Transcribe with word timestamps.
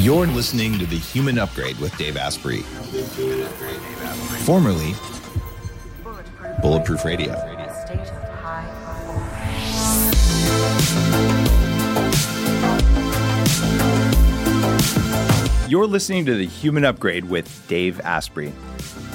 You're 0.00 0.26
listening 0.26 0.78
to 0.78 0.86
The 0.86 0.96
Human 0.96 1.38
Upgrade 1.38 1.78
with 1.78 1.94
Dave 1.98 2.16
Asprey, 2.16 2.62
formerly 4.46 4.94
Bulletproof 6.62 7.04
Radio. 7.04 7.34
You're 15.68 15.86
listening 15.86 16.24
to 16.24 16.34
The 16.34 16.46
Human 16.46 16.86
Upgrade 16.86 17.26
with 17.26 17.68
Dave 17.68 18.00
Asprey. 18.00 18.54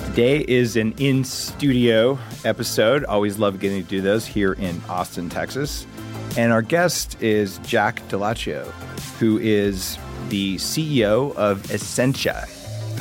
Today 0.06 0.46
is 0.48 0.76
an 0.76 0.94
in 1.00 1.24
studio 1.24 2.20
episode. 2.44 3.04
Always 3.06 3.40
love 3.40 3.60
getting 3.60 3.82
to 3.82 3.90
do 3.90 4.02
those 4.02 4.28
here 4.28 4.54
in 4.54 4.80
Austin, 4.88 5.30
Texas. 5.30 5.88
And 6.38 6.54
our 6.54 6.62
guest 6.62 7.20
is 7.24 7.58
Jack 7.64 8.08
Dell'Accio, 8.08 8.66
who 9.18 9.40
is 9.40 9.98
the 10.30 10.56
CEO 10.56 11.36
of 11.36 11.72
Essentia. 11.72 12.48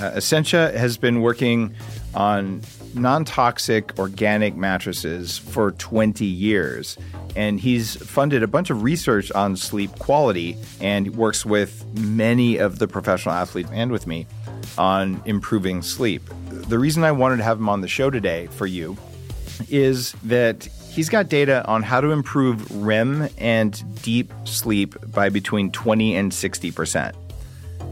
Uh, 0.01 0.13
Essentia 0.17 0.77
has 0.77 0.97
been 0.97 1.21
working 1.21 1.75
on 2.15 2.61
non 2.95 3.25
toxic 3.25 3.99
organic 3.99 4.57
mattresses 4.57 5.39
for 5.39 5.73
20 5.73 6.25
years. 6.25 6.97
And 7.37 7.59
he's 7.59 7.97
funded 7.97 8.43
a 8.43 8.47
bunch 8.47 8.71
of 8.71 8.83
research 8.83 9.33
on 9.33 9.57
sleep 9.57 9.99
quality 9.99 10.57
and 10.81 11.17
works 11.17 11.45
with 11.45 11.85
many 11.99 12.59
of 12.59 12.79
the 12.79 12.87
professional 12.87 13.35
athletes 13.35 13.71
and 13.73 13.91
with 13.91 14.07
me 14.07 14.27
on 14.79 15.21
improving 15.25 15.83
sleep. 15.83 16.23
The 16.51 16.79
reason 16.79 17.03
I 17.03 17.13
wanted 17.13 17.39
to 17.39 17.45
have 17.45 17.59
him 17.59 17.69
on 17.69 17.81
the 17.81 17.89
show 17.89 18.11
today 18.11 18.47
for 18.53 18.67
you 18.67 18.97
is 19.69 20.13
that 20.25 20.69
he's 20.95 21.09
got 21.09 21.29
data 21.29 21.67
on 21.67 21.83
how 21.83 22.01
to 22.01 22.13
improve 22.13 22.71
REM 22.71 23.29
and 23.37 23.83
deep 24.03 24.33
sleep 24.45 24.95
by 25.13 25.29
between 25.29 25.73
20 25.73 26.15
and 26.15 26.31
60%. 26.31 27.13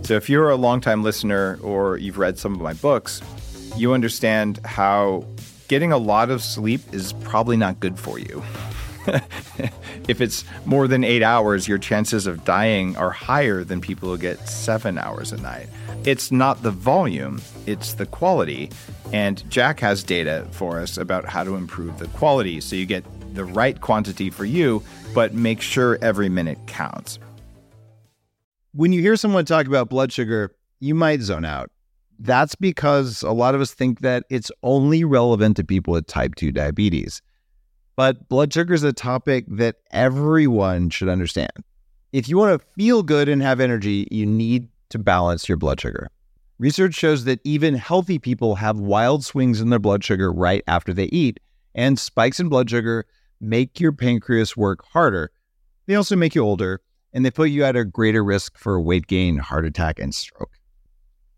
So 0.02 0.14
if 0.14 0.30
you're 0.30 0.50
a 0.50 0.56
longtime 0.56 1.02
listener 1.02 1.58
or 1.62 1.96
you've 1.96 2.18
read 2.18 2.38
some 2.38 2.54
of 2.54 2.60
my 2.60 2.74
books, 2.74 3.20
you 3.76 3.92
understand 3.92 4.60
how 4.64 5.26
getting 5.66 5.90
a 5.90 5.98
lot 5.98 6.30
of 6.30 6.42
sleep 6.42 6.80
is 6.92 7.12
probably 7.24 7.56
not 7.56 7.80
good 7.80 7.98
for 7.98 8.18
you. 8.18 8.42
if 10.08 10.20
it's 10.20 10.44
more 10.64 10.88
than 10.88 11.04
eight 11.04 11.22
hours, 11.22 11.66
your 11.68 11.78
chances 11.78 12.26
of 12.26 12.44
dying 12.44 12.96
are 12.96 13.10
higher 13.10 13.64
than 13.64 13.80
people 13.80 14.08
who 14.08 14.18
get 14.18 14.48
seven 14.48 14.98
hours 14.98 15.32
a 15.32 15.36
night. 15.38 15.68
It's 16.04 16.32
not 16.32 16.62
the 16.62 16.70
volume, 16.70 17.40
it's 17.66 17.94
the 17.94 18.06
quality. 18.06 18.70
And 19.12 19.48
Jack 19.50 19.80
has 19.80 20.02
data 20.02 20.46
for 20.52 20.80
us 20.80 20.96
about 20.96 21.26
how 21.26 21.44
to 21.44 21.54
improve 21.54 21.98
the 21.98 22.08
quality 22.08 22.60
so 22.60 22.76
you 22.76 22.86
get 22.86 23.04
the 23.34 23.44
right 23.44 23.80
quantity 23.80 24.30
for 24.30 24.44
you, 24.44 24.82
but 25.14 25.34
make 25.34 25.60
sure 25.60 25.98
every 26.02 26.28
minute 26.28 26.58
counts. 26.66 27.18
When 28.74 28.92
you 28.92 29.00
hear 29.00 29.16
someone 29.16 29.44
talk 29.44 29.66
about 29.66 29.88
blood 29.88 30.12
sugar, 30.12 30.54
you 30.80 30.94
might 30.94 31.20
zone 31.20 31.44
out. 31.44 31.70
That's 32.18 32.54
because 32.54 33.22
a 33.22 33.32
lot 33.32 33.54
of 33.54 33.60
us 33.60 33.74
think 33.74 34.00
that 34.00 34.24
it's 34.30 34.50
only 34.62 35.04
relevant 35.04 35.56
to 35.56 35.64
people 35.64 35.92
with 35.92 36.06
type 36.06 36.34
2 36.36 36.52
diabetes. 36.52 37.20
But 37.96 38.28
blood 38.28 38.52
sugar 38.52 38.74
is 38.74 38.82
a 38.82 38.92
topic 38.92 39.44
that 39.48 39.76
everyone 39.90 40.90
should 40.90 41.08
understand. 41.08 41.52
If 42.12 42.28
you 42.28 42.38
want 42.38 42.60
to 42.60 42.66
feel 42.74 43.02
good 43.02 43.28
and 43.28 43.42
have 43.42 43.60
energy, 43.60 44.08
you 44.10 44.26
need 44.26 44.68
to 44.90 44.98
balance 44.98 45.48
your 45.48 45.58
blood 45.58 45.80
sugar. 45.80 46.08
Research 46.58 46.94
shows 46.94 47.24
that 47.24 47.40
even 47.44 47.74
healthy 47.74 48.18
people 48.18 48.54
have 48.56 48.78
wild 48.78 49.24
swings 49.24 49.60
in 49.60 49.70
their 49.70 49.78
blood 49.78 50.04
sugar 50.04 50.32
right 50.32 50.62
after 50.66 50.92
they 50.92 51.06
eat, 51.06 51.40
and 51.74 51.98
spikes 51.98 52.38
in 52.38 52.48
blood 52.48 52.70
sugar 52.70 53.06
make 53.40 53.80
your 53.80 53.92
pancreas 53.92 54.56
work 54.56 54.84
harder. 54.92 55.30
They 55.86 55.94
also 55.94 56.14
make 56.14 56.34
you 56.34 56.42
older, 56.42 56.80
and 57.12 57.24
they 57.24 57.30
put 57.30 57.50
you 57.50 57.64
at 57.64 57.76
a 57.76 57.84
greater 57.84 58.22
risk 58.22 58.56
for 58.56 58.80
weight 58.80 59.06
gain, 59.06 59.38
heart 59.38 59.64
attack, 59.64 59.98
and 59.98 60.14
stroke. 60.14 60.52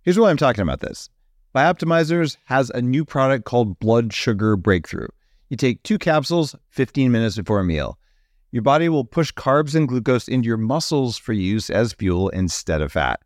Here's 0.02 0.18
why 0.18 0.30
I'm 0.30 0.36
talking 0.36 0.62
about 0.62 0.80
this. 0.80 1.08
Bioptimizers 1.54 2.36
has 2.44 2.70
a 2.70 2.82
new 2.82 3.04
product 3.04 3.44
called 3.44 3.78
Blood 3.78 4.12
Sugar 4.12 4.56
Breakthrough. 4.56 5.08
You 5.48 5.56
take 5.56 5.82
two 5.82 5.98
capsules 5.98 6.54
15 6.70 7.12
minutes 7.12 7.36
before 7.36 7.60
a 7.60 7.64
meal. 7.64 7.98
Your 8.50 8.62
body 8.62 8.88
will 8.88 9.04
push 9.04 9.32
carbs 9.32 9.74
and 9.74 9.88
glucose 9.88 10.28
into 10.28 10.46
your 10.46 10.56
muscles 10.56 11.18
for 11.18 11.32
use 11.32 11.70
as 11.70 11.92
fuel 11.92 12.28
instead 12.30 12.80
of 12.80 12.92
fat. 12.92 13.20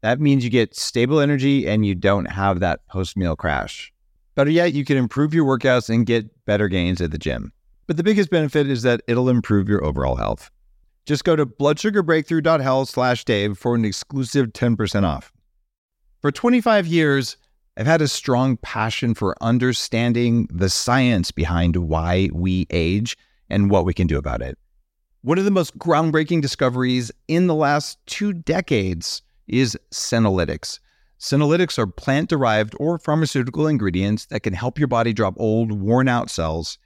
That 0.00 0.20
means 0.20 0.44
you 0.44 0.50
get 0.50 0.74
stable 0.74 1.20
energy 1.20 1.68
and 1.68 1.86
you 1.86 1.94
don't 1.94 2.24
have 2.24 2.60
that 2.60 2.86
post 2.88 3.16
meal 3.16 3.36
crash. 3.36 3.92
Better 4.34 4.50
yet, 4.50 4.72
you 4.72 4.84
can 4.84 4.96
improve 4.96 5.34
your 5.34 5.44
workouts 5.44 5.88
and 5.88 6.06
get 6.06 6.44
better 6.46 6.68
gains 6.68 7.00
at 7.00 7.10
the 7.10 7.18
gym. 7.18 7.52
But 7.86 7.96
the 7.98 8.02
biggest 8.02 8.30
benefit 8.30 8.68
is 8.68 8.82
that 8.82 9.02
it'll 9.06 9.28
improve 9.28 9.68
your 9.68 9.84
overall 9.84 10.16
health. 10.16 10.50
Just 11.04 11.24
go 11.24 11.36
to 11.36 11.44
bloodsugarbreakthrough.health 11.44 12.88
slash 12.88 13.24
Dave 13.24 13.58
for 13.58 13.74
an 13.74 13.84
exclusive 13.84 14.48
10% 14.52 15.04
off. 15.04 15.32
For 16.20 16.32
25 16.32 16.86
years, 16.86 17.36
I've 17.74 17.86
had 17.86 18.02
a 18.02 18.08
strong 18.08 18.58
passion 18.58 19.14
for 19.14 19.34
understanding 19.40 20.46
the 20.50 20.68
science 20.68 21.30
behind 21.30 21.76
why 21.76 22.28
we 22.30 22.66
age 22.68 23.16
and 23.48 23.70
what 23.70 23.86
we 23.86 23.94
can 23.94 24.06
do 24.06 24.18
about 24.18 24.42
it. 24.42 24.58
One 25.22 25.38
of 25.38 25.46
the 25.46 25.50
most 25.50 25.78
groundbreaking 25.78 26.42
discoveries 26.42 27.10
in 27.28 27.46
the 27.46 27.54
last 27.54 27.98
two 28.04 28.34
decades 28.34 29.22
is 29.48 29.78
senolytics. 29.90 30.80
Senolytics 31.18 31.78
are 31.78 31.86
plant 31.86 32.28
derived 32.28 32.74
or 32.78 32.98
pharmaceutical 32.98 33.66
ingredients 33.66 34.26
that 34.26 34.42
can 34.42 34.52
help 34.52 34.78
your 34.78 34.88
body 34.88 35.14
drop 35.14 35.34
old, 35.38 35.72
worn 35.72 36.08
out 36.08 36.28
cells. 36.28 36.76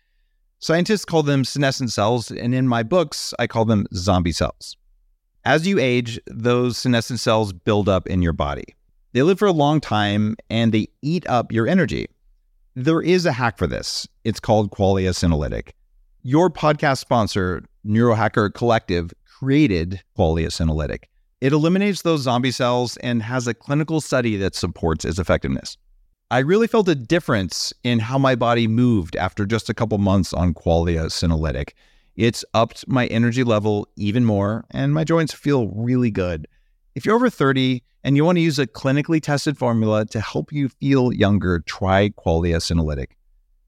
Scientists 0.60 1.04
call 1.04 1.24
them 1.24 1.44
senescent 1.44 1.90
cells, 1.90 2.30
and 2.30 2.54
in 2.54 2.68
my 2.68 2.84
books, 2.84 3.34
I 3.40 3.48
call 3.48 3.64
them 3.64 3.86
zombie 3.92 4.32
cells. 4.32 4.76
As 5.44 5.66
you 5.66 5.80
age, 5.80 6.20
those 6.28 6.78
senescent 6.78 7.18
cells 7.18 7.52
build 7.52 7.88
up 7.88 8.06
in 8.06 8.22
your 8.22 8.32
body. 8.32 8.76
They 9.16 9.22
live 9.22 9.38
for 9.38 9.48
a 9.48 9.52
long 9.52 9.80
time 9.80 10.36
and 10.50 10.72
they 10.72 10.88
eat 11.00 11.26
up 11.26 11.50
your 11.50 11.66
energy. 11.66 12.04
There 12.74 13.00
is 13.00 13.24
a 13.24 13.32
hack 13.32 13.56
for 13.56 13.66
this. 13.66 14.06
It's 14.24 14.38
called 14.38 14.70
Qualia 14.72 15.14
Senolytic. 15.14 15.70
Your 16.22 16.50
podcast 16.50 16.98
sponsor, 16.98 17.64
Neurohacker 17.86 18.52
Collective, 18.52 19.14
created 19.24 20.02
Qualia 20.18 20.48
Senolytic. 20.48 21.04
It 21.40 21.54
eliminates 21.54 22.02
those 22.02 22.24
zombie 22.24 22.50
cells 22.50 22.98
and 22.98 23.22
has 23.22 23.46
a 23.46 23.54
clinical 23.54 24.02
study 24.02 24.36
that 24.36 24.54
supports 24.54 25.06
its 25.06 25.18
effectiveness. 25.18 25.78
I 26.30 26.40
really 26.40 26.66
felt 26.66 26.86
a 26.86 26.94
difference 26.94 27.72
in 27.84 28.00
how 28.00 28.18
my 28.18 28.34
body 28.34 28.68
moved 28.68 29.16
after 29.16 29.46
just 29.46 29.70
a 29.70 29.74
couple 29.74 29.96
months 29.96 30.34
on 30.34 30.52
Qualia 30.52 31.06
Senolytic. 31.06 31.70
It's 32.16 32.44
upped 32.52 32.86
my 32.86 33.06
energy 33.06 33.44
level 33.44 33.88
even 33.96 34.26
more, 34.26 34.66
and 34.72 34.92
my 34.92 35.04
joints 35.04 35.32
feel 35.32 35.68
really 35.68 36.10
good. 36.10 36.46
If 36.96 37.04
you're 37.04 37.14
over 37.14 37.28
30 37.28 37.82
and 38.04 38.16
you 38.16 38.24
want 38.24 38.38
to 38.38 38.42
use 38.42 38.58
a 38.58 38.66
clinically 38.66 39.22
tested 39.22 39.58
formula 39.58 40.06
to 40.06 40.18
help 40.18 40.50
you 40.50 40.70
feel 40.70 41.12
younger, 41.12 41.60
try 41.60 42.08
Qualia 42.08 42.56
Senolytic. 42.56 43.08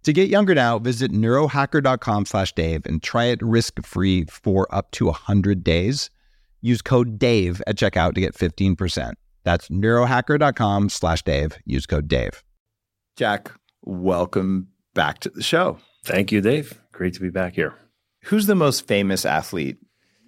To 0.05 0.15
get 0.15 0.31
younger 0.31 0.55
now, 0.55 0.79
visit 0.79 1.13
neurohacker.com 1.13 2.25
slash 2.25 2.55
Dave 2.55 2.87
and 2.87 3.03
try 3.03 3.27
it 3.27 3.43
risk-free 3.43 4.25
for 4.31 4.67
up 4.75 4.91
to 4.93 5.05
100 5.05 5.63
days. 5.63 6.09
Use 6.63 6.81
code 6.81 7.19
DAVE 7.19 7.61
at 7.67 7.77
checkout 7.77 8.15
to 8.15 8.23
get 8.23 8.35
15%. 8.35 9.13
That's 9.45 9.69
neurohacker.com 9.69 10.89
slash 10.89 11.23
Dave. 11.23 11.59
Use 11.67 11.85
code 11.85 12.09
DAVE. 12.09 12.43
Jack, 13.15 13.53
welcome 13.83 14.69
back 14.95 15.19
to 15.19 15.29
the 15.29 15.43
show. 15.43 15.79
Thank 16.03 16.33
you, 16.33 16.41
Dave. 16.41 16.81
Great 16.93 17.13
to 17.13 17.21
be 17.21 17.29
back 17.29 17.57
here. 17.57 17.75
Who's 18.25 18.47
the 18.47 18.55
most 18.55 18.89
famous 18.89 19.27
athlete 19.27 19.77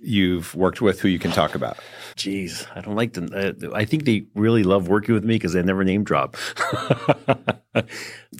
you've 0.03 0.55
worked 0.55 0.81
with 0.81 1.01
who 1.01 1.09
you 1.09 1.19
can 1.19 1.31
talk 1.31 1.55
about? 1.55 1.79
Jeez, 2.17 2.67
I 2.75 2.81
don't 2.81 2.97
like 2.97 3.13
them. 3.13 3.29
Uh, 3.35 3.53
I 3.75 3.85
think 3.85 4.05
they 4.05 4.27
really 4.35 4.63
love 4.63 4.89
working 4.89 5.15
with 5.15 5.25
me 5.25 5.37
because 5.37 5.53
they 5.53 5.63
never 5.63 5.85
name 5.85 6.05
drop. 6.05 6.37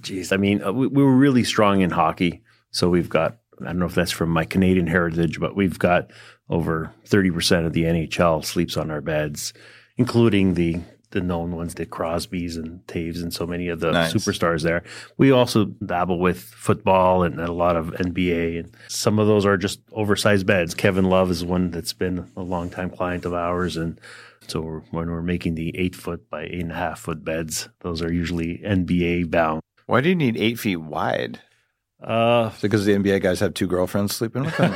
Jeez, 0.03 0.33
I 0.33 0.37
mean, 0.37 0.63
uh, 0.63 0.73
we, 0.73 0.87
we 0.87 1.03
were 1.03 1.15
really 1.15 1.45
strong 1.45 1.81
in 1.81 1.91
hockey. 1.91 2.43
So 2.71 2.89
we've 2.89 3.09
got, 3.09 3.39
I 3.61 3.67
don't 3.67 3.79
know 3.79 3.87
if 3.87 3.95
that's 3.95 4.11
from 4.11 4.31
my 4.31 4.45
Canadian 4.45 4.87
heritage, 4.87 5.41
but 5.41 5.57
we've 5.57 5.79
got 5.79 6.11
over 6.49 6.93
30% 7.07 7.67
of 7.67 7.73
the 7.73 7.85
NHL 7.85 8.45
sleeps 8.45 8.77
on 8.77 8.91
our 8.91 9.01
beds, 9.01 9.53
including 9.97 10.55
the 10.55 10.81
the 11.11 11.21
known 11.21 11.57
ones, 11.57 11.75
the 11.75 11.87
Crosbys 11.87 12.57
and 12.57 12.87
Toews 12.87 13.23
and 13.23 13.33
so 13.33 13.47
many 13.47 13.69
of 13.69 13.81
the 13.81 13.93
nice. 13.93 14.13
superstars 14.15 14.63
there. 14.63 14.83
We 15.17 15.31
also 15.31 15.65
dabble 15.65 16.19
with 16.19 16.41
football 16.41 17.23
and 17.23 17.41
a 17.41 17.53
lot 17.53 17.77
of 17.77 17.89
NBA, 17.89 18.61
and 18.61 18.77
some 18.89 19.19
of 19.19 19.27
those 19.27 19.45
are 19.45 19.57
just 19.57 19.81
oversized 19.93 20.47
beds. 20.47 20.75
Kevin 20.75 21.05
Love 21.05 21.31
is 21.31 21.45
one 21.45 21.71
that's 21.71 21.93
been 21.93 22.31
a 22.37 22.43
long 22.43 22.71
time 22.71 22.91
client 22.91 23.25
of 23.25 23.35
ours, 23.35 23.77
and 23.77 24.01
so 24.47 24.83
when 24.91 25.11
we're 25.11 25.23
making 25.23 25.55
the 25.55 25.77
eight 25.77 25.95
foot 25.95 26.29
by 26.31 26.43
eight 26.43 26.61
and 26.61 26.73
a 26.73 26.77
half 26.77 27.01
foot 27.01 27.25
beds, 27.25 27.69
those 27.81 28.03
are 28.03 28.13
usually 28.13 28.59
NBA 28.59 29.31
bound. 29.31 29.63
Why 29.87 30.01
do 30.01 30.09
you 30.09 30.15
need 30.15 30.37
eight 30.37 30.59
feet 30.59 30.77
wide? 30.77 31.41
Uh, 32.03 32.51
because 32.63 32.87
the 32.87 32.93
NBA 32.93 33.21
guys 33.21 33.41
have 33.41 33.53
two 33.53 33.67
girlfriends 33.67 34.17
sleeping 34.17 34.45
with 34.45 34.57
them. 34.57 34.73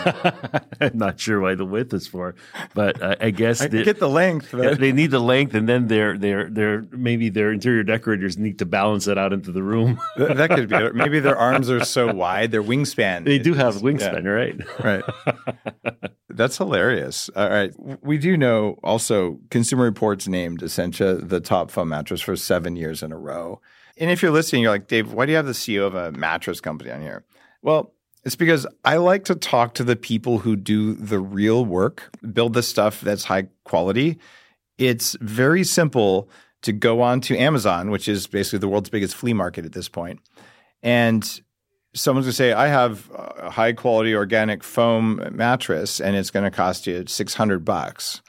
I'm 0.80 0.98
not 0.98 1.18
sure 1.18 1.40
why 1.40 1.54
the 1.54 1.64
width 1.64 1.94
is 1.94 2.06
for, 2.06 2.34
but 2.74 3.00
uh, 3.00 3.16
I 3.18 3.30
guess 3.30 3.62
I 3.62 3.68
get 3.68 3.98
the 3.98 4.10
length. 4.10 4.50
But... 4.52 4.78
They 4.78 4.92
need 4.92 5.10
the 5.10 5.20
length, 5.20 5.54
and 5.54 5.66
then 5.66 5.88
their 5.88 6.18
their 6.18 6.50
their 6.50 6.84
maybe 6.90 7.30
their 7.30 7.50
interior 7.50 7.82
decorators 7.82 8.36
need 8.36 8.58
to 8.58 8.66
balance 8.66 9.06
it 9.06 9.16
out 9.16 9.32
into 9.32 9.52
the 9.52 9.62
room. 9.62 9.98
that, 10.18 10.36
that, 10.36 10.50
could 10.50 10.68
be. 10.68 10.92
Maybe 10.92 11.18
their 11.18 11.36
arms 11.36 11.70
are 11.70 11.82
so 11.84 12.12
wide, 12.12 12.50
their 12.50 12.62
wingspan. 12.62 13.24
They 13.24 13.38
do 13.38 13.54
have 13.54 13.76
wingspan, 13.76 14.24
yeah. 14.24 14.30
right? 14.30 14.84
Right. 14.84 16.10
That's 16.28 16.58
hilarious. 16.58 17.30
All 17.34 17.48
right. 17.48 17.72
We 18.02 18.18
do 18.18 18.36
know 18.36 18.78
also 18.82 19.38
Consumer 19.50 19.84
Reports 19.84 20.28
named 20.28 20.62
Essentia 20.62 21.14
the 21.14 21.40
top 21.40 21.70
foam 21.70 21.88
mattress 21.88 22.20
for 22.20 22.36
seven 22.36 22.76
years 22.76 23.02
in 23.02 23.12
a 23.12 23.18
row. 23.18 23.60
And 23.98 24.10
if 24.10 24.22
you're 24.22 24.32
listening, 24.32 24.62
you're 24.62 24.72
like, 24.72 24.88
Dave, 24.88 25.12
why 25.12 25.26
do 25.26 25.32
you 25.32 25.36
have 25.36 25.46
the 25.46 25.52
CEO 25.52 25.86
of 25.86 25.94
a 25.94 26.12
mattress 26.12 26.60
company 26.60 26.90
on 26.90 27.00
here? 27.00 27.24
Well, 27.62 27.92
it's 28.24 28.36
because 28.36 28.66
I 28.84 28.96
like 28.96 29.24
to 29.24 29.34
talk 29.34 29.74
to 29.74 29.84
the 29.84 29.96
people 29.96 30.38
who 30.38 30.56
do 30.56 30.94
the 30.94 31.18
real 31.18 31.64
work, 31.64 32.10
build 32.32 32.54
the 32.54 32.62
stuff 32.62 33.00
that's 33.00 33.24
high 33.24 33.48
quality. 33.64 34.18
It's 34.78 35.16
very 35.20 35.62
simple 35.62 36.28
to 36.62 36.72
go 36.72 37.02
on 37.02 37.20
to 37.22 37.36
Amazon, 37.36 37.90
which 37.90 38.08
is 38.08 38.26
basically 38.26 38.60
the 38.60 38.68
world's 38.68 38.88
biggest 38.88 39.14
flea 39.14 39.34
market 39.34 39.66
at 39.66 39.72
this 39.72 39.88
point, 39.88 40.20
and 40.82 41.40
someone's 41.94 42.26
going 42.26 42.32
to 42.32 42.36
say, 42.36 42.52
I 42.52 42.68
have 42.68 43.10
a 43.38 43.50
high 43.50 43.72
quality 43.72 44.14
organic 44.14 44.64
foam 44.64 45.28
mattress 45.32 46.00
and 46.00 46.16
it's 46.16 46.30
going 46.30 46.44
to 46.44 46.50
cost 46.50 46.86
you 46.86 47.04
600 47.06 47.64
bucks. 47.64 48.20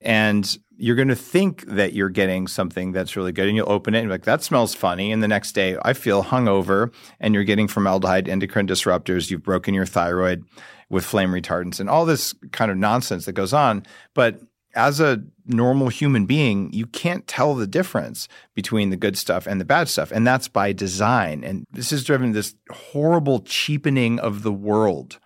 And 0.00 0.58
you're 0.80 0.96
going 0.96 1.08
to 1.08 1.16
think 1.16 1.66
that 1.66 1.92
you're 1.92 2.08
getting 2.08 2.46
something 2.46 2.92
that's 2.92 3.16
really 3.16 3.32
good 3.32 3.48
and 3.48 3.56
you'll 3.56 3.70
open 3.70 3.94
it 3.94 3.98
and 3.98 4.08
be 4.08 4.12
like, 4.12 4.24
that 4.24 4.44
smells 4.44 4.74
funny. 4.74 5.10
And 5.10 5.22
the 5.22 5.28
next 5.28 5.52
day 5.52 5.76
I 5.82 5.92
feel 5.92 6.22
hungover 6.22 6.94
and 7.18 7.34
you're 7.34 7.44
getting 7.44 7.66
formaldehyde, 7.66 8.28
endocrine 8.28 8.68
disruptors. 8.68 9.28
You've 9.28 9.42
broken 9.42 9.74
your 9.74 9.86
thyroid 9.86 10.44
with 10.88 11.04
flame 11.04 11.32
retardants 11.32 11.80
and 11.80 11.90
all 11.90 12.06
this 12.06 12.32
kind 12.52 12.70
of 12.70 12.76
nonsense 12.76 13.24
that 13.26 13.32
goes 13.32 13.52
on. 13.52 13.84
But 14.14 14.40
as 14.74 15.00
a 15.00 15.24
normal 15.46 15.88
human 15.88 16.26
being, 16.26 16.72
you 16.72 16.86
can't 16.86 17.26
tell 17.26 17.54
the 17.54 17.66
difference 17.66 18.28
between 18.54 18.90
the 18.90 18.96
good 18.96 19.18
stuff 19.18 19.48
and 19.48 19.60
the 19.60 19.64
bad 19.64 19.88
stuff. 19.88 20.12
And 20.12 20.24
that's 20.24 20.46
by 20.46 20.72
design. 20.72 21.42
And 21.42 21.64
this 21.72 21.90
has 21.90 22.04
driven 22.04 22.32
this 22.32 22.54
horrible 22.70 23.40
cheapening 23.40 24.20
of 24.20 24.44
the 24.44 24.52
world 24.52 25.18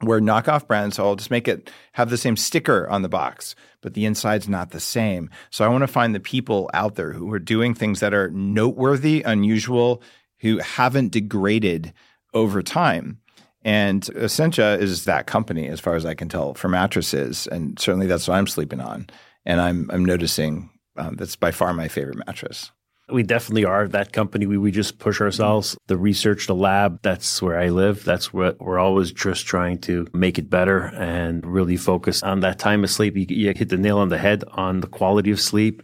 where 0.00 0.20
knockoff 0.20 0.66
brands, 0.66 0.96
so 0.96 1.04
I'll 1.04 1.16
just 1.16 1.30
make 1.30 1.48
it 1.48 1.70
have 1.92 2.10
the 2.10 2.18
same 2.18 2.36
sticker 2.36 2.88
on 2.88 3.02
the 3.02 3.08
box, 3.08 3.54
but 3.80 3.94
the 3.94 4.04
inside's 4.04 4.48
not 4.48 4.70
the 4.70 4.80
same. 4.80 5.30
So 5.50 5.64
I 5.64 5.68
want 5.68 5.82
to 5.82 5.88
find 5.88 6.14
the 6.14 6.20
people 6.20 6.70
out 6.74 6.96
there 6.96 7.12
who 7.12 7.32
are 7.32 7.38
doing 7.38 7.74
things 7.74 8.00
that 8.00 8.12
are 8.12 8.30
noteworthy, 8.30 9.22
unusual, 9.22 10.02
who 10.40 10.58
haven't 10.58 11.12
degraded 11.12 11.94
over 12.34 12.62
time. 12.62 13.20
And 13.62 14.08
Essentia 14.10 14.78
is 14.78 15.06
that 15.06 15.26
company, 15.26 15.66
as 15.66 15.80
far 15.80 15.96
as 15.96 16.06
I 16.06 16.14
can 16.14 16.28
tell, 16.28 16.54
for 16.54 16.68
mattresses, 16.68 17.46
and 17.48 17.78
certainly 17.78 18.06
that's 18.06 18.28
what 18.28 18.36
I'm 18.36 18.46
sleeping 18.46 18.80
on. 18.80 19.08
And 19.44 19.60
I'm 19.60 19.90
I'm 19.92 20.04
noticing 20.04 20.70
um, 20.96 21.16
that's 21.16 21.36
by 21.36 21.50
far 21.50 21.72
my 21.72 21.88
favorite 21.88 22.24
mattress. 22.26 22.70
We 23.08 23.22
definitely 23.22 23.64
are 23.64 23.86
that 23.88 24.12
company. 24.12 24.46
We, 24.46 24.58
we 24.58 24.72
just 24.72 24.98
push 24.98 25.20
ourselves. 25.20 25.76
The 25.86 25.96
research, 25.96 26.48
the 26.48 26.56
lab, 26.56 27.00
that's 27.02 27.40
where 27.40 27.58
I 27.58 27.68
live. 27.68 28.04
That's 28.04 28.32
what 28.32 28.60
we're 28.60 28.80
always 28.80 29.12
just 29.12 29.46
trying 29.46 29.78
to 29.82 30.08
make 30.12 30.38
it 30.38 30.50
better 30.50 30.86
and 30.86 31.46
really 31.46 31.76
focus 31.76 32.24
on 32.24 32.40
that 32.40 32.58
time 32.58 32.82
of 32.82 32.90
sleep. 32.90 33.16
You, 33.16 33.26
you 33.28 33.52
hit 33.54 33.68
the 33.68 33.76
nail 33.76 33.98
on 33.98 34.08
the 34.08 34.18
head 34.18 34.42
on 34.52 34.80
the 34.80 34.88
quality 34.88 35.30
of 35.30 35.40
sleep. 35.40 35.82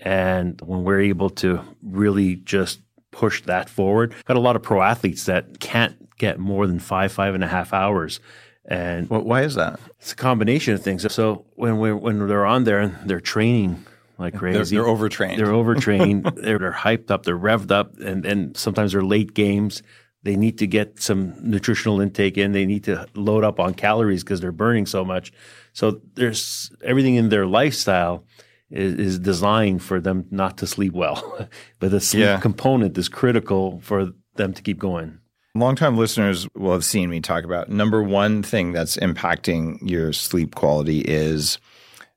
And 0.00 0.60
when 0.60 0.82
we're 0.82 1.02
able 1.02 1.30
to 1.30 1.60
really 1.82 2.36
just 2.36 2.80
push 3.12 3.42
that 3.42 3.68
forward, 3.70 4.14
got 4.24 4.36
a 4.36 4.40
lot 4.40 4.56
of 4.56 4.62
pro 4.62 4.82
athletes 4.82 5.24
that 5.24 5.60
can't 5.60 5.96
get 6.18 6.38
more 6.40 6.66
than 6.66 6.80
five, 6.80 7.12
five 7.12 7.34
and 7.34 7.44
a 7.44 7.48
half 7.48 7.72
hours. 7.72 8.18
And 8.64 9.08
well, 9.08 9.22
why 9.22 9.42
is 9.42 9.54
that? 9.54 9.78
It's 10.00 10.12
a 10.12 10.16
combination 10.16 10.74
of 10.74 10.82
things. 10.82 11.10
So 11.12 11.46
when 11.54 11.78
we 11.78 11.92
when 11.92 12.26
they're 12.26 12.44
on 12.44 12.64
there 12.64 12.80
and 12.80 12.96
they're 13.08 13.20
training 13.20 13.86
like 14.18 14.34
crazy, 14.38 14.56
they're, 14.56 14.64
they're 14.64 14.90
overtrained. 14.90 15.38
They're 15.38 15.52
overtrained. 15.52 16.24
they're, 16.36 16.58
they're 16.58 16.72
hyped 16.72 17.10
up. 17.10 17.24
They're 17.24 17.38
revved 17.38 17.70
up, 17.70 17.98
and 17.98 18.24
and 18.24 18.56
sometimes 18.56 18.92
they're 18.92 19.02
late 19.02 19.34
games. 19.34 19.82
They 20.22 20.36
need 20.36 20.58
to 20.58 20.66
get 20.66 21.00
some 21.00 21.34
nutritional 21.40 22.00
intake 22.00 22.36
in. 22.36 22.50
They 22.50 22.66
need 22.66 22.82
to 22.84 23.06
load 23.14 23.44
up 23.44 23.60
on 23.60 23.74
calories 23.74 24.24
because 24.24 24.40
they're 24.40 24.50
burning 24.50 24.86
so 24.86 25.04
much. 25.04 25.32
So 25.72 26.00
there's 26.14 26.72
everything 26.82 27.14
in 27.14 27.28
their 27.28 27.46
lifestyle 27.46 28.24
is, 28.70 28.94
is 28.94 29.18
designed 29.18 29.82
for 29.82 30.00
them 30.00 30.26
not 30.30 30.58
to 30.58 30.66
sleep 30.66 30.94
well, 30.94 31.48
but 31.78 31.90
the 31.90 32.00
sleep 32.00 32.24
yeah. 32.24 32.40
component 32.40 32.98
is 32.98 33.08
critical 33.08 33.80
for 33.80 34.12
them 34.34 34.52
to 34.52 34.62
keep 34.62 34.78
going. 34.78 35.18
Longtime 35.54 35.96
listeners 35.96 36.46
will 36.54 36.72
have 36.72 36.84
seen 36.84 37.08
me 37.08 37.20
talk 37.20 37.44
about 37.44 37.70
number 37.70 38.02
one 38.02 38.42
thing 38.42 38.72
that's 38.72 38.96
impacting 38.96 39.78
your 39.80 40.12
sleep 40.12 40.54
quality 40.54 41.00
is 41.00 41.58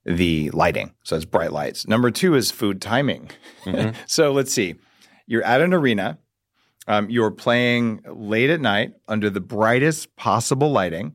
the 0.10 0.50
lighting. 0.52 0.92
So 1.04 1.16
it's 1.16 1.24
bright 1.24 1.54
lights. 1.54 1.88
Number 1.88 2.10
two 2.10 2.34
is 2.34 2.50
food 2.50 2.82
timing. 2.82 3.30
Mm-hmm. 3.64 3.96
so 4.08 4.32
let's 4.32 4.52
see. 4.52 4.76
You're 5.28 5.44
at 5.44 5.62
an 5.62 5.74
arena. 5.74 6.18
Um, 6.88 7.08
you're 7.12 7.30
playing 7.30 8.02
late 8.08 8.50
at 8.50 8.60
night 8.60 8.94
under 9.08 9.30
the 9.30 9.40
brightest 9.40 10.16
possible 10.16 10.72
lighting, 10.72 11.14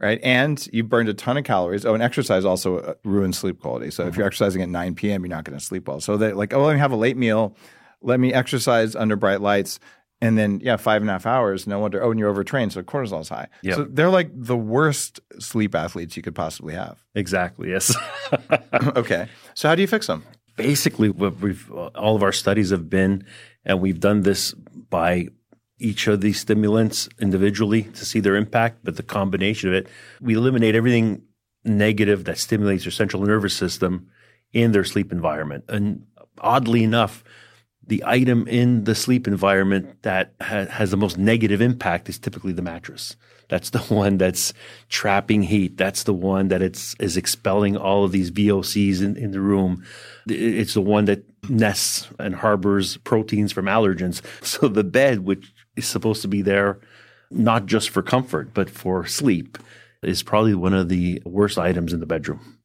right? 0.00 0.18
And 0.22 0.66
you 0.72 0.82
burned 0.82 1.10
a 1.10 1.14
ton 1.14 1.36
of 1.36 1.44
calories. 1.44 1.84
Oh, 1.84 1.92
and 1.92 2.02
exercise 2.02 2.46
also 2.46 2.78
uh, 2.78 2.94
ruins 3.04 3.36
sleep 3.36 3.60
quality. 3.60 3.90
So 3.90 4.02
mm-hmm. 4.02 4.08
if 4.08 4.16
you're 4.16 4.26
exercising 4.26 4.62
at 4.62 4.70
9 4.70 4.94
p.m., 4.94 5.22
you're 5.22 5.28
not 5.28 5.44
going 5.44 5.58
to 5.58 5.64
sleep 5.64 5.86
well. 5.86 6.00
So 6.00 6.16
they 6.16 6.32
like, 6.32 6.54
oh, 6.54 6.64
let 6.64 6.72
me 6.72 6.78
have 6.78 6.92
a 6.92 6.96
late 6.96 7.18
meal. 7.18 7.54
Let 8.00 8.18
me 8.18 8.32
exercise 8.32 8.96
under 8.96 9.16
bright 9.16 9.42
lights. 9.42 9.78
And 10.22 10.38
then, 10.38 10.60
yeah, 10.62 10.76
five 10.76 11.02
and 11.02 11.10
a 11.10 11.14
half 11.14 11.26
hours. 11.26 11.66
No 11.66 11.80
wonder. 11.80 12.02
Oh, 12.02 12.12
and 12.12 12.20
you're 12.20 12.28
overtrained, 12.28 12.72
so 12.72 12.82
cortisol's 12.82 13.28
high. 13.28 13.48
Yep. 13.62 13.74
So 13.74 13.84
they're 13.84 14.08
like 14.08 14.30
the 14.32 14.56
worst 14.56 15.20
sleep 15.40 15.74
athletes 15.74 16.16
you 16.16 16.22
could 16.22 16.36
possibly 16.36 16.74
have. 16.74 17.02
Exactly. 17.16 17.70
Yes. 17.70 17.94
okay. 18.96 19.28
So 19.54 19.68
how 19.68 19.74
do 19.74 19.82
you 19.82 19.88
fix 19.88 20.06
them? 20.06 20.24
Basically, 20.56 21.10
what 21.10 21.40
we've 21.40 21.68
all 21.72 22.14
of 22.14 22.22
our 22.22 22.32
studies 22.32 22.70
have 22.70 22.88
been, 22.88 23.26
and 23.64 23.80
we've 23.80 23.98
done 23.98 24.22
this 24.22 24.52
by 24.52 25.28
each 25.80 26.06
of 26.06 26.20
these 26.20 26.38
stimulants 26.38 27.08
individually 27.20 27.82
to 27.82 28.04
see 28.04 28.20
their 28.20 28.36
impact, 28.36 28.78
but 28.84 28.96
the 28.96 29.02
combination 29.02 29.68
of 29.68 29.74
it, 29.74 29.88
we 30.20 30.34
eliminate 30.34 30.76
everything 30.76 31.22
negative 31.64 32.24
that 32.24 32.38
stimulates 32.38 32.84
your 32.84 32.92
central 32.92 33.22
nervous 33.22 33.54
system 33.54 34.08
in 34.52 34.70
their 34.70 34.84
sleep 34.84 35.10
environment. 35.10 35.64
And 35.68 36.06
oddly 36.38 36.84
enough, 36.84 37.24
the 37.86 38.02
item 38.06 38.46
in 38.46 38.84
the 38.84 38.94
sleep 38.94 39.26
environment 39.26 40.02
that 40.02 40.34
ha- 40.40 40.66
has 40.66 40.90
the 40.90 40.96
most 40.96 41.18
negative 41.18 41.60
impact 41.60 42.08
is 42.08 42.18
typically 42.18 42.52
the 42.52 42.62
mattress. 42.62 43.16
That's 43.48 43.70
the 43.70 43.78
one 43.94 44.18
that's 44.18 44.52
trapping 44.88 45.42
heat. 45.42 45.76
That's 45.76 46.04
the 46.04 46.14
one 46.14 46.48
that 46.48 46.62
it's 46.62 46.94
is 47.00 47.16
expelling 47.16 47.76
all 47.76 48.04
of 48.04 48.12
these 48.12 48.30
VOCs 48.30 49.02
in, 49.02 49.16
in 49.16 49.32
the 49.32 49.40
room. 49.40 49.84
It's 50.26 50.74
the 50.74 50.80
one 50.80 51.06
that 51.06 51.24
nests 51.48 52.08
and 52.18 52.36
harbors 52.36 52.96
proteins 52.98 53.52
from 53.52 53.66
allergens. 53.66 54.22
So 54.42 54.68
the 54.68 54.84
bed, 54.84 55.20
which 55.20 55.52
is 55.76 55.86
supposed 55.86 56.22
to 56.22 56.28
be 56.28 56.42
there 56.42 56.80
not 57.30 57.64
just 57.66 57.90
for 57.90 58.02
comfort, 58.02 58.52
but 58.52 58.68
for 58.68 59.06
sleep, 59.06 59.56
is 60.02 60.22
probably 60.22 60.54
one 60.54 60.74
of 60.74 60.88
the 60.88 61.22
worst 61.24 61.58
items 61.58 61.92
in 61.92 62.00
the 62.00 62.06
bedroom 62.06 62.58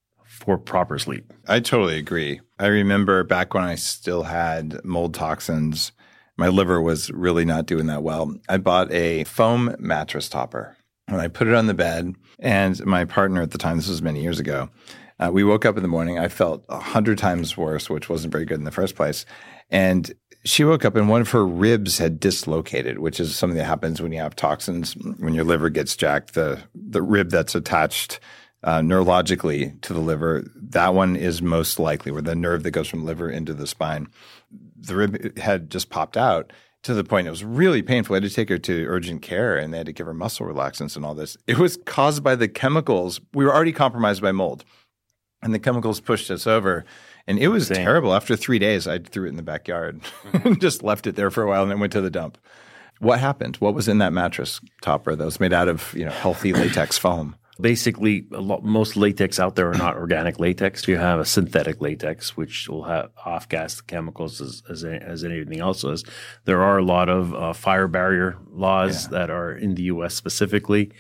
for 0.48 0.58
proper 0.58 0.98
sleep. 0.98 1.34
I 1.46 1.60
totally 1.60 1.98
agree. 1.98 2.40
I 2.58 2.68
remember 2.68 3.26
back 3.26 3.54
when 3.54 3.66
I 3.66 3.76
still 3.76 4.24
had 4.24 4.80
mold 4.86 5.14
toxins, 5.14 5.92
my 6.38 6.48
liver 6.48 6.82
was 6.82 7.12
really 7.12 7.44
not 7.44 7.66
doing 7.66 7.88
that 7.88 8.02
well. 8.02 8.34
I 8.48 8.56
bought 8.56 8.90
a 8.94 9.26
foam 9.26 9.76
mattress 9.78 10.30
topper 10.30 10.78
and 11.06 11.20
I 11.20 11.28
put 11.28 11.48
it 11.48 11.54
on 11.54 11.68
the 11.68 11.74
bed. 11.74 12.16
And 12.40 12.84
my 12.86 13.04
partner 13.04 13.42
at 13.42 13.52
the 13.52 13.58
time, 13.58 13.76
this 13.76 13.90
was 13.90 14.02
many 14.02 14.22
years 14.22 14.40
ago, 14.40 14.70
uh, 15.20 15.32
we 15.34 15.44
woke 15.44 15.66
up 15.66 15.76
in 15.76 15.84
the 15.84 15.90
morning. 15.90 16.18
I 16.18 16.30
felt 16.30 16.64
a 16.70 16.80
hundred 16.80 17.18
times 17.18 17.58
worse, 17.58 17.90
which 17.90 18.08
wasn't 18.08 18.32
very 18.32 18.46
good 18.46 18.60
in 18.60 18.64
the 18.64 18.72
first 18.72 18.96
place. 18.96 19.26
And 19.70 20.10
she 20.46 20.64
woke 20.64 20.86
up 20.86 20.96
and 20.96 21.10
one 21.10 21.20
of 21.20 21.32
her 21.32 21.46
ribs 21.46 21.98
had 21.98 22.22
dislocated, 22.22 23.00
which 23.00 23.20
is 23.20 23.36
something 23.36 23.58
that 23.58 23.66
happens 23.66 24.02
when 24.02 24.14
you 24.14 24.20
have 24.20 24.34
toxins. 24.34 24.94
When 24.94 25.34
your 25.34 25.44
liver 25.44 25.70
gets 25.70 25.98
jacked, 25.98 26.36
the 26.36 26.64
the 26.74 27.02
rib 27.02 27.32
that's 27.32 27.54
attached 27.54 28.22
uh, 28.64 28.80
neurologically 28.80 29.80
to 29.82 29.94
the 29.94 30.00
liver, 30.00 30.46
that 30.56 30.94
one 30.94 31.16
is 31.16 31.42
most 31.42 31.80
likely 31.80 32.12
where 32.12 32.22
the 32.22 32.36
nerve 32.36 32.64
that 32.64 32.72
goes 32.72 32.88
from 32.88 33.06
liver 33.06 33.30
into 33.30 33.54
the 33.54 33.68
spine. 33.68 34.08
The 34.80 34.96
rib 34.96 35.38
had 35.38 35.70
just 35.70 35.90
popped 35.90 36.18
out 36.18 36.52
to 36.84 36.94
the 36.94 37.04
point 37.04 37.28
it 37.28 37.32
was 37.32 37.44
really 37.44 37.82
painful. 37.82 38.16
I 38.16 38.18
had 38.18 38.24
to 38.24 38.30
take 38.30 38.50
her 38.50 38.58
to 38.60 38.86
urgent 38.88 39.22
care 39.22 39.58
and 39.58 39.74
they 39.74 39.78
had 39.78 39.88
to 39.88 39.94
give 39.94 40.08
her 40.08 40.14
muscle 40.14 40.46
relaxants 40.46 40.96
and 40.96 41.06
all 41.06 41.16
this. 41.16 41.38
It 41.46 41.58
was 41.58 41.78
caused 41.86 42.24
by 42.24 42.36
the 42.36 42.48
chemicals. 42.48 43.20
We 43.34 43.46
were 43.46 43.54
already 43.54 43.74
compromised 43.74 44.22
by 44.22 44.32
mold, 44.32 44.64
and 45.42 45.54
the 45.54 45.60
chemicals 45.60 46.00
pushed 46.00 46.32
us 46.32 46.48
over. 46.48 46.86
And 47.28 47.40
it 47.40 47.50
was 47.50 47.68
Same. 47.68 47.78
terrible. 47.78 48.14
After 48.14 48.36
three 48.36 48.58
days, 48.58 48.88
I 48.88 49.00
threw 49.00 49.26
it 49.26 49.30
in 49.30 49.36
the 49.36 49.44
backyard 49.44 50.02
and 50.34 50.62
just 50.62 50.82
left 50.82 51.08
it 51.08 51.16
there 51.16 51.30
for 51.30 51.44
a 51.44 51.48
while 51.48 51.62
and 51.62 51.72
then 51.72 51.80
went 51.80 51.94
to 51.94 52.02
the 52.02 52.10
dump. 52.10 52.38
What 53.00 53.20
happened? 53.20 53.58
What 53.58 53.76
was 53.76 53.88
in 53.88 53.98
that 54.00 54.14
mattress 54.14 54.62
topper 54.82 55.16
that 55.16 55.26
was 55.26 55.40
made 55.40 55.54
out 55.54 55.68
of 55.68 55.94
you 55.94 56.06
know 56.06 56.12
healthy 56.12 56.54
latex 56.54 56.98
foam? 56.98 57.36
Basically, 57.60 58.26
lot, 58.30 58.64
most 58.64 58.96
latex 58.96 59.40
out 59.40 59.56
there 59.56 59.70
are 59.70 59.78
not 59.78 59.96
organic 59.96 60.40
latex. 60.40 60.88
You 60.88 60.98
have 60.98 61.20
a 61.20 61.26
synthetic 61.26 61.82
latex, 61.82 62.38
which 62.38 62.70
will 62.70 62.84
have 62.84 63.10
off-gas 63.26 63.82
chemicals 63.82 64.42
as, 64.42 64.64
as, 64.70 64.84
as 64.84 65.24
anything 65.24 65.60
else 65.60 65.82
does. 65.82 66.04
There 66.46 66.62
are 66.62 66.78
a 66.78 66.84
lot 66.84 67.10
of 67.10 67.34
uh, 67.34 67.54
fire 67.54 67.88
barrier 67.88 68.38
laws 68.52 69.06
yeah. 69.06 69.20
that 69.20 69.30
are 69.30 69.52
in 69.52 69.76
the 69.76 69.84
U.S. 69.84 70.14
specifically 70.14 70.92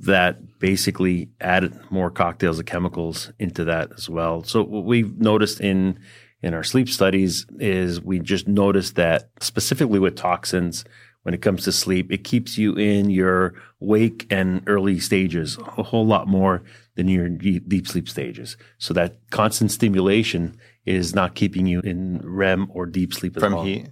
that 0.00 0.58
basically 0.58 1.30
add 1.40 1.78
more 1.90 2.10
cocktails 2.10 2.58
of 2.58 2.66
chemicals 2.66 3.32
into 3.38 3.64
that 3.64 3.92
as 3.92 4.08
well. 4.08 4.42
So 4.42 4.62
what 4.62 4.84
we've 4.84 5.16
noticed 5.18 5.60
in 5.60 5.98
in 6.42 6.52
our 6.52 6.64
sleep 6.64 6.90
studies 6.90 7.46
is 7.58 8.02
we 8.02 8.18
just 8.18 8.46
noticed 8.46 8.96
that 8.96 9.30
specifically 9.40 9.98
with 9.98 10.16
toxins– 10.16 10.84
when 11.24 11.34
it 11.34 11.42
comes 11.42 11.64
to 11.64 11.72
sleep. 11.72 12.12
It 12.12 12.22
keeps 12.22 12.56
you 12.56 12.74
in 12.74 13.10
your 13.10 13.54
wake 13.80 14.26
and 14.30 14.62
early 14.66 15.00
stages 15.00 15.58
a 15.76 15.82
whole 15.82 16.06
lot 16.06 16.28
more 16.28 16.62
than 16.94 17.08
your 17.08 17.28
deep, 17.28 17.88
sleep 17.88 18.08
stages. 18.08 18.56
So 18.78 18.94
that 18.94 19.16
constant 19.30 19.70
stimulation 19.72 20.56
is 20.86 21.14
not 21.14 21.34
keeping 21.34 21.66
you 21.66 21.80
in 21.80 22.20
REM 22.22 22.68
or 22.72 22.86
deep 22.86 23.12
sleep 23.12 23.38
from 23.38 23.54
all. 23.54 23.64
heat. 23.64 23.88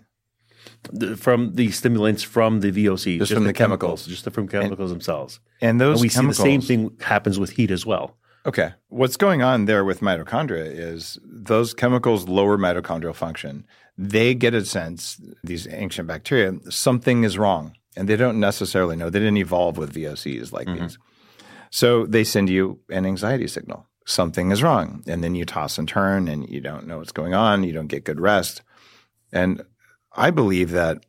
The- 0.92 1.16
from 1.16 1.54
the 1.54 1.70
stimulants 1.70 2.22
from 2.22 2.60
the 2.60 2.70
VOC, 2.70 3.18
Just 3.18 3.32
from 3.32 3.44
the 3.44 3.52
chemicals. 3.52 4.06
just 4.06 4.24
the, 4.24 4.30
from 4.30 4.46
chemicals 4.46 4.90
themselves. 4.90 5.40
And 5.60 5.80
those 5.80 5.96
And 5.96 6.02
we 6.02 6.08
chemicals, 6.10 6.36
see 6.36 6.42
the 6.42 6.48
same 6.48 6.60
thing 6.60 6.96
happens 7.00 7.38
with 7.38 7.50
heat 7.50 7.70
as 7.70 7.84
well. 7.86 8.16
Okay. 8.44 8.72
What's 8.88 9.16
going 9.16 9.42
on 9.42 9.64
there 9.66 9.84
with 9.84 10.00
mitochondria 10.00 10.66
is 10.66 11.18
those 11.24 11.72
chemicals 11.74 12.28
lower 12.28 12.58
mitochondrial 12.58 13.14
function. 13.14 13.64
They 13.98 14.34
get 14.34 14.54
a 14.54 14.64
sense, 14.64 15.20
these 15.44 15.68
ancient 15.68 16.08
bacteria, 16.08 16.54
something 16.70 17.24
is 17.24 17.38
wrong. 17.38 17.76
And 17.96 18.08
they 18.08 18.16
don't 18.16 18.40
necessarily 18.40 18.96
know. 18.96 19.10
They 19.10 19.18
didn't 19.18 19.36
evolve 19.36 19.76
with 19.76 19.94
VOCs 19.94 20.50
like 20.50 20.66
mm-hmm. 20.66 20.84
these. 20.84 20.98
So 21.70 22.06
they 22.06 22.24
send 22.24 22.48
you 22.48 22.80
an 22.88 23.04
anxiety 23.04 23.46
signal. 23.46 23.86
Something 24.06 24.50
is 24.50 24.62
wrong. 24.62 25.02
And 25.06 25.22
then 25.22 25.34
you 25.34 25.44
toss 25.44 25.78
and 25.78 25.86
turn 25.86 26.26
and 26.26 26.48
you 26.48 26.60
don't 26.60 26.86
know 26.86 26.98
what's 26.98 27.12
going 27.12 27.34
on. 27.34 27.64
You 27.64 27.72
don't 27.72 27.88
get 27.88 28.04
good 28.04 28.20
rest. 28.20 28.62
And 29.30 29.62
I 30.14 30.30
believe 30.30 30.70
that 30.70 31.04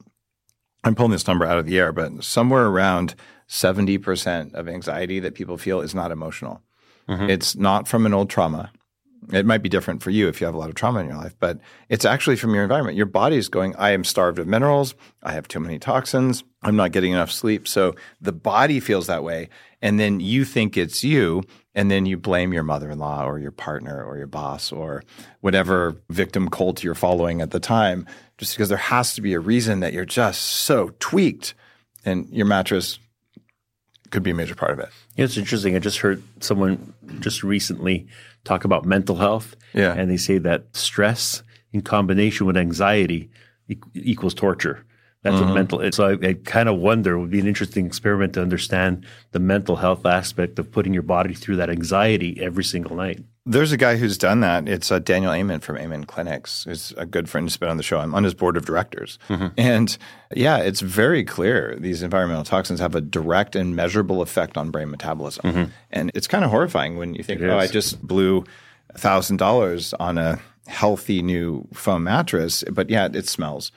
I'm 0.83 0.95
pulling 0.95 1.11
this 1.11 1.27
number 1.27 1.45
out 1.45 1.57
of 1.57 1.65
the 1.65 1.79
air, 1.79 1.91
but 1.91 2.23
somewhere 2.23 2.65
around 2.65 3.15
70% 3.47 4.53
of 4.53 4.67
anxiety 4.67 5.19
that 5.19 5.35
people 5.35 5.57
feel 5.57 5.81
is 5.81 5.95
not 5.95 6.11
emotional. 6.11 6.61
Mm-hmm. 7.07 7.29
It's 7.29 7.55
not 7.55 7.87
from 7.87 8.05
an 8.05 8.13
old 8.13 8.29
trauma. 8.29 8.71
It 9.31 9.45
might 9.45 9.61
be 9.61 9.69
different 9.69 10.03
for 10.03 10.09
you 10.09 10.27
if 10.27 10.41
you 10.41 10.45
have 10.45 10.55
a 10.55 10.57
lot 10.57 10.69
of 10.69 10.75
trauma 10.75 10.99
in 10.99 11.07
your 11.07 11.17
life, 11.17 11.35
but 11.39 11.59
it's 11.89 12.05
actually 12.05 12.35
from 12.35 12.53
your 12.53 12.63
environment. 12.63 12.97
Your 12.97 13.05
body 13.05 13.37
is 13.37 13.47
going, 13.47 13.75
I 13.77 13.91
am 13.91 14.03
starved 14.03 14.39
of 14.39 14.47
minerals. 14.47 14.95
I 15.21 15.33
have 15.33 15.47
too 15.47 15.59
many 15.59 15.79
toxins. 15.79 16.43
I'm 16.61 16.75
not 16.75 16.91
getting 16.91 17.13
enough 17.13 17.31
sleep. 17.31 17.67
So 17.67 17.95
the 18.21 18.31
body 18.31 18.79
feels 18.79 19.07
that 19.07 19.23
way. 19.23 19.49
And 19.81 19.99
then 19.99 20.19
you 20.19 20.45
think 20.45 20.77
it's 20.77 21.03
you. 21.03 21.43
And 21.75 21.89
then 21.89 22.05
you 22.05 22.17
blame 22.17 22.53
your 22.53 22.63
mother 22.63 22.91
in 22.91 22.99
law 22.99 23.25
or 23.25 23.39
your 23.39 23.51
partner 23.51 24.03
or 24.03 24.17
your 24.17 24.27
boss 24.27 24.71
or 24.71 25.03
whatever 25.41 25.95
victim 26.09 26.49
cult 26.49 26.83
you're 26.83 26.93
following 26.93 27.41
at 27.41 27.49
the 27.49 27.59
time, 27.59 28.05
just 28.37 28.53
because 28.53 28.69
there 28.69 28.77
has 28.77 29.15
to 29.15 29.21
be 29.21 29.33
a 29.33 29.39
reason 29.39 29.79
that 29.79 29.91
you're 29.91 30.05
just 30.05 30.41
so 30.41 30.91
tweaked. 30.99 31.55
And 32.05 32.29
your 32.29 32.45
mattress 32.45 32.99
could 34.11 34.21
be 34.21 34.31
a 34.31 34.35
major 34.35 34.53
part 34.53 34.71
of 34.71 34.79
it. 34.79 34.89
It's 35.17 35.37
interesting. 35.37 35.75
I 35.75 35.79
just 35.79 35.97
heard 35.97 36.21
someone 36.39 36.93
just 37.19 37.41
recently 37.41 38.07
talk 38.43 38.63
about 38.65 38.85
mental 38.85 39.15
health. 39.15 39.55
Yeah. 39.73 39.93
And 39.93 40.09
they 40.09 40.17
say 40.17 40.37
that 40.39 40.75
stress 40.75 41.43
in 41.71 41.81
combination 41.81 42.45
with 42.45 42.57
anxiety 42.57 43.29
e- 43.67 43.75
equals 43.93 44.33
torture. 44.33 44.85
That's 45.23 45.35
Mm-hmm. 45.37 45.45
what 45.47 45.53
mental. 45.55 45.91
So 45.93 46.09
I, 46.09 46.27
I 46.29 46.33
kind 46.45 46.69
of 46.69 46.77
wonder, 46.79 47.13
it 47.15 47.19
would 47.21 47.29
be 47.31 47.39
an 47.39 47.47
interesting 47.47 47.85
experiment 47.85 48.33
to 48.33 48.41
understand 48.41 49.05
the 49.31 49.39
mental 49.39 49.77
health 49.77 50.05
aspect 50.05 50.59
of 50.59 50.71
putting 50.71 50.93
your 50.93 51.01
body 51.03 51.33
through 51.33 51.55
that 51.57 51.69
anxiety 51.69 52.39
every 52.41 52.63
single 52.65 52.95
night. 52.95 53.23
There's 53.45 53.71
a 53.73 53.77
guy 53.77 53.97
who's 53.97 54.17
done 54.17 54.39
that. 54.41 54.69
It's 54.69 54.89
uh, 54.91 54.99
Daniel 54.99 55.33
Amen 55.33 55.59
from 55.59 55.77
Amen 55.77 56.05
Clinics. 56.05 56.63
Who's 56.63 56.93
a 56.97 57.05
good 57.05 57.27
friend 57.29 57.45
who's 57.45 57.57
been 57.57 57.67
on 57.69 57.75
the 57.75 57.83
show. 57.83 57.99
I'm 57.99 58.15
on 58.15 58.23
his 58.23 58.33
board 58.33 58.55
of 58.55 58.65
directors. 58.65 59.19
And 59.57 59.97
yeah, 60.33 60.57
it's 60.59 60.79
very 60.79 61.23
clear 61.25 61.75
these 61.77 62.03
environmental 62.03 62.45
toxins 62.45 62.79
have 62.79 62.95
a 62.95 63.01
direct 63.01 63.55
and 63.57 63.75
measurable 63.75 64.21
effect 64.21 64.57
on 64.57 64.71
brain 64.71 64.91
metabolism. 64.91 65.71
And 65.91 66.11
it's 66.13 66.27
kind 66.27 66.45
of 66.45 66.51
horrifying 66.51 66.95
when 66.97 67.15
you 67.15 67.23
think, 67.23 67.41
It 67.41 67.49
oh, 67.49 67.57
I 67.57 67.67
just 67.67 68.01
blew 68.05 68.45
$1,000 68.97 69.93
on 69.99 70.17
a 70.17 70.39
healthy 70.67 71.21
new 71.21 71.67
foam 71.73 72.03
mattress, 72.03 72.63
but 72.71 72.89
yeah, 72.89 73.09
it 73.13 73.27
smells. 73.27 73.71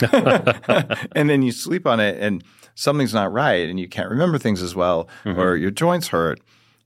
and 0.12 1.28
then 1.30 1.42
you 1.42 1.52
sleep 1.52 1.86
on 1.86 2.00
it 2.00 2.20
and 2.20 2.42
something's 2.74 3.14
not 3.14 3.32
right 3.32 3.68
and 3.68 3.78
you 3.78 3.88
can't 3.88 4.10
remember 4.10 4.38
things 4.38 4.62
as 4.62 4.74
well 4.74 5.08
mm-hmm. 5.24 5.38
or 5.38 5.56
your 5.56 5.70
joints 5.70 6.08
hurt. 6.08 6.40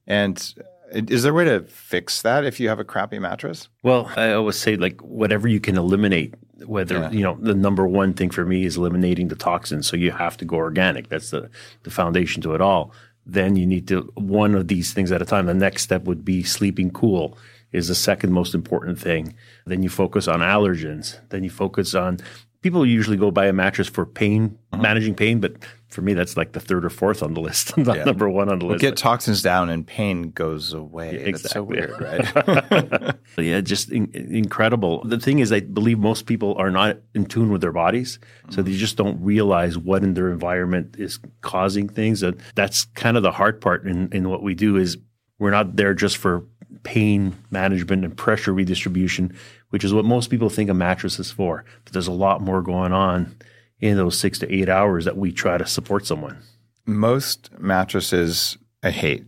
And 0.06 0.54
uh, 0.94 1.02
is 1.08 1.22
there 1.22 1.32
a 1.32 1.34
way 1.34 1.44
to 1.44 1.62
fix 1.62 2.22
that 2.22 2.44
if 2.44 2.58
you 2.58 2.68
have 2.68 2.80
a 2.80 2.84
crappy 2.84 3.18
mattress? 3.18 3.68
Well, 3.82 4.10
I 4.16 4.32
always 4.32 4.56
say 4.56 4.76
like 4.76 5.00
whatever 5.00 5.46
you 5.46 5.60
can 5.60 5.76
eliminate, 5.76 6.34
whether 6.66 6.96
Yeah. 6.96 7.10
you 7.10 7.22
know 7.22 7.38
the 7.40 7.54
number 7.54 7.86
one 7.86 8.14
thing 8.14 8.30
for 8.30 8.44
me 8.44 8.64
is 8.64 8.76
eliminating 8.76 9.28
the 9.28 9.36
toxins. 9.36 9.86
So 9.86 9.96
you 9.96 10.10
have 10.10 10.36
to 10.38 10.44
go 10.44 10.56
organic. 10.56 11.08
That's 11.08 11.30
the 11.30 11.50
the 11.84 11.90
foundation 11.90 12.42
to 12.42 12.54
it 12.54 12.60
all. 12.60 12.92
Then 13.26 13.54
you 13.54 13.66
need 13.66 13.86
to 13.88 14.10
one 14.14 14.54
of 14.54 14.68
these 14.68 14.92
things 14.92 15.12
at 15.12 15.22
a 15.22 15.24
time. 15.24 15.46
The 15.46 15.54
next 15.54 15.82
step 15.82 16.04
would 16.04 16.24
be 16.24 16.42
sleeping 16.42 16.90
cool 16.90 17.38
is 17.72 17.88
the 17.88 17.94
second 17.94 18.32
most 18.32 18.54
important 18.54 18.98
thing. 18.98 19.34
Then 19.66 19.82
you 19.82 19.88
focus 19.88 20.28
on 20.28 20.40
allergens. 20.40 21.18
Then 21.28 21.44
you 21.44 21.50
focus 21.50 21.94
on 21.94 22.18
people 22.62 22.84
usually 22.84 23.16
go 23.16 23.30
buy 23.30 23.46
a 23.46 23.52
mattress 23.52 23.88
for 23.88 24.04
pain, 24.04 24.58
uh-huh. 24.72 24.82
managing 24.82 25.14
pain, 25.14 25.40
but 25.40 25.54
for 25.88 26.02
me 26.02 26.14
that's 26.14 26.36
like 26.36 26.52
the 26.52 26.60
third 26.60 26.84
or 26.84 26.90
fourth 26.90 27.22
on 27.22 27.34
the 27.34 27.40
list, 27.40 27.76
not 27.76 27.96
Yeah. 27.96 28.04
number 28.04 28.28
one 28.28 28.48
on 28.48 28.58
the 28.58 28.66
list. 28.66 28.80
Get 28.80 28.96
toxins 28.96 29.42
down 29.42 29.70
and 29.70 29.86
pain 29.86 30.30
goes 30.30 30.72
away. 30.72 31.32
That's 31.32 31.50
so 31.50 31.62
weird, 31.62 32.00
right? 32.00 33.14
Yeah, 33.38 33.60
just 33.60 33.90
in, 33.90 34.10
incredible. 34.12 35.02
The 35.04 35.18
thing 35.18 35.38
is, 35.38 35.50
I 35.52 35.60
believe 35.60 35.98
most 35.98 36.26
people 36.26 36.54
are 36.58 36.70
not 36.70 36.98
in 37.14 37.24
tune 37.24 37.50
with 37.50 37.62
their 37.62 37.72
bodies, 37.72 38.18
so 38.50 38.58
mm-hmm. 38.58 38.70
they 38.70 38.76
just 38.76 38.96
don't 38.96 39.22
realize 39.22 39.78
what 39.78 40.02
in 40.02 40.14
their 40.14 40.30
environment 40.30 40.96
is 40.98 41.18
causing 41.40 41.88
things. 41.88 42.22
And 42.22 42.38
that's 42.54 42.84
kind 42.96 43.16
of 43.16 43.22
the 43.22 43.30
hard 43.30 43.60
part 43.60 43.86
in, 43.86 44.10
in 44.12 44.28
what 44.28 44.42
we 44.42 44.54
do 44.54 44.76
is 44.76 44.98
we're 45.38 45.52
not 45.52 45.76
there 45.76 45.94
just 45.94 46.18
for 46.18 46.44
pain 46.82 47.36
management 47.50 48.04
and 48.04 48.16
pressure 48.16 48.52
redistribution, 48.52 49.36
which 49.70 49.84
is 49.84 49.92
what 49.92 50.04
most 50.04 50.30
people 50.30 50.50
think 50.50 50.70
a 50.70 50.74
mattress 50.74 51.18
is 51.18 51.30
for. 51.30 51.64
But 51.84 51.92
there's 51.92 52.06
a 52.06 52.12
lot 52.12 52.40
more 52.40 52.62
going 52.62 52.92
on 52.92 53.36
in 53.80 53.96
those 53.96 54.18
six 54.18 54.38
to 54.40 54.54
eight 54.54 54.68
hours 54.68 55.04
that 55.04 55.16
we 55.16 55.32
try 55.32 55.58
to 55.58 55.66
support 55.66 56.06
someone. 56.06 56.38
Most 56.86 57.50
mattresses 57.58 58.58
I 58.82 58.90
hate. 58.90 59.24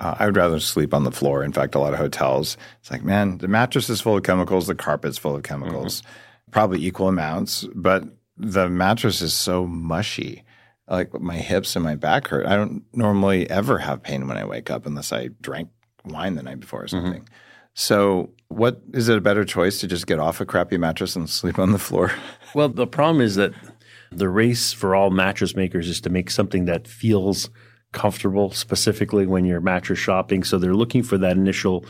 Uh, 0.00 0.14
I 0.18 0.26
would 0.26 0.36
rather 0.36 0.58
sleep 0.58 0.92
on 0.92 1.04
the 1.04 1.12
floor. 1.12 1.44
In 1.44 1.52
fact, 1.52 1.74
a 1.74 1.78
lot 1.78 1.92
of 1.92 2.00
hotels, 2.00 2.56
it's 2.80 2.90
like, 2.90 3.04
man, 3.04 3.38
the 3.38 3.48
mattress 3.48 3.88
is 3.88 4.00
full 4.00 4.16
of 4.16 4.24
chemicals, 4.24 4.66
the 4.66 4.74
carpet's 4.74 5.18
full 5.18 5.36
of 5.36 5.44
chemicals, 5.44 6.02
probably 6.50 6.84
equal 6.84 7.08
amounts, 7.08 7.64
but 7.74 8.04
the 8.36 8.68
mattress 8.68 9.22
is 9.22 9.32
so 9.34 9.66
mushy. 9.66 10.42
Like 10.88 11.18
my 11.18 11.36
hips 11.36 11.76
and 11.76 11.84
my 11.84 11.94
back 11.94 12.28
hurt. 12.28 12.44
I 12.44 12.56
don't 12.56 12.82
normally 12.92 13.48
ever 13.48 13.78
have 13.78 14.02
pain 14.02 14.26
when 14.26 14.36
I 14.36 14.44
wake 14.44 14.68
up 14.68 14.84
unless 14.84 15.12
I 15.12 15.28
drank 15.40 15.70
wine 16.04 16.34
the 16.34 16.42
night 16.42 16.60
before 16.60 16.82
or 16.82 16.86
mm-hmm. 16.86 17.04
something. 17.04 17.28
So, 17.74 18.30
what 18.48 18.80
is 18.92 19.08
it 19.08 19.18
a 19.18 19.20
better 19.20 19.44
choice 19.44 19.80
to 19.80 19.88
just 19.88 20.06
get 20.06 20.20
off 20.20 20.40
a 20.40 20.46
crappy 20.46 20.78
mattress 20.78 21.16
and 21.16 21.28
sleep 21.28 21.58
on 21.58 21.72
the 21.72 21.78
floor? 21.78 22.12
Well, 22.54 22.68
the 22.68 22.86
problem 22.86 23.20
is 23.20 23.34
that 23.34 23.52
the 24.12 24.28
race 24.28 24.72
for 24.72 24.94
all 24.94 25.10
mattress 25.10 25.56
makers 25.56 25.88
is 25.88 26.00
to 26.02 26.08
make 26.08 26.30
something 26.30 26.66
that 26.66 26.86
feels 26.86 27.50
comfortable, 27.90 28.52
specifically 28.52 29.26
when 29.26 29.44
you're 29.44 29.60
mattress 29.60 29.98
shopping. 29.98 30.44
So 30.44 30.58
they're 30.58 30.72
looking 30.72 31.02
for 31.02 31.18
that 31.18 31.36
initial 31.36 31.84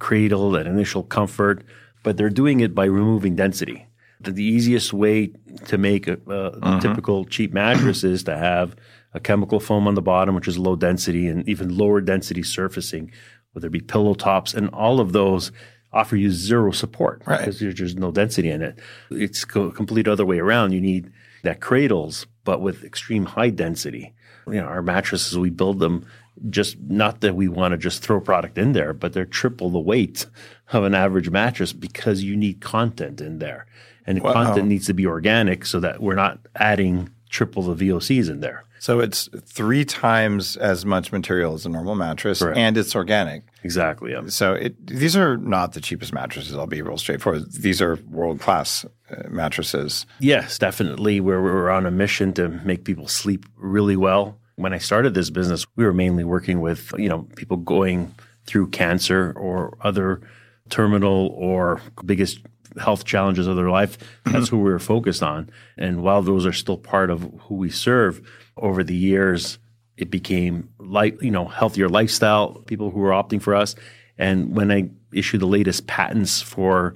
cradle, 0.00 0.50
that 0.52 0.66
initial 0.66 1.04
comfort, 1.04 1.62
but 2.02 2.16
they're 2.16 2.30
doing 2.30 2.58
it 2.58 2.74
by 2.74 2.86
removing 2.86 3.36
density. 3.36 3.86
The, 4.20 4.32
the 4.32 4.42
easiest 4.42 4.92
way 4.92 5.32
to 5.66 5.78
make 5.78 6.08
a, 6.08 6.14
a 6.14 6.16
mm-hmm. 6.16 6.78
typical 6.80 7.24
cheap 7.24 7.52
mattress 7.52 8.02
is 8.02 8.24
to 8.24 8.36
have 8.36 8.74
a 9.14 9.20
chemical 9.20 9.60
foam 9.60 9.86
on 9.86 9.94
the 9.94 10.02
bottom, 10.02 10.34
which 10.34 10.48
is 10.48 10.58
low 10.58 10.76
density, 10.76 11.28
and 11.28 11.48
even 11.48 11.76
lower 11.76 12.00
density 12.00 12.42
surfacing, 12.42 13.12
whether 13.52 13.68
it 13.68 13.72
be 13.72 13.80
pillow 13.80 14.14
tops, 14.14 14.54
and 14.54 14.68
all 14.70 15.00
of 15.00 15.12
those 15.12 15.52
offer 15.92 16.16
you 16.16 16.30
zero 16.30 16.70
support 16.70 17.22
Right. 17.26 17.38
because 17.38 17.60
there's 17.60 17.74
just 17.74 17.98
no 17.98 18.10
density 18.10 18.50
in 18.50 18.62
it. 18.62 18.78
It's 19.10 19.44
co- 19.44 19.70
complete 19.70 20.06
other 20.06 20.26
way 20.26 20.38
around. 20.38 20.72
You 20.72 20.80
need 20.80 21.10
that 21.44 21.60
cradles, 21.60 22.26
but 22.44 22.60
with 22.60 22.84
extreme 22.84 23.24
high 23.24 23.50
density. 23.50 24.12
You 24.46 24.54
know, 24.54 24.66
our 24.66 24.82
mattresses, 24.82 25.38
we 25.38 25.50
build 25.50 25.78
them 25.78 26.04
just 26.50 26.78
not 26.80 27.20
that 27.22 27.34
we 27.34 27.48
want 27.48 27.72
to 27.72 27.78
just 27.78 28.02
throw 28.02 28.20
product 28.20 28.58
in 28.58 28.72
there, 28.72 28.92
but 28.92 29.12
they're 29.12 29.24
triple 29.24 29.70
the 29.70 29.78
weight 29.78 30.26
of 30.72 30.84
an 30.84 30.94
average 30.94 31.30
mattress 31.30 31.72
because 31.72 32.22
you 32.22 32.36
need 32.36 32.60
content 32.60 33.20
in 33.20 33.38
there. 33.38 33.66
And 34.06 34.18
the 34.18 34.22
Wow. 34.22 34.32
content 34.32 34.68
needs 34.68 34.86
to 34.86 34.94
be 34.94 35.06
organic 35.06 35.66
so 35.66 35.80
that 35.80 36.00
we're 36.00 36.14
not 36.14 36.38
adding 36.56 37.10
triple 37.30 37.62
the 37.62 37.74
VOCs 37.74 38.28
in 38.30 38.40
there. 38.40 38.64
So 38.78 39.00
it's 39.00 39.28
three 39.44 39.84
times 39.84 40.56
as 40.56 40.84
much 40.84 41.12
material 41.12 41.54
as 41.54 41.66
a 41.66 41.68
normal 41.68 41.94
mattress, 41.94 42.40
Correct. 42.40 42.58
and 42.58 42.76
it's 42.76 42.94
organic. 42.94 43.42
Exactly. 43.64 44.12
Yeah. 44.12 44.22
So 44.28 44.54
it, 44.54 44.86
these 44.86 45.16
are 45.16 45.36
not 45.36 45.72
the 45.72 45.80
cheapest 45.80 46.12
mattresses. 46.12 46.54
I'll 46.56 46.66
be 46.66 46.82
real 46.82 46.98
straightforward. 46.98 47.52
These 47.52 47.82
are 47.82 47.96
world 48.08 48.40
class 48.40 48.84
uh, 49.10 49.28
mattresses. 49.28 50.06
Yes, 50.20 50.58
definitely. 50.58 51.20
We're, 51.20 51.42
we're 51.42 51.70
on 51.70 51.86
a 51.86 51.90
mission 51.90 52.32
to 52.34 52.48
make 52.48 52.84
people 52.84 53.08
sleep 53.08 53.46
really 53.56 53.96
well. 53.96 54.38
When 54.56 54.72
I 54.72 54.78
started 54.78 55.14
this 55.14 55.30
business, 55.30 55.66
we 55.76 55.84
were 55.84 55.94
mainly 55.94 56.24
working 56.24 56.60
with, 56.60 56.92
you 56.98 57.08
know, 57.08 57.28
people 57.36 57.56
going 57.56 58.14
through 58.46 58.68
cancer 58.70 59.32
or 59.36 59.76
other 59.80 60.20
terminal 60.68 61.28
or 61.36 61.80
biggest 62.04 62.40
health 62.78 63.04
challenges 63.04 63.46
of 63.46 63.56
their 63.56 63.70
life. 63.70 63.98
That's 64.24 64.48
who 64.48 64.58
we 64.58 64.70
were 64.70 64.78
focused 64.78 65.22
on. 65.22 65.50
And 65.76 66.02
while 66.02 66.22
those 66.22 66.46
are 66.46 66.52
still 66.52 66.76
part 66.76 67.10
of 67.10 67.22
who 67.42 67.56
we 67.56 67.70
serve, 67.70 68.20
over 68.60 68.84
the 68.84 68.94
years, 68.94 69.58
it 69.96 70.10
became 70.10 70.68
like, 70.78 71.20
you 71.22 71.30
know, 71.30 71.46
healthier 71.46 71.88
lifestyle, 71.88 72.54
people 72.66 72.90
who 72.90 73.00
were 73.00 73.10
opting 73.10 73.42
for 73.42 73.54
us. 73.54 73.74
And 74.16 74.54
when 74.54 74.70
I 74.70 74.90
issue 75.12 75.38
the 75.38 75.46
latest 75.46 75.86
patents 75.86 76.40
for 76.42 76.94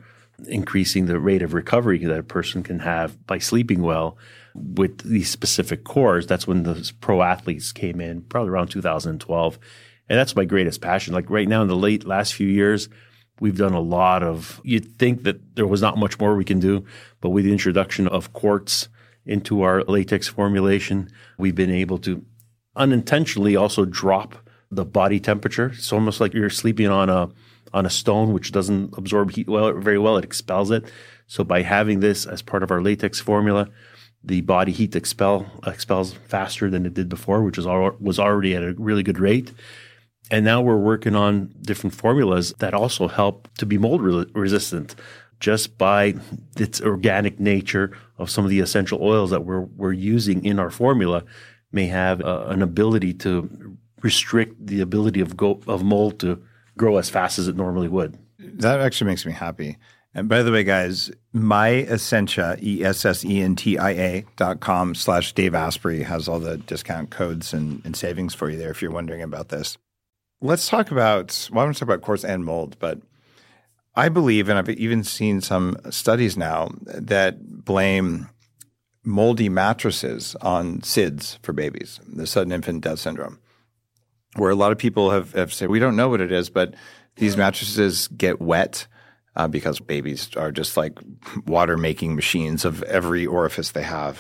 increasing 0.49 1.07
the 1.07 1.19
rate 1.19 1.43
of 1.43 1.55
recovery 1.55 1.99
that 1.99 2.19
a 2.19 2.23
person 2.23 2.63
can 2.63 2.81
have 2.81 3.27
by 3.27 3.39
sleeping 3.39 3.83
well 3.83 4.17
with 4.55 4.99
these 4.99 5.31
specific 5.31 5.85
cores. 5.85 6.27
That's 6.27 6.47
when 6.47 6.63
the 6.65 6.93
pro 7.01 7.23
athletes 7.23 7.73
came 7.73 8.01
in, 8.01 8.23
probably 8.23 8.51
around 8.51 8.69
2012. 8.69 9.59
And 10.09 10.19
that's 10.19 10.37
my 10.37 10.45
greatest 10.45 10.81
passion. 10.81 11.15
Like 11.15 11.31
right 11.31 11.49
now 11.49 11.63
in 11.63 11.69
the 11.69 11.77
late 11.77 12.05
last 12.05 12.35
few 12.35 12.49
years, 12.49 12.89
we've 13.41 13.57
done 13.57 13.73
a 13.73 13.81
lot 13.81 14.23
of, 14.23 14.61
you'd 14.65 14.99
think 14.99 15.23
that 15.23 15.57
there 15.57 15.67
was 15.67 15.81
not 15.81 15.97
much 15.97 16.19
more 16.19 16.37
we 16.37 16.45
can 16.45 16.61
do, 16.61 16.85
but 17.21 17.31
with 17.31 17.45
the 17.45 17.53
introduction 17.53 18.09
of 18.09 18.33
quartz 18.33 18.89
into 19.27 19.63
our 19.63 19.83
latex 19.85 20.29
formulation, 20.29 21.11
we've 21.39 21.55
been 21.55 21.71
able 21.71 21.99
to 21.99 22.25
unintentionally 22.77 23.57
also 23.57 23.85
drop 23.85 24.37
the 24.71 24.85
body 24.85 25.21
temperature. 25.21 25.73
It's 25.75 25.93
almost 25.93 26.21
like 26.21 26.35
you're 26.35 26.51
sleeping 26.51 26.89
on 26.89 27.09
a 27.09 27.31
on 27.75 27.87
a 27.87 27.91
stone 27.91 28.33
which 28.33 28.53
doesn't 28.53 28.93
absorb 28.99 29.31
heat 29.31 29.49
well 29.49 29.73
very 29.73 29.99
well. 29.99 30.17
It 30.17 30.25
expels 30.25 30.71
it. 30.71 30.85
So 31.27 31.45
by 31.45 31.63
having 31.63 32.01
this 32.01 32.27
as 32.27 32.43
part 32.43 32.63
of 32.63 32.71
our 32.71 32.83
latex 32.83 33.21
formula, 33.21 33.69
the 34.23 34.43
body 34.43 34.73
heat 34.73 34.95
expel 34.95 35.47
expels 35.67 36.13
faster 36.13 36.71
than 36.71 36.87
it 36.87 36.95
did 36.95 37.09
before, 37.09 37.43
which 37.43 37.57
was 37.57 37.67
al- 37.67 37.97
was 38.01 38.19
already 38.19 38.55
at 38.55 38.63
a 38.63 38.75
really 38.77 39.03
good 39.03 39.19
rate. 39.19 39.53
And 40.31 40.45
now 40.45 40.63
we're 40.63 40.77
working 40.77 41.17
on 41.17 41.53
different 41.63 41.95
formulas 41.95 42.55
that 42.59 42.75
also 42.75 43.09
help 43.09 43.49
to 43.59 43.67
be 43.67 43.79
mold 43.79 44.03
re- 44.03 44.27
resistant 44.35 44.95
just 45.41 45.77
by 45.77 46.15
its 46.57 46.81
organic 46.81 47.41
nature 47.41 47.91
of 48.23 48.31
some 48.31 48.45
of 48.45 48.51
the 48.51 48.61
essential 48.61 49.01
oils 49.03 49.31
that 49.31 49.45
we're, 49.45 49.61
we're 49.61 49.93
using 49.93 50.45
in 50.45 50.59
our 50.59 50.71
formula 50.71 51.25
may 51.71 51.87
have 51.87 52.21
uh, 52.21 52.45
an 52.49 52.63
ability 52.63 53.15
to 53.15 53.77
restrict 54.03 54.67
the 54.67 54.81
ability 54.81 55.21
of 55.21 55.37
go, 55.37 55.61
of 55.67 55.83
mold 55.83 56.19
to 56.21 56.43
grow 56.77 56.97
as 56.97 57.11
fast 57.11 57.39
as 57.39 57.49
it 57.49 57.57
normally 57.57 57.89
would. 57.89 58.19
That 58.39 58.81
actually 58.81 59.09
makes 59.11 59.25
me 59.27 59.33
happy. 59.33 59.79
And 60.15 60.29
by 60.29 60.43
the 60.43 60.53
way, 60.53 60.63
guys, 60.63 61.11
my 61.33 61.71
Essentia, 61.71 62.59
E 62.61 62.85
S 62.85 63.07
S 63.07 63.25
E 63.25 63.41
N 63.41 63.57
T 63.57 63.79
I 63.79 63.91
A 63.91 64.25
dot 64.37 64.61
com 64.61 64.95
slash 64.95 65.33
Dave 65.33 65.55
Asprey 65.55 66.03
has 66.03 66.29
all 66.29 66.39
the 66.39 66.59
discount 66.59 67.11
codes 67.11 67.55
and, 67.55 67.81
and 67.85 67.97
savings 67.97 68.35
for 68.35 68.51
you 68.51 68.59
there 68.59 68.71
if 68.71 68.83
you're 68.83 68.91
wondering 68.91 69.23
about 69.23 69.49
this. 69.49 69.79
Let's 70.43 70.69
talk 70.69 70.91
about, 70.91 71.49
well, 71.51 71.63
I 71.63 71.65
want 71.65 71.77
to 71.77 71.81
talk 71.81 71.89
about 71.89 72.03
quartz 72.03 72.25
and 72.25 72.45
mold, 72.45 72.77
but 72.79 73.01
I 73.95 74.09
believe, 74.09 74.49
and 74.49 74.59
I've 74.59 74.71
even 74.71 75.05
seen 75.05 75.41
some 75.41 75.77
studies 75.91 76.37
now 76.37 76.71
that 76.87 77.65
blame 77.65 78.29
moldy 79.05 79.49
mattresses 79.49 80.35
on 80.41 80.81
SIDS 80.81 81.39
for 81.43 81.53
babies, 81.53 82.01
the 82.07 82.27
sudden 82.27 82.53
infant 82.53 82.83
death 82.83 83.01
syndrome, 83.01 83.39
where 84.37 84.51
a 84.51 84.55
lot 84.55 84.73
of 84.73 84.79
people 84.79 85.11
have, 85.11 85.33
have 85.33 85.53
said, 85.53 85.69
we 85.69 85.79
don't 85.79 85.97
know 85.97 86.09
what 86.09 86.21
it 86.21 86.33
is, 86.33 86.49
but 86.49 86.75
these 87.17 87.37
mattresses 87.37 88.09
get 88.09 88.41
wet 88.41 88.87
uh, 89.35 89.49
because 89.49 89.81
babies 89.81 90.29
are 90.37 90.53
just 90.53 90.77
like 90.77 90.99
water 91.47 91.77
making 91.77 92.15
machines 92.15 92.65
of 92.65 92.83
every 92.85 93.25
orifice 93.25 93.71
they 93.71 93.83
have. 93.83 94.19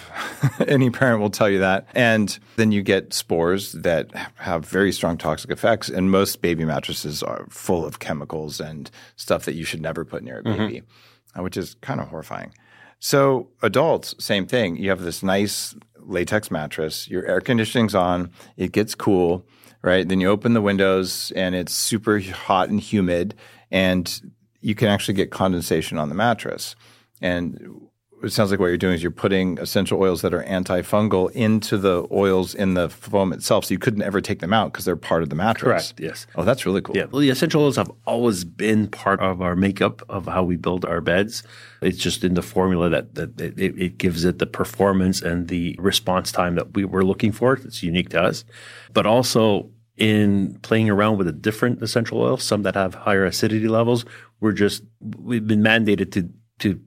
Any 0.66 0.90
parent 0.90 1.20
will 1.20 1.30
tell 1.30 1.50
you 1.50 1.58
that. 1.58 1.86
And 1.94 2.38
then 2.56 2.72
you 2.72 2.82
get 2.82 3.12
spores 3.12 3.72
that 3.72 4.10
have 4.36 4.64
very 4.64 4.92
strong 4.92 5.18
toxic 5.18 5.50
effects. 5.50 5.88
And 5.88 6.10
most 6.10 6.40
baby 6.40 6.64
mattresses 6.64 7.22
are 7.22 7.46
full 7.50 7.84
of 7.84 7.98
chemicals 7.98 8.60
and 8.60 8.90
stuff 9.16 9.44
that 9.44 9.54
you 9.54 9.64
should 9.64 9.82
never 9.82 10.04
put 10.04 10.22
near 10.22 10.38
a 10.38 10.42
baby, 10.42 10.80
mm-hmm. 10.80 11.40
uh, 11.40 11.42
which 11.42 11.56
is 11.56 11.74
kind 11.82 12.00
of 12.00 12.08
horrifying. 12.08 12.54
So, 12.98 13.48
adults, 13.62 14.14
same 14.18 14.46
thing. 14.46 14.76
You 14.76 14.90
have 14.90 15.00
this 15.00 15.22
nice 15.22 15.74
latex 15.98 16.50
mattress, 16.50 17.08
your 17.08 17.26
air 17.26 17.40
conditioning's 17.40 17.94
on, 17.94 18.30
it 18.56 18.72
gets 18.72 18.94
cool, 18.94 19.44
right? 19.82 20.08
Then 20.08 20.20
you 20.20 20.28
open 20.28 20.54
the 20.54 20.60
windows 20.60 21.32
and 21.34 21.54
it's 21.54 21.72
super 21.74 22.20
hot 22.20 22.68
and 22.68 22.80
humid. 22.80 23.34
And 23.70 24.32
you 24.62 24.74
can 24.74 24.88
actually 24.88 25.14
get 25.14 25.30
condensation 25.30 25.98
on 25.98 26.08
the 26.08 26.14
mattress. 26.14 26.74
And 27.20 27.88
it 28.22 28.32
sounds 28.32 28.50
like 28.50 28.60
what 28.60 28.66
you're 28.66 28.76
doing 28.76 28.94
is 28.94 29.02
you're 29.02 29.10
putting 29.10 29.58
essential 29.58 30.00
oils 30.00 30.22
that 30.22 30.32
are 30.32 30.44
antifungal 30.44 31.30
into 31.32 31.76
the 31.76 32.06
oils 32.12 32.54
in 32.54 32.74
the 32.74 32.88
foam 32.88 33.32
itself. 33.32 33.64
So 33.64 33.74
you 33.74 33.78
couldn't 33.78 34.02
ever 34.02 34.20
take 34.20 34.38
them 34.38 34.52
out 34.52 34.72
because 34.72 34.84
they're 34.84 34.96
part 34.96 35.22
of 35.22 35.28
the 35.28 35.34
mattress. 35.34 35.92
Correct. 35.92 36.00
Yes. 36.00 36.26
Oh, 36.36 36.44
that's 36.44 36.64
really 36.64 36.80
cool. 36.80 36.96
Yeah. 36.96 37.06
Well, 37.10 37.20
the 37.20 37.30
essential 37.30 37.62
oils 37.62 37.76
have 37.76 37.90
always 38.06 38.44
been 38.44 38.86
part 38.88 39.20
of 39.20 39.42
our 39.42 39.56
makeup 39.56 40.02
of 40.08 40.26
how 40.26 40.44
we 40.44 40.56
build 40.56 40.84
our 40.84 41.00
beds. 41.00 41.42
It's 41.80 41.98
just 41.98 42.22
in 42.22 42.34
the 42.34 42.42
formula 42.42 42.88
that, 42.90 43.16
that 43.16 43.40
it, 43.40 43.58
it 43.58 43.98
gives 43.98 44.24
it 44.24 44.38
the 44.38 44.46
performance 44.46 45.20
and 45.20 45.48
the 45.48 45.74
response 45.78 46.30
time 46.30 46.54
that 46.54 46.74
we 46.74 46.84
were 46.84 47.04
looking 47.04 47.32
for. 47.32 47.54
It's 47.54 47.82
unique 47.82 48.10
to 48.10 48.22
us. 48.22 48.44
But 48.92 49.06
also 49.06 49.70
in 49.96 50.58
playing 50.62 50.88
around 50.88 51.18
with 51.18 51.28
a 51.28 51.32
different 51.32 51.82
essential 51.82 52.20
oil, 52.20 52.36
some 52.36 52.62
that 52.62 52.74
have 52.74 52.94
higher 52.94 53.24
acidity 53.24 53.68
levels, 53.68 54.04
we're 54.42 54.52
just 54.52 54.82
we've 55.00 55.46
been 55.46 55.62
mandated 55.62 56.10
to 56.12 56.28
to 56.58 56.80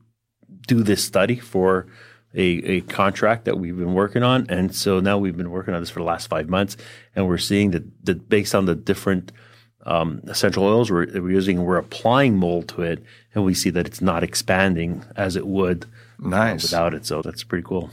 do 0.68 0.84
this 0.84 1.04
study 1.04 1.38
for 1.38 1.88
a, 2.34 2.42
a 2.42 2.82
contract 2.82 3.46
that 3.46 3.58
we've 3.58 3.78
been 3.78 3.94
working 3.94 4.22
on, 4.22 4.46
and 4.50 4.76
so 4.76 5.00
now 5.00 5.18
we've 5.18 5.38
been 5.38 5.52
working 5.52 5.74
on 5.74 5.82
this 5.82 5.90
for 5.90 6.00
the 6.00 6.06
last 6.06 6.28
five 6.28 6.50
months, 6.50 6.76
and 7.16 7.28
we're 7.28 7.38
seeing 7.38 7.72
that 7.72 8.06
that 8.06 8.28
based 8.28 8.54
on 8.54 8.66
the 8.66 8.76
different 8.76 9.32
um, 9.86 10.22
essential 10.28 10.64
oils 10.66 10.92
we're, 10.92 11.06
we're, 11.14 11.30
using, 11.30 11.64
we're 11.64 11.78
applying 11.78 12.36
mold 12.36 12.68
to 12.70 12.82
it, 12.82 13.04
and 13.34 13.46
we 13.46 13.54
see 13.54 13.70
that 13.70 13.88
it's 13.88 14.02
not 14.02 14.24
expanding 14.24 15.06
as 15.16 15.36
it 15.36 15.48
would 15.48 15.86
nice. 16.20 16.64
uh, 16.64 16.66
without 16.66 16.94
it. 16.94 17.06
So 17.06 17.22
that's 17.22 17.44
pretty 17.44 17.64
cool. 17.64 17.92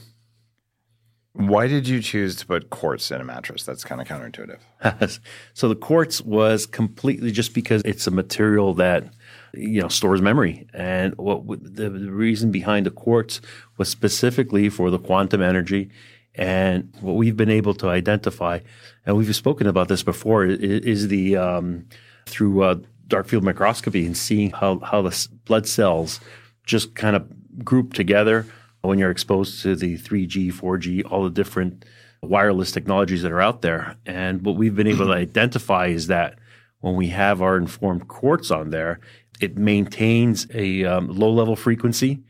Why 1.34 1.66
did 1.66 1.88
you 1.88 2.02
choose 2.02 2.36
to 2.36 2.46
put 2.46 2.70
quartz 2.70 3.10
in 3.10 3.20
a 3.20 3.24
mattress? 3.24 3.64
That's 3.64 3.84
kind 3.84 4.00
of 4.00 4.08
counterintuitive. 4.08 5.20
so 5.54 5.68
the 5.68 5.76
quartz 5.76 6.20
was 6.20 6.66
completely 6.66 7.30
just 7.30 7.54
because 7.54 7.80
it's 7.84 8.06
a 8.06 8.10
material 8.10 8.74
that 8.74 9.12
you 9.54 9.80
know 9.80 9.88
stores 9.88 10.22
memory, 10.22 10.66
and 10.72 11.16
what 11.16 11.46
the, 11.46 11.90
the 11.90 12.10
reason 12.10 12.50
behind 12.50 12.86
the 12.86 12.90
quartz 12.90 13.40
was 13.76 13.88
specifically 13.88 14.68
for 14.68 14.90
the 14.90 14.98
quantum 14.98 15.42
energy. 15.42 15.90
And 16.34 16.94
what 17.00 17.16
we've 17.16 17.36
been 17.36 17.50
able 17.50 17.74
to 17.74 17.88
identify, 17.88 18.60
and 19.04 19.16
we've 19.16 19.36
spoken 19.36 19.66
about 19.66 19.88
this 19.88 20.02
before, 20.02 20.46
is, 20.46 21.08
the 21.08 21.36
um, 21.36 21.86
through 22.24 22.62
uh, 22.62 22.76
dark 23.06 23.28
field 23.28 23.44
microscopy 23.44 24.06
and 24.06 24.16
seeing 24.16 24.50
how 24.50 24.78
how 24.78 25.02
the 25.02 25.28
blood 25.44 25.66
cells 25.66 26.20
just 26.64 26.94
kind 26.94 27.16
of 27.16 27.64
group 27.64 27.92
together 27.92 28.46
when 28.80 28.98
you're 28.98 29.10
exposed 29.10 29.62
to 29.62 29.76
the 29.76 29.96
3G, 29.98 30.52
4G, 30.52 31.10
all 31.10 31.24
the 31.24 31.30
different 31.30 31.84
wireless 32.22 32.72
technologies 32.72 33.22
that 33.22 33.32
are 33.32 33.40
out 33.40 33.62
there. 33.62 33.96
And 34.06 34.44
what 34.44 34.56
we've 34.56 34.74
been 34.74 34.86
able 34.86 35.06
to 35.06 35.12
identify 35.12 35.86
is 35.86 36.06
that 36.08 36.38
when 36.80 36.96
we 36.96 37.08
have 37.08 37.40
our 37.40 37.56
informed 37.56 38.08
quartz 38.08 38.50
on 38.50 38.70
there, 38.70 39.00
it 39.40 39.56
maintains 39.56 40.46
a 40.54 40.84
um, 40.84 41.08
low 41.08 41.32
level 41.32 41.56
frequency 41.56 42.22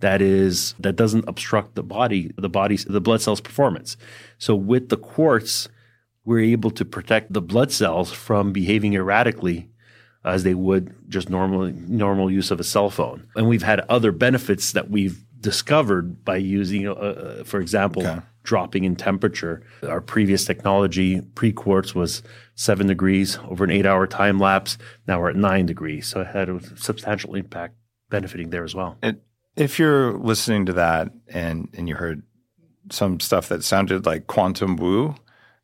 that 0.00 0.22
is 0.22 0.74
that 0.78 0.96
doesn't 0.96 1.24
obstruct 1.26 1.74
the 1.74 1.82
body, 1.82 2.32
the 2.36 2.48
body's 2.48 2.84
the 2.84 3.00
blood 3.00 3.20
cells 3.20 3.40
performance. 3.40 3.96
So 4.38 4.54
with 4.54 4.88
the 4.88 4.96
quartz, 4.96 5.68
we're 6.24 6.40
able 6.40 6.70
to 6.72 6.84
protect 6.84 7.32
the 7.32 7.42
blood 7.42 7.72
cells 7.72 8.12
from 8.12 8.52
behaving 8.52 8.94
erratically 8.94 9.70
as 10.24 10.44
they 10.44 10.54
would 10.54 10.94
just 11.08 11.30
normal 11.30 11.72
normal 11.72 12.30
use 12.30 12.50
of 12.50 12.60
a 12.60 12.64
cell 12.64 12.90
phone. 12.90 13.26
And 13.34 13.48
we've 13.48 13.62
had 13.62 13.80
other 13.88 14.12
benefits 14.12 14.72
that 14.72 14.90
we've 14.90 15.24
discovered 15.40 16.24
by 16.24 16.36
using, 16.36 16.88
uh, 16.88 16.92
uh, 16.92 17.44
for 17.44 17.60
example, 17.60 18.06
okay. 18.06 18.20
dropping 18.42 18.84
in 18.84 18.96
temperature. 18.96 19.62
Our 19.82 20.00
previous 20.00 20.44
technology, 20.44 21.20
pre 21.20 21.52
quartz, 21.52 21.94
was 21.94 22.22
seven 22.54 22.86
degrees 22.86 23.38
over 23.48 23.64
an 23.64 23.70
eight 23.70 23.86
hour 23.86 24.06
time 24.06 24.38
lapse. 24.38 24.78
Now 25.06 25.20
we're 25.20 25.30
at 25.30 25.36
nine 25.36 25.66
degrees. 25.66 26.06
So 26.06 26.20
it 26.20 26.28
had 26.28 26.48
a 26.48 26.60
substantial 26.76 27.34
impact 27.34 27.74
benefiting 28.10 28.50
there 28.50 28.64
as 28.64 28.74
well. 28.74 28.96
And 29.02 29.20
if 29.56 29.78
you're 29.78 30.12
listening 30.12 30.66
to 30.66 30.72
that 30.74 31.12
and, 31.28 31.68
and 31.74 31.88
you 31.88 31.96
heard 31.96 32.22
some 32.90 33.20
stuff 33.20 33.48
that 33.48 33.64
sounded 33.64 34.06
like 34.06 34.26
quantum 34.26 34.76
woo, 34.76 35.14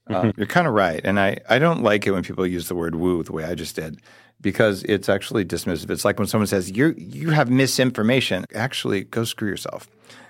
uh, 0.08 0.22
mm-hmm. 0.22 0.30
you're 0.37 0.46
kind 0.46 0.66
of 0.66 0.74
right. 0.74 1.00
And 1.04 1.18
I, 1.18 1.38
I 1.48 1.58
don't 1.58 1.82
like 1.82 2.06
it 2.06 2.12
when 2.12 2.22
people 2.22 2.46
use 2.46 2.68
the 2.68 2.74
word 2.74 2.94
woo 2.94 3.22
the 3.22 3.32
way 3.32 3.44
I 3.44 3.54
just 3.54 3.76
did 3.76 4.00
because 4.44 4.83
it's 4.83 5.09
actually 5.09 5.44
dismissive. 5.44 5.90
It's 5.90 6.04
like 6.04 6.18
when 6.18 6.28
someone 6.28 6.46
says 6.46 6.70
you 6.70 6.94
you 6.96 7.30
have 7.30 7.50
misinformation. 7.50 8.44
Actually, 8.54 9.04
go 9.04 9.24
screw 9.24 9.48
yourself. 9.48 9.88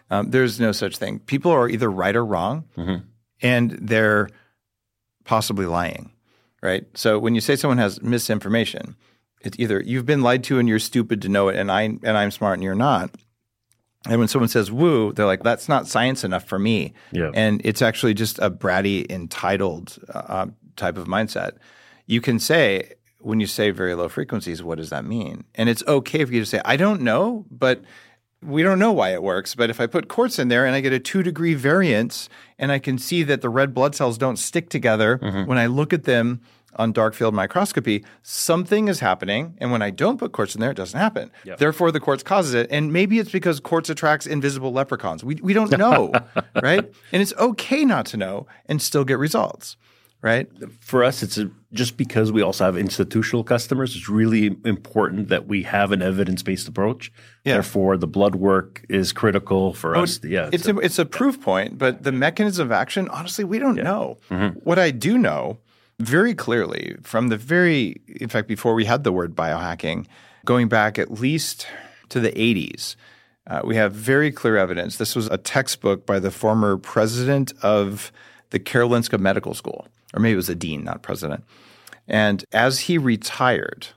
Um, 0.09 0.31
there's 0.31 0.61
no 0.61 0.73
such 0.73 0.97
thing. 0.97 1.19
People 1.19 1.51
are 1.51 1.69
either 1.69 1.91
right 1.91 2.15
or 2.15 2.25
wrong, 2.25 2.65
mm-hmm. 2.79 3.05
and 3.43 3.73
they're 3.73 4.29
possibly 5.25 5.67
lying. 5.67 6.13
Right. 6.63 6.87
So 6.95 7.19
when 7.19 7.35
you 7.35 7.43
say 7.43 7.57
someone 7.57 7.79
has 7.79 8.01
misinformation, 8.01 8.97
it's 9.43 9.59
either 9.59 9.83
you've 9.83 10.07
been 10.07 10.23
lied 10.23 10.45
to 10.45 10.59
and 10.59 10.67
you're 10.67 10.79
stupid 10.79 11.21
to 11.23 11.29
know 11.29 11.49
it, 11.49 11.57
and 11.57 11.71
I 11.71 11.83
and 11.83 12.17
I'm 12.17 12.31
smart 12.31 12.55
and 12.55 12.63
you're 12.63 12.75
not. 12.75 13.11
And 14.07 14.19
when 14.19 14.29
someone 14.29 14.49
says 14.49 14.71
woo, 14.71 15.13
they're 15.13 15.27
like, 15.27 15.43
that's 15.43 15.69
not 15.69 15.89
science 15.89 16.25
enough 16.25 16.45
for 16.45 16.59
me. 16.59 16.93
Yeah. 17.11 17.31
And 17.35 17.61
it's 17.65 17.83
actually 17.83 18.15
just 18.15 18.39
a 18.39 18.51
bratty, 18.51 19.11
entitled 19.11 19.99
uh, 20.13 20.47
type 20.77 20.99
of 20.99 21.07
mindset. 21.07 21.57
You 22.07 22.21
can 22.21 22.39
say, 22.39 22.93
when 23.25 23.41
you 23.41 23.47
say 23.47 23.71
very 23.71 23.95
low 23.95 24.09
frequencies, 24.09 24.63
what 24.63 24.79
does 24.79 24.91
that 24.91 25.05
mean? 25.05 25.45
And 25.55 25.69
it's 25.69 25.83
okay 25.87 26.25
for 26.25 26.33
you 26.33 26.41
to 26.41 26.47
say, 26.47 26.61
I 26.65 26.77
don't 26.77 27.01
know, 27.01 27.47
but 27.51 27.83
we 28.43 28.63
don't 28.63 28.79
know 28.79 28.93
why 28.93 29.15
it 29.15 29.23
works. 29.23 29.55
But 29.55 29.71
if 29.71 29.81
I 29.81 29.87
put 29.87 30.09
quartz 30.09 30.39
in 30.39 30.49
there 30.49 30.67
and 30.67 30.75
I 30.75 30.81
get 30.81 30.93
a 30.93 30.99
two 30.99 31.23
degree 31.23 31.55
variance 31.55 32.29
and 32.59 32.71
I 32.71 32.79
can 32.79 32.99
see 32.99 33.23
that 33.23 33.41
the 33.41 33.49
red 33.49 33.73
blood 33.73 33.95
cells 33.95 34.19
don't 34.19 34.37
stick 34.37 34.69
together 34.69 35.19
mm-hmm. 35.19 35.47
when 35.47 35.57
I 35.57 35.67
look 35.67 35.93
at 35.93 36.05
them 36.05 36.43
on 36.77 36.93
dark 36.93 37.15
field 37.15 37.33
microscopy, 37.35 38.05
something 38.23 38.89
is 38.89 38.99
happening. 39.01 39.57
And 39.59 39.71
when 39.71 39.81
I 39.81 39.91
don't 39.91 40.19
put 40.19 40.33
quartz 40.33 40.55
in 40.57 40.61
there, 40.61 40.73
it 40.73 40.77
doesn't 40.77 40.99
happen. 40.99 41.31
Yep. 41.45 41.59
Therefore, 41.59 41.93
the 41.93 42.01
quartz 42.01 42.25
causes 42.25 42.53
it. 42.53 42.67
And 42.69 42.93
maybe 42.93 43.21
it's 43.21 43.31
because 43.31 43.61
quartz 43.61 43.89
attracts 43.89 44.27
invisible 44.27 44.73
leprechauns. 44.73 45.23
We, 45.23 45.37
we 45.37 45.53
don't 45.53 45.71
know, 45.79 46.13
right? 46.63 46.85
And 47.13 47.23
it's 47.23 47.33
okay 47.39 47.85
not 47.85 48.07
to 48.07 48.17
know 48.17 48.49
and 48.67 48.83
still 48.83 49.05
get 49.05 49.19
results 49.19 49.77
right? 50.25 50.49
For 50.81 51.05
us, 51.05 51.23
it's 51.23 51.37
a, 51.37 51.51
just 51.75 51.97
because 51.97 52.33
we 52.33 52.41
also 52.41 52.65
have 52.65 52.77
institutional 52.77 53.45
customers, 53.45 53.95
it's 53.97 54.09
really 54.09 54.57
important 54.65 55.29
that 55.29 55.47
we 55.47 55.65
have 55.65 55.93
an 55.93 56.01
evidence 56.01 56.43
based 56.43 56.69
approach. 56.69 57.13
Yeah. 57.45 57.55
Therefore, 57.55 57.97
the 57.97 58.07
blood 58.07 58.37
work 58.37 58.85
is 58.89 59.13
critical 59.13 59.75
for 59.75 59.97
us. 59.97 60.21
Yeah, 60.25 60.49
It's 60.53 60.67
a, 60.67 60.79
it's 60.79 60.99
a 60.99 61.05
proof 61.05 61.41
point, 61.41 61.77
but 61.77 62.05
the 62.05 62.13
mechanism 62.13 62.69
of 62.69 62.73
action, 62.73 63.09
honestly, 63.09 63.45
we 63.45 63.59
don't 63.59 63.77
know. 63.77 64.19
What 64.63 64.79
I 64.79 64.91
do 64.91 65.19
know 65.19 65.59
very 65.99 66.35
clearly 66.35 66.97
from 67.03 67.29
the 67.29 67.37
very, 67.37 68.01
in 68.07 68.29
fact, 68.29 68.49
before 68.49 68.75
we 68.75 68.85
had 68.85 69.05
the 69.05 69.13
word 69.13 69.35
biohacking, 69.35 70.07
going 70.45 70.69
back 70.69 70.99
at 70.99 71.11
least 71.11 71.67
to 72.09 72.21
the 72.21 72.31
80s, 72.33 72.97
uh, 73.47 73.61
we 73.65 73.77
have 73.77 73.93
very 73.93 74.33
clear 74.33 74.57
evidence. 74.57 74.97
This 74.97 75.15
was 75.15 75.27
a 75.27 75.37
textbook 75.37 76.07
by 76.07 76.19
the 76.19 76.31
former 76.31 76.77
president 76.77 77.53
of 77.63 78.11
the 78.51 78.59
Karolinska 78.59 79.19
Medical 79.19 79.55
School, 79.55 79.87
or 80.15 80.21
maybe 80.21 80.33
it 80.33 80.37
was 80.37 80.49
a 80.49 80.55
dean, 80.55 80.85
not 80.85 81.03
president. 81.03 81.45
And 82.07 82.45
as 82.53 82.81
he 82.81 82.97
retired, 82.97 83.89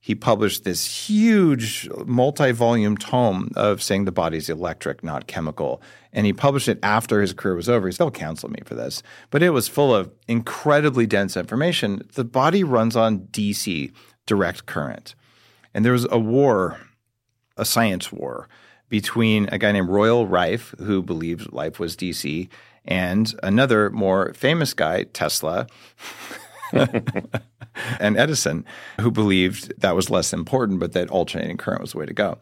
he 0.00 0.14
published 0.14 0.64
this 0.64 1.08
huge 1.08 1.88
multi-volume 2.04 2.98
tome 2.98 3.50
of 3.56 3.82
saying 3.82 4.04
the 4.04 4.12
body's 4.12 4.50
electric, 4.50 5.02
not 5.02 5.26
chemical. 5.26 5.80
And 6.12 6.26
he 6.26 6.34
published 6.34 6.68
it 6.68 6.78
after 6.82 7.22
his 7.22 7.32
career 7.32 7.54
was 7.54 7.70
over. 7.70 7.88
He 7.88 7.92
still 7.92 8.10
counseled 8.10 8.52
me 8.52 8.60
for 8.66 8.74
this. 8.74 9.02
But 9.30 9.42
it 9.42 9.50
was 9.50 9.66
full 9.66 9.94
of 9.94 10.12
incredibly 10.28 11.06
dense 11.06 11.38
information. 11.38 12.06
The 12.14 12.24
body 12.24 12.62
runs 12.62 12.96
on 12.96 13.20
DC, 13.28 13.92
direct 14.26 14.66
current. 14.66 15.14
And 15.72 15.86
there 15.86 15.92
was 15.92 16.06
a 16.10 16.18
war, 16.18 16.78
a 17.56 17.64
science 17.64 18.12
war, 18.12 18.46
between 18.90 19.48
a 19.50 19.58
guy 19.58 19.72
named 19.72 19.88
Royal 19.88 20.26
Rife, 20.26 20.74
who 20.78 21.02
believed 21.02 21.50
life 21.50 21.80
was 21.80 21.96
DC, 21.96 22.48
and 22.84 23.34
another 23.42 23.90
more 23.90 24.32
famous 24.34 24.74
guy, 24.74 25.04
Tesla, 25.04 25.66
and 26.72 28.16
Edison, 28.16 28.64
who 29.00 29.10
believed 29.10 29.72
that 29.80 29.94
was 29.94 30.10
less 30.10 30.32
important, 30.32 30.80
but 30.80 30.92
that 30.92 31.10
alternating 31.10 31.56
current 31.56 31.80
was 31.80 31.92
the 31.92 31.98
way 31.98 32.06
to 32.06 32.12
go. 32.12 32.38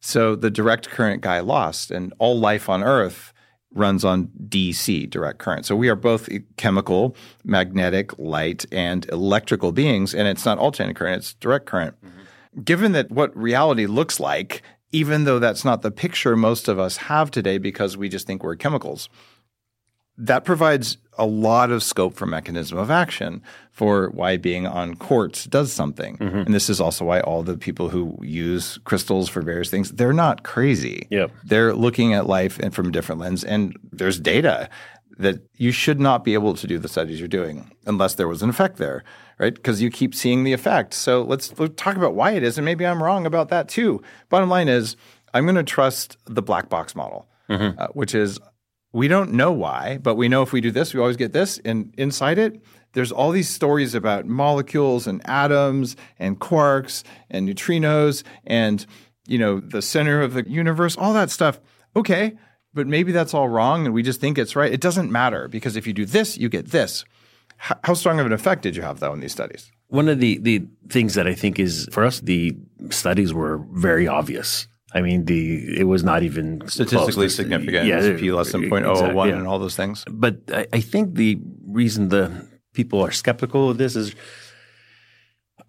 So 0.00 0.36
the 0.36 0.50
direct 0.50 0.90
current 0.90 1.22
guy 1.22 1.40
lost, 1.40 1.90
and 1.90 2.12
all 2.18 2.38
life 2.38 2.68
on 2.68 2.82
Earth 2.82 3.32
runs 3.74 4.04
on 4.04 4.28
DC, 4.48 5.10
direct 5.10 5.38
current. 5.38 5.66
So 5.66 5.74
we 5.74 5.88
are 5.88 5.96
both 5.96 6.28
chemical, 6.56 7.16
magnetic, 7.44 8.18
light, 8.18 8.64
and 8.70 9.08
electrical 9.10 9.72
beings, 9.72 10.14
and 10.14 10.28
it's 10.28 10.44
not 10.44 10.58
alternating 10.58 10.94
current, 10.94 11.18
it's 11.18 11.34
direct 11.34 11.66
current. 11.66 11.96
Mm-hmm. 12.04 12.62
Given 12.62 12.92
that 12.92 13.10
what 13.10 13.36
reality 13.36 13.86
looks 13.86 14.20
like, 14.20 14.62
even 14.92 15.24
though 15.24 15.40
that's 15.40 15.64
not 15.64 15.82
the 15.82 15.90
picture 15.90 16.36
most 16.36 16.68
of 16.68 16.78
us 16.78 16.96
have 16.98 17.30
today 17.30 17.58
because 17.58 17.96
we 17.96 18.08
just 18.08 18.26
think 18.26 18.44
we're 18.44 18.54
chemicals, 18.54 19.08
that 20.16 20.44
provides 20.44 20.98
a 21.16 21.26
lot 21.26 21.70
of 21.70 21.82
scope 21.82 22.14
for 22.14 22.26
mechanism 22.26 22.76
of 22.78 22.90
action 22.90 23.42
for 23.70 24.10
why 24.10 24.36
being 24.36 24.66
on 24.66 24.94
quartz 24.94 25.44
does 25.44 25.72
something. 25.72 26.16
And 26.20 26.54
this 26.54 26.68
is 26.68 26.80
also 26.80 27.04
why 27.04 27.20
all 27.20 27.42
the 27.42 27.56
people 27.56 27.88
who 27.88 28.18
use 28.20 28.78
crystals 28.84 29.28
for 29.28 29.42
various 29.42 29.70
things, 29.70 29.92
they're 29.92 30.12
not 30.12 30.42
crazy. 30.42 31.06
Yep. 31.10 31.30
They're 31.44 31.74
looking 31.74 32.14
at 32.14 32.26
life 32.26 32.58
and 32.58 32.74
from 32.74 32.88
a 32.88 32.90
different 32.90 33.20
lens. 33.20 33.44
And 33.44 33.76
there's 33.92 34.18
data 34.20 34.68
that 35.18 35.40
you 35.56 35.70
should 35.70 36.00
not 36.00 36.24
be 36.24 36.34
able 36.34 36.54
to 36.54 36.66
do 36.66 36.78
the 36.78 36.88
studies 36.88 37.20
you're 37.20 37.28
doing 37.28 37.70
unless 37.86 38.14
there 38.14 38.26
was 38.26 38.42
an 38.42 38.50
effect 38.50 38.78
there, 38.78 39.04
right? 39.38 39.54
Because 39.54 39.80
you 39.80 39.90
keep 39.90 40.14
seeing 40.14 40.42
the 40.42 40.52
effect. 40.52 40.94
So 40.94 41.22
let's, 41.22 41.56
let's 41.58 41.74
talk 41.76 41.96
about 41.96 42.14
why 42.14 42.32
it 42.32 42.42
is. 42.42 42.58
And 42.58 42.64
maybe 42.64 42.84
I'm 42.84 43.00
wrong 43.02 43.24
about 43.24 43.48
that 43.50 43.68
too. 43.68 44.02
Bottom 44.28 44.48
line 44.48 44.68
is, 44.68 44.96
I'm 45.32 45.44
going 45.44 45.54
to 45.56 45.62
trust 45.62 46.16
the 46.26 46.42
black 46.42 46.68
box 46.68 46.96
model, 46.96 47.28
uh, 47.48 47.88
which 47.88 48.14
is 48.14 48.40
we 48.94 49.08
don't 49.08 49.32
know 49.32 49.50
why, 49.50 49.98
but 50.00 50.14
we 50.14 50.28
know 50.28 50.42
if 50.42 50.52
we 50.52 50.60
do 50.60 50.70
this, 50.70 50.94
we 50.94 51.00
always 51.00 51.16
get 51.16 51.32
this. 51.32 51.58
And 51.64 51.92
inside 51.98 52.38
it, 52.38 52.62
there's 52.92 53.10
all 53.10 53.32
these 53.32 53.48
stories 53.48 53.92
about 53.92 54.24
molecules 54.24 55.08
and 55.08 55.20
atoms 55.28 55.96
and 56.16 56.38
quarks 56.38 57.02
and 57.28 57.48
neutrinos 57.48 58.22
and 58.46 58.86
you 59.26 59.36
know 59.36 59.58
the 59.58 59.82
center 59.82 60.22
of 60.22 60.34
the 60.34 60.48
universe, 60.48 60.96
all 60.96 61.12
that 61.12 61.30
stuff. 61.30 61.58
Okay, 61.96 62.36
but 62.72 62.86
maybe 62.86 63.10
that's 63.10 63.34
all 63.34 63.48
wrong, 63.48 63.84
and 63.84 63.94
we 63.94 64.02
just 64.02 64.20
think 64.20 64.38
it's 64.38 64.54
right. 64.54 64.72
It 64.72 64.80
doesn't 64.80 65.10
matter 65.10 65.48
because 65.48 65.74
if 65.76 65.88
you 65.88 65.92
do 65.92 66.06
this, 66.06 66.38
you 66.38 66.48
get 66.48 66.70
this. 66.70 67.04
How 67.56 67.94
strong 67.94 68.20
of 68.20 68.26
an 68.26 68.32
effect 68.32 68.62
did 68.62 68.76
you 68.76 68.82
have 68.82 69.00
though 69.00 69.12
in 69.12 69.20
these 69.20 69.32
studies? 69.32 69.72
One 69.88 70.08
of 70.08 70.20
the, 70.20 70.38
the 70.38 70.66
things 70.88 71.14
that 71.14 71.26
I 71.26 71.34
think 71.34 71.58
is 71.58 71.88
for 71.90 72.04
us, 72.04 72.20
the 72.20 72.56
studies 72.90 73.34
were 73.34 73.58
very 73.72 74.06
obvious. 74.06 74.68
I 74.94 75.00
mean, 75.00 75.24
the 75.24 75.78
it 75.80 75.84
was 75.84 76.04
not 76.04 76.22
even 76.22 76.62
Statistically 76.68 77.12
close 77.12 77.34
significant, 77.34 77.86
Yeah, 77.86 78.16
p 78.16 78.30
less 78.30 78.52
than 78.52 78.72
oh 78.72 78.92
exactly, 78.92 79.28
yeah. 79.28 79.36
and 79.36 79.46
all 79.46 79.58
those 79.58 79.76
things. 79.76 80.04
But 80.08 80.42
I, 80.52 80.66
I 80.72 80.80
think 80.80 81.16
the 81.16 81.40
reason 81.66 82.08
the 82.08 82.48
people 82.72 83.02
are 83.04 83.10
skeptical 83.10 83.70
of 83.70 83.78
this 83.78 83.96
is 83.96 84.14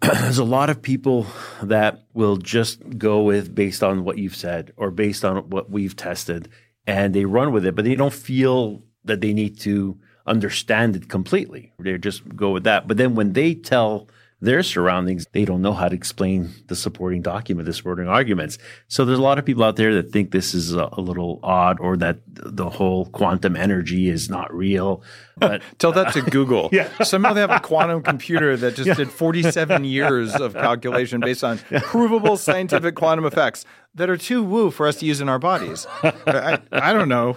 there's 0.00 0.38
a 0.38 0.44
lot 0.44 0.70
of 0.70 0.80
people 0.80 1.26
that 1.62 2.06
will 2.14 2.36
just 2.36 2.80
go 2.98 3.22
with 3.22 3.54
based 3.54 3.82
on 3.82 4.04
what 4.04 4.18
you've 4.18 4.36
said 4.36 4.72
or 4.76 4.90
based 4.92 5.24
on 5.24 5.50
what 5.50 5.70
we've 5.70 5.96
tested 5.96 6.48
and 6.86 7.14
they 7.14 7.24
run 7.24 7.52
with 7.52 7.66
it, 7.66 7.74
but 7.74 7.84
they 7.84 7.96
don't 7.96 8.12
feel 8.12 8.84
that 9.04 9.20
they 9.20 9.32
need 9.32 9.58
to 9.60 9.98
understand 10.26 10.94
it 10.96 11.08
completely. 11.08 11.72
They 11.78 11.98
just 11.98 12.36
go 12.36 12.50
with 12.50 12.64
that. 12.64 12.86
But 12.86 12.96
then 12.96 13.14
when 13.14 13.32
they 13.32 13.54
tell 13.54 14.08
their 14.40 14.62
surroundings, 14.62 15.26
they 15.32 15.44
don't 15.46 15.62
know 15.62 15.72
how 15.72 15.88
to 15.88 15.94
explain 15.94 16.50
the 16.66 16.76
supporting 16.76 17.22
document, 17.22 17.66
the 17.66 17.72
supporting 17.72 18.06
arguments. 18.06 18.58
So 18.86 19.04
there's 19.04 19.18
a 19.18 19.22
lot 19.22 19.38
of 19.38 19.46
people 19.46 19.64
out 19.64 19.76
there 19.76 19.94
that 19.94 20.12
think 20.12 20.30
this 20.30 20.52
is 20.52 20.74
a, 20.74 20.90
a 20.92 21.00
little 21.00 21.40
odd 21.42 21.80
or 21.80 21.96
that 21.96 22.18
the 22.26 22.68
whole 22.68 23.06
quantum 23.06 23.56
energy 23.56 24.08
is 24.08 24.28
not 24.28 24.52
real. 24.54 25.02
But 25.38 25.60
Tell 25.78 25.92
that 25.92 26.14
to 26.14 26.22
Google. 26.30 26.70
Somehow 27.02 27.34
they 27.34 27.42
have 27.42 27.50
a 27.50 27.60
quantum 27.60 28.02
computer 28.02 28.56
that 28.56 28.74
just 28.74 28.96
did 28.96 29.10
47 29.10 29.84
years 29.96 30.34
of 30.34 30.54
calculation 30.54 31.20
based 31.20 31.44
on 31.44 31.58
provable 31.58 32.38
scientific 32.38 32.94
quantum 32.94 33.26
effects 33.26 33.66
that 33.94 34.08
are 34.08 34.16
too 34.16 34.42
woo 34.42 34.70
for 34.70 34.86
us 34.86 34.96
to 34.96 35.04
use 35.04 35.20
in 35.20 35.28
our 35.28 35.38
bodies. 35.38 35.86
I, 36.02 36.58
I 36.72 36.94
don't 36.94 37.10
know. 37.10 37.36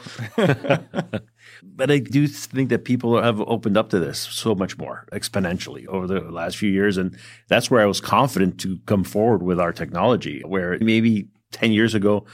But 1.63 1.91
I 1.91 1.99
do 1.99 2.27
think 2.27 2.69
that 2.69 2.85
people 2.85 3.21
have 3.21 3.41
opened 3.41 3.77
up 3.77 3.89
to 3.89 3.99
this 3.99 4.19
so 4.19 4.55
much 4.55 4.77
more 4.77 5.05
exponentially 5.11 5.87
over 5.87 6.07
the 6.07 6.21
last 6.21 6.57
few 6.57 6.69
years. 6.71 6.97
And 6.97 7.17
that's 7.47 7.69
where 7.69 7.81
I 7.81 7.85
was 7.85 8.01
confident 8.01 8.59
to 8.61 8.79
come 8.85 9.03
forward 9.03 9.43
with 9.43 9.59
our 9.59 9.73
technology, 9.73 10.41
where 10.45 10.77
maybe 10.79 11.27
10 11.51 11.71
years 11.71 11.93
ago, 11.95 12.25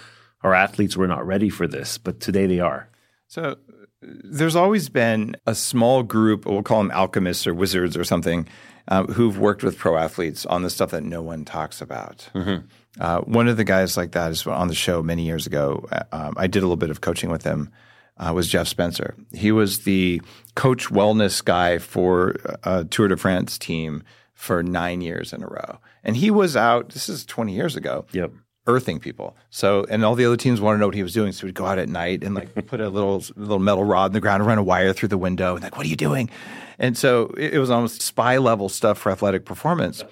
our 0.43 0.53
athletes 0.53 0.95
were 0.95 1.07
not 1.07 1.25
ready 1.25 1.49
for 1.49 1.67
this, 1.67 1.97
but 1.97 2.19
today 2.19 2.45
they 2.45 2.59
are. 2.59 2.89
So 3.27 3.57
there's 4.01 4.55
always 4.55 4.89
been 4.89 5.35
a 5.47 5.55
small 5.55 6.03
group, 6.03 6.45
we'll 6.45 6.61
call 6.61 6.79
them 6.83 6.91
alchemists 6.91 7.47
or 7.47 7.53
wizards 7.53 7.97
or 7.97 8.03
something, 8.03 8.47
uh, 8.87 9.05
who've 9.05 9.39
worked 9.39 9.63
with 9.63 9.77
pro 9.79 9.97
athletes 9.97 10.45
on 10.45 10.61
the 10.61 10.69
stuff 10.69 10.91
that 10.91 11.03
no 11.03 11.23
one 11.23 11.43
talks 11.45 11.81
about. 11.81 12.29
Uh, 12.99 13.19
one 13.21 13.47
of 13.47 13.57
the 13.57 13.63
guys 13.63 13.97
like 13.97 14.11
that 14.11 14.31
is 14.31 14.45
on 14.45 14.67
the 14.67 14.75
show 14.75 15.01
many 15.01 15.25
years 15.25 15.47
ago. 15.47 15.87
Uh, 15.91 16.03
Um, 16.11 16.33
I 16.37 16.47
did 16.47 16.59
a 16.59 16.65
little 16.67 16.77
bit 16.77 16.91
of 16.91 17.01
coaching 17.01 17.29
with 17.31 17.43
him. 17.43 17.71
Uh, 18.17 18.31
was 18.33 18.47
Jeff 18.47 18.67
Spencer? 18.67 19.15
He 19.33 19.51
was 19.51 19.79
the 19.79 20.21
coach 20.55 20.87
wellness 20.89 21.43
guy 21.43 21.77
for 21.79 22.35
a 22.63 22.85
Tour 22.85 23.07
de 23.09 23.17
France 23.17 23.57
team 23.57 24.03
for 24.33 24.63
nine 24.63 25.01
years 25.01 25.33
in 25.33 25.43
a 25.43 25.47
row, 25.47 25.79
and 26.03 26.15
he 26.17 26.31
was 26.31 26.55
out. 26.55 26.89
This 26.89 27.09
is 27.09 27.25
20 27.25 27.53
years 27.53 27.75
ago 27.75 28.05
Yep. 28.13 28.31
earthing 28.67 28.99
people. 28.99 29.35
So, 29.49 29.85
and 29.89 30.03
all 30.05 30.15
the 30.15 30.25
other 30.25 30.37
teams 30.37 30.59
wanted 30.61 30.77
to 30.77 30.79
know 30.81 30.87
what 30.87 30.95
he 30.95 31.03
was 31.03 31.13
doing. 31.13 31.31
So 31.33 31.45
he'd 31.45 31.55
go 31.55 31.65
out 31.65 31.77
at 31.77 31.89
night 31.89 32.23
and 32.23 32.35
like 32.35 32.53
put 32.67 32.79
a 32.81 32.89
little 32.89 33.23
little 33.35 33.59
metal 33.59 33.83
rod 33.83 34.07
in 34.07 34.13
the 34.13 34.21
ground 34.21 34.41
and 34.41 34.47
run 34.47 34.57
a 34.57 34.63
wire 34.63 34.93
through 34.93 35.09
the 35.09 35.17
window 35.17 35.55
and 35.55 35.63
like, 35.63 35.75
what 35.77 35.85
are 35.85 35.89
you 35.89 35.95
doing? 35.95 36.29
And 36.79 36.97
so 36.97 37.33
it, 37.37 37.53
it 37.55 37.59
was 37.59 37.69
almost 37.69 38.01
spy 38.01 38.37
level 38.37 38.67
stuff 38.69 38.97
for 38.97 39.11
athletic 39.11 39.45
performance. 39.45 40.03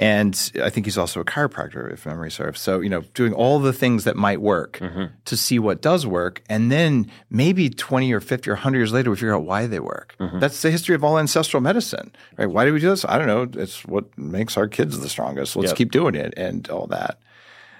And 0.00 0.52
I 0.62 0.70
think 0.70 0.86
he's 0.86 0.96
also 0.96 1.20
a 1.20 1.26
chiropractor, 1.26 1.92
if 1.92 2.06
memory 2.06 2.30
serves. 2.30 2.58
So, 2.58 2.80
you 2.80 2.88
know, 2.88 3.02
doing 3.12 3.34
all 3.34 3.58
the 3.58 3.74
things 3.74 4.04
that 4.04 4.16
might 4.16 4.40
work 4.40 4.78
mm-hmm. 4.78 5.14
to 5.26 5.36
see 5.36 5.58
what 5.58 5.82
does 5.82 6.06
work. 6.06 6.42
And 6.48 6.72
then 6.72 7.10
maybe 7.28 7.68
20 7.68 8.10
or 8.14 8.20
50 8.20 8.48
or 8.48 8.54
100 8.54 8.78
years 8.78 8.94
later, 8.94 9.10
we 9.10 9.16
figure 9.16 9.34
out 9.34 9.44
why 9.44 9.66
they 9.66 9.78
work. 9.78 10.16
Mm-hmm. 10.18 10.38
That's 10.38 10.62
the 10.62 10.70
history 10.70 10.94
of 10.94 11.04
all 11.04 11.18
ancestral 11.18 11.60
medicine, 11.60 12.12
right? 12.38 12.46
Why 12.46 12.64
do 12.64 12.72
we 12.72 12.80
do 12.80 12.88
this? 12.88 13.04
I 13.04 13.18
don't 13.18 13.26
know. 13.26 13.60
It's 13.62 13.84
what 13.84 14.16
makes 14.16 14.56
our 14.56 14.68
kids 14.68 14.98
the 14.98 15.08
strongest. 15.10 15.54
Let's 15.54 15.72
Yep. 15.72 15.76
keep 15.76 15.90
doing 15.92 16.14
it 16.14 16.32
and 16.34 16.66
all 16.70 16.86
that. 16.86 17.18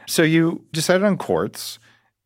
So 0.06 0.22
you 0.22 0.66
decided 0.72 1.04
on 1.04 1.16
quartz, 1.16 1.78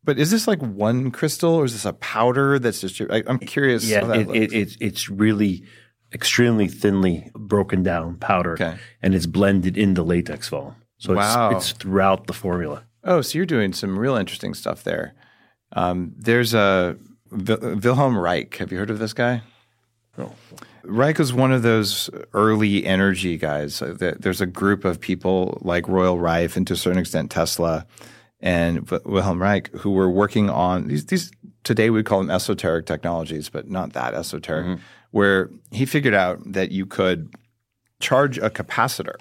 but 0.03 0.19
is 0.19 0.29
this 0.29 0.45
like 0.45 0.59
one 0.59 1.09
crystal 1.09 1.53
or 1.53 1.63
is 1.63 1.71
this 1.71 1.85
a 1.85 1.93
powder 1.93 2.59
that's 2.59 2.81
just? 2.81 2.99
I, 2.99 3.23
I'm 3.27 3.39
curious. 3.39 3.87
Yeah, 3.87 4.11
it, 4.13 4.29
it, 4.29 4.53
it's 4.53 4.77
it's 4.81 5.09
really 5.09 5.63
extremely 6.13 6.67
thinly 6.67 7.31
broken 7.35 7.83
down 7.83 8.15
powder, 8.15 8.53
Okay. 8.53 8.75
and 9.01 9.13
it's 9.15 9.25
blended 9.25 9.77
in 9.77 9.93
the 9.95 10.03
latex 10.03 10.47
foam. 10.49 10.75
So 10.97 11.13
Wow. 11.15 11.49
it's, 11.51 11.71
it's 11.71 11.79
throughout 11.79 12.27
the 12.27 12.33
formula. 12.33 12.83
oh, 13.03 13.21
so 13.21 13.37
you're 13.37 13.45
doing 13.45 13.73
some 13.73 13.99
real 13.99 14.15
interesting 14.15 14.53
stuff 14.53 14.83
there. 14.83 15.13
Um, 15.73 16.13
there's 16.17 16.53
a 16.53 16.95
Wil- 17.31 17.77
Wilhelm 17.83 18.17
Reich. 18.17 18.55
Have 18.57 18.71
you 18.71 18.77
heard 18.77 18.89
of 18.89 18.99
this 18.99 19.13
guy? 19.13 19.41
No. 20.17 20.33
Reich 20.83 21.17
was 21.19 21.33
one 21.33 21.51
of 21.51 21.63
those 21.63 22.09
early 22.33 22.85
energy 22.85 23.37
guys. 23.37 23.81
Uh, 23.81 24.13
There's 24.19 24.39
a 24.39 24.45
group 24.45 24.85
of 24.85 24.99
people 25.01 25.57
like 25.61 25.87
Royal 25.87 26.17
Rife 26.19 26.55
and 26.55 26.65
to 26.67 26.73
a 26.73 26.77
certain 26.77 26.99
extent 26.99 27.31
Tesla 27.31 27.85
and 28.39 28.87
Wilhelm 29.03 29.41
Reich 29.41 29.69
who 29.77 29.91
were 29.91 30.09
working 30.09 30.49
on 30.49 30.87
these, 30.87 31.07
these 31.07 31.31
today 31.63 31.89
we 31.89 32.03
call 32.03 32.19
them 32.19 32.29
esoteric 32.29 32.85
technologies, 32.85 33.49
but 33.49 33.67
not 33.69 33.93
that 33.93 34.13
esoteric, 34.13 34.79
where 35.15 35.49
he 35.71 35.85
figured 35.85 36.13
out 36.13 36.41
that 36.45 36.73
you 36.73 36.85
could 36.85 37.33
charge 38.01 38.37
a 38.37 38.49
capacitor. 38.49 39.15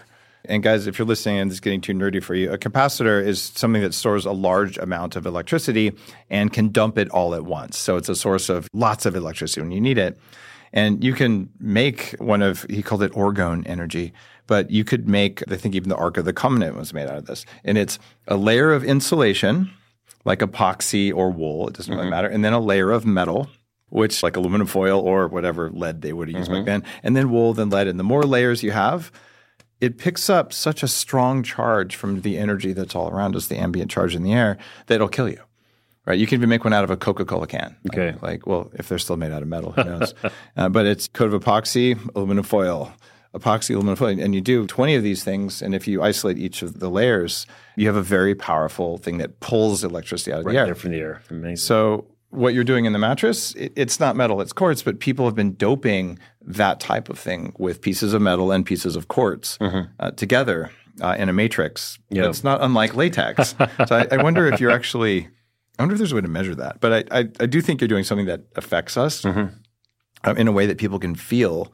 And 0.44 0.60
guys, 0.60 0.88
if 0.88 0.98
you're 0.98 1.06
listening 1.06 1.38
and 1.38 1.48
this 1.48 1.58
is 1.58 1.60
getting 1.60 1.80
too 1.80 1.92
nerdy 1.92 2.20
for 2.20 2.34
you, 2.34 2.50
a 2.50 2.58
capacitor 2.58 3.24
is 3.24 3.40
something 3.40 3.80
that 3.80 3.94
stores 3.94 4.26
a 4.26 4.32
large 4.32 4.76
amount 4.76 5.14
of 5.14 5.24
electricity 5.24 5.92
and 6.28 6.52
can 6.52 6.70
dump 6.70 6.98
it 6.98 7.08
all 7.10 7.32
at 7.32 7.44
once. 7.44 7.78
So 7.78 7.96
it's 7.96 8.08
a 8.08 8.16
source 8.16 8.48
of 8.48 8.66
lots 8.72 9.06
of 9.06 9.14
electricity 9.14 9.60
when 9.60 9.70
you 9.70 9.80
need 9.80 9.96
it. 9.96 10.18
And 10.72 11.04
you 11.04 11.12
can 11.12 11.48
make 11.60 12.16
one 12.18 12.42
of, 12.42 12.66
he 12.68 12.82
called 12.82 13.04
it 13.04 13.12
orgone 13.12 13.62
energy, 13.64 14.12
but 14.48 14.72
you 14.72 14.82
could 14.82 15.08
make, 15.08 15.48
I 15.48 15.54
think 15.54 15.76
even 15.76 15.90
the 15.90 15.96
Ark 15.96 16.16
of 16.16 16.24
the 16.24 16.32
Covenant 16.32 16.76
was 16.76 16.92
made 16.92 17.06
out 17.06 17.18
of 17.18 17.26
this. 17.26 17.46
And 17.62 17.78
it's 17.78 18.00
a 18.26 18.36
layer 18.36 18.72
of 18.72 18.82
insulation, 18.82 19.70
like 20.24 20.40
epoxy 20.40 21.14
or 21.14 21.30
wool, 21.30 21.68
it 21.68 21.74
doesn't 21.74 21.92
really 21.94 22.06
mm-hmm. 22.06 22.10
matter, 22.10 22.28
and 22.28 22.44
then 22.44 22.52
a 22.52 22.58
layer 22.58 22.90
of 22.90 23.06
metal 23.06 23.48
which 23.94 24.24
like 24.24 24.34
aluminum 24.36 24.66
foil 24.66 24.98
or 24.98 25.28
whatever 25.28 25.70
lead 25.70 26.02
they 26.02 26.12
would 26.12 26.28
have 26.28 26.36
used 26.36 26.50
back 26.50 26.64
then, 26.64 26.82
and 27.04 27.16
then 27.16 27.30
wool, 27.30 27.54
then 27.54 27.70
lead. 27.70 27.86
And 27.86 27.96
the 27.96 28.02
more 28.04 28.24
layers 28.24 28.60
you 28.60 28.72
have, 28.72 29.12
it 29.80 29.98
picks 29.98 30.28
up 30.28 30.52
such 30.52 30.82
a 30.82 30.88
strong 30.88 31.44
charge 31.44 31.94
from 31.94 32.22
the 32.22 32.36
energy 32.36 32.72
that's 32.72 32.96
all 32.96 33.08
around 33.08 33.36
us, 33.36 33.46
the 33.46 33.56
ambient 33.56 33.92
charge 33.92 34.16
in 34.16 34.24
the 34.24 34.32
air, 34.32 34.58
that 34.86 34.96
it'll 34.96 35.08
kill 35.08 35.28
you. 35.28 35.40
Right? 36.06 36.18
You 36.18 36.26
can 36.26 36.40
even 36.40 36.48
make 36.48 36.64
one 36.64 36.72
out 36.72 36.82
of 36.82 36.90
a 36.90 36.96
Coca-Cola 36.96 37.46
can. 37.46 37.76
Okay. 37.86 38.12
Like, 38.14 38.22
like, 38.22 38.46
well, 38.48 38.68
if 38.74 38.88
they're 38.88 38.98
still 38.98 39.16
made 39.16 39.30
out 39.30 39.42
of 39.42 39.48
metal, 39.48 39.70
who 39.70 39.84
knows? 39.84 40.12
uh, 40.56 40.68
but 40.68 40.86
it's 40.86 41.06
coat 41.06 41.32
of 41.32 41.40
epoxy, 41.40 41.96
aluminum 42.16 42.42
foil, 42.42 42.92
epoxy, 43.32 43.70
aluminum 43.76 43.94
foil, 43.94 44.18
and 44.20 44.34
you 44.34 44.40
do 44.40 44.66
20 44.66 44.96
of 44.96 45.04
these 45.04 45.22
things, 45.22 45.62
and 45.62 45.72
if 45.72 45.86
you 45.86 46.02
isolate 46.02 46.36
each 46.36 46.62
of 46.62 46.80
the 46.80 46.90
layers, 46.90 47.46
you 47.76 47.86
have 47.86 47.96
a 47.96 48.02
very 48.02 48.34
powerful 48.34 48.98
thing 48.98 49.18
that 49.18 49.38
pulls 49.38 49.84
electricity 49.84 50.32
out 50.32 50.40
of 50.40 50.46
Right 50.46 50.54
the 50.54 50.58
air. 50.58 50.64
there 50.66 50.74
from 50.74 50.90
the 50.90 50.98
air. 50.98 51.22
Amazing. 51.30 51.56
So 51.58 52.06
what 52.34 52.54
you're 52.54 52.64
doing 52.64 52.84
in 52.84 52.92
the 52.92 52.98
mattress, 52.98 53.54
it, 53.54 53.72
it's 53.76 54.00
not 54.00 54.16
metal, 54.16 54.40
it's 54.40 54.52
quartz, 54.52 54.82
but 54.82 55.00
people 55.00 55.24
have 55.24 55.34
been 55.34 55.54
doping 55.54 56.18
that 56.42 56.80
type 56.80 57.08
of 57.08 57.18
thing 57.18 57.54
with 57.58 57.80
pieces 57.80 58.12
of 58.12 58.20
metal 58.22 58.52
and 58.52 58.66
pieces 58.66 58.96
of 58.96 59.08
quartz 59.08 59.58
uh, 59.60 60.10
together 60.12 60.70
uh, 61.00 61.16
in 61.18 61.28
a 61.28 61.32
matrix. 61.32 61.98
Yeah. 62.10 62.28
It's 62.28 62.44
not 62.44 62.62
unlike 62.62 62.94
latex. 62.94 63.54
so 63.86 63.96
I, 63.96 64.06
I 64.10 64.22
wonder 64.22 64.46
if 64.46 64.60
you're 64.60 64.70
actually, 64.70 65.28
I 65.78 65.82
wonder 65.82 65.94
if 65.94 65.98
there's 65.98 66.12
a 66.12 66.16
way 66.16 66.20
to 66.20 66.28
measure 66.28 66.54
that. 66.54 66.80
But 66.80 67.08
I, 67.10 67.18
I, 67.20 67.28
I 67.40 67.46
do 67.46 67.60
think 67.60 67.80
you're 67.80 67.88
doing 67.88 68.04
something 68.04 68.26
that 68.26 68.42
affects 68.56 68.96
us 68.96 69.24
uh, 70.26 70.34
in 70.36 70.48
a 70.48 70.52
way 70.52 70.66
that 70.66 70.78
people 70.78 70.98
can 70.98 71.14
feel. 71.14 71.72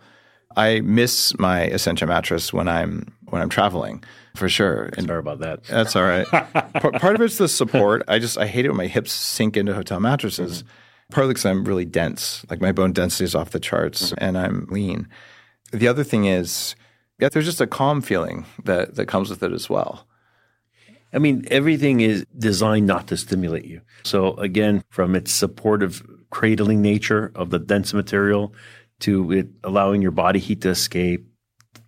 I 0.57 0.81
miss 0.81 1.39
my 1.39 1.67
Essentia 1.69 2.07
mattress 2.07 2.53
when 2.53 2.69
I'm 2.69 3.13
when 3.29 3.41
I'm 3.41 3.49
traveling 3.49 4.03
for 4.35 4.49
sure. 4.49 4.91
And 4.97 5.07
Sorry 5.07 5.19
about 5.19 5.41
that. 5.41 5.65
that's 5.65 5.95
all 5.95 6.03
right. 6.03 6.27
P- 6.83 6.99
part 6.99 7.15
of 7.15 7.21
it's 7.21 7.39
the 7.39 7.49
support. 7.49 8.03
I 8.09 8.19
just 8.19 8.37
I 8.37 8.47
hate 8.47 8.65
it 8.65 8.69
when 8.69 8.77
my 8.77 8.87
hips 8.87 9.13
sink 9.13 9.57
into 9.57 9.75
hotel 9.75 10.01
mattresses. 10.01 10.63
Mm-hmm. 10.63 10.69
Partly 11.13 11.31
because 11.35 11.47
I'm 11.47 11.65
really 11.65 11.85
dense, 11.85 12.45
like 12.51 12.61
my 12.61 12.71
bone 12.71 12.93
density 12.93 13.25
is 13.25 13.35
off 13.35 13.51
the 13.51 13.59
charts, 13.59 14.13
mm-hmm. 14.13 14.25
and 14.25 14.39
I'm 14.39 14.67
lean. 14.71 15.09
The 15.73 15.89
other 15.89 16.05
thing 16.05 16.27
is, 16.27 16.77
yeah, 17.19 17.29
there's 17.29 17.47
just 17.47 17.61
a 17.61 17.67
calm 17.67 18.01
feeling 18.01 18.47
that 18.65 18.95
that 18.95 19.07
comes 19.07 19.29
with 19.29 19.43
it 19.43 19.53
as 19.53 19.69
well. 19.69 20.07
I 21.13 21.19
mean, 21.19 21.45
everything 21.51 22.01
is 22.01 22.25
designed 22.39 22.87
not 22.87 23.09
to 23.09 23.17
stimulate 23.17 23.65
you. 23.65 23.81
So 24.05 24.35
again, 24.35 24.85
from 24.91 25.17
its 25.17 25.33
supportive 25.33 26.03
cradling 26.31 26.81
nature 26.81 27.33
of 27.35 27.51
the 27.51 27.59
dense 27.59 27.93
material 27.93 28.55
to 29.01 29.33
it 29.33 29.49
allowing 29.65 30.03
your 30.03 30.11
body 30.11 30.39
heat 30.39 30.61
to 30.63 30.71
escape 30.71 31.27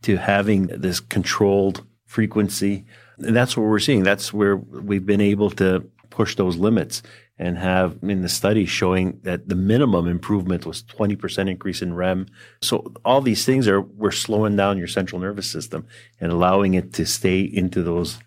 to 0.02 0.16
having 0.16 0.66
this 0.66 1.00
controlled 1.00 1.84
frequency. 2.06 2.84
And 3.18 3.34
that's 3.36 3.56
what 3.56 3.64
we're 3.64 3.78
seeing. 3.78 4.02
That's 4.02 4.32
where 4.32 4.56
we've 4.56 5.06
been 5.06 5.20
able 5.20 5.50
to 5.52 5.88
push 6.10 6.36
those 6.36 6.56
limits 6.56 7.02
and 7.38 7.56
have 7.58 7.98
in 8.02 8.22
the 8.22 8.28
study 8.28 8.66
showing 8.66 9.18
that 9.22 9.48
the 9.48 9.54
minimum 9.54 10.06
improvement 10.06 10.66
was 10.66 10.82
20% 10.84 11.48
increase 11.50 11.82
in 11.82 11.94
REM. 11.94 12.26
So 12.60 12.92
all 13.04 13.20
these 13.20 13.44
things 13.44 13.66
are, 13.66 13.80
we're 13.80 14.10
slowing 14.10 14.54
down 14.56 14.78
your 14.78 14.86
central 14.86 15.20
nervous 15.20 15.50
system 15.50 15.86
and 16.20 16.30
allowing 16.30 16.74
it 16.74 16.92
to 16.94 17.06
stay 17.06 17.40
into 17.40 17.82
those 17.82 18.18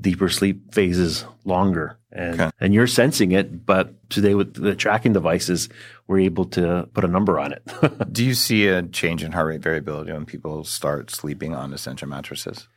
deeper 0.00 0.28
sleep 0.28 0.74
phases 0.74 1.24
longer. 1.44 1.98
And, 2.12 2.34
Okay. 2.40 2.50
and 2.60 2.74
you're 2.74 2.86
sensing 2.86 3.32
it, 3.32 3.64
but 3.64 4.08
today 4.10 4.34
with 4.34 4.54
the 4.54 4.74
tracking 4.74 5.12
devices, 5.12 5.68
we're 6.10 6.18
able 6.18 6.44
to 6.44 6.88
put 6.92 7.04
a 7.04 7.08
number 7.08 7.38
on 7.38 7.52
it. 7.52 7.62
Do 8.12 8.24
you 8.24 8.34
see 8.34 8.66
a 8.66 8.82
change 8.82 9.22
in 9.22 9.30
heart 9.30 9.46
rate 9.46 9.60
variability 9.60 10.12
when 10.12 10.26
people 10.26 10.64
start 10.64 11.08
sleeping 11.12 11.54
on 11.54 11.72
Essentia 11.72 12.06
mattresses? 12.06 12.68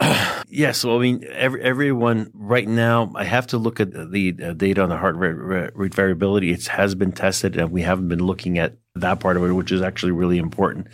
Yes, 0.46 0.84
well, 0.84 0.98
I 0.98 1.00
mean, 1.00 1.24
every, 1.30 1.62
everyone 1.62 2.30
right 2.34 2.68
now, 2.68 3.10
I 3.16 3.24
have 3.24 3.46
to 3.48 3.58
look 3.58 3.80
at 3.80 3.92
the 3.92 4.36
uh, 4.40 4.52
data 4.52 4.82
on 4.82 4.88
the 4.90 4.96
heart 4.96 5.16
rate 5.16 5.94
variability. 5.94 6.52
It 6.52 6.66
has 6.66 6.94
been 6.94 7.12
tested, 7.12 7.56
and 7.56 7.72
we 7.72 7.82
haven't 7.82 8.08
been 8.08 8.24
looking 8.24 8.58
at 8.58 8.76
that 8.94 9.18
part 9.20 9.36
of 9.36 9.42
it, 9.42 9.52
which 9.52 9.72
is 9.72 9.82
actually 9.82 10.12
really 10.12 10.38
important. 10.38 10.88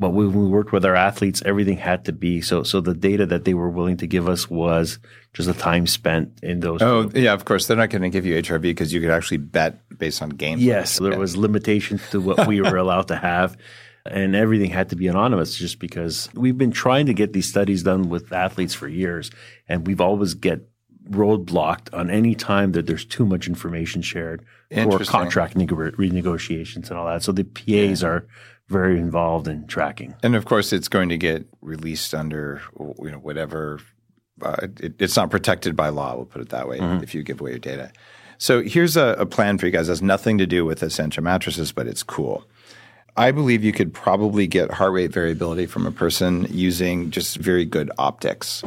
But 0.00 0.10
when 0.10 0.32
we 0.32 0.48
worked 0.48 0.72
with 0.72 0.86
our 0.86 0.96
athletes, 0.96 1.42
everything 1.44 1.76
had 1.76 2.06
to 2.06 2.12
be 2.12 2.40
so. 2.40 2.62
So 2.62 2.80
the 2.80 2.94
data 2.94 3.26
that 3.26 3.44
they 3.44 3.52
were 3.52 3.68
willing 3.68 3.98
to 3.98 4.06
give 4.06 4.30
us 4.30 4.48
was 4.48 4.98
just 5.34 5.46
the 5.46 5.52
time 5.52 5.86
spent 5.86 6.38
in 6.42 6.60
those. 6.60 6.80
Oh, 6.80 7.10
yeah, 7.14 7.34
of 7.34 7.44
course. 7.44 7.66
They're 7.66 7.76
not 7.76 7.90
going 7.90 8.00
to 8.00 8.08
give 8.08 8.24
you 8.24 8.34
HRV 8.40 8.62
because 8.62 8.94
you 8.94 9.00
could 9.02 9.10
actually 9.10 9.36
bet 9.36 9.78
based 9.98 10.22
on 10.22 10.30
games. 10.30 10.62
Yes, 10.62 10.98
there 10.98 11.18
was 11.18 11.36
limitations 11.36 12.00
to 12.12 12.20
what 12.20 12.46
we 12.46 12.62
were 12.62 12.76
allowed 12.78 13.08
to 13.08 13.16
have, 13.16 13.58
and 14.06 14.34
everything 14.34 14.70
had 14.70 14.88
to 14.88 14.96
be 14.96 15.06
anonymous. 15.06 15.54
Just 15.54 15.78
because 15.78 16.30
we've 16.32 16.56
been 16.56 16.72
trying 16.72 17.04
to 17.04 17.12
get 17.12 17.34
these 17.34 17.46
studies 17.46 17.82
done 17.82 18.08
with 18.08 18.32
athletes 18.32 18.72
for 18.72 18.88
years, 18.88 19.30
and 19.68 19.86
we've 19.86 20.00
always 20.00 20.32
get 20.32 20.66
roadblocked 21.10 21.92
on 21.92 22.08
any 22.08 22.34
time 22.34 22.72
that 22.72 22.86
there's 22.86 23.04
too 23.04 23.26
much 23.26 23.48
information 23.48 24.00
shared 24.00 24.44
or 24.74 24.98
contract 25.00 25.56
nego- 25.56 25.76
renegotiations 25.76 26.88
and 26.88 26.98
all 26.98 27.06
that. 27.06 27.22
So 27.22 27.32
the 27.32 27.44
PAs 27.44 28.02
are 28.02 28.26
very 28.70 28.98
involved 28.98 29.48
in 29.48 29.66
tracking. 29.66 30.14
And 30.22 30.34
of 30.34 30.44
course, 30.46 30.72
it's 30.72 30.88
going 30.88 31.10
to 31.10 31.18
get 31.18 31.46
released 31.60 32.14
under 32.14 32.62
you 32.78 33.10
know 33.10 33.18
whatever. 33.18 33.80
Uh, 34.40 34.68
it, 34.80 34.94
it's 34.98 35.16
not 35.16 35.30
protected 35.30 35.76
by 35.76 35.90
law. 35.90 36.16
We'll 36.16 36.24
put 36.24 36.40
it 36.40 36.48
that 36.48 36.66
way. 36.66 36.78
If 37.02 37.14
you 37.14 37.22
give 37.22 37.40
away 37.40 37.50
your 37.50 37.58
data. 37.58 37.92
So 38.38 38.62
here's 38.62 38.96
a, 38.96 39.16
a 39.18 39.26
plan 39.26 39.58
for 39.58 39.66
you 39.66 39.72
guys. 39.72 39.88
It 39.88 39.92
has 39.92 40.00
nothing 40.00 40.38
to 40.38 40.46
do 40.46 40.64
with 40.64 40.82
Essentia 40.82 41.20
mattresses, 41.20 41.72
but 41.72 41.86
it's 41.86 42.02
cool. 42.02 42.46
I 43.16 43.32
believe 43.32 43.62
you 43.62 43.72
could 43.72 43.92
probably 43.92 44.46
get 44.46 44.70
heart 44.70 44.92
rate 44.92 45.12
variability 45.12 45.66
from 45.66 45.86
a 45.86 45.90
person 45.90 46.46
using 46.48 47.10
just 47.10 47.36
very 47.36 47.66
good 47.66 47.90
optics, 47.98 48.62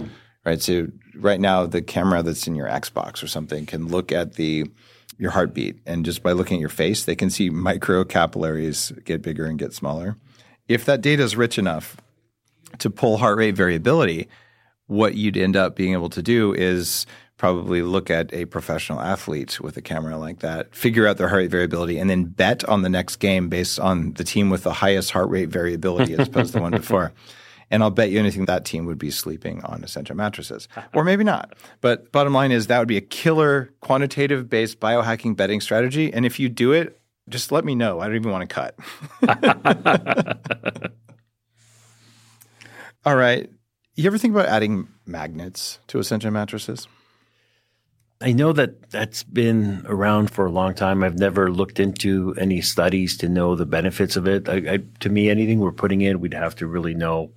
right? 0.46 0.62
So 0.62 0.90
right 1.16 1.40
now, 1.40 1.66
the 1.66 1.82
camera 1.82 2.22
that's 2.22 2.46
in 2.46 2.54
your 2.54 2.68
Xbox 2.68 3.24
or 3.24 3.28
something 3.28 3.66
can 3.66 3.88
look 3.88 4.12
at 4.12 4.34
the 4.34 4.70
your 5.18 5.32
heartbeat, 5.32 5.80
and 5.86 6.06
just 6.06 6.24
by 6.24 6.32
looking 6.32 6.58
at 6.58 6.62
your 6.62 6.70
face, 6.70 7.06
they 7.06 7.16
can 7.16 7.30
see 7.30 7.50
micro 7.50 8.04
capillaries 8.04 8.92
get 9.06 9.22
bigger 9.22 9.46
and 9.46 9.60
get 9.60 9.74
smaller. 9.74 10.18
If 10.68 10.86
that 10.86 11.02
data 11.02 11.24
is 11.24 11.36
rich 11.36 11.58
enough 11.58 11.98
to 12.80 12.90
pull 12.90 13.18
heart 13.18 13.38
rate 13.38 13.56
variability, 13.56 14.28
what 14.88 15.16
you'd 15.16 15.38
end 15.38 15.56
up 15.56 15.76
being 15.76 15.94
able 15.94 16.10
to 16.10 16.22
do 16.22 16.54
is 16.54 17.06
probably 17.38 17.82
look 17.82 18.10
at 18.10 18.34
a 18.34 18.46
professional 18.46 19.02
athlete 19.02 19.60
with 19.60 19.76
a 19.76 19.82
camera 19.82 20.18
like 20.18 20.40
that, 20.40 20.74
figure 20.76 21.08
out 21.08 21.18
their 21.18 21.28
heart 21.28 21.40
rate 21.40 21.52
variability, 21.52 21.98
and 21.98 22.10
then 22.10 22.26
bet 22.26 22.64
on 22.66 22.84
the 22.84 22.90
next 22.90 23.18
game 23.18 23.50
based 23.50 23.80
on 23.80 24.14
the 24.14 24.24
team 24.24 24.50
with 24.50 24.64
the 24.64 24.74
highest 24.74 25.12
heart 25.12 25.30
rate 25.30 25.50
variability 25.50 26.14
as 26.14 26.28
opposed 26.28 26.54
to 26.54 26.60
the 26.60 26.62
one 26.62 26.72
before. 26.84 27.12
And 27.74 27.82
I'll 27.82 27.90
bet 27.90 28.12
you 28.12 28.20
anything 28.20 28.46
that 28.46 28.66
team 28.66 28.86
would 28.86 29.00
be 29.00 29.10
sleeping 29.10 29.64
on 29.64 29.84
Essentia 29.84 30.14
mattresses. 30.14 30.68
Or 30.94 31.04
maybe 31.04 31.24
not. 31.24 31.56
But 31.82 32.12
bottom 32.12 32.32
line 32.32 32.52
is 32.52 32.68
that 32.68 32.78
would 32.78 32.88
be 32.88 32.98
a 32.98 33.02
killer 33.02 33.74
quantitative 33.82 34.48
based 34.48 34.80
biohacking 34.80 35.36
betting 35.36 35.60
strategy. 35.60 36.14
And 36.14 36.24
if 36.24 36.40
you 36.40 36.50
do 36.50 36.72
it, 36.72 37.02
just 37.30 37.52
let 37.52 37.66
me 37.66 37.74
know. 37.74 38.00
I 38.00 38.06
don't 38.06 38.16
even 38.16 38.32
want 38.32 38.48
to 38.48 38.54
cut. 38.54 38.76
All 43.06 43.16
right. 43.16 43.50
You 43.96 44.06
ever 44.06 44.20
think 44.20 44.36
about 44.36 44.50
adding 44.50 44.88
magnets 45.08 45.80
to 45.88 45.98
Essentia 45.98 46.30
mattresses? 46.30 46.88
I 48.22 48.34
know 48.34 48.54
that 48.54 48.92
that's 48.92 49.24
been 49.24 49.84
around 49.88 50.30
for 50.30 50.46
a 50.46 50.52
long 50.52 50.76
time. 50.76 51.04
I've 51.04 51.18
never 51.18 51.52
looked 51.52 51.80
into 51.80 52.36
any 52.38 52.62
studies 52.62 53.18
to 53.18 53.28
know 53.28 53.56
the 53.56 53.66
benefits 53.66 54.16
of 54.16 54.28
it. 54.28 54.48
I, 54.48 54.74
I, 54.74 54.80
to 55.00 55.10
me, 55.10 55.32
anything 55.32 55.60
we're 55.60 55.72
putting 55.72 56.02
in, 56.02 56.20
we'd 56.20 56.36
have 56.36 56.56
to 56.58 56.68
really 56.68 56.94
know 56.94 57.32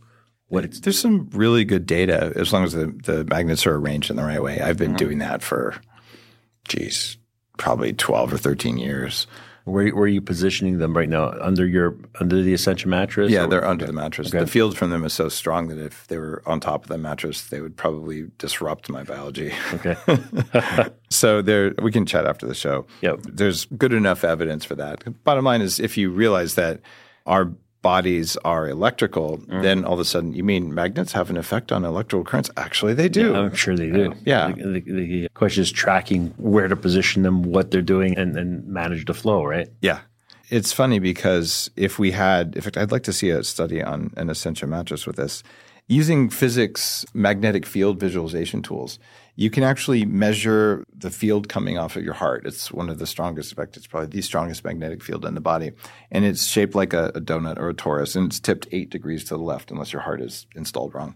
what 0.48 0.64
it's. 0.64 0.80
There's 0.80 0.98
some 0.98 1.28
really 1.32 1.64
good 1.64 1.86
data 1.86 2.32
as 2.36 2.52
long 2.52 2.64
as 2.64 2.72
the, 2.72 2.86
the 3.04 3.24
magnets 3.24 3.66
are 3.66 3.74
arranged 3.74 4.10
in 4.10 4.16
the 4.16 4.24
right 4.24 4.42
way. 4.42 4.60
I've 4.60 4.78
been 4.78 4.90
mm-hmm. 4.90 4.96
doing 4.96 5.18
that 5.18 5.42
for, 5.42 5.74
geez, 6.68 7.16
probably 7.58 7.92
12 7.92 8.32
or 8.32 8.38
13 8.38 8.78
years. 8.78 9.26
Where, 9.64 9.88
where 9.88 10.04
are 10.04 10.06
you 10.06 10.20
positioning 10.20 10.78
them 10.78 10.96
right 10.96 11.08
now? 11.08 11.30
Under 11.40 11.66
your 11.66 11.96
under 12.20 12.40
the 12.40 12.54
Essentia 12.54 12.86
mattress? 12.86 13.32
Yeah, 13.32 13.44
Or- 13.44 13.48
they're 13.48 13.66
under 13.66 13.84
the 13.84 13.92
mattress. 13.92 14.28
Okay. 14.28 14.38
The 14.38 14.46
field 14.46 14.78
from 14.78 14.90
them 14.90 15.04
is 15.04 15.12
so 15.12 15.28
strong 15.28 15.66
that 15.68 15.78
if 15.78 16.06
they 16.06 16.18
were 16.18 16.40
on 16.46 16.60
top 16.60 16.84
of 16.84 16.88
the 16.88 16.98
mattress, 16.98 17.48
they 17.48 17.60
would 17.60 17.76
probably 17.76 18.28
disrupt 18.38 18.88
my 18.88 19.02
biology. 19.02 19.52
okay. 19.74 19.96
So 21.08 21.40
there, 21.40 21.72
we 21.80 21.92
can 21.92 22.04
chat 22.04 22.26
after 22.26 22.46
the 22.46 22.54
show. 22.54 22.84
Yep. 23.00 23.20
There's 23.22 23.64
good 23.66 23.92
enough 23.92 24.24
evidence 24.24 24.64
for 24.64 24.74
that. 24.74 25.24
Bottom 25.24 25.44
line 25.44 25.62
is, 25.62 25.78
if 25.78 25.96
you 25.96 26.10
realize 26.10 26.56
that 26.56 26.80
our 27.26 27.52
bodies 27.90 28.36
are 28.52 28.62
electrical, 28.68 29.28
Mm. 29.38 29.62
then 29.66 29.78
all 29.86 29.94
of 29.98 30.00
a 30.00 30.04
sudden, 30.04 30.30
you 30.38 30.44
mean 30.52 30.62
magnets 30.82 31.12
have 31.18 31.28
an 31.30 31.36
effect 31.44 31.68
on 31.72 31.84
electrical 31.84 32.24
currents? 32.30 32.50
Actually, 32.66 32.94
they 32.94 33.08
do. 33.08 33.26
I'm 33.34 33.54
sure 33.54 33.74
they 33.82 33.90
do. 34.00 34.06
Yeah. 34.24 34.50
The, 34.50 34.80
the, 34.80 34.80
the 35.24 35.28
question 35.40 35.62
is 35.66 35.70
tracking 35.84 36.22
where 36.52 36.68
to 36.72 36.76
position 36.76 37.18
them, 37.26 37.36
what 37.54 37.70
they're 37.70 37.90
doing, 37.96 38.12
and, 38.20 38.36
and 38.40 38.48
manage 38.80 39.04
the 39.10 39.14
flow, 39.14 39.40
right? 39.54 39.68
Yeah. 39.90 40.00
it's 40.58 40.72
funny 40.72 40.98
because 41.00 41.70
if 41.76 41.92
we 42.02 42.08
had, 42.12 42.54
in 42.56 42.62
fact, 42.62 42.76
I'd 42.80 42.92
like 42.96 43.02
to 43.10 43.12
see 43.20 43.30
a 43.30 43.42
study 43.42 43.80
on 43.92 43.98
an 44.16 44.30
Essentia 44.30 44.66
mattress 44.66 45.06
with 45.06 45.16
this. 45.16 45.42
Using 45.88 46.30
physics 46.30 47.04
magnetic 47.14 47.64
field 47.74 48.00
visualization 48.06 48.60
tools, 48.62 48.98
you 49.36 49.50
can 49.50 49.62
actually 49.62 50.04
measure 50.06 50.84
the 50.94 51.10
field 51.10 51.48
coming 51.48 51.76
off 51.78 51.96
of 51.96 52.02
your 52.02 52.14
heart. 52.14 52.46
It's 52.46 52.72
one 52.72 52.88
of 52.88 52.98
the 52.98 53.06
strongest, 53.06 53.52
in 53.52 53.56
fact, 53.56 53.76
it's 53.76 53.86
probably 53.86 54.08
the 54.08 54.22
strongest 54.22 54.64
magnetic 54.64 55.02
field 55.02 55.24
in 55.26 55.34
the 55.34 55.40
body. 55.42 55.72
And 56.10 56.24
it's 56.24 56.46
shaped 56.46 56.74
like 56.74 56.94
a, 56.94 57.08
a 57.14 57.20
donut 57.20 57.58
or 57.58 57.68
a 57.68 57.74
torus, 57.74 58.16
and 58.16 58.26
it's 58.26 58.40
tipped 58.40 58.66
eight 58.72 58.88
degrees 58.90 59.24
to 59.24 59.36
the 59.36 59.42
left 59.42 59.70
unless 59.70 59.92
your 59.92 60.02
heart 60.02 60.22
is 60.22 60.46
installed 60.56 60.94
wrong. 60.94 61.14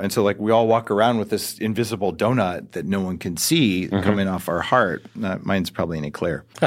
And 0.00 0.12
so, 0.12 0.24
like, 0.24 0.40
we 0.40 0.50
all 0.50 0.66
walk 0.66 0.90
around 0.90 1.18
with 1.18 1.30
this 1.30 1.56
invisible 1.60 2.12
donut 2.12 2.72
that 2.72 2.84
no 2.84 3.00
one 3.00 3.16
can 3.18 3.36
see 3.36 3.86
coming 3.88 4.26
off 4.26 4.48
our 4.48 4.60
heart. 4.60 5.04
Uh, 5.22 5.38
mine's 5.42 5.70
probably 5.70 5.98
an 5.98 6.04
eclair. 6.04 6.44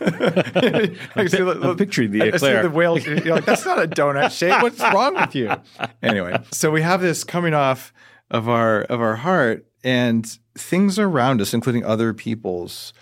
I 0.00 1.26
see 1.26 1.42
the- 1.42 1.60
I'm 1.62 1.76
picturing 1.76 2.12
the 2.12 2.22
eclair. 2.28 2.62
the 2.62 2.70
whale. 2.70 2.98
You're 2.98 3.34
like, 3.36 3.44
that's 3.44 3.64
not 3.66 3.82
a 3.82 3.86
donut 3.86 4.30
shape. 4.36 4.62
What's 4.62 4.80
wrong 4.80 5.14
with 5.14 5.34
you? 5.34 5.50
Anyway, 6.02 6.38
so 6.52 6.70
we 6.70 6.80
have 6.80 7.00
this 7.00 7.24
coming 7.24 7.54
off 7.54 7.92
of 8.30 8.48
our 8.48 8.82
of 8.82 9.00
our 9.00 9.16
heart, 9.16 9.66
and 9.84 10.26
things 10.56 10.98
around 10.98 11.40
us, 11.40 11.54
including 11.54 11.84
other 11.84 12.12
people's 12.12 12.92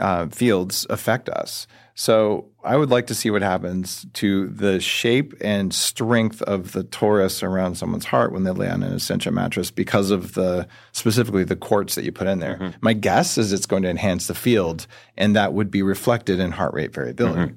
uh, 0.00 0.26
fields, 0.28 0.86
affect 0.90 1.28
us. 1.28 1.66
So 1.94 2.46
I 2.62 2.76
would 2.76 2.90
like 2.90 3.08
to 3.08 3.14
see 3.14 3.28
what 3.28 3.42
happens 3.42 4.06
to 4.12 4.46
the 4.48 4.78
shape 4.78 5.34
and 5.40 5.74
strength 5.74 6.40
of 6.42 6.70
the 6.70 6.84
torus 6.84 7.42
around 7.42 7.74
someone's 7.74 8.04
heart 8.04 8.32
when 8.32 8.44
they 8.44 8.52
lay 8.52 8.68
on 8.68 8.84
an 8.84 8.94
Essentia 8.94 9.32
mattress 9.32 9.72
because 9.72 10.12
of 10.12 10.34
the 10.34 10.68
specifically 10.92 11.42
the 11.42 11.56
quartz 11.56 11.96
that 11.96 12.04
you 12.04 12.12
put 12.12 12.28
in 12.28 12.38
there. 12.38 12.58
My 12.80 12.92
guess 12.92 13.36
is 13.36 13.52
it's 13.52 13.66
going 13.66 13.82
to 13.82 13.88
enhance 13.90 14.28
the 14.28 14.34
field, 14.36 14.86
and 15.16 15.34
that 15.34 15.54
would 15.54 15.72
be 15.72 15.82
reflected 15.82 16.38
in 16.38 16.52
heart 16.52 16.72
rate 16.72 16.92
variability. 16.94 17.54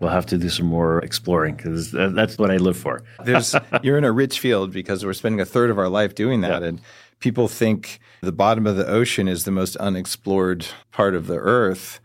We'll 0.00 0.10
have 0.10 0.26
to 0.26 0.38
do 0.38 0.48
some 0.50 0.66
more 0.66 0.98
exploring 0.98 1.54
because 1.56 1.90
that's 1.90 2.36
what 2.38 2.50
I 2.50 2.58
live 2.58 2.76
for. 2.76 3.02
There's 3.24 3.54
you're 3.82 3.96
in 3.98 4.04
a 4.04 4.12
rich 4.12 4.40
field 4.40 4.72
because 4.72 5.04
we're 5.04 5.14
spending 5.14 5.40
a 5.40 5.44
third 5.46 5.70
of 5.70 5.78
our 5.78 5.88
life 5.88 6.14
doing 6.14 6.42
that, 6.42 6.62
and 6.62 6.80
people 7.20 7.48
think 7.48 7.98
the 8.20 8.32
bottom 8.32 8.66
of 8.66 8.76
the 8.76 8.86
ocean 8.86 9.26
is 9.26 9.44
the 9.44 9.50
most 9.50 9.74
unexplored 9.76 10.66
part 10.92 11.14
of 11.14 11.26
the 11.28 11.38
earth, 11.38 12.00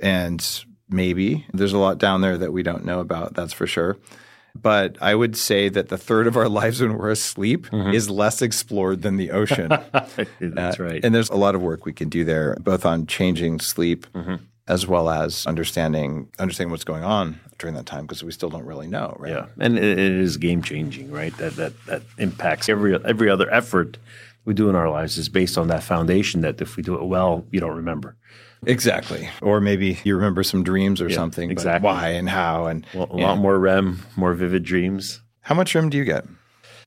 and 0.00 0.64
maybe 0.88 1.46
there's 1.54 1.72
a 1.72 1.78
lot 1.78 1.98
down 1.98 2.20
there 2.20 2.36
that 2.38 2.52
we 2.52 2.62
don't 2.62 2.84
know 2.84 3.00
about. 3.00 3.34
That's 3.34 3.52
for 3.52 3.66
sure. 3.66 3.96
But 4.60 4.96
I 5.02 5.14
would 5.14 5.36
say 5.36 5.68
that 5.68 5.88
the 5.90 5.98
third 5.98 6.26
of 6.26 6.36
our 6.36 6.48
lives 6.60 6.80
when 6.80 6.96
we're 6.96 7.10
asleep 7.10 7.66
is 7.72 8.08
less 8.08 8.40
explored 8.42 9.02
than 9.02 9.18
the 9.18 9.30
ocean. 9.30 9.68
that's 10.40 10.80
Uh, 10.80 10.82
right. 10.82 11.04
And 11.04 11.14
there's 11.14 11.28
a 11.30 11.36
lot 11.36 11.54
of 11.54 11.60
work 11.62 11.84
we 11.84 11.92
can 11.92 12.08
do 12.08 12.24
there, 12.24 12.56
both 12.60 12.86
on 12.86 13.06
changing 13.06 13.60
sleep 13.60 14.06
as 14.68 14.86
well 14.86 15.08
as 15.08 15.46
understanding 15.46 16.28
understanding 16.38 16.70
what's 16.70 16.84
going 16.84 17.04
on 17.04 17.38
during 17.58 17.74
that 17.76 17.86
time 17.86 18.02
because 18.04 18.22
we 18.24 18.32
still 18.32 18.50
don't 18.50 18.64
really 18.64 18.86
know, 18.88 19.14
right? 19.18 19.32
Yeah, 19.32 19.46
and 19.58 19.78
it, 19.78 19.84
it 19.84 19.98
is 19.98 20.36
game 20.36 20.62
changing, 20.62 21.10
right? 21.10 21.36
That 21.38 21.56
that 21.56 21.72
that 21.86 22.02
impacts 22.18 22.68
every 22.68 22.94
every 23.04 23.30
other 23.30 23.48
effort 23.52 23.96
we 24.44 24.54
do 24.54 24.68
in 24.68 24.76
our 24.76 24.88
lives 24.90 25.18
is 25.18 25.28
based 25.28 25.56
on 25.58 25.68
that 25.68 25.82
foundation. 25.82 26.40
That 26.40 26.60
if 26.60 26.76
we 26.76 26.82
do 26.82 26.94
it 26.96 27.04
well, 27.04 27.44
you 27.50 27.60
don't 27.60 27.76
remember. 27.76 28.16
Exactly. 28.64 29.28
Or 29.42 29.60
maybe 29.60 29.98
you 30.02 30.16
remember 30.16 30.42
some 30.42 30.64
dreams 30.64 31.00
or 31.00 31.10
something. 31.10 31.48
but 31.48 31.52
exactly. 31.52 31.86
why 31.86 32.08
and 32.10 32.28
how 32.28 32.66
and 32.66 32.86
Well, 32.94 33.08
a 33.12 33.18
yeah. 33.18 33.26
lot 33.28 33.38
more 33.38 33.58
REM, 33.58 34.00
more 34.16 34.34
vivid 34.34 34.62
dreams. 34.64 35.20
how 35.42 35.54
much 35.54 35.74
REM 35.74 35.90
do 35.90 35.98
you 35.98 36.04
get? 36.04 36.24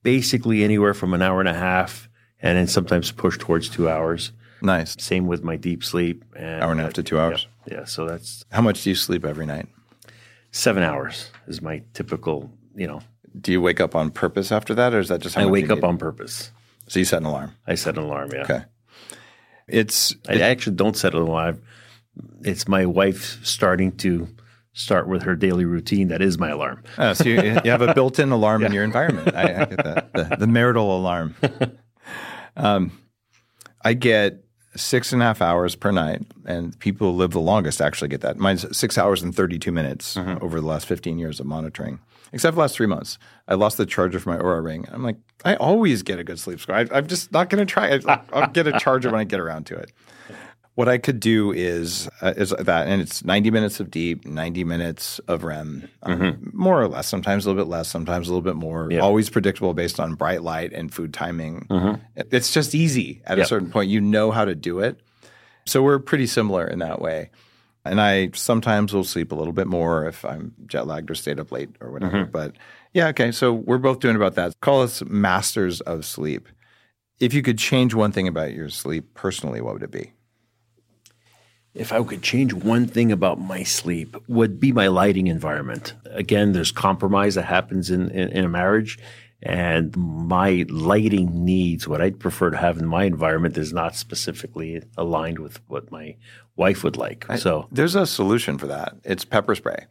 Basically, 0.02 0.64
anywhere 0.64 0.94
from 0.94 1.14
an 1.14 1.22
hour 1.22 1.40
and 1.40 1.48
a 1.48 1.54
half, 1.54 2.08
and 2.42 2.58
then 2.58 2.66
sometimes 2.66 3.12
push 3.12 3.38
towards 3.38 3.68
two 3.68 3.88
hours. 3.88 4.32
Nice. 4.62 4.96
Same 4.98 5.26
with 5.26 5.42
my 5.44 5.56
deep 5.56 5.84
sleep. 5.84 6.24
And 6.36 6.62
Hour 6.62 6.72
and 6.72 6.80
a 6.80 6.84
half 6.84 6.94
to 6.94 7.02
two 7.02 7.18
hours. 7.20 7.46
Yeah, 7.66 7.84
so 7.84 8.06
that's 8.06 8.44
How 8.50 8.62
much 8.62 8.82
do 8.82 8.90
you 8.90 8.96
sleep 8.96 9.24
every 9.24 9.46
night? 9.46 9.68
seven 10.52 10.82
hours 10.82 11.30
is 11.46 11.62
my 11.62 11.82
typical. 11.94 12.50
You 12.74 12.86
know, 12.88 13.00
Do 13.40 13.52
you 13.52 13.60
wake 13.60 13.80
up 13.80 13.94
on 13.94 14.10
purpose 14.10 14.50
after 14.52 14.74
that, 14.74 14.94
or 14.94 14.98
is 15.00 15.08
that 15.08 15.20
just 15.20 15.34
how 15.36 15.42
I 15.42 15.44
much 15.44 15.52
wake 15.52 15.66
you 15.66 15.72
up 15.72 15.78
need? 15.78 15.84
on 15.84 15.98
purpose. 15.98 16.50
So 16.88 16.98
you 16.98 17.04
set 17.04 17.18
an 17.20 17.26
alarm. 17.26 17.54
I 17.66 17.74
set 17.76 17.96
an 17.98 18.04
alarm. 18.04 18.30
Yeah, 18.32 18.42
Okay. 18.42 18.62
It's 19.68 20.14
I 20.28 20.40
actually 20.40 20.74
don't 20.76 20.96
set 20.96 21.14
an 21.14 21.22
alarm. 21.22 21.62
It's 22.42 22.66
my 22.66 22.86
wife 22.86 23.38
starting 23.44 23.92
to 23.98 24.26
start 24.72 25.06
with 25.08 25.22
her 25.22 25.36
daily 25.36 25.64
routine. 25.64 26.08
That 26.08 26.22
is 26.22 26.38
my 26.38 26.48
alarm. 26.50 26.82
Oh, 26.98 27.12
so 27.12 27.24
you, 27.28 27.40
you 27.64 27.70
have 27.70 27.82
a 27.82 27.94
built-in 27.98 28.32
alarm 28.32 28.64
in 28.64 28.72
your 28.72 28.82
environment. 28.82 29.34
I, 29.34 29.42
I 29.62 29.64
get 29.66 29.84
that. 29.84 30.12
The, 30.12 30.36
the 30.40 30.46
marital 30.48 30.96
alarm. 30.96 31.36
um, 32.56 32.90
I 33.84 33.92
get 33.94 34.44
six 34.76 35.12
and 35.12 35.22
a 35.22 35.24
half 35.24 35.42
hours 35.42 35.74
per 35.74 35.90
night, 35.90 36.22
and 36.46 36.78
people 36.78 37.10
who 37.10 37.16
live 37.16 37.32
the 37.32 37.40
longest 37.40 37.80
actually 37.80 38.08
get 38.08 38.20
that. 38.20 38.38
Mine's 38.38 38.76
six 38.76 38.96
hours 38.96 39.22
and 39.22 39.34
32 39.34 39.72
minutes 39.72 40.14
mm-hmm. 40.14 40.42
over 40.44 40.60
the 40.60 40.66
last 40.66 40.86
15 40.86 41.18
years 41.18 41.40
of 41.40 41.46
monitoring, 41.46 41.98
except 42.32 42.54
the 42.54 42.60
last 42.60 42.76
three 42.76 42.86
months. 42.86 43.18
I 43.48 43.54
lost 43.54 43.76
the 43.78 43.86
charger 43.86 44.20
for 44.20 44.30
my 44.30 44.38
Oura 44.38 44.62
Ring. 44.62 44.86
I'm 44.92 45.02
like, 45.02 45.16
I 45.44 45.56
always 45.56 46.02
get 46.02 46.18
a 46.18 46.24
good 46.24 46.38
sleep 46.38 46.60
score. 46.60 46.76
I, 46.76 46.86
I'm 46.92 47.06
just 47.06 47.32
not 47.32 47.50
going 47.50 47.66
to 47.66 47.70
try. 47.70 48.00
I, 48.06 48.20
I'll 48.32 48.50
get 48.50 48.66
a 48.66 48.78
charger 48.78 49.10
when 49.10 49.20
I 49.20 49.24
get 49.24 49.40
around 49.40 49.66
to 49.66 49.76
it. 49.76 49.92
What 50.76 50.88
I 50.88 50.98
could 50.98 51.20
do 51.20 51.52
is 51.52 52.08
uh, 52.22 52.32
is 52.36 52.50
that, 52.58 52.86
and 52.88 53.02
it's 53.02 53.24
90 53.24 53.50
minutes 53.50 53.80
of 53.80 53.90
deep, 53.90 54.24
90 54.24 54.64
minutes 54.64 55.18
of 55.28 55.44
REM, 55.44 55.88
um, 56.04 56.50
more 56.54 56.80
or 56.80 56.88
less. 56.88 57.06
Sometimes 57.06 57.44
a 57.44 57.50
little 57.50 57.62
bit 57.64 57.68
less, 57.68 57.88
sometimes 57.88 58.28
a 58.28 58.30
little 58.30 58.40
bit 58.42 58.56
more. 58.56 58.88
Always 59.02 59.28
predictable 59.28 59.74
based 59.74 60.00
on 60.00 60.14
bright 60.14 60.42
light 60.42 60.72
and 60.72 60.92
food 60.94 61.12
timing. 61.12 61.66
It- 62.16 62.28
It's 62.32 62.52
just 62.52 62.74
easy 62.74 63.20
at 63.26 63.36
a 63.36 63.40
certain 63.46 63.70
point. 63.70 63.90
You 63.90 64.00
know 64.00 64.30
how 64.30 64.44
to 64.46 64.54
do 64.54 64.78
it. 64.78 65.00
So 65.66 65.82
we're 65.82 65.98
pretty 65.98 66.26
similar 66.26 66.66
in 66.66 66.78
that 66.78 67.00
way. 67.02 67.30
And 67.84 68.00
I 68.00 68.30
sometimes 68.34 68.92
will 68.94 69.04
sleep 69.04 69.32
a 69.32 69.34
little 69.34 69.52
bit 69.52 69.66
more 69.66 70.06
if 70.06 70.24
I'm 70.24 70.54
jet 70.66 70.86
lagged 70.86 71.10
or 71.10 71.14
stayed 71.14 71.40
up 71.40 71.50
late 71.52 71.70
or 71.80 71.90
whatever. 71.90 72.18
But 72.26 72.52
yeah, 72.94 73.08
okay. 73.08 73.32
So 73.32 73.52
we're 73.52 73.78
both 73.78 74.00
doing 74.00 74.16
about 74.16 74.34
that. 74.36 74.52
Call 74.60 74.82
us 74.82 75.02
masters 75.06 75.80
of 75.82 76.04
sleep. 76.04 76.48
If 77.18 77.34
you 77.34 77.42
could 77.42 77.58
change 77.58 77.92
one 77.94 78.12
thing 78.12 78.28
about 78.28 78.52
your 78.54 78.68
sleep 78.70 79.14
personally, 79.14 79.60
what 79.60 79.74
would 79.74 79.82
it 79.82 79.90
be? 79.90 80.12
If 81.80 81.94
I 81.94 82.02
could 82.02 82.20
change 82.20 82.52
one 82.52 82.86
thing 82.86 83.10
about 83.10 83.40
my 83.40 83.62
sleep, 83.62 84.14
would 84.28 84.60
be 84.60 84.70
my 84.70 84.88
lighting 84.88 85.28
environment. 85.28 85.94
Again, 86.10 86.52
there's 86.52 86.72
compromise 86.72 87.36
that 87.36 87.46
happens 87.46 87.90
in, 87.90 88.10
in, 88.10 88.28
in 88.28 88.44
a 88.44 88.50
marriage, 88.50 88.98
and 89.42 89.96
my 89.96 90.66
lighting 90.68 91.42
needs, 91.42 91.88
what 91.88 92.02
I'd 92.02 92.20
prefer 92.20 92.50
to 92.50 92.58
have 92.58 92.76
in 92.76 92.84
my 92.84 93.04
environment, 93.04 93.56
is 93.56 93.72
not 93.72 93.96
specifically 93.96 94.82
aligned 94.98 95.38
with 95.38 95.58
what 95.68 95.90
my 95.90 96.16
wife 96.60 96.84
would 96.84 96.98
like. 96.98 97.24
so 97.38 97.66
There's 97.72 97.94
a 97.94 98.06
solution 98.06 98.58
for 98.58 98.66
that. 98.66 98.94
It's 99.02 99.24
pepper 99.24 99.54
spray. 99.54 99.86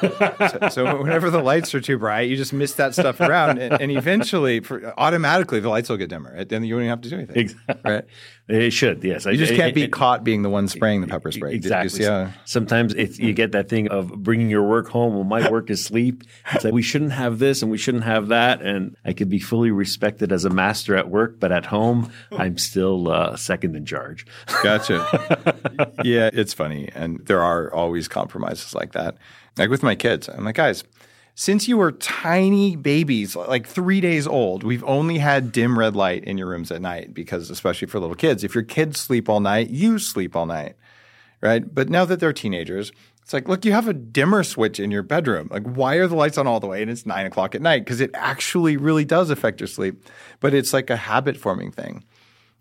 so, 0.00 0.68
so 0.68 1.02
whenever 1.02 1.30
the 1.30 1.40
lights 1.40 1.72
are 1.76 1.80
too 1.80 1.96
bright, 1.96 2.28
you 2.28 2.36
just 2.36 2.52
mist 2.52 2.76
that 2.78 2.92
stuff 2.92 3.20
around, 3.20 3.58
and, 3.58 3.80
and 3.80 3.92
eventually, 3.92 4.58
for, 4.58 4.92
automatically, 4.98 5.60
the 5.60 5.68
lights 5.68 5.88
will 5.88 5.96
get 5.96 6.10
dimmer. 6.10 6.44
Then 6.44 6.64
you 6.64 6.74
don't 6.74 6.82
even 6.82 6.90
have 6.90 7.00
to 7.02 7.08
do 7.08 7.16
anything. 7.16 7.56
Right? 7.84 8.04
it 8.48 8.72
should, 8.72 9.04
yes. 9.04 9.26
You 9.26 9.36
just 9.36 9.54
can't 9.54 9.74
be 9.74 9.86
caught 9.86 10.24
being 10.24 10.42
the 10.42 10.50
one 10.50 10.66
spraying 10.66 11.02
the 11.02 11.06
pepper 11.06 11.30
spray. 11.30 11.54
Exactly. 11.54 12.04
Sometimes 12.44 12.94
it's, 12.94 13.18
you 13.18 13.32
get 13.32 13.52
that 13.52 13.68
thing 13.68 13.88
of 13.88 14.10
bringing 14.10 14.50
your 14.50 14.64
work 14.64 14.88
home. 14.88 15.14
Well, 15.14 15.24
my 15.24 15.48
work 15.48 15.70
is 15.70 15.84
sleep. 15.84 16.24
It's 16.52 16.64
like 16.64 16.74
we 16.74 16.82
shouldn't 16.82 17.12
have 17.12 17.38
this 17.38 17.62
and 17.62 17.70
we 17.70 17.78
shouldn't 17.78 18.04
have 18.04 18.28
that. 18.28 18.60
And 18.60 18.96
I 19.04 19.12
could 19.12 19.28
be 19.28 19.38
fully 19.38 19.70
respected 19.70 20.32
as 20.32 20.44
a 20.44 20.50
master 20.50 20.96
at 20.96 21.08
work, 21.08 21.38
but 21.38 21.52
at 21.52 21.66
home, 21.66 22.10
I'm 22.32 22.58
still 22.58 23.08
uh, 23.08 23.36
second 23.36 23.76
in 23.76 23.86
charge. 23.86 24.26
Gotcha. 24.64 25.92
yeah, 26.08 26.30
it's 26.32 26.54
funny. 26.54 26.88
And 26.94 27.24
there 27.26 27.40
are 27.40 27.72
always 27.72 28.08
compromises 28.08 28.74
like 28.74 28.92
that. 28.92 29.16
Like 29.56 29.70
with 29.70 29.82
my 29.82 29.94
kids, 29.94 30.28
I'm 30.28 30.44
like, 30.44 30.56
guys, 30.56 30.84
since 31.34 31.68
you 31.68 31.76
were 31.76 31.92
tiny 31.92 32.74
babies, 32.74 33.36
like 33.36 33.66
three 33.66 34.00
days 34.00 34.26
old, 34.26 34.64
we've 34.64 34.82
only 34.84 35.18
had 35.18 35.52
dim 35.52 35.78
red 35.78 35.94
light 35.94 36.24
in 36.24 36.36
your 36.36 36.48
rooms 36.48 36.72
at 36.72 36.80
night 36.80 37.14
because, 37.14 37.50
especially 37.50 37.86
for 37.86 38.00
little 38.00 38.16
kids, 38.16 38.42
if 38.42 38.54
your 38.54 38.64
kids 38.64 39.00
sleep 39.00 39.28
all 39.28 39.40
night, 39.40 39.70
you 39.70 39.98
sleep 39.98 40.34
all 40.34 40.46
night. 40.46 40.74
Right. 41.40 41.72
But 41.72 41.88
now 41.88 42.04
that 42.04 42.18
they're 42.18 42.32
teenagers, 42.32 42.90
it's 43.22 43.32
like, 43.32 43.46
look, 43.46 43.64
you 43.64 43.70
have 43.70 43.86
a 43.86 43.92
dimmer 43.92 44.42
switch 44.42 44.80
in 44.80 44.90
your 44.90 45.04
bedroom. 45.04 45.48
Like, 45.52 45.62
why 45.62 45.94
are 45.96 46.08
the 46.08 46.16
lights 46.16 46.38
on 46.38 46.48
all 46.48 46.58
the 46.58 46.66
way 46.66 46.82
and 46.82 46.90
it's 46.90 47.06
nine 47.06 47.26
o'clock 47.26 47.54
at 47.54 47.62
night? 47.62 47.84
Because 47.84 48.00
it 48.00 48.10
actually 48.14 48.76
really 48.76 49.04
does 49.04 49.30
affect 49.30 49.60
your 49.60 49.68
sleep. 49.68 50.02
But 50.40 50.54
it's 50.54 50.72
like 50.72 50.90
a 50.90 50.96
habit 50.96 51.36
forming 51.36 51.70
thing. 51.70 52.02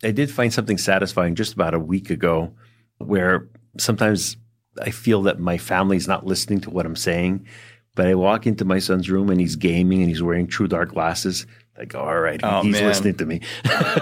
I 0.04 0.12
did 0.12 0.30
find 0.30 0.54
something 0.54 0.78
satisfying 0.78 1.34
just 1.34 1.54
about 1.54 1.74
a 1.74 1.80
week 1.80 2.12
ago 2.12 2.54
where 3.00 3.48
sometimes 3.78 4.38
I 4.82 4.92
feel 4.92 5.22
that 5.24 5.40
my 5.40 5.58
family's 5.58 6.08
not 6.08 6.26
listening 6.26 6.62
to 6.62 6.70
what 6.70 6.86
I'm 6.86 6.96
saying. 6.96 7.46
But 7.96 8.06
I 8.08 8.14
walk 8.14 8.46
into 8.46 8.64
my 8.64 8.78
son's 8.78 9.10
room 9.10 9.30
and 9.32 9.40
he's 9.42 9.56
gaming 9.56 10.02
and 10.02 10.08
he's 10.10 10.22
wearing 10.22 10.46
true 10.46 10.68
dark 10.68 10.90
glasses. 10.94 11.48
I 11.80 11.86
go, 11.86 12.00
all 12.00 12.20
right, 12.20 12.40
Oh, 12.44 12.62
he's 12.62 12.74
man. 12.74 12.86
listening 12.86 13.16
to 13.16 13.26
me. 13.26 13.42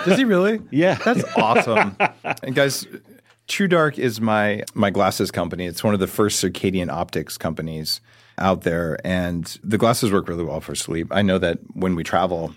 Does 0.06 0.18
he 0.18 0.26
really? 0.26 0.60
Yeah. 0.72 0.96
That's 0.96 1.24
awesome. 1.38 1.96
and 2.44 2.54
guys, 2.56 2.86
True 3.48 3.68
Dark 3.68 3.98
is 4.00 4.20
my 4.20 4.64
my 4.74 4.90
glasses 4.90 5.30
company. 5.32 5.66
It's 5.66 5.84
one 5.84 5.94
of 5.94 6.00
the 6.00 6.08
first 6.08 6.44
circadian 6.44 6.90
optics 6.92 7.38
companies 7.38 8.02
out 8.40 8.64
there, 8.64 8.98
and 9.06 9.46
the 9.64 9.78
glasses 9.78 10.12
work 10.12 10.28
really 10.28 10.44
well 10.44 10.60
for 10.62 10.74
sleep. 10.76 11.08
I 11.12 11.22
know 11.22 11.38
that 11.38 11.60
when 11.74 11.96
we 11.96 12.04
travel. 12.04 12.54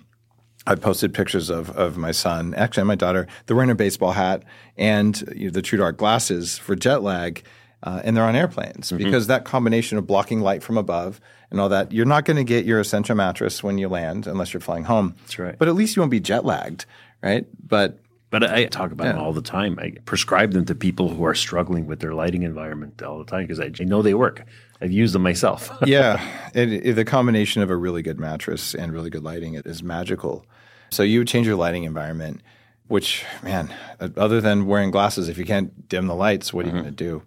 I 0.67 0.75
posted 0.75 1.15
pictures 1.15 1.49
of, 1.51 1.71
of 1.71 1.97
my 1.97 2.11
son, 2.11 2.53
actually, 2.55 2.85
my 2.85 2.95
daughter. 2.95 3.27
They're 3.47 3.57
wearing 3.57 3.71
a 3.71 3.75
baseball 3.75 4.13
hat 4.13 4.43
and 4.77 5.19
you 5.35 5.47
know, 5.47 5.51
the 5.51 5.63
True 5.63 5.79
Dark 5.79 5.97
glasses 5.97 6.59
for 6.59 6.77
jet 6.77 7.03
lag. 7.03 7.43
uh, 7.83 8.01
and 8.05 8.17
they're 8.17 8.25
on 8.25 8.35
airplanes 8.37 8.91
because 8.91 9.29
that 9.29 9.45
combination 9.45 9.99
of 9.99 10.07
blocking 10.07 10.41
light 10.41 10.63
from 10.63 10.77
above 10.77 11.21
and 11.51 11.61
all 11.61 11.69
that, 11.69 11.93
you're 11.93 12.05
not 12.05 12.25
going 12.25 12.37
to 12.37 12.45
get 12.45 12.65
your 12.67 12.81
Essentia 12.81 13.15
mattress 13.15 13.63
when 13.63 13.79
you 13.79 13.89
land 13.89 14.27
unless 14.27 14.53
you're 14.53 14.61
flying 14.61 14.85
home. 14.85 15.15
That's 15.23 15.39
right. 15.39 15.57
But 15.59 15.69
at 15.69 15.75
least 15.75 15.95
you 15.97 16.03
won't 16.03 16.11
be 16.11 16.21
jet 16.21 16.45
lagged, 16.45 16.87
right? 17.23 17.47
But 17.67 18.01
But 18.31 18.45
I 18.45 18.67
talk 18.67 18.93
about 18.93 19.05
them 19.05 19.19
all 19.19 19.33
the 19.33 19.41
time. 19.41 19.79
I 19.81 19.93
prescribe 20.05 20.53
them 20.53 20.67
to 20.67 20.75
people 20.75 21.09
who 21.09 21.25
are 21.25 21.35
struggling 21.35 21.87
with 21.87 22.01
their 22.01 22.13
lighting 22.13 22.43
environment 22.43 23.03
all 23.03 23.19
the 23.19 23.25
time 23.25 23.45
because 23.47 23.59
I, 23.59 23.71
I 23.81 23.85
know 23.85 24.03
they 24.03 24.13
work. 24.15 24.45
I've 24.83 24.93
used 24.93 25.15
them 25.15 25.23
myself. 25.23 25.71
yeah, 25.87 26.23
it, 26.55 26.73
it- 26.73 26.93
the 26.95 27.05
combination 27.07 27.63
of 27.63 27.71
a 27.71 27.77
really 27.77 28.03
good 28.03 28.21
mattress 28.21 28.75
and 28.75 28.93
really 28.93 29.09
good 29.11 29.25
lighting 29.25 29.55
it 29.55 29.67
is 29.67 29.83
magical. 29.83 30.45
So 30.91 31.03
you 31.03 31.21
would 31.21 31.29
change 31.29 31.47
your 31.47 31.57
lighting 31.57 31.85
environment, 31.85 32.43
which 32.89 33.25
man, 33.43 33.73
uh, 33.99 34.09
other 34.17 34.41
than 34.43 34.67
wearing 34.67 34.91
glasses, 34.91 35.29
if 35.31 35.39
you 35.39 35.45
can't 35.47 35.89
dim 35.89 36.07
the 36.07 36.15
lights, 36.15 36.53
what 36.53 36.65
are 36.65 36.69
you 36.69 36.73
going 36.73 36.85
to 36.85 36.91
do? 36.91 37.23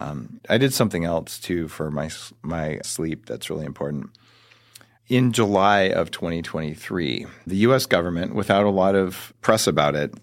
Um, 0.00 0.40
I 0.48 0.58
did 0.58 0.72
something 0.72 1.04
else 1.04 1.38
too 1.38 1.66
for 1.68 1.90
my 1.90 2.10
my 2.42 2.78
sleep 2.84 3.26
that's 3.26 3.50
really 3.50 3.66
important. 3.66 4.10
In 5.10 5.32
July 5.32 5.88
of 5.88 6.12
2023, 6.12 7.26
the 7.44 7.56
U.S. 7.56 7.84
government, 7.84 8.32
without 8.32 8.64
a 8.64 8.70
lot 8.70 8.94
of 8.94 9.34
press 9.40 9.66
about 9.66 9.96
it, 9.96 10.14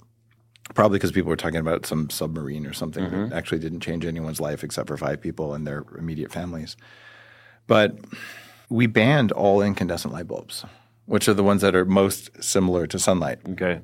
probably 0.75 0.97
because 0.97 1.11
people 1.11 1.27
were 1.27 1.35
talking 1.35 1.59
about 1.59 1.85
some 1.85 2.09
submarine 2.09 2.65
or 2.65 2.71
something 2.71 3.03
that 3.03 3.11
mm-hmm. 3.11 3.33
actually 3.33 3.59
didn't 3.59 3.81
change 3.81 4.05
anyone's 4.05 4.39
life 4.39 4.63
except 4.63 4.87
for 4.87 4.95
five 4.95 5.19
people 5.19 5.53
and 5.53 5.67
their 5.67 5.83
immediate 5.97 6.31
families. 6.31 6.77
But 7.67 7.97
we 8.69 8.87
banned 8.87 9.33
all 9.33 9.61
incandescent 9.61 10.13
light 10.13 10.27
bulbs, 10.27 10.63
which 11.05 11.27
are 11.27 11.33
the 11.33 11.43
ones 11.43 11.61
that 11.63 11.75
are 11.75 11.83
most 11.83 12.41
similar 12.41 12.87
to 12.87 12.97
sunlight. 12.97 13.39
okay. 13.49 13.81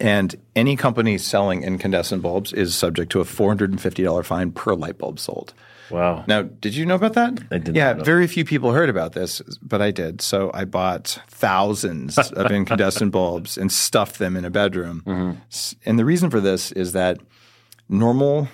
And 0.00 0.34
any 0.56 0.74
company 0.74 1.16
selling 1.18 1.62
incandescent 1.62 2.22
bulbs 2.22 2.52
is 2.52 2.74
subject 2.74 3.12
to 3.12 3.20
a 3.20 3.24
$450 3.24 4.24
fine 4.24 4.50
per 4.50 4.74
light 4.74 4.98
bulb 4.98 5.20
sold. 5.20 5.54
Wow. 5.90 6.24
Now, 6.26 6.42
did 6.42 6.74
you 6.74 6.86
know 6.86 6.94
about 6.94 7.14
that? 7.14 7.40
I 7.50 7.58
did 7.58 7.76
Yeah, 7.76 7.94
very 7.94 8.26
few 8.26 8.44
people 8.44 8.72
heard 8.72 8.88
about 8.88 9.12
this, 9.12 9.40
but 9.62 9.82
I 9.82 9.90
did. 9.90 10.20
So 10.20 10.50
I 10.54 10.64
bought 10.64 11.18
thousands 11.28 12.18
of 12.18 12.50
incandescent 12.50 13.12
bulbs 13.12 13.58
and 13.58 13.70
stuffed 13.70 14.18
them 14.18 14.36
in 14.36 14.44
a 14.44 14.50
bedroom. 14.50 15.02
Mm-hmm. 15.06 15.88
And 15.88 15.98
the 15.98 16.04
reason 16.04 16.30
for 16.30 16.40
this 16.40 16.72
is 16.72 16.92
that 16.92 17.18
normal 17.88 18.48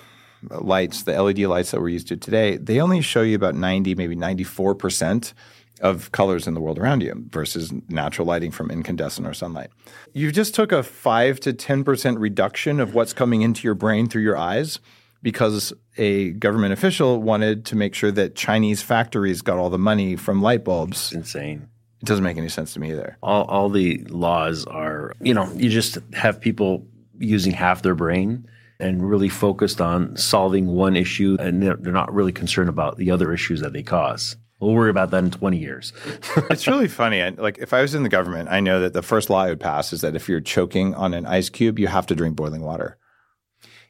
lights, 0.49 1.03
the 1.03 1.21
LED 1.21 1.39
lights 1.39 1.71
that 1.71 1.81
we're 1.81 1.89
used 1.89 2.07
to 2.09 2.17
today, 2.17 2.57
they 2.57 2.79
only 2.79 3.01
show 3.01 3.21
you 3.21 3.35
about 3.35 3.55
90, 3.55 3.95
maybe 3.95 4.15
94% 4.15 5.33
of 5.81 6.11
colors 6.11 6.47
in 6.47 6.53
the 6.53 6.59
world 6.59 6.79
around 6.79 7.01
you 7.01 7.13
versus 7.29 7.71
natural 7.87 8.27
lighting 8.27 8.51
from 8.51 8.71
incandescent 8.71 9.27
or 9.27 9.33
sunlight. 9.33 9.69
You 10.13 10.31
just 10.31 10.55
took 10.55 10.71
a 10.71 10.81
5 10.81 11.39
to 11.41 11.53
10% 11.53 12.19
reduction 12.19 12.79
of 12.79 12.95
what's 12.95 13.13
coming 13.13 13.41
into 13.43 13.63
your 13.63 13.75
brain 13.75 14.07
through 14.09 14.23
your 14.23 14.37
eyes 14.37 14.79
because 15.21 15.73
a 15.97 16.31
government 16.31 16.73
official 16.73 17.21
wanted 17.21 17.65
to 17.65 17.75
make 17.75 17.93
sure 17.93 18.11
that 18.11 18.35
Chinese 18.35 18.81
factories 18.81 19.41
got 19.41 19.57
all 19.57 19.69
the 19.69 19.77
money 19.79 20.15
from 20.15 20.41
light 20.41 20.63
bulbs. 20.63 21.13
Insane. 21.13 21.69
It 22.01 22.05
doesn't 22.05 22.23
make 22.23 22.37
any 22.37 22.49
sense 22.49 22.73
to 22.73 22.79
me 22.79 22.91
either. 22.91 23.17
all, 23.23 23.45
all 23.45 23.69
the 23.69 23.97
laws 24.09 24.65
are, 24.65 25.13
you 25.19 25.33
know, 25.33 25.51
you 25.53 25.69
just 25.69 25.97
have 26.13 26.39
people 26.39 26.85
using 27.17 27.53
half 27.53 27.81
their 27.81 27.95
brain 27.95 28.47
and 28.79 29.09
really 29.09 29.29
focused 29.29 29.81
on 29.81 30.15
solving 30.15 30.67
one 30.67 30.95
issue, 30.95 31.35
and 31.39 31.63
they're, 31.63 31.75
they're 31.77 31.93
not 31.93 32.13
really 32.13 32.31
concerned 32.31 32.69
about 32.69 32.97
the 32.97 33.09
other 33.09 33.33
issues 33.33 33.61
that 33.61 33.73
they 33.73 33.81
cause. 33.81 34.35
We'll 34.59 34.73
worry 34.73 34.89
about 34.89 35.11
that 35.11 35.23
in 35.23 35.31
20 35.31 35.57
years. 35.57 35.93
it's 36.49 36.67
really 36.67 36.87
funny. 36.87 37.21
I, 37.21 37.29
like 37.29 37.59
if 37.59 37.73
I 37.73 37.81
was 37.81 37.93
in 37.93 38.03
the 38.03 38.09
government, 38.09 38.49
I 38.49 38.59
know 38.59 38.79
that 38.81 38.93
the 38.93 39.03
first 39.03 39.29
law 39.29 39.43
I 39.43 39.49
would 39.49 39.59
pass 39.59 39.93
is 39.93 40.01
that 40.01 40.15
if 40.15 40.27
you're 40.27 40.41
choking 40.41 40.95
on 40.95 41.13
an 41.13 41.25
ice 41.25 41.49
cube, 41.49 41.77
you 41.77 41.87
have 41.87 42.07
to 42.07 42.15
drink 42.15 42.35
boiling 42.35 42.61
water. 42.61 42.97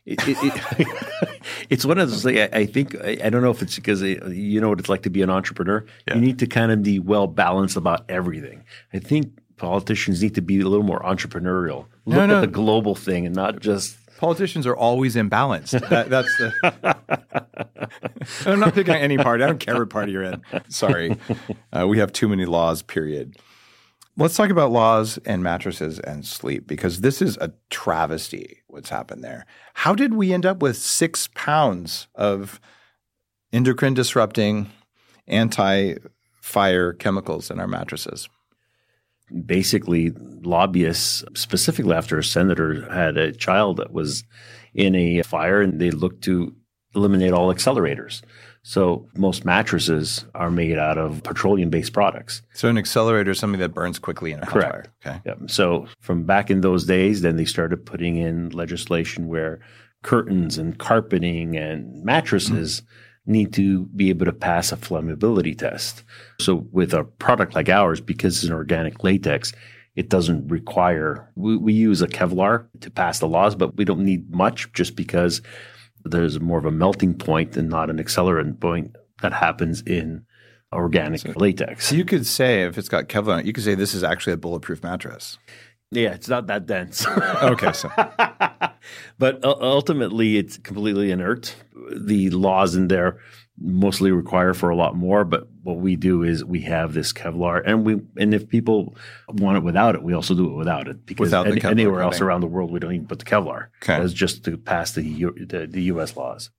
It, 0.08 0.26
it, 0.28 0.38
it, 0.42 0.88
it's 1.70 1.86
one 1.86 1.98
of 1.98 2.10
those 2.10 2.24
things. 2.24 2.40
I, 2.40 2.60
I 2.60 2.66
think 2.66 2.96
I, 2.96 3.18
I 3.26 3.30
don't 3.30 3.42
know 3.42 3.52
if 3.52 3.62
it's 3.62 3.76
because 3.76 4.02
uh, 4.02 4.30
you 4.32 4.62
know 4.62 4.70
what 4.70 4.80
it's 4.80 4.90
like 4.90 5.04
to 5.04 5.10
be 5.10 5.22
an 5.22 5.30
entrepreneur. 5.30 5.86
You 6.08 6.16
need 6.16 6.40
to 6.40 6.48
kind 6.48 6.72
of 6.72 6.82
be 6.82 6.98
well 6.98 7.28
balanced 7.28 7.76
about 7.76 8.10
everything. 8.10 8.64
I 8.94 9.00
think 9.00 9.38
politicians 9.58 10.24
need 10.24 10.36
to 10.36 10.42
be 10.42 10.62
a 10.62 10.68
little 10.68 10.86
more 10.86 11.02
entrepreneurial. 11.02 11.88
Look 12.06 12.28
no. 12.28 12.38
at 12.38 12.42
the 12.42 12.48
global 12.48 12.96
thing 12.96 13.26
and 13.26 13.36
not 13.36 13.60
just 13.60 13.98
Politicians 14.18 14.66
are 14.66 14.76
always 14.76 15.16
imbalanced. 15.16 15.78
That, 15.88 16.10
that's 16.10 16.36
the. 16.38 16.52
I'm 18.52 18.60
not 18.60 18.74
picking 18.74 18.94
on 18.94 19.00
any 19.00 19.18
party. 19.18 19.44
I 19.44 19.48
don't 19.48 19.60
care 19.60 19.78
what 19.78 19.90
party 19.90 20.12
you're 20.12 20.24
in. 20.24 20.42
Sorry, 20.70 21.16
uh, 21.72 21.88
we 21.88 22.00
have 22.00 22.12
too 22.12 22.28
many 22.28 22.46
laws. 22.46 22.82
Period. 22.82 23.38
Let's 24.20 24.36
talk 24.36 24.50
about 24.50 24.72
laws 24.72 25.20
and 25.26 25.44
mattresses 25.44 26.00
and 26.00 26.26
sleep 26.26 26.66
because 26.66 27.02
this 27.02 27.22
is 27.22 27.38
a 27.38 27.54
travesty. 27.70 28.64
What's 28.68 28.90
happened 28.90 29.24
there? 29.24 29.46
How 29.76 29.94
did 29.94 30.16
we 30.16 30.34
end 30.34 30.46
up 30.46 30.60
with 30.62 30.76
six 30.76 31.30
pounds 31.36 32.08
of 32.16 32.60
endocrine 33.54 33.94
disrupting, 33.94 34.72
anti 35.28 35.96
fire 36.42 36.94
chemicals 36.94 37.52
in 37.52 37.60
our 37.60 37.68
mattresses? 37.68 38.28
basically 39.46 40.12
lobbyists, 40.44 41.24
specifically 41.34 41.94
after 41.94 42.18
a 42.18 42.24
senator 42.24 42.90
had 42.92 43.18
a 43.18 43.32
child 43.32 43.78
that 43.78 43.92
was 43.92 44.24
in 44.74 44.96
a 44.96 45.22
fire 45.24 45.62
and 45.62 45.80
they 45.80 45.92
looked 45.92 46.24
to 46.24 46.56
eliminate 46.96 47.34
all 47.34 47.54
accelerators. 47.54 48.22
So 48.68 49.08
most 49.16 49.46
mattresses 49.46 50.26
are 50.36 50.52
made 50.52 50.78
out 50.78 50.98
of 50.98 51.24
petroleum 51.24 51.70
based 51.70 51.94
products. 51.94 52.42
So 52.54 52.68
an 52.68 52.78
accelerator 52.78 53.32
is 53.32 53.40
something 53.40 53.62
that 53.62 53.74
burns 53.74 53.98
quickly 53.98 54.34
in 54.34 54.44
a 54.44 54.46
Correct. 54.46 54.90
fire. 55.02 55.16
Okay. 55.16 55.22
Yep. 55.26 55.38
So 55.50 55.88
from 56.02 56.26
back 56.26 56.52
in 56.52 56.60
those 56.60 56.84
days, 56.84 57.22
then 57.22 57.38
they 57.38 57.46
started 57.46 57.86
putting 57.86 58.18
in 58.18 58.50
legislation 58.50 59.30
where 59.30 59.62
curtains 60.04 60.58
and 60.58 60.78
carpeting 60.78 61.56
and 61.56 62.04
mattresses 62.04 62.82
mm-hmm. 62.82 63.32
need 63.32 63.54
to 63.54 63.86
be 63.86 64.10
able 64.10 64.26
to 64.26 64.34
pass 64.34 64.74
a 64.74 64.76
flammability 64.76 65.58
test. 65.58 66.04
So 66.42 66.68
with 66.74 66.94
a 66.94 67.06
product 67.06 67.56
like 67.56 67.70
ours, 67.70 68.02
because 68.02 68.36
it's 68.36 68.48
an 68.48 68.54
organic 68.54 69.02
latex, 69.02 69.54
it 69.96 70.10
doesn't 70.10 70.46
require, 70.50 71.32
we, 71.36 71.56
we 71.56 71.72
use 71.72 72.02
a 72.02 72.08
Kevlar 72.08 72.68
to 72.82 72.92
pass 72.92 73.20
the 73.20 73.30
laws, 73.30 73.56
but 73.56 73.78
we 73.78 73.86
don't 73.86 74.04
need 74.04 74.30
much 74.30 74.74
just 74.74 74.98
because 74.98 75.42
there's 76.12 76.40
more 76.40 76.58
of 76.58 76.66
a 76.66 76.72
melting 76.72 77.14
point 77.14 77.58
and 77.58 77.70
not 77.70 77.90
an 77.90 77.98
accelerant 77.98 78.60
point 78.60 78.96
that 79.22 79.34
happens 79.34 79.82
in 79.82 80.26
organic 80.74 81.36
latex. 81.36 81.88
So 81.88 81.96
you 81.96 82.06
could 82.06 82.26
say 82.26 82.64
if 82.64 82.78
it's 82.78 82.90
got 82.90 83.08
Kevlar 83.08 83.44
you 83.46 83.54
could 83.54 83.64
say 83.64 83.76
this 83.76 83.94
is 83.94 84.04
actually 84.04 84.34
a 84.34 84.38
bulletproof 84.38 84.84
mattress. 84.84 85.38
Yeah, 85.92 86.14
it's 86.14 86.28
not 86.28 86.48
that 86.48 86.66
dense. 86.66 87.06
Okay, 87.42 87.72
so 87.72 87.90
but 89.18 89.44
ultimately, 89.44 90.38
it's 90.38 90.58
completely 90.58 91.12
inert. 91.12 91.56
The 91.96 92.30
laws 92.32 92.76
in 92.76 92.88
there 92.90 93.20
mostly 93.60 94.12
require 94.12 94.54
for 94.54 94.70
a 94.70 94.76
lot 94.76 94.96
more. 94.96 95.24
But 95.24 95.48
what 95.68 95.78
we 95.80 95.98
do 95.98 96.24
is 96.24 96.46
we 96.46 96.62
have 96.62 96.94
this 96.94 97.12
Kevlar, 97.12 97.62
and 97.66 97.86
we 97.86 98.00
and 98.16 98.34
if 98.34 98.48
people 98.48 98.96
want 99.28 99.58
it 99.58 99.64
without 99.64 99.96
it, 99.96 100.02
we 100.02 100.14
also 100.14 100.34
do 100.34 100.50
it 100.50 100.56
without 100.56 100.88
it 100.88 101.06
because 101.06 101.26
Without 101.26 101.46
any- 101.48 101.62
anywhere 101.62 102.02
else 102.02 102.22
around 102.22 102.40
the 102.40 102.48
world, 102.48 102.72
we 102.72 102.80
don't 102.80 102.94
even 102.94 103.06
put 103.06 103.20
the 103.20 103.26
Kevlar. 103.26 103.68
Okay. 103.84 104.02
It's 104.02 104.14
just 104.14 104.46
to 104.46 104.56
pass 104.58 104.94
the, 104.94 105.04
U, 105.04 105.34
the 105.34 105.68
the 105.68 105.82
U.S. 105.94 106.16
laws. 106.16 106.52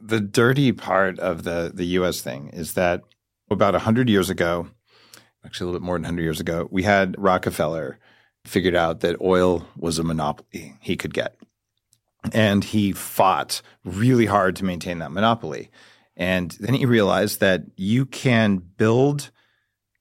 the 0.00 0.20
dirty 0.20 0.72
part 0.72 1.18
of 1.20 1.44
the 1.44 1.70
the 1.72 1.84
U.S. 1.98 2.20
thing 2.20 2.48
is 2.48 2.74
that 2.74 3.02
about 3.50 3.74
hundred 3.76 4.08
years 4.10 4.30
ago, 4.30 4.66
actually 5.44 5.64
a 5.64 5.66
little 5.68 5.80
bit 5.80 5.86
more 5.86 5.96
than 5.96 6.04
hundred 6.04 6.22
years 6.22 6.40
ago, 6.40 6.66
we 6.72 6.82
had 6.82 7.14
Rockefeller 7.16 7.98
figured 8.44 8.74
out 8.74 8.98
that 9.00 9.20
oil 9.20 9.64
was 9.76 10.00
a 10.00 10.02
monopoly 10.02 10.74
he 10.80 10.96
could 10.96 11.14
get, 11.14 11.36
and 12.32 12.64
he 12.64 12.90
fought 12.92 13.62
really 13.84 14.26
hard 14.26 14.56
to 14.56 14.64
maintain 14.64 14.98
that 14.98 15.12
monopoly. 15.12 15.70
And 16.18 16.50
then 16.60 16.74
he 16.74 16.84
realized 16.84 17.40
that 17.40 17.62
you 17.76 18.04
can 18.04 18.58
build 18.58 19.30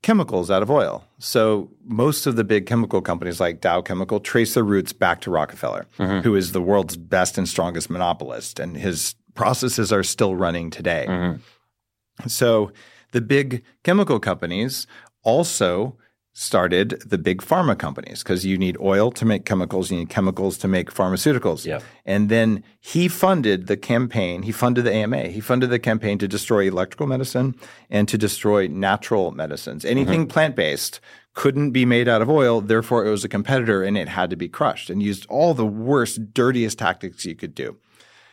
chemicals 0.01 0.49
out 0.51 0.63
of 0.63 0.71
oil. 0.71 1.03
So 1.19 1.71
most 1.83 2.25
of 2.25 2.35
the 2.35 2.43
big 2.43 2.65
chemical 2.65 3.01
companies 3.01 3.39
like 3.39 3.61
Dow 3.61 3.81
Chemical 3.81 4.19
trace 4.19 4.55
their 4.55 4.63
roots 4.63 4.93
back 4.93 5.21
to 5.21 5.31
Rockefeller, 5.31 5.85
mm-hmm. 5.97 6.19
who 6.21 6.35
is 6.35 6.51
the 6.51 6.61
world's 6.61 6.97
best 6.97 7.37
and 7.37 7.47
strongest 7.47 7.89
monopolist, 7.89 8.59
and 8.59 8.75
his 8.75 9.15
processes 9.35 9.93
are 9.93 10.03
still 10.03 10.35
running 10.35 10.69
today. 10.69 11.05
Mm-hmm. 11.07 12.27
So 12.27 12.71
the 13.11 13.21
big 13.21 13.63
chemical 13.83 14.19
companies 14.19 14.87
also 15.23 15.97
started 16.39 17.01
the 17.03 17.17
big 17.17 17.41
pharma 17.41 17.75
companies 17.75 18.21
because 18.21 18.45
you 18.45 18.59
need 18.59 18.77
oil 18.79 19.09
to 19.09 19.25
make 19.25 19.43
chemicals, 19.43 19.89
you 19.89 19.97
need 19.97 20.09
chemicals 20.09 20.55
to 20.55 20.67
make 20.67 20.93
pharmaceuticals. 20.93 21.65
Yeah. 21.65 21.79
And 22.05 22.29
then 22.29 22.63
he 22.79 23.07
funded 23.07 23.65
the 23.65 23.75
campaign, 23.75 24.43
he 24.43 24.51
funded 24.51 24.85
the 24.85 24.93
AMA, 24.93 25.29
he 25.29 25.39
funded 25.39 25.71
the 25.71 25.79
campaign 25.79 26.19
to 26.19 26.27
destroy 26.27 26.67
electrical 26.67 27.07
medicine 27.07 27.55
and 27.89 28.07
to 28.07 28.19
destroy 28.19 28.67
natural 28.67 29.31
medicines. 29.31 29.81
Mm-hmm. 29.81 29.91
Anything 29.91 30.27
plant 30.27 30.55
based 30.55 30.99
couldn't 31.33 31.71
be 31.71 31.85
made 31.85 32.07
out 32.07 32.21
of 32.21 32.29
oil, 32.29 32.61
therefore 32.61 33.03
it 33.07 33.09
was 33.09 33.23
a 33.23 33.29
competitor 33.29 33.81
and 33.81 33.97
it 33.97 34.07
had 34.07 34.29
to 34.29 34.35
be 34.35 34.47
crushed 34.47 34.91
and 34.91 35.01
used 35.01 35.25
all 35.29 35.55
the 35.55 35.65
worst, 35.65 36.35
dirtiest 36.35 36.77
tactics 36.77 37.25
you 37.25 37.33
could 37.33 37.55
do. 37.55 37.77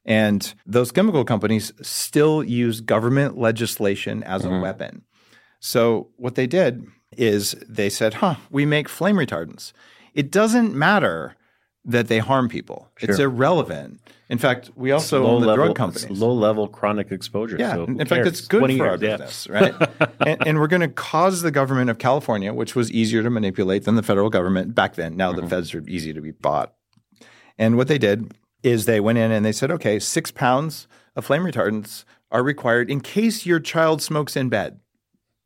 And 0.05 0.55
those 0.66 0.92
chemical 0.92 1.24
companies 1.24 1.72
still 1.80 2.44
use 2.44 2.82
government 2.82 3.38
legislation 3.38 4.22
as 4.24 4.44
a 4.44 4.48
mm-hmm. 4.48 4.61
weapon. 4.61 5.05
So 5.59 6.11
what 6.18 6.34
they 6.34 6.46
did 6.46 6.86
is 7.18 7.52
they 7.68 7.88
said, 7.90 8.14
huh, 8.14 8.36
we 8.50 8.66
make 8.66 8.88
flame 8.88 9.16
retardants. 9.16 9.72
It 10.14 10.30
doesn't 10.30 10.74
matter 10.74 11.34
that 11.84 12.08
they 12.08 12.18
harm 12.18 12.48
people. 12.48 12.88
It's 13.00 13.18
irrelevant. 13.18 14.00
In 14.30 14.38
fact, 14.38 14.70
we 14.74 14.90
also 14.90 15.26
own 15.26 15.42
the 15.42 15.48
level, 15.48 15.66
drug 15.66 15.76
companies. 15.76 16.18
low 16.18 16.32
level 16.32 16.66
chronic 16.66 17.12
exposure. 17.12 17.56
Yeah, 17.58 17.74
So 17.74 17.84
in 17.84 17.98
fact, 17.98 18.08
cares? 18.10 18.26
it's 18.28 18.40
good 18.40 18.60
20 18.60 18.78
for 18.78 18.84
our 18.88 18.90
years, 18.96 19.02
yeah. 19.02 19.16
business, 19.18 19.48
right? 19.50 19.74
and, 20.26 20.46
and 20.46 20.58
we're 20.60 20.66
going 20.66 20.80
to 20.80 20.88
cause 20.88 21.42
the 21.42 21.50
government 21.50 21.90
of 21.90 21.98
California, 21.98 22.54
which 22.54 22.74
was 22.74 22.90
easier 22.90 23.22
to 23.22 23.28
manipulate 23.28 23.84
than 23.84 23.96
the 23.96 24.02
federal 24.02 24.30
government 24.30 24.74
back 24.74 24.94
then. 24.94 25.14
Now 25.16 25.30
Mm-hmm. 25.32 25.42
the 25.42 25.48
feds 25.50 25.74
are 25.74 25.82
easy 25.86 26.14
to 26.14 26.22
be 26.22 26.30
bought. 26.30 26.72
And 27.58 27.76
what 27.76 27.88
they 27.88 27.98
did 27.98 28.32
is 28.62 28.86
they 28.86 28.98
went 29.00 29.18
in 29.18 29.30
and 29.30 29.44
they 29.44 29.52
said, 29.52 29.70
okay, 29.70 29.98
six 29.98 30.30
pounds 30.30 30.88
of 31.16 31.26
flame 31.26 31.42
retardants 31.42 32.04
are 32.30 32.42
required 32.42 32.90
in 32.90 33.00
case 33.00 33.44
your 33.44 33.60
child 33.60 34.00
smokes 34.00 34.36
in 34.36 34.48
bed. 34.48 34.80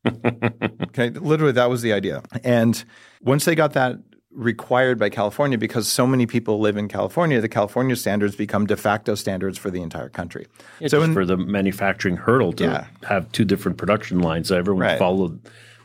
Okay, 0.07 1.11
literally, 1.11 1.53
that 1.53 1.71
was 1.71 1.83
the 1.83 1.93
idea. 1.93 2.23
And 2.45 2.83
once 3.23 3.45
they 3.45 3.55
got 3.55 3.73
that 3.75 3.97
required 4.31 4.99
by 4.99 5.11
California, 5.11 5.59
because 5.59 5.89
so 5.89 6.07
many 6.07 6.27
people 6.27 6.61
live 6.61 6.77
in 6.77 6.87
California, 6.89 7.41
the 7.41 7.49
California 7.49 7.97
standards 7.97 8.37
become 8.37 8.67
de 8.67 8.77
facto 8.77 9.15
standards 9.15 9.59
for 9.59 9.71
the 9.71 9.83
entire 9.83 10.09
country. 10.09 10.47
So 10.87 11.03
in- 11.03 11.13
for 11.13 11.25
the 11.25 11.37
manufacturing 11.37 12.17
hurdle 12.17 12.53
to 12.55 12.65
Yeah. 12.65 12.87
have 13.05 13.31
two 13.33 13.45
different 13.45 13.79
production 13.79 14.21
lines, 14.21 14.49
so 14.49 14.57
everyone 14.57 14.83
Right. 14.83 14.99
followed 14.99 15.41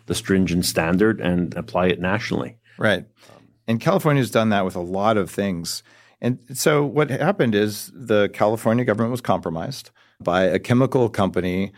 the 0.06 0.14
stringent 0.14 0.66
standard 0.66 1.20
and 1.22 1.56
apply 1.56 1.88
it 1.88 2.00
nationally. 2.00 2.58
Right. 2.78 3.06
And 3.68 3.80
California's 3.80 4.30
done 4.30 4.50
that 4.50 4.66
with 4.66 4.76
a 4.76 4.82
lot 4.82 5.16
of 5.18 5.30
things. 5.32 5.82
And 6.22 6.40
so 6.54 6.86
what 6.86 7.10
happened 7.10 7.56
is 7.56 7.92
the 7.96 8.30
California 8.34 8.84
government 8.86 9.12
was 9.12 9.22
compromised 9.22 9.92
by 10.22 10.44
a 10.44 10.60
chemical 10.60 11.10
company 11.10 11.72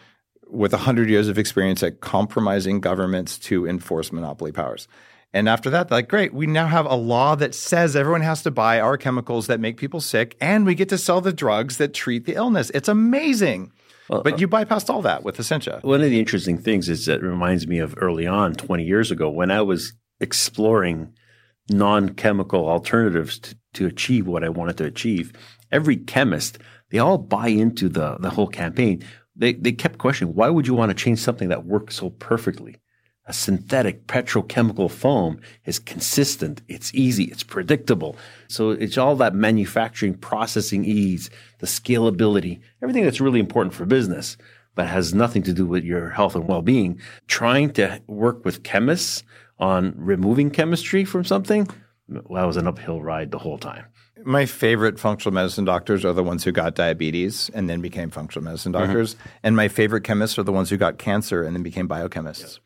with 0.48 0.72
100 0.72 1.10
years 1.10 1.28
of 1.28 1.38
experience 1.38 1.84
at 1.84 2.02
compromising 2.02 2.80
governments 2.80 3.38
to 3.40 3.68
enforce 3.68 4.12
monopoly 4.12 4.52
powers. 4.52 4.88
And 5.34 5.50
after 5.50 5.70
that, 5.72 5.92
like, 5.92 6.08
great, 6.08 6.34
we 6.34 6.48
now 6.48 6.68
have 6.68 6.86
a 6.86 6.96
law 6.96 7.36
that 7.36 7.54
says 7.54 7.96
everyone 7.96 8.22
has 8.22 8.42
to 8.44 8.52
buy 8.52 8.80
our 8.80 8.98
chemicals 8.98 9.48
that 9.48 9.60
make 9.60 9.76
people 9.76 10.00
sick, 10.00 10.38
and 10.40 10.66
we 10.66 10.76
get 10.76 10.88
to 10.90 10.98
sell 10.98 11.20
the 11.20 11.34
drugs 11.34 11.78
that 11.78 11.94
treat 11.94 12.26
the 12.26 12.36
illness. 12.36 12.72
It's 12.74 12.88
amazing. 12.88 13.74
but 14.08 14.34
uh, 14.34 14.38
you 14.38 14.48
bypassed 14.48 14.90
all 14.90 15.02
that 15.02 15.24
with 15.24 15.38
Essentia. 15.38 15.80
One 15.82 16.02
of 16.02 16.10
the 16.10 16.20
interesting 16.20 16.58
things 16.58 16.88
is 16.88 17.06
that 17.08 17.16
it 17.16 17.24
reminds 17.24 17.68
me 17.68 17.80
of 17.80 17.96
early 17.98 18.26
on, 18.26 18.54
20 18.54 18.86
years 18.86 19.12
ago, 19.12 19.30
when 19.30 19.52
I 19.52 19.62
was 19.62 19.94
exploring 20.22 21.14
non 21.70 22.10
chemical 22.10 22.70
alternatives 22.70 23.40
to, 23.40 23.56
to 23.74 23.88
achieve 23.88 24.28
what 24.28 24.44
I 24.44 24.50
wanted 24.50 24.78
to 24.78 24.86
achieve. 24.86 25.34
Every 25.72 25.98
chemist, 25.98 26.60
they 26.92 27.00
all 27.00 27.18
buy 27.18 27.48
into 27.48 27.90
the, 27.90 28.18
the 28.20 28.30
whole 28.30 28.48
campaign. 28.48 29.04
They, 29.36 29.54
they 29.54 29.72
kept 29.72 29.98
questioning, 29.98 30.36
why 30.36 30.50
would 30.50 30.68
you 30.68 30.74
want 30.74 30.90
to 30.90 31.04
change 31.04 31.20
something 31.20 31.50
that 31.50 31.66
works 31.66 31.96
so 31.96 32.10
perfectly? 32.10 32.78
A 33.28 33.34
synthetic 33.34 34.06
petrochemical 34.06 34.90
foam 34.90 35.40
is 35.66 35.80
consistent, 35.80 36.62
it's 36.68 36.94
easy, 36.94 37.24
it's 37.26 37.42
predictable. 37.42 38.16
So 38.48 38.70
it's 38.70 39.00
all 39.00 39.16
that 39.16 39.34
manufacturing 39.34 40.14
processing 40.14 40.86
ease, 40.86 41.32
the 41.58 41.66
scalability, 41.66 42.60
everything 42.84 43.04
that's 43.04 43.20
really 43.20 43.40
important 43.40 43.74
for 43.74 43.86
business, 43.86 44.38
but 44.76 44.88
has 44.88 45.14
nothing 45.14 45.42
to 45.44 45.54
do 45.54 45.66
with 45.66 45.84
your 45.84 46.12
health 46.12 46.36
and 46.36 46.48
well 46.48 46.62
being. 46.62 47.00
Trying 47.28 47.74
to 47.74 48.00
work 48.06 48.46
with 48.46 48.62
chemists 48.64 49.24
on 49.58 49.96
removing 49.98 50.52
chemistry 50.52 51.04
from 51.04 51.26
something, 51.26 51.68
well, 52.08 52.42
that 52.42 52.48
was 52.48 52.58
an 52.58 52.68
uphill 52.68 53.02
ride 53.02 53.32
the 53.32 53.40
whole 53.40 53.58
time. 53.58 53.86
My 54.24 54.46
favorite 54.46 55.00
functional 55.00 55.34
medicine 55.34 55.66
doctors 55.66 56.06
are 56.06 56.14
the 56.14 56.24
ones 56.24 56.44
who 56.44 56.52
got 56.52 56.76
diabetes 56.76 57.50
and 57.54 57.70
then 57.70 57.82
became 57.82 58.10
functional 58.10 58.44
medicine 58.44 58.72
mm-hmm. 58.72 58.86
doctors. 58.86 59.16
And 59.44 59.56
my 59.56 59.68
favorite 59.68 60.04
chemists 60.04 60.40
are 60.40 60.44
the 60.44 60.52
ones 60.52 60.70
who 60.70 60.78
got 60.78 60.98
cancer 60.98 61.44
and 61.44 61.56
then 61.56 61.64
became 61.64 61.88
biochemists. 61.88 62.60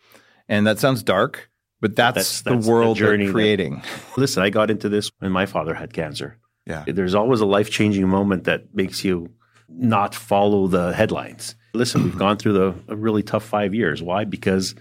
And 0.47 0.65
that 0.67 0.79
sounds 0.79 1.03
dark, 1.03 1.49
but 1.81 1.95
that's, 1.95 2.15
That's- 2.15 2.41
the 2.41 2.49
that's 2.51 2.65
the 2.65 2.71
world 2.71 2.97
journey 2.97 3.25
they're 3.25 3.27
that- 3.27 3.33
creating. 3.33 3.83
Listen, 4.17 4.43
I 4.43 4.49
got 4.49 4.69
into 4.69 4.89
this 4.89 5.11
when 5.19 5.31
my 5.31 5.45
father 5.45 5.73
had 5.73 5.93
cancer. 5.93 6.37
Yeah. 6.65 6.83
There's 6.85 7.15
always 7.15 7.41
a 7.41 7.45
life 7.45 7.71
changing 7.71 8.07
moment 8.07 8.43
that 8.43 8.75
makes 8.75 9.03
you 9.03 9.31
not 9.67 10.13
follow 10.13 10.67
the 10.67 10.93
headlines. 10.93 11.55
Listen, 11.73 12.03
we've 12.03 12.17
gone 12.17 12.37
through 12.37 12.53
the, 12.53 12.75
a 12.87 12.95
really 12.95 13.23
tough 13.23 13.43
five 13.43 13.73
years. 13.73 14.03
Why? 14.03 14.23
Because 14.23 14.75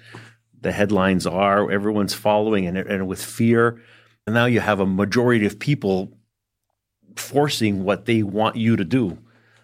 the 0.61 0.73
headlines 0.73 1.27
are 1.27 1.71
everyone's 1.71 2.15
following 2.15 2.67
and, 2.67 2.77
and 2.77 3.07
with 3.07 3.23
fear. 3.23 3.81
And 4.27 4.35
now 4.35 4.47
you 4.47 4.61
have 4.61 4.81
a 4.81 4.87
majority 4.87 5.47
of 5.47 5.59
people 5.59 6.18
forcing 7.19 7.85
what 7.85 8.07
they 8.07 8.23
want 8.23 8.57
you 8.57 8.77
to 8.77 8.85
do. 8.85 9.19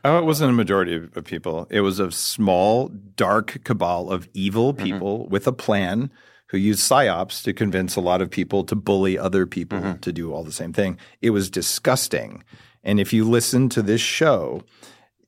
Oh, 0.05 0.19
it 0.19 0.25
wasn't 0.25 0.51
a 0.51 0.55
majority 0.55 0.97
of, 0.97 1.17
of 1.17 1.25
people. 1.25 1.67
It 1.71 1.81
was 1.81 1.99
a 1.99 2.11
small, 2.11 2.89
dark 3.17 3.65
cabal 3.65 4.11
of 4.11 4.29
evil 4.35 4.75
mm-hmm. 4.75 4.85
people 4.85 5.29
with 5.29 5.47
a 5.47 5.53
plan 5.53 6.11
who 6.49 6.59
used 6.59 6.81
psyops 6.81 7.43
to 7.43 7.53
convince 7.53 7.97
a 7.97 8.01
lot 8.01 8.21
of 8.21 8.31
people 8.31 8.65
to 8.65 8.77
bully 8.77 9.19
other 9.19 9.47
people 9.47 9.79
mm-hmm. 9.79 9.99
to 10.01 10.13
do 10.13 10.33
all 10.33 10.45
the 10.45 10.53
same 10.53 10.73
thing. 10.73 10.99
It 11.23 11.31
was 11.31 11.49
disgusting. 11.49 12.45
And 12.83 13.01
if 13.01 13.13
you 13.13 13.25
listen 13.25 13.71
to 13.71 13.83
this 13.83 14.03
show, 14.03 14.63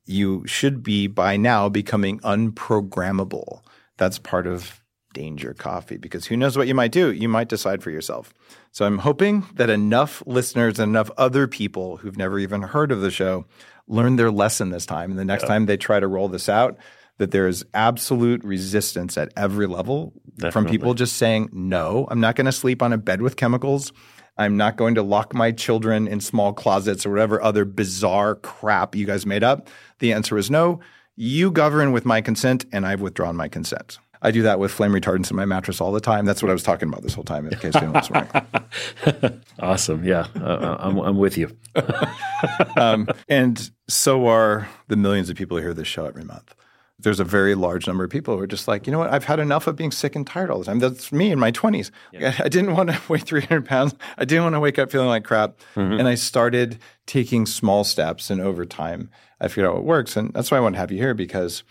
you 0.05 0.45
should 0.45 0.83
be 0.83 1.07
by 1.07 1.35
now 1.35 1.69
becoming 1.69 2.19
unprogrammable. 2.19 3.61
That's 3.97 4.19
part 4.19 4.45
of 4.45 4.83
danger 5.13 5.55
coffee 5.55 5.97
because 5.97 6.27
who 6.27 6.37
knows 6.37 6.55
what 6.55 6.67
you 6.67 6.75
might 6.75 6.91
do? 6.91 7.11
You 7.11 7.27
might 7.27 7.49
decide 7.49 7.81
for 7.81 7.89
yourself. 7.89 8.33
So 8.77 8.85
I'm 8.85 8.99
hoping 8.99 9.43
that 9.55 9.71
enough 9.71 10.21
listeners 10.27 10.77
and 10.77 10.91
enough 10.91 11.09
other 11.17 11.47
people 11.47 11.97
who've 11.97 12.15
never 12.15 12.37
even 12.37 12.61
heard 12.61 12.91
of 12.91 13.01
the 13.01 13.09
show 13.09 13.47
learn 13.87 14.17
their 14.17 14.29
lesson 14.29 14.69
this 14.69 14.85
time. 14.85 15.09
And 15.09 15.19
the 15.19 15.25
next 15.25 15.47
time 15.47 15.65
they 15.65 15.77
try 15.77 15.99
to 15.99 16.07
roll 16.07 16.27
this 16.27 16.47
out, 16.47 16.77
that 17.17 17.31
there 17.31 17.47
is 17.47 17.65
absolute 17.73 18.43
resistance 18.43 19.17
at 19.17 19.33
every 19.35 19.65
level 19.65 20.13
from 20.51 20.67
people 20.67 20.93
just 20.93 21.15
saying, 21.15 21.49
no, 21.51 22.07
I'm 22.11 22.19
not 22.19 22.35
going 22.35 22.45
to 22.45 22.51
sleep 22.51 22.83
on 22.83 22.93
a 22.93 22.99
bed 22.99 23.23
with 23.23 23.35
chemicals. 23.35 23.93
I'm 24.37 24.57
not 24.57 24.77
going 24.77 24.93
to 24.93 25.01
lock 25.01 25.33
my 25.33 25.51
children 25.51 26.07
in 26.07 26.21
small 26.21 26.53
closets 26.53 27.03
or 27.03 27.09
whatever 27.09 27.41
other 27.41 27.65
bizarre 27.65 28.35
crap 28.35 28.93
you 28.93 29.07
guys 29.07 29.25
made 29.25 29.43
up. 29.43 29.69
The 29.97 30.13
answer 30.13 30.37
is 30.37 30.51
no. 30.51 30.81
You 31.15 31.49
govern 31.49 31.93
with 31.93 32.05
my 32.05 32.21
consent, 32.21 32.67
and 32.71 32.85
I've 32.85 33.01
withdrawn 33.01 33.35
my 33.35 33.47
consent. 33.47 33.97
I 34.21 34.31
do 34.31 34.41
that 34.43 34.59
with 34.59 34.71
flame 34.71 34.91
retardants 34.91 35.29
in 35.29 35.37
my 35.37 35.45
mattress 35.45 35.79
all 35.79 35.91
the 35.91 35.99
time. 36.01 36.25
That's 36.25 36.41
what 36.41 36.49
I 36.49 36.53
was 36.53 36.63
talking 36.63 36.89
about 36.89 37.03
this 37.03 37.13
whole 37.13 37.23
time, 37.23 37.47
in 37.47 37.57
case 37.59 37.75
anyone 37.75 37.93
was 37.93 38.09
wondering. 38.09 39.41
Awesome. 39.59 40.03
Yeah. 40.03 40.27
Uh, 40.39 40.77
I'm, 40.79 40.97
I'm 40.99 41.17
with 41.17 41.37
you. 41.37 41.55
um, 42.77 43.07
and 43.27 43.71
so 43.87 44.27
are 44.27 44.67
the 44.87 44.95
millions 44.95 45.29
of 45.29 45.35
people 45.35 45.57
who 45.57 45.63
hear 45.63 45.73
this 45.73 45.87
show 45.87 46.05
every 46.05 46.23
month. 46.23 46.53
There's 46.99 47.19
a 47.19 47.23
very 47.23 47.53
large 47.53 47.85
number 47.85 48.03
of 48.03 48.09
people 48.09 48.35
who 48.35 48.41
are 48.41 48.47
just 48.47 48.67
like, 48.67 48.87
you 48.87 48.91
know 48.91 48.99
what? 48.99 49.11
I've 49.11 49.25
had 49.25 49.39
enough 49.39 49.67
of 49.67 49.75
being 49.75 49.91
sick 49.91 50.15
and 50.15 50.25
tired 50.25 50.49
all 50.49 50.59
the 50.59 50.65
time. 50.65 50.79
That's 50.79 51.11
me 51.11 51.31
in 51.31 51.39
my 51.39 51.51
20s. 51.51 51.91
I, 52.39 52.45
I 52.45 52.49
didn't 52.49 52.75
want 52.75 52.89
to 52.89 52.99
weigh 53.07 53.19
300 53.19 53.65
pounds. 53.65 53.93
I 54.17 54.25
didn't 54.25 54.43
want 54.43 54.55
to 54.55 54.59
wake 54.59 54.79
up 54.79 54.91
feeling 54.91 55.07
like 55.07 55.23
crap. 55.23 55.57
And 55.99 56.07
I 56.07 56.15
started 56.15 56.79
taking 57.05 57.45
small 57.45 57.83
steps, 57.83 58.29
and 58.31 58.41
over 58.41 58.65
time, 58.65 59.09
I 59.39 59.47
figured 59.47 59.67
out 59.67 59.75
what 59.75 59.83
works. 59.83 60.17
And 60.17 60.33
that's 60.33 60.49
why 60.49 60.57
I 60.57 60.59
want 60.59 60.73
to 60.75 60.79
have 60.79 60.91
you 60.91 60.97
here 60.97 61.13
because 61.13 61.63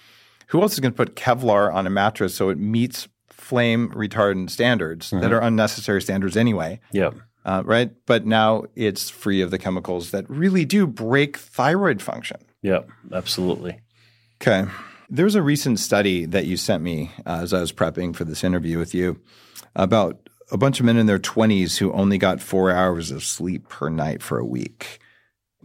who 0.47 0.63
else 0.63 0.75
is 0.75 0.81
going 0.81 0.93
to 0.93 0.97
put 0.97 1.17
Kevlar 1.17 1.73
on 1.73 1.87
a 1.87 1.91
mattress 1.91 2.35
so 2.35 2.49
it 2.49 2.59
meets 2.59 3.09
flame 3.31 3.91
retardant 3.91 4.51
standards 4.51 5.11
that 5.11 5.33
are 5.33 5.41
unnecessary 5.41 6.03
standards 6.03 6.37
anyway? 6.37 6.81
Yeah. 6.93 7.11
uh, 7.45 7.63
right? 7.65 7.93
But 8.07 8.27
now 8.27 8.65
it's 8.75 9.09
free 9.09 9.41
of 9.41 9.51
the 9.51 9.59
chemicals 9.59 10.11
that 10.11 10.29
really 10.29 10.65
do 10.65 10.87
break 10.87 11.37
thyroid 11.37 12.03
function. 12.03 12.39
Yeah. 12.63 12.81
Absolutely. 13.13 13.81
Okay. 14.43 14.69
There 15.09 15.25
was 15.25 15.37
a 15.37 15.43
recent 15.43 15.79
study 15.79 16.25
that 16.27 16.47
you 16.47 16.57
sent 16.57 16.83
me 16.83 17.13
uh, 17.25 17.39
as 17.43 17.55
I 17.55 17.61
was 17.61 17.73
prepping 17.73 18.17
for 18.17 18.25
this 18.25 18.43
interview 18.43 18.79
with 18.79 18.95
you 18.95 19.21
about 19.77 20.29
a 20.51 20.59
bunch 20.59 20.81
of 20.81 20.87
men 20.87 20.97
in 20.97 21.07
their 21.07 21.19
20s 21.19 21.79
who 21.79 21.93
only 21.93 22.19
got 22.19 22.41
four 22.41 22.71
hours 22.71 23.11
of 23.11 23.23
sleep 23.23 23.69
per 23.69 23.89
night 23.89 24.23
for 24.23 24.39
a 24.39 24.45
week. 24.45 24.99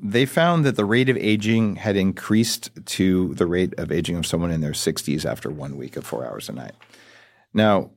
They 0.03 0.25
found 0.25 0.65
that 0.65 0.75
the 0.75 0.85
rate 0.85 1.09
of 1.09 1.17
aging 1.17 1.75
had 1.75 1.95
increased 1.95 2.71
to 2.85 3.35
the 3.35 3.45
rate 3.45 3.73
of 3.77 3.91
aging 3.91 4.15
of 4.17 4.25
someone 4.25 4.51
in 4.51 4.61
their 4.61 4.71
60s 4.71 5.25
after 5.25 5.49
one 5.51 5.77
week 5.77 5.95
of 5.95 6.05
four 6.05 6.25
hours 6.25 6.49
a 6.49 6.53
night. 6.53 6.73
Now, 7.53 7.91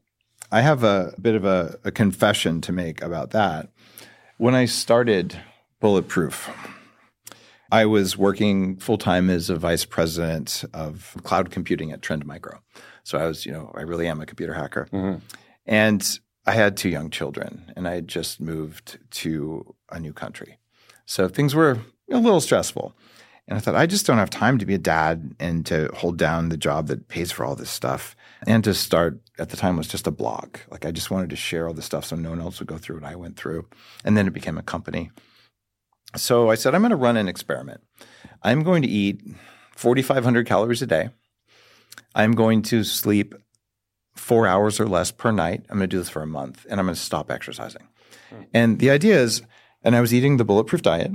I 0.52 0.60
have 0.60 0.84
a 0.84 1.14
bit 1.20 1.34
of 1.34 1.46
a, 1.46 1.78
a 1.82 1.90
confession 1.90 2.60
to 2.60 2.72
make 2.72 3.00
about 3.00 3.30
that. 3.30 3.70
When 4.36 4.54
I 4.54 4.66
started 4.66 5.40
Bulletproof, 5.80 6.50
I 7.72 7.86
was 7.86 8.18
working 8.18 8.76
full 8.76 8.98
time 8.98 9.30
as 9.30 9.48
a 9.48 9.56
vice 9.56 9.86
president 9.86 10.64
of 10.74 11.16
cloud 11.22 11.50
computing 11.50 11.90
at 11.90 12.02
Trend 12.02 12.26
Micro. 12.26 12.60
So 13.02 13.18
I 13.18 13.26
was, 13.26 13.46
you 13.46 13.52
know, 13.52 13.72
I 13.74 13.80
really 13.80 14.06
am 14.06 14.20
a 14.20 14.26
computer 14.26 14.54
hacker. 14.54 14.88
Mm-hmm. 14.92 15.24
And 15.66 16.18
I 16.46 16.52
had 16.52 16.76
two 16.76 16.90
young 16.90 17.10
children 17.10 17.72
and 17.74 17.88
I 17.88 17.94
had 17.94 18.08
just 18.08 18.40
moved 18.40 18.98
to 19.12 19.74
a 19.90 19.98
new 19.98 20.12
country. 20.12 20.58
So 21.06 21.28
things 21.28 21.54
were 21.54 21.78
a 22.10 22.18
little 22.18 22.40
stressful. 22.40 22.94
And 23.46 23.58
I 23.58 23.60
thought, 23.60 23.74
I 23.74 23.86
just 23.86 24.06
don't 24.06 24.18
have 24.18 24.30
time 24.30 24.58
to 24.58 24.66
be 24.66 24.74
a 24.74 24.78
dad 24.78 25.34
and 25.38 25.66
to 25.66 25.90
hold 25.94 26.16
down 26.16 26.48
the 26.48 26.56
job 26.56 26.86
that 26.86 27.08
pays 27.08 27.30
for 27.30 27.44
all 27.44 27.54
this 27.54 27.70
stuff. 27.70 28.16
And 28.46 28.64
to 28.64 28.72
start 28.72 29.20
at 29.38 29.50
the 29.50 29.56
time 29.56 29.76
was 29.76 29.88
just 29.88 30.06
a 30.06 30.10
blog. 30.10 30.56
Like 30.70 30.86
I 30.86 30.90
just 30.90 31.10
wanted 31.10 31.30
to 31.30 31.36
share 31.36 31.68
all 31.68 31.74
this 31.74 31.84
stuff 31.84 32.06
so 32.06 32.16
no 32.16 32.30
one 32.30 32.40
else 32.40 32.58
would 32.58 32.68
go 32.68 32.78
through 32.78 32.96
what 33.00 33.10
I 33.10 33.16
went 33.16 33.36
through. 33.36 33.66
And 34.02 34.16
then 34.16 34.26
it 34.26 34.32
became 34.32 34.56
a 34.56 34.62
company. 34.62 35.10
So 36.16 36.50
I 36.50 36.54
said, 36.54 36.74
I'm 36.74 36.80
going 36.80 36.90
to 36.90 36.96
run 36.96 37.16
an 37.16 37.28
experiment. 37.28 37.82
I'm 38.42 38.62
going 38.62 38.82
to 38.82 38.88
eat 38.88 39.20
4,500 39.76 40.46
calories 40.46 40.80
a 40.80 40.86
day. 40.86 41.10
I'm 42.14 42.32
going 42.32 42.62
to 42.62 42.82
sleep 42.82 43.34
four 44.14 44.46
hours 44.46 44.80
or 44.80 44.86
less 44.86 45.10
per 45.10 45.32
night. 45.32 45.66
I'm 45.68 45.78
going 45.78 45.90
to 45.90 45.96
do 45.96 45.98
this 45.98 46.08
for 46.08 46.22
a 46.22 46.26
month 46.26 46.64
and 46.70 46.80
I'm 46.80 46.86
going 46.86 46.94
to 46.94 47.00
stop 47.00 47.30
exercising. 47.30 47.88
Hmm. 48.30 48.42
And 48.54 48.78
the 48.78 48.90
idea 48.90 49.20
is 49.20 49.42
And 49.82 49.94
I 49.94 50.00
was 50.00 50.14
eating 50.14 50.38
the 50.38 50.46
bulletproof 50.46 50.80
diet. 50.80 51.12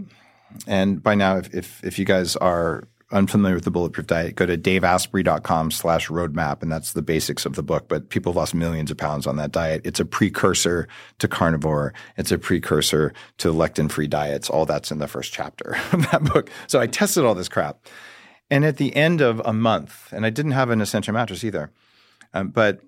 And 0.68 1.02
by 1.02 1.16
now, 1.16 1.38
if, 1.38 1.54
if, 1.54 1.84
if 1.84 2.00
you 2.00 2.06
guys 2.06 2.36
are 2.36 2.88
unfamiliar 3.12 3.56
with 3.56 3.64
the 3.64 3.72
bulletproof 3.72 4.08
diet, 4.08 4.36
go 4.36 4.46
to 4.46 4.58
daveasprey.com 4.58 5.72
slash 5.72 6.10
roadmap. 6.10 6.62
And 6.62 6.72
that's 6.72 6.94
the 6.94 7.02
basics 7.02 7.46
of 7.46 7.56
the 7.56 7.64
book. 7.64 7.88
But 7.88 8.10
people 8.10 8.32
have 8.32 8.38
lost 8.38 8.54
millions 8.54 8.92
of 8.92 8.98
pounds 8.98 9.26
on 9.26 9.36
that 9.38 9.52
diet. 9.52 9.82
It's 9.84 10.00
a 10.00 10.06
precursor 10.06 10.88
to 11.20 11.28
carnivore. 11.28 11.94
It's 12.18 12.32
a 12.32 12.38
precursor 12.38 13.14
to 13.40 13.52
lectin 13.52 13.92
free 13.92 14.08
diets. 14.08 14.50
All 14.50 14.66
that's 14.66 14.92
in 14.92 15.00
the 15.00 15.08
first 15.08 15.34
chapter 15.34 15.78
of 15.92 16.10
that 16.12 16.24
book. 16.24 16.50
So 16.68 16.80
I 16.80 16.88
tested 16.88 17.26
all 17.26 17.36
this 17.36 17.50
crap. 17.50 17.88
And 18.52 18.66
at 18.66 18.78
the 18.78 18.96
end 18.96 19.22
of 19.22 19.42
a 19.46 19.54
month, 19.54 20.12
and 20.12 20.26
I 20.26 20.32
didn't 20.32 20.54
have 20.54 20.72
an 20.72 20.82
Essentia 20.82 21.12
mattress 21.12 21.44
either, 21.44 21.72
um, 22.34 22.50
but 22.50 22.82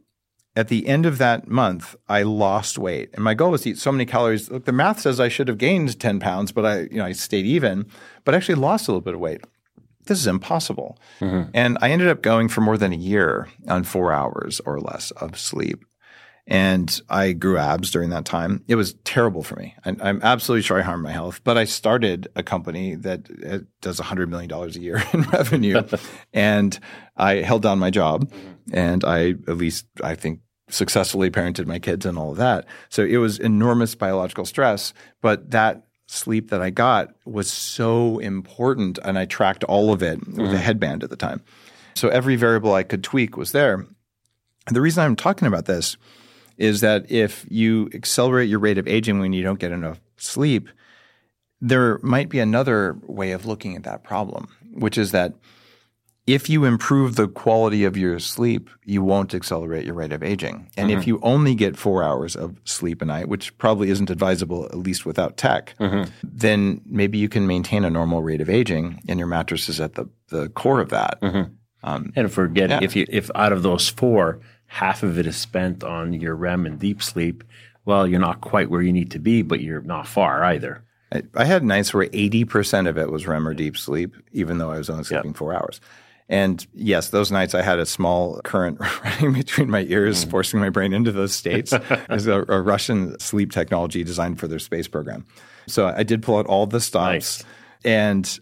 at 0.56 0.68
the 0.68 0.88
end 0.88 1.06
of 1.06 1.18
that 1.18 1.48
month, 1.48 1.96
I 2.10 2.24
lost 2.24 2.78
weight, 2.78 3.10
and 3.14 3.24
my 3.24 3.34
goal 3.34 3.52
was 3.52 3.62
to 3.62 3.70
eat 3.70 3.78
so 3.78 3.92
many 3.92 4.06
calories. 4.06 4.52
Look, 4.52 4.66
the 4.66 4.72
math 4.72 5.00
says 5.00 5.20
I 5.20 5.30
should 5.30 5.48
have 5.48 5.58
gained 5.58 6.00
ten 6.00 6.20
pounds, 6.20 6.52
but 6.52 6.66
I, 6.66 6.80
you 6.82 6.98
know, 6.98 7.06
I 7.06 7.14
stayed 7.14 7.46
even, 7.46 7.86
but 8.26 8.34
I 8.34 8.38
actually 8.38 8.56
lost 8.56 8.88
a 8.88 8.92
little 8.92 9.02
bit 9.02 9.14
of 9.14 9.20
weight. 9.20 9.42
This 10.06 10.20
is 10.20 10.28
impossible, 10.28 11.00
mm-hmm. 11.20 11.50
and 11.54 11.78
I 11.82 11.92
ended 11.92 12.10
up 12.10 12.22
going 12.22 12.50
for 12.50 12.62
more 12.62 12.78
than 12.78 12.92
a 12.92 12.98
year 12.98 13.48
on 13.68 13.84
four 13.84 14.12
hours 14.12 14.60
or 14.66 14.80
less 14.80 15.12
of 15.12 15.40
sleep, 15.40 15.86
and 16.48 17.02
I 17.10 17.34
grew 17.34 17.58
abs 17.58 17.92
during 17.92 18.10
that 18.10 18.26
time. 18.26 18.64
It 18.68 18.76
was 18.76 18.94
terrible 19.04 19.44
for 19.44 19.56
me. 19.56 19.76
I, 19.86 19.96
I'm 20.02 20.22
absolutely 20.24 20.64
sure 20.64 20.80
I 20.80 20.82
harmed 20.82 21.04
my 21.04 21.12
health, 21.12 21.42
but 21.44 21.58
I 21.58 21.66
started 21.66 22.28
a 22.36 22.44
company 22.44 22.96
that 22.96 23.30
uh, 23.48 23.60
does 23.82 24.00
$100 24.00 24.28
million 24.30 24.52
a 24.52 24.68
year 24.70 25.04
in 25.14 25.22
revenue. 25.24 25.84
and 26.34 26.80
I 27.16 27.36
held 27.36 27.62
down 27.62 27.80
my 27.80 27.90
job 27.90 28.32
and 28.72 29.04
I, 29.04 29.30
at 29.48 29.58
least 29.58 29.86
I 30.04 30.16
think, 30.16 30.42
successfully 30.70 31.30
parented 31.30 31.66
my 31.66 31.80
kids 31.80 32.06
and 32.06 32.18
all 32.18 32.32
of 32.32 32.38
that. 32.38 32.66
So 32.88 33.04
it 33.04 33.18
was 33.18 33.40
enormous 33.40 33.94
biological 33.94 34.46
stress, 34.46 34.94
but 35.22 35.52
that 35.52 35.86
sleep 36.08 36.50
that 36.50 36.62
I 36.62 36.70
got 36.70 37.14
was 37.26 37.52
so 37.52 38.20
important 38.20 38.98
and 39.04 39.18
I 39.18 39.26
tracked 39.26 39.64
all 39.66 39.94
of 39.94 40.02
it 40.02 40.20
with 40.20 40.38
mm-hmm. 40.38 40.56
a 40.56 40.58
headband 40.58 41.04
at 41.04 41.10
the 41.10 41.16
time. 41.16 41.42
So 41.94 42.10
every 42.10 42.36
variable 42.36 42.74
I 42.74 42.84
could 42.84 43.04
tweak 43.04 43.38
was 43.38 43.52
there. 43.52 43.86
And 44.68 44.76
the 44.76 44.82
reason 44.82 45.04
I'm 45.04 45.16
talking 45.16 45.48
about 45.48 45.66
this 45.66 45.98
is 46.62 46.82
that 46.82 47.10
if 47.12 47.46
you 47.50 47.90
accelerate 47.94 48.48
your 48.48 48.60
rate 48.60 48.78
of 48.78 48.88
aging 48.88 49.20
when 49.20 49.34
you 49.34 49.42
don't 49.42 49.60
get 49.60 49.72
enough 49.72 50.00
sleep, 50.18 50.70
there 51.60 52.00
might 52.04 52.30
be 52.30 52.40
another 52.40 52.98
way 53.08 53.32
of 53.32 53.46
looking 53.48 53.76
at 53.76 53.84
that 53.84 54.04
problem, 54.04 54.48
which 54.74 54.98
is 54.98 55.12
that 55.12 55.34
if 56.28 56.50
you 56.50 56.66
improve 56.66 57.16
the 57.16 57.28
quality 57.28 57.84
of 57.84 57.98
your 57.98 58.20
sleep, 58.20 58.70
you 58.86 59.02
won't 59.02 59.34
accelerate 59.34 59.86
your 59.86 59.96
rate 59.96 60.14
of 60.14 60.22
aging. 60.22 60.70
And 60.78 60.90
mm-hmm. 60.90 61.00
if 61.00 61.08
you 61.08 61.20
only 61.24 61.56
get 61.56 61.76
four 61.76 62.04
hours 62.04 62.36
of 62.36 62.56
sleep 62.64 63.02
a 63.02 63.06
night, 63.06 63.28
which 63.28 63.58
probably 63.58 63.90
isn't 63.90 64.12
advisable, 64.12 64.66
at 64.66 64.78
least 64.78 65.04
without 65.04 65.38
tech, 65.38 65.76
mm-hmm. 65.80 66.12
then 66.24 66.82
maybe 66.86 67.18
you 67.18 67.28
can 67.28 67.48
maintain 67.48 67.84
a 67.84 67.90
normal 67.90 68.22
rate 68.22 68.40
of 68.40 68.52
aging, 68.52 69.02
and 69.08 69.18
your 69.18 69.28
mattress 69.28 69.68
is 69.68 69.82
at 69.82 69.96
the, 69.96 70.08
the 70.30 70.50
core 70.50 70.80
of 70.80 70.90
that. 70.90 71.20
Mm-hmm. 71.22 71.54
Um, 71.84 72.14
and 72.16 72.54
getting 72.54 72.70
yeah. 72.70 72.84
if 72.84 72.96
you 72.96 73.08
if 73.10 73.32
out 73.34 73.52
of 73.52 73.64
those 73.64 73.90
four, 73.90 74.40
half 74.72 75.04
of 75.04 75.20
it 75.20 75.28
is 75.28 75.36
spent 75.36 75.84
on 75.84 76.14
your 76.14 76.34
REM 76.34 76.66
and 76.66 76.80
deep 76.80 77.04
sleep, 77.04 77.44
well, 77.84 78.08
you're 78.08 78.22
not 78.22 78.40
quite 78.40 78.70
where 78.70 78.82
you 78.82 78.94
need 78.94 79.12
to 79.12 79.20
be, 79.20 79.42
but 79.42 79.60
you're 79.60 79.82
not 79.82 80.08
far 80.08 80.46
either. 80.46 80.82
I, 81.12 81.24
I 81.36 81.44
had 81.44 81.62
nights 81.62 81.94
where 81.94 82.08
80% 82.08 82.88
of 82.88 82.98
it 82.98 83.12
was 83.12 83.28
REM 83.28 83.46
or 83.46 83.54
deep 83.54 83.76
sleep, 83.76 84.16
even 84.32 84.60
though 84.60 84.72
I 84.72 84.78
was 84.78 84.90
only 84.90 85.04
sleeping 85.04 85.32
yep. 85.32 85.36
four 85.36 85.54
hours. 85.54 85.82
And 86.30 86.66
yes, 86.74 87.10
those 87.10 87.34
nights 87.34 87.54
I 87.54 87.62
had 87.62 87.80
a 87.80 87.86
small 87.86 88.40
current 88.46 88.80
running 89.04 89.34
between 89.34 89.70
my 89.70 89.82
ears, 89.82 90.24
mm. 90.24 90.32
forcing 90.32 90.62
my 90.62 90.70
brain 90.70 90.94
into 90.94 91.12
those 91.12 91.36
states. 91.36 91.74
it 91.74 92.10
was 92.10 92.28
a, 92.28 92.46
a, 92.48 92.62
Russian 92.62 93.20
sleep 93.20 93.52
technology 93.52 94.06
designed 94.06 94.40
for 94.40 94.48
their 94.48 94.58
space 94.58 94.88
program. 94.88 95.26
So 95.68 95.88
I 95.88 96.04
did 96.04 96.24
pull 96.24 96.38
out 96.38 96.46
all 96.46 96.66
the 96.66 96.80
stops. 96.80 97.44
Nice. 97.44 97.44
And 97.84 98.40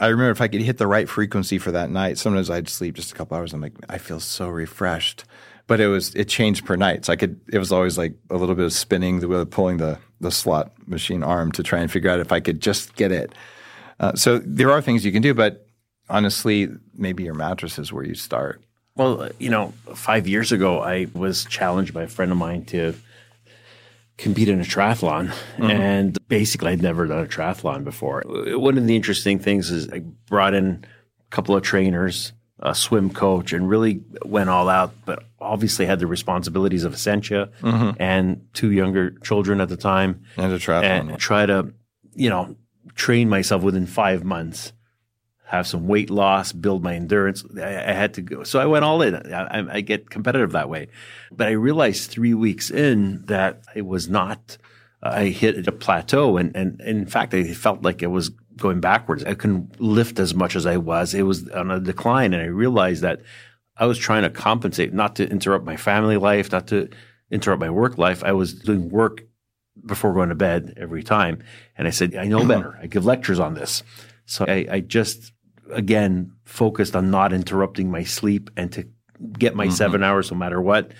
I 0.00 0.08
remember 0.08 0.32
if 0.32 0.40
I 0.40 0.48
could 0.48 0.62
hit 0.62 0.78
the 0.78 0.88
right 0.88 1.08
frequency 1.08 1.58
for 1.58 1.70
that 1.70 1.88
night, 1.88 2.18
sometimes 2.18 2.50
I'd 2.50 2.68
sleep 2.68 2.96
just 2.96 3.12
a 3.12 3.14
couple 3.14 3.36
hours. 3.36 3.52
I'm 3.52 3.60
like, 3.60 3.74
I 3.88 3.98
feel 3.98 4.18
so 4.18 4.48
refreshed 4.48 5.22
but 5.66 5.80
it 5.80 5.88
was 5.88 6.14
it 6.14 6.28
changed 6.28 6.64
per 6.64 6.76
night. 6.76 7.04
So 7.04 7.12
I 7.12 7.16
could 7.16 7.40
it 7.52 7.58
was 7.58 7.72
always 7.72 7.98
like 7.98 8.14
a 8.30 8.36
little 8.36 8.54
bit 8.54 8.64
of 8.64 8.72
spinning, 8.72 9.20
the 9.20 9.46
pulling 9.46 9.78
the 9.78 9.98
the 10.20 10.30
slot 10.30 10.72
machine 10.86 11.22
arm 11.22 11.52
to 11.52 11.62
try 11.62 11.80
and 11.80 11.90
figure 11.90 12.10
out 12.10 12.20
if 12.20 12.32
I 12.32 12.40
could 12.40 12.60
just 12.60 12.94
get 12.94 13.12
it. 13.12 13.32
Uh, 14.00 14.14
so 14.14 14.38
there 14.38 14.70
are 14.70 14.80
things 14.80 15.04
you 15.04 15.12
can 15.12 15.22
do, 15.22 15.34
but 15.34 15.66
honestly, 16.08 16.68
maybe 16.94 17.24
your 17.24 17.34
mattress 17.34 17.78
is 17.78 17.92
where 17.92 18.04
you 18.04 18.14
start. 18.14 18.62
Well, 18.94 19.30
you 19.38 19.48
know, 19.48 19.72
five 19.94 20.26
years 20.26 20.52
ago, 20.52 20.80
I 20.80 21.06
was 21.14 21.44
challenged 21.46 21.94
by 21.94 22.02
a 22.02 22.08
friend 22.08 22.30
of 22.30 22.38
mine 22.38 22.64
to 22.66 22.94
compete 24.18 24.48
in 24.48 24.60
a 24.60 24.64
triathlon, 24.64 25.28
mm-hmm. 25.28 25.70
and 25.70 26.18
basically, 26.28 26.72
I'd 26.72 26.82
never 26.82 27.06
done 27.06 27.24
a 27.24 27.26
triathlon 27.26 27.84
before. 27.84 28.22
One 28.26 28.76
of 28.76 28.86
the 28.86 28.94
interesting 28.94 29.38
things 29.38 29.70
is 29.70 29.88
I 29.90 30.00
brought 30.26 30.54
in 30.54 30.84
a 31.20 31.30
couple 31.30 31.56
of 31.56 31.62
trainers 31.62 32.32
a 32.62 32.74
swim 32.74 33.10
coach 33.10 33.52
and 33.52 33.68
really 33.68 34.02
went 34.24 34.48
all 34.48 34.68
out, 34.68 34.94
but 35.04 35.24
obviously 35.40 35.84
had 35.84 35.98
the 35.98 36.06
responsibilities 36.06 36.84
of 36.84 36.94
Essentia 36.94 37.50
mm-hmm. 37.60 38.00
and 38.00 38.46
two 38.54 38.70
younger 38.70 39.10
children 39.10 39.60
at 39.60 39.68
the 39.68 39.76
time. 39.76 40.24
And 40.36 40.52
a 40.52 40.58
triathlon. 40.58 41.10
And 41.10 41.18
try 41.18 41.44
to, 41.44 41.72
you 42.14 42.30
know, 42.30 42.56
train 42.94 43.28
myself 43.28 43.62
within 43.62 43.86
five 43.86 44.22
months, 44.22 44.72
have 45.46 45.66
some 45.66 45.88
weight 45.88 46.08
loss, 46.08 46.52
build 46.52 46.84
my 46.84 46.94
endurance. 46.94 47.44
I, 47.56 47.90
I 47.90 47.92
had 47.92 48.14
to 48.14 48.22
go. 48.22 48.44
So 48.44 48.60
I 48.60 48.66
went 48.66 48.84
all 48.84 49.02
in. 49.02 49.16
I, 49.16 49.76
I, 49.76 49.80
get 49.80 50.08
competitive 50.08 50.52
that 50.52 50.68
way. 50.68 50.88
But 51.32 51.48
I 51.48 51.52
realized 51.52 52.10
three 52.10 52.34
weeks 52.34 52.70
in 52.70 53.24
that 53.26 53.64
it 53.74 53.86
was 53.86 54.08
not, 54.08 54.56
I 55.02 55.26
hit 55.26 55.66
a 55.66 55.72
plateau. 55.72 56.36
And, 56.36 56.54
and, 56.54 56.80
and 56.80 56.98
in 56.98 57.06
fact, 57.06 57.34
I 57.34 57.52
felt 57.54 57.82
like 57.82 58.02
it 58.02 58.06
was 58.06 58.30
going 58.56 58.80
backwards. 58.80 59.24
I 59.24 59.34
couldn't 59.34 59.80
lift 59.80 60.18
as 60.18 60.34
much 60.34 60.56
as 60.56 60.66
I 60.66 60.76
was. 60.76 61.14
It 61.14 61.22
was 61.22 61.48
on 61.50 61.70
a 61.70 61.80
decline. 61.80 62.32
And 62.34 62.42
I 62.42 62.46
realized 62.46 63.02
that 63.02 63.20
I 63.76 63.86
was 63.86 63.98
trying 63.98 64.22
to 64.22 64.30
compensate, 64.30 64.92
not 64.92 65.16
to 65.16 65.28
interrupt 65.28 65.64
my 65.64 65.76
family 65.76 66.16
life, 66.16 66.52
not 66.52 66.66
to 66.68 66.88
interrupt 67.30 67.60
my 67.60 67.70
work 67.70 67.98
life. 67.98 68.22
I 68.22 68.32
was 68.32 68.54
doing 68.54 68.90
work 68.90 69.22
before 69.86 70.12
going 70.12 70.28
to 70.28 70.34
bed 70.34 70.74
every 70.76 71.02
time. 71.02 71.42
And 71.76 71.88
I 71.88 71.90
said, 71.90 72.14
I 72.14 72.24
know 72.24 72.46
better. 72.46 72.78
I 72.80 72.86
give 72.86 73.04
lectures 73.04 73.40
on 73.40 73.54
this. 73.54 73.82
So 74.26 74.44
I, 74.46 74.66
I 74.70 74.80
just, 74.80 75.32
again, 75.70 76.32
focused 76.44 76.94
on 76.94 77.10
not 77.10 77.32
interrupting 77.32 77.90
my 77.90 78.04
sleep 78.04 78.50
and 78.56 78.70
to 78.72 78.88
get 79.38 79.54
my 79.54 79.66
mm-hmm. 79.66 79.74
seven 79.74 80.02
hours 80.02 80.30
no 80.30 80.36
matter 80.36 80.60
what. 80.60 80.92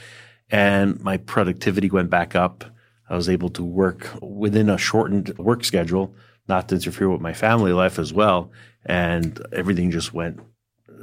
And 0.51 1.01
my 1.01 1.17
productivity 1.17 1.91
went 1.91 2.11
back 2.11 2.35
up. 2.35 2.65
I 3.09 3.17
was 3.17 3.29
able 3.29 3.51
to 3.51 3.65
work 3.65 4.09
within 4.23 4.71
a 4.71 4.79
shortened 4.79 5.37
work 5.39 5.65
schedule 5.65 6.15
not 6.49 6.69
to 6.69 6.75
interfere 6.77 7.09
with 7.09 7.21
my 7.21 7.33
family 7.33 7.73
life 7.73 7.99
as 7.99 8.13
well. 8.13 8.51
And 8.85 9.41
everything 9.53 9.91
just 9.91 10.13
went 10.13 10.41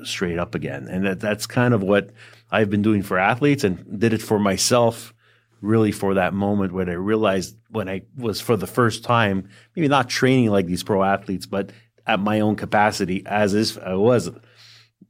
straight 0.04 0.38
up 0.38 0.56
again. 0.56 0.88
And 0.88 1.06
that, 1.06 1.20
that's 1.20 1.46
kind 1.46 1.74
of 1.74 1.82
what 1.82 2.12
I've 2.52 2.70
been 2.70 2.82
doing 2.82 3.02
for 3.02 3.18
athletes 3.18 3.64
and 3.64 4.00
did 4.00 4.14
it 4.14 4.22
for 4.22 4.40
myself 4.40 5.14
really 5.62 5.92
for 5.92 6.14
that 6.14 6.34
moment 6.34 6.74
when 6.74 6.90
I 6.90 6.94
realized 6.94 7.56
when 7.70 7.90
I 7.90 8.04
was 8.16 8.40
for 8.40 8.56
the 8.56 8.68
first 8.68 9.04
time, 9.04 9.50
maybe 9.76 9.88
not 9.88 10.10
training 10.10 10.50
like 10.50 10.68
these 10.68 10.84
pro 10.84 11.04
athletes, 11.04 11.46
but 11.46 11.72
at 12.08 12.20
my 12.20 12.40
own 12.40 12.56
capacity 12.56 13.24
as 13.26 13.54
if 13.54 13.78
I 13.78 13.96
was 13.96 14.30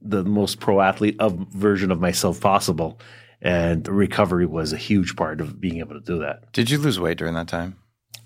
the 0.02 0.24
most 0.24 0.60
pro 0.60 0.82
athlete 0.82 1.18
of 1.20 1.34
version 1.50 1.92
of 1.92 2.00
myself 2.00 2.42
possible. 2.42 3.00
And 3.42 3.88
recovery 3.88 4.46
was 4.46 4.74
a 4.74 4.78
huge 4.78 5.16
part 5.16 5.40
of 5.40 5.62
being 5.62 5.78
able 5.78 5.94
to 5.94 6.02
do 6.02 6.20
that. 6.20 6.52
Did 6.52 6.70
you 6.70 6.78
lose 6.78 7.00
weight 7.00 7.18
during 7.18 7.36
that 7.36 7.48
time? 7.48 7.78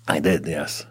I 0.08 0.18
did, 0.18 0.46
yes. 0.46 0.86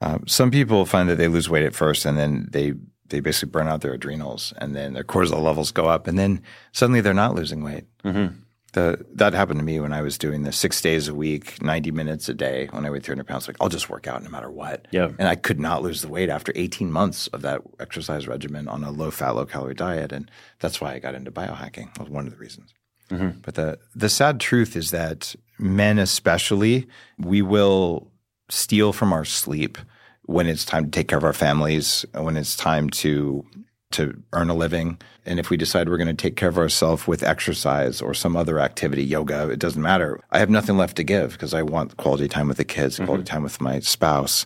Uh, 0.00 0.18
some 0.26 0.50
people 0.50 0.84
find 0.84 1.08
that 1.08 1.16
they 1.16 1.28
lose 1.28 1.48
weight 1.48 1.64
at 1.64 1.74
first 1.74 2.04
and 2.04 2.18
then 2.18 2.48
they 2.50 2.74
they 3.08 3.20
basically 3.20 3.50
burn 3.50 3.68
out 3.68 3.82
their 3.82 3.92
adrenals 3.92 4.52
and 4.58 4.74
then 4.74 4.94
their 4.94 5.04
cortisol 5.04 5.42
levels 5.42 5.70
go 5.70 5.86
up 5.86 6.06
and 6.06 6.18
then 6.18 6.42
suddenly 6.72 7.00
they're 7.00 7.14
not 7.14 7.34
losing 7.34 7.62
weight. 7.62 7.84
Mm-hmm. 8.04 8.36
The, 8.72 9.06
that 9.14 9.32
happened 9.32 9.58
to 9.58 9.64
me 9.64 9.80
when 9.80 9.94
I 9.94 10.02
was 10.02 10.18
doing 10.18 10.42
the 10.42 10.52
six 10.52 10.82
days 10.82 11.08
a 11.08 11.14
week, 11.14 11.62
90 11.62 11.92
minutes 11.92 12.28
a 12.28 12.34
day 12.34 12.68
when 12.72 12.84
I 12.84 12.90
weighed 12.90 13.04
300 13.04 13.26
pounds. 13.26 13.46
Like, 13.46 13.56
I'll 13.58 13.70
just 13.70 13.88
work 13.88 14.06
out 14.06 14.22
no 14.22 14.28
matter 14.28 14.50
what. 14.50 14.86
Yeah. 14.90 15.12
And 15.18 15.28
I 15.28 15.34
could 15.34 15.58
not 15.58 15.82
lose 15.82 16.02
the 16.02 16.08
weight 16.08 16.28
after 16.28 16.52
18 16.54 16.92
months 16.92 17.26
of 17.28 17.40
that 17.40 17.62
exercise 17.80 18.28
regimen 18.28 18.68
on 18.68 18.84
a 18.84 18.90
low 18.90 19.10
fat, 19.10 19.30
low 19.30 19.46
calorie 19.46 19.72
diet. 19.72 20.12
And 20.12 20.30
that's 20.58 20.78
why 20.78 20.92
I 20.92 20.98
got 20.98 21.14
into 21.14 21.30
biohacking. 21.30 21.94
That 21.94 22.00
was 22.00 22.10
one 22.10 22.26
of 22.26 22.32
the 22.32 22.38
reasons. 22.38 22.74
Mm-hmm. 23.10 23.38
But 23.40 23.54
the, 23.54 23.78
the 23.94 24.10
sad 24.10 24.40
truth 24.40 24.76
is 24.76 24.90
that 24.90 25.34
men, 25.58 25.98
especially, 25.98 26.86
we 27.18 27.40
will 27.40 28.10
steal 28.48 28.92
from 28.92 29.12
our 29.12 29.24
sleep 29.24 29.78
when 30.22 30.46
it's 30.46 30.64
time 30.64 30.84
to 30.84 30.90
take 30.90 31.08
care 31.08 31.18
of 31.18 31.24
our 31.24 31.32
families, 31.32 32.04
when 32.12 32.36
it's 32.36 32.56
time 32.56 32.90
to 32.90 33.44
to 33.92 34.20
earn 34.32 34.50
a 34.50 34.54
living. 34.54 35.00
And 35.24 35.38
if 35.38 35.48
we 35.48 35.56
decide 35.56 35.88
we're 35.88 35.96
going 35.96 36.08
to 36.08 36.14
take 36.14 36.36
care 36.36 36.48
of 36.48 36.58
ourselves 36.58 37.06
with 37.06 37.22
exercise 37.22 38.02
or 38.02 38.14
some 38.14 38.36
other 38.36 38.58
activity, 38.58 39.04
yoga, 39.04 39.48
it 39.48 39.60
doesn't 39.60 39.80
matter. 39.80 40.20
I 40.32 40.40
have 40.40 40.50
nothing 40.50 40.76
left 40.76 40.96
to 40.96 41.04
give 41.04 41.32
because 41.32 41.54
I 41.54 41.62
want 41.62 41.96
quality 41.96 42.28
time 42.28 42.48
with 42.48 42.56
the 42.56 42.64
kids, 42.64 42.96
mm-hmm. 42.96 43.04
quality 43.06 43.24
time 43.24 43.44
with 43.44 43.60
my 43.60 43.78
spouse, 43.80 44.44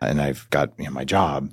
and 0.00 0.20
I've 0.20 0.48
got 0.50 0.72
you 0.78 0.84
know, 0.84 0.90
my 0.90 1.04
job. 1.04 1.50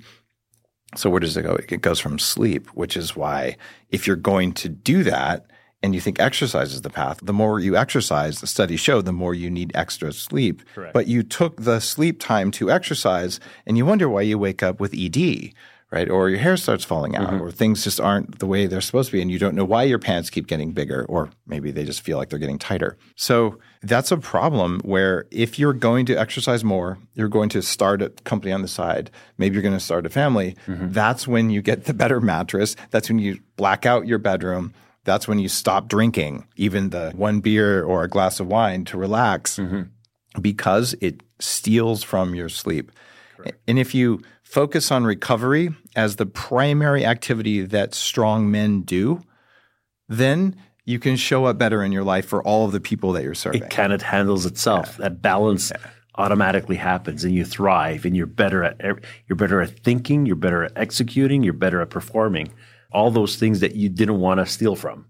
So 0.96 1.08
where 1.08 1.20
does 1.20 1.36
it 1.36 1.42
go? 1.42 1.54
It 1.54 1.82
goes 1.82 2.00
from 2.00 2.18
sleep, 2.18 2.66
which 2.68 2.96
is 2.96 3.16
why 3.16 3.56
if 3.90 4.06
you're 4.06 4.16
going 4.16 4.52
to 4.54 4.68
do 4.68 5.02
that, 5.04 5.46
and 5.82 5.94
you 5.94 6.00
think 6.00 6.20
exercise 6.20 6.74
is 6.74 6.82
the 6.82 6.90
path, 6.90 7.18
the 7.22 7.32
more 7.32 7.58
you 7.58 7.76
exercise, 7.76 8.40
the 8.40 8.46
studies 8.46 8.80
show, 8.80 9.00
the 9.00 9.12
more 9.12 9.34
you 9.34 9.50
need 9.50 9.72
extra 9.74 10.12
sleep. 10.12 10.62
Correct. 10.74 10.92
But 10.92 11.06
you 11.06 11.22
took 11.22 11.56
the 11.56 11.80
sleep 11.80 12.20
time 12.20 12.50
to 12.52 12.70
exercise, 12.70 13.40
and 13.66 13.78
you 13.78 13.86
wonder 13.86 14.08
why 14.08 14.22
you 14.22 14.38
wake 14.38 14.62
up 14.62 14.78
with 14.78 14.94
ED, 14.94 15.52
right? 15.90 16.08
Or 16.08 16.28
your 16.28 16.38
hair 16.38 16.56
starts 16.56 16.84
falling 16.84 17.16
out, 17.16 17.28
mm-hmm. 17.28 17.42
or 17.42 17.50
things 17.50 17.82
just 17.82 18.00
aren't 18.00 18.38
the 18.38 18.46
way 18.46 18.66
they're 18.66 18.80
supposed 18.80 19.08
to 19.08 19.16
be, 19.16 19.22
and 19.22 19.30
you 19.30 19.38
don't 19.38 19.54
know 19.54 19.64
why 19.64 19.84
your 19.84 19.98
pants 19.98 20.30
keep 20.30 20.46
getting 20.46 20.72
bigger, 20.72 21.04
or 21.08 21.30
maybe 21.46 21.70
they 21.70 21.84
just 21.84 22.02
feel 22.02 22.18
like 22.18 22.28
they're 22.28 22.38
getting 22.38 22.58
tighter. 22.58 22.96
So 23.16 23.58
that's 23.82 24.12
a 24.12 24.18
problem 24.18 24.80
where 24.84 25.26
if 25.30 25.58
you're 25.58 25.72
going 25.72 26.06
to 26.06 26.14
exercise 26.14 26.62
more, 26.62 26.98
you're 27.14 27.28
going 27.28 27.48
to 27.50 27.62
start 27.62 28.02
a 28.02 28.10
company 28.24 28.52
on 28.52 28.62
the 28.62 28.68
side, 28.68 29.10
maybe 29.38 29.54
you're 29.54 29.62
going 29.62 29.74
to 29.74 29.80
start 29.80 30.06
a 30.06 30.10
family, 30.10 30.56
mm-hmm. 30.66 30.92
that's 30.92 31.26
when 31.26 31.50
you 31.50 31.62
get 31.62 31.84
the 31.86 31.94
better 31.94 32.20
mattress. 32.20 32.76
That's 32.90 33.08
when 33.08 33.18
you 33.18 33.40
black 33.56 33.86
out 33.86 34.06
your 34.06 34.18
bedroom. 34.18 34.74
That's 35.04 35.26
when 35.26 35.38
you 35.38 35.48
stop 35.48 35.88
drinking, 35.88 36.46
even 36.56 36.90
the 36.90 37.12
one 37.14 37.40
beer 37.40 37.82
or 37.82 38.04
a 38.04 38.08
glass 38.08 38.40
of 38.40 38.46
wine 38.46 38.84
to 38.86 38.98
relax, 38.98 39.56
mm-hmm. 39.56 39.82
because 40.40 40.94
it 41.00 41.22
steals 41.38 42.02
from 42.02 42.34
your 42.34 42.48
sleep. 42.48 42.92
And 43.66 43.78
if 43.78 43.94
you 43.94 44.20
focus 44.42 44.90
on 44.90 45.04
recovery 45.04 45.70
as 45.96 46.16
the 46.16 46.26
primary 46.26 47.06
activity 47.06 47.62
that 47.62 47.94
strong 47.94 48.50
men 48.50 48.82
do, 48.82 49.22
then 50.08 50.56
you 50.84 50.98
can 50.98 51.16
show 51.16 51.46
up 51.46 51.56
better 51.56 51.82
in 51.82 51.92
your 51.92 52.04
life 52.04 52.26
for 52.26 52.42
all 52.42 52.66
of 52.66 52.72
the 52.72 52.80
people 52.80 53.12
that 53.12 53.22
you're 53.22 53.32
serving. 53.32 53.62
It 53.62 53.70
kind 53.70 53.92
of 53.92 54.02
handles 54.02 54.44
itself. 54.44 54.98
That 54.98 55.22
balance 55.22 55.72
automatically 56.16 56.76
happens, 56.76 57.24
and 57.24 57.34
you 57.34 57.44
thrive, 57.44 58.04
and 58.04 58.14
you're 58.14 58.26
better 58.26 58.64
at 58.64 58.78
you're 59.26 59.36
better 59.36 59.62
at 59.62 59.78
thinking, 59.80 60.26
you're 60.26 60.36
better 60.36 60.64
at 60.64 60.72
executing, 60.76 61.42
you're 61.42 61.52
better 61.54 61.80
at 61.80 61.88
performing. 61.88 62.52
All 62.92 63.10
those 63.10 63.36
things 63.36 63.60
that 63.60 63.74
you 63.76 63.88
didn't 63.88 64.20
want 64.20 64.40
to 64.40 64.46
steal 64.46 64.76
from. 64.76 65.06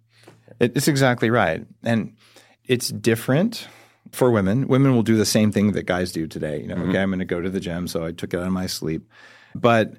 It- 0.58 0.72
It's 0.76 0.88
exactly 0.88 1.30
right. 1.30 1.64
And 1.82 2.14
it's 2.66 2.88
different 2.88 3.66
for 4.12 4.30
women. 4.30 4.68
Women 4.68 4.94
will 4.94 5.02
do 5.02 5.16
the 5.16 5.24
same 5.26 5.52
thing 5.52 5.72
that 5.72 5.86
guys 5.86 6.12
do 6.12 6.26
today. 6.26 6.60
You 6.60 6.68
know, 6.68 6.76
mm-hmm. 6.76 6.90
okay, 6.90 7.00
I'm 7.02 7.10
going 7.10 7.20
to 7.20 7.24
go 7.24 7.40
to 7.40 7.50
the 7.50 7.60
gym, 7.60 7.86
so 7.88 8.04
I 8.04 8.12
took 8.12 8.34
it 8.34 8.38
out 8.38 8.46
of 8.46 8.52
my 8.52 8.66
sleep. 8.66 9.08
But 9.54 9.94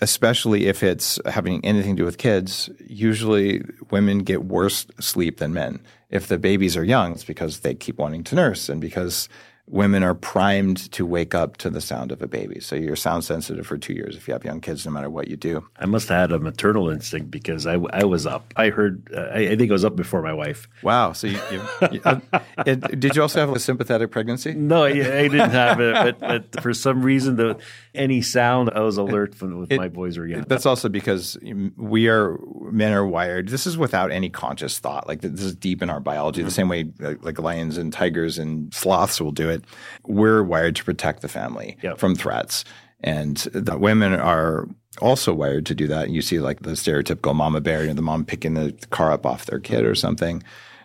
especially 0.00 0.66
if 0.66 0.82
it's 0.82 1.18
having 1.26 1.64
anything 1.64 1.96
to 1.96 2.02
do 2.02 2.04
with 2.04 2.18
kids, 2.18 2.70
usually 2.86 3.64
women 3.90 4.18
get 4.18 4.44
worse 4.44 4.86
sleep 5.00 5.38
than 5.38 5.52
men. 5.52 5.80
If 6.10 6.28
the 6.28 6.38
babies 6.38 6.76
are 6.76 6.84
young, 6.84 7.12
it's 7.12 7.24
because 7.24 7.60
they 7.60 7.74
keep 7.74 7.98
wanting 7.98 8.24
to 8.24 8.34
nurse 8.34 8.68
and 8.68 8.80
because 8.80 9.28
women 9.70 10.02
are 10.02 10.14
primed 10.14 10.90
to 10.92 11.04
wake 11.04 11.34
up 11.34 11.56
to 11.58 11.70
the 11.70 11.80
sound 11.80 12.10
of 12.10 12.22
a 12.22 12.26
baby. 12.26 12.60
So 12.60 12.74
you're 12.74 12.96
sound 12.96 13.24
sensitive 13.24 13.66
for 13.66 13.76
two 13.76 13.92
years 13.92 14.16
if 14.16 14.26
you 14.26 14.32
have 14.32 14.44
young 14.44 14.60
kids, 14.60 14.86
no 14.86 14.92
matter 14.92 15.10
what 15.10 15.28
you 15.28 15.36
do. 15.36 15.66
I 15.78 15.86
must 15.86 16.08
have 16.08 16.30
had 16.30 16.32
a 16.32 16.38
maternal 16.38 16.88
instinct 16.88 17.30
because 17.30 17.66
I, 17.66 17.74
I 17.92 18.04
was 18.04 18.26
up. 18.26 18.52
I 18.56 18.70
heard. 18.70 19.08
Uh, 19.14 19.20
I, 19.32 19.38
I 19.50 19.56
think 19.56 19.70
I 19.70 19.72
was 19.74 19.84
up 19.84 19.94
before 19.96 20.22
my 20.22 20.32
wife. 20.32 20.68
Wow. 20.82 21.12
So 21.12 21.26
you, 21.26 21.38
you, 21.50 21.62
you 21.92 22.00
uh, 22.04 22.20
it- 22.66 22.98
did 22.98 23.14
you 23.14 23.22
also 23.22 23.40
have 23.40 23.50
a 23.54 23.58
sympathetic 23.58 24.10
pregnancy? 24.10 24.54
No, 24.54 24.84
I, 24.84 24.88
I 24.88 24.92
didn't 25.28 25.50
have 25.50 25.80
it, 25.80 25.94
but, 25.94 26.20
but 26.20 26.62
for 26.62 26.72
some 26.72 27.02
reason, 27.02 27.36
the 27.36 27.58
any 27.94 28.22
sound 28.22 28.70
I 28.74 28.80
was 28.80 28.96
alert 28.96 29.40
when 29.40 29.58
with 29.58 29.72
my 29.72 29.88
boys 29.88 30.18
were 30.18 30.26
young. 30.26 30.42
That's 30.42 30.66
also 30.66 30.88
because 30.88 31.36
we 31.76 32.08
are 32.08 32.38
men 32.70 32.92
are 32.92 33.06
wired. 33.06 33.48
This 33.48 33.66
is 33.66 33.76
without 33.76 34.10
any 34.12 34.30
conscious 34.30 34.78
thought. 34.78 35.06
Like 35.08 35.20
this 35.20 35.40
is 35.42 35.54
deep 35.54 35.82
in 35.82 35.90
our 35.90 36.00
biology, 36.00 36.42
the 36.42 36.50
same 36.50 36.68
way 36.68 36.90
like, 36.98 37.24
like 37.24 37.38
lions 37.38 37.76
and 37.76 37.92
tigers 37.92 38.38
and 38.38 38.72
sloths 38.72 39.20
will 39.20 39.32
do 39.32 39.48
it. 39.48 39.57
We're 40.06 40.42
wired 40.42 40.76
to 40.76 40.84
protect 40.84 41.22
the 41.22 41.28
family 41.28 41.76
Yep. 41.82 41.98
from 41.98 42.14
threats, 42.14 42.64
and 43.02 43.36
the 43.52 43.78
women 43.78 44.14
are 44.14 44.68
also 45.00 45.32
wired 45.32 45.66
to 45.66 45.74
do 45.74 45.86
that. 45.86 46.06
And 46.06 46.14
you 46.14 46.22
see 46.22 46.40
like 46.40 46.62
the 46.62 46.70
stereotypical 46.72 47.34
mama 47.34 47.60
bear, 47.60 47.82
you 47.82 47.88
know, 47.88 47.94
the 47.94 48.02
mom 48.02 48.24
picking 48.24 48.54
the 48.54 48.72
car 48.90 49.12
up 49.12 49.24
off 49.24 49.46
their 49.46 49.60
kid 49.60 49.84
or 49.84 49.94
something. 49.94 50.42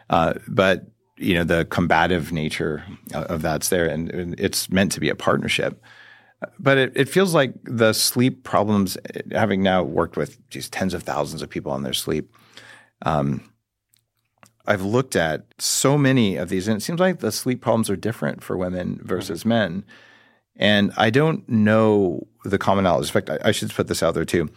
Uh, 0.10 0.34
but 0.48 0.88
you 1.18 1.34
know 1.36 1.44
the 1.44 1.66
combative 1.66 2.32
nature 2.32 2.84
of 3.14 3.24
of 3.26 3.42
that's 3.42 3.70
there, 3.70 3.88
and, 3.88 4.10
and 4.12 4.40
it's 4.40 4.70
meant 4.70 4.92
to 4.94 5.00
be 5.00 5.10
a 5.10 5.16
partnership. 5.16 5.82
But 6.60 6.78
it, 6.78 6.92
it 6.96 7.08
feels 7.08 7.34
like 7.34 7.54
the 7.64 7.94
sleep 7.94 8.44
problems, 8.44 8.98
having 9.32 9.64
now 9.64 9.82
worked 9.84 10.18
with 10.18 10.38
geez, 10.50 10.70
tens 10.70 10.94
of 10.94 11.04
thousands 11.04 11.42
of 11.42 11.50
people 11.50 11.72
on 11.72 11.84
their 11.84 11.94
sleep, 11.94 12.36
um, 13.04 13.42
I've 14.66 14.82
looked 14.82 15.16
at 15.16 15.46
so 15.60 15.98
many 15.98 16.38
of 16.38 16.50
these, 16.50 16.68
and 16.68 16.78
it 16.78 16.82
seems 16.82 17.00
like 17.00 17.20
the 17.20 17.32
sleep 17.32 17.62
problems 17.62 17.90
are 17.90 17.96
different 17.96 18.44
for 18.44 18.58
women 18.58 19.00
versus 19.04 19.42
mm-hmm. 19.42 19.50
men. 19.50 19.86
And 20.56 20.92
I 20.98 21.10
don't 21.10 21.48
know 21.50 22.28
the 22.46 22.60
commonalities. 22.60 23.08
In 23.08 23.08
fact, 23.08 23.30
I, 23.30 23.40
I 23.50 23.52
should 23.52 23.74
put 23.74 23.88
this 23.88 24.04
out 24.04 24.14
there 24.14 24.26
too. 24.26 24.50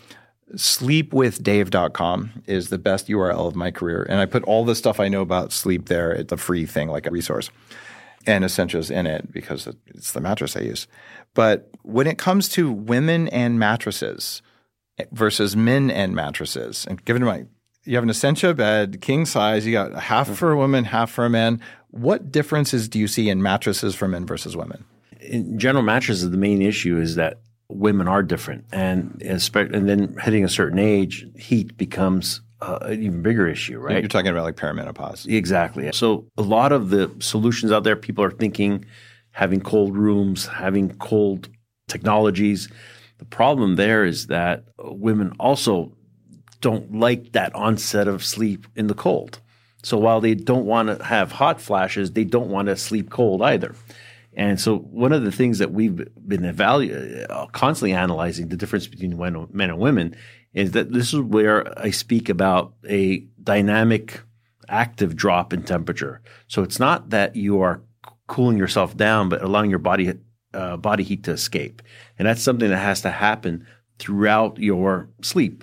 Sleepwithdave.com 0.54 2.42
is 2.46 2.68
the 2.68 2.78
best 2.78 3.08
URL 3.08 3.48
of 3.48 3.56
my 3.56 3.70
career. 3.70 4.06
And 4.08 4.20
I 4.20 4.26
put 4.26 4.44
all 4.44 4.64
the 4.64 4.76
stuff 4.76 5.00
I 5.00 5.08
know 5.08 5.22
about 5.22 5.52
sleep 5.52 5.86
there. 5.86 6.12
It's 6.12 6.32
a 6.32 6.36
free 6.36 6.66
thing, 6.66 6.88
like 6.88 7.06
a 7.06 7.10
resource 7.10 7.50
and 8.26 8.44
Essentia's 8.44 8.90
in 8.90 9.06
it 9.06 9.32
because 9.32 9.68
it's 9.86 10.12
the 10.12 10.20
mattress 10.20 10.56
I 10.56 10.60
use. 10.60 10.86
But 11.34 11.70
when 11.82 12.06
it 12.06 12.18
comes 12.18 12.48
to 12.50 12.70
women 12.70 13.28
and 13.28 13.58
mattresses 13.58 14.42
versus 15.12 15.56
men 15.56 15.90
and 15.90 16.14
mattresses, 16.14 16.86
and 16.88 17.04
given 17.04 17.24
my 17.24 17.46
you 17.86 17.94
have 17.96 18.04
an 18.04 18.10
Essentia 18.10 18.54
bed, 18.54 19.00
king 19.00 19.26
size, 19.26 19.66
you 19.66 19.72
got 19.72 19.94
half 19.94 20.28
for 20.28 20.52
a 20.52 20.56
woman, 20.56 20.84
half 20.84 21.10
for 21.10 21.24
a 21.24 21.30
man. 21.30 21.60
What 21.90 22.30
differences 22.30 22.88
do 22.88 22.98
you 22.98 23.08
see 23.08 23.28
in 23.28 23.42
mattresses 23.42 23.94
for 23.94 24.08
men 24.08 24.26
versus 24.26 24.56
women? 24.56 24.84
in 25.26 25.58
general 25.58 25.84
mattresses, 25.84 26.30
the 26.30 26.36
main 26.36 26.62
issue 26.62 26.98
is 26.98 27.16
that 27.16 27.40
women 27.68 28.08
are 28.08 28.22
different, 28.22 28.64
and 28.72 29.20
and 29.22 29.88
then 29.88 30.16
hitting 30.22 30.44
a 30.44 30.48
certain 30.48 30.78
age, 30.78 31.26
heat 31.36 31.76
becomes 31.76 32.40
uh, 32.60 32.78
an 32.82 33.02
even 33.02 33.22
bigger 33.22 33.46
issue, 33.48 33.78
right? 33.78 34.00
You're 34.00 34.08
talking 34.08 34.30
about 34.30 34.44
like 34.44 34.56
perimenopause. 34.56 35.26
Exactly. 35.26 35.90
So 35.92 36.26
a 36.36 36.42
lot 36.42 36.72
of 36.72 36.90
the 36.90 37.10
solutions 37.18 37.72
out 37.72 37.84
there, 37.84 37.96
people 37.96 38.24
are 38.24 38.30
thinking 38.30 38.84
having 39.32 39.60
cold 39.60 39.96
rooms, 39.96 40.46
having 40.46 40.96
cold 40.96 41.48
technologies. 41.88 42.68
The 43.18 43.26
problem 43.26 43.76
there 43.76 44.04
is 44.04 44.28
that 44.28 44.64
women 44.78 45.32
also 45.38 45.92
don't 46.66 46.98
like 46.98 47.30
that 47.30 47.54
onset 47.54 48.08
of 48.08 48.24
sleep 48.24 48.66
in 48.74 48.88
the 48.88 48.94
cold. 48.94 49.38
So 49.84 49.96
while 49.98 50.20
they 50.20 50.34
don't 50.34 50.66
want 50.66 50.88
to 50.88 51.04
have 51.04 51.30
hot 51.30 51.60
flashes, 51.60 52.10
they 52.10 52.24
don't 52.24 52.50
want 52.50 52.66
to 52.66 52.76
sleep 52.76 53.08
cold 53.08 53.40
either. 53.40 53.72
And 54.34 54.60
so 54.60 54.78
one 54.78 55.12
of 55.12 55.22
the 55.22 55.30
things 55.30 55.58
that 55.60 55.70
we've 55.70 55.96
been 56.26 56.42
evalu- 56.42 57.24
uh, 57.30 57.46
constantly 57.52 57.92
analyzing 57.92 58.48
the 58.48 58.56
difference 58.56 58.88
between 58.88 59.16
men 59.16 59.70
and 59.70 59.78
women 59.78 60.16
is 60.54 60.72
that 60.72 60.92
this 60.92 61.14
is 61.14 61.20
where 61.20 61.72
I 61.78 61.90
speak 61.90 62.28
about 62.28 62.74
a 62.88 63.20
dynamic 63.40 64.22
active 64.68 65.14
drop 65.14 65.52
in 65.52 65.62
temperature. 65.62 66.20
So 66.48 66.64
it's 66.64 66.80
not 66.80 67.10
that 67.10 67.36
you 67.36 67.60
are 67.60 67.80
cooling 68.26 68.58
yourself 68.58 68.96
down, 68.96 69.28
but 69.28 69.40
allowing 69.40 69.70
your 69.70 69.78
body 69.78 70.14
uh, 70.52 70.76
body 70.76 71.04
heat 71.04 71.22
to 71.24 71.30
escape, 71.30 71.80
and 72.18 72.26
that's 72.26 72.42
something 72.42 72.70
that 72.70 72.78
has 72.78 73.02
to 73.02 73.10
happen 73.10 73.66
throughout 74.00 74.58
your 74.58 75.08
sleep. 75.22 75.62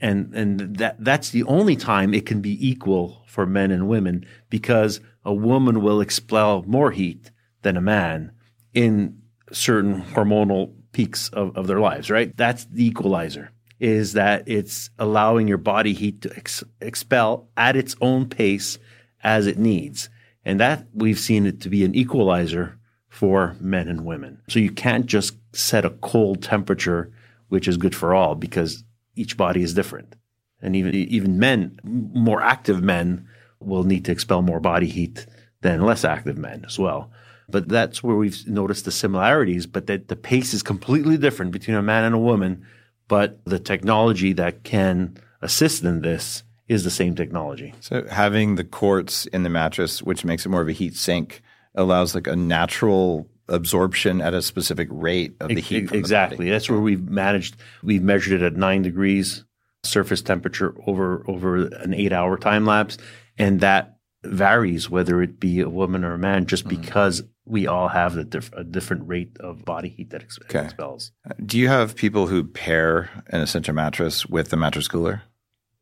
And 0.00 0.34
and 0.34 0.76
that 0.78 0.96
that's 1.02 1.30
the 1.30 1.44
only 1.44 1.76
time 1.76 2.14
it 2.14 2.26
can 2.26 2.40
be 2.40 2.68
equal 2.68 3.22
for 3.26 3.46
men 3.46 3.70
and 3.70 3.88
women 3.88 4.26
because 4.50 5.00
a 5.24 5.32
woman 5.32 5.80
will 5.80 6.00
expel 6.00 6.62
more 6.66 6.90
heat 6.90 7.30
than 7.62 7.76
a 7.76 7.80
man 7.80 8.32
in 8.72 9.22
certain 9.52 10.02
hormonal 10.02 10.74
peaks 10.92 11.28
of, 11.30 11.56
of 11.56 11.66
their 11.66 11.80
lives, 11.80 12.10
right? 12.10 12.36
That's 12.36 12.64
the 12.66 12.86
equalizer 12.86 13.50
is 13.80 14.12
that 14.14 14.44
it's 14.46 14.88
allowing 14.98 15.48
your 15.48 15.58
body 15.58 15.92
heat 15.92 16.22
to 16.22 16.34
ex- 16.36 16.64
expel 16.80 17.48
at 17.56 17.76
its 17.76 17.96
own 18.00 18.28
pace 18.28 18.78
as 19.22 19.46
it 19.46 19.58
needs. 19.58 20.08
And 20.44 20.60
that 20.60 20.86
we've 20.94 21.18
seen 21.18 21.46
it 21.46 21.60
to 21.62 21.68
be 21.68 21.84
an 21.84 21.94
equalizer 21.94 22.78
for 23.08 23.56
men 23.60 23.88
and 23.88 24.04
women. 24.04 24.40
So 24.48 24.58
you 24.58 24.70
can't 24.70 25.06
just 25.06 25.36
set 25.52 25.84
a 25.84 25.90
cold 25.90 26.42
temperature, 26.42 27.12
which 27.48 27.68
is 27.68 27.76
good 27.76 27.94
for 27.94 28.14
all 28.14 28.34
because 28.34 28.84
each 29.16 29.36
body 29.36 29.62
is 29.62 29.74
different. 29.74 30.16
And 30.60 30.74
even, 30.74 30.94
even 30.94 31.38
men, 31.38 31.78
more 31.84 32.42
active 32.42 32.82
men 32.82 33.28
will 33.60 33.84
need 33.84 34.04
to 34.06 34.12
expel 34.12 34.42
more 34.42 34.60
body 34.60 34.86
heat 34.86 35.26
than 35.60 35.82
less 35.82 36.04
active 36.04 36.38
men 36.38 36.64
as 36.66 36.78
well. 36.78 37.10
But 37.48 37.68
that's 37.68 38.02
where 38.02 38.16
we've 38.16 38.46
noticed 38.46 38.84
the 38.84 38.90
similarities, 38.90 39.66
but 39.66 39.86
that 39.86 40.08
the 40.08 40.16
pace 40.16 40.54
is 40.54 40.62
completely 40.62 41.18
different 41.18 41.52
between 41.52 41.76
a 41.76 41.82
man 41.82 42.04
and 42.04 42.14
a 42.14 42.18
woman. 42.18 42.64
But 43.08 43.44
the 43.44 43.58
technology 43.58 44.32
that 44.34 44.64
can 44.64 45.16
assist 45.42 45.84
in 45.84 46.00
this 46.00 46.42
is 46.68 46.84
the 46.84 46.90
same 46.90 47.14
technology. 47.14 47.74
So 47.80 48.06
having 48.10 48.54
the 48.54 48.64
quartz 48.64 49.26
in 49.26 49.42
the 49.42 49.50
mattress, 49.50 50.02
which 50.02 50.24
makes 50.24 50.46
it 50.46 50.48
more 50.48 50.62
of 50.62 50.68
a 50.68 50.72
heat 50.72 50.96
sink, 50.96 51.42
allows 51.74 52.14
like 52.14 52.26
a 52.26 52.36
natural 52.36 53.28
absorption 53.48 54.20
at 54.20 54.34
a 54.34 54.42
specific 54.42 54.88
rate 54.90 55.36
of 55.40 55.48
the 55.48 55.60
heat. 55.60 55.80
from 55.88 55.94
the 55.94 55.98
exactly. 55.98 56.36
body. 56.38 56.50
That's 56.50 56.68
where 56.70 56.80
we've 56.80 57.08
managed. 57.08 57.56
We've 57.82 58.02
measured 58.02 58.40
it 58.40 58.44
at 58.44 58.56
nine 58.56 58.82
degrees 58.82 59.44
surface 59.82 60.22
temperature 60.22 60.74
over 60.86 61.22
over 61.28 61.66
an 61.66 61.92
eight 61.94 62.12
hour 62.12 62.38
time 62.38 62.64
lapse, 62.64 62.96
and 63.36 63.60
that 63.60 63.98
varies 64.24 64.88
whether 64.88 65.20
it 65.20 65.38
be 65.38 65.60
a 65.60 65.68
woman 65.68 66.04
or 66.04 66.14
a 66.14 66.18
man, 66.18 66.46
just 66.46 66.64
Mm-hmm. 66.66 66.80
because 66.80 67.22
we 67.46 67.66
all 67.66 67.88
have 67.88 68.14
the 68.14 68.24
diff- 68.24 68.50
a 68.54 68.64
different 68.64 69.06
rate 69.06 69.36
of 69.40 69.66
body 69.66 69.90
heat 69.90 70.08
that 70.10 70.22
ex- 70.22 70.38
Okay. 70.44 70.64
expels. 70.64 71.12
Do 71.44 71.58
you 71.58 71.68
have 71.68 71.94
people 71.94 72.26
who 72.26 72.42
pair 72.44 73.10
an 73.26 73.42
Essentia 73.42 73.74
mattress 73.74 74.24
with 74.24 74.48
the 74.48 74.56
mattress 74.56 74.88
cooler? 74.88 75.20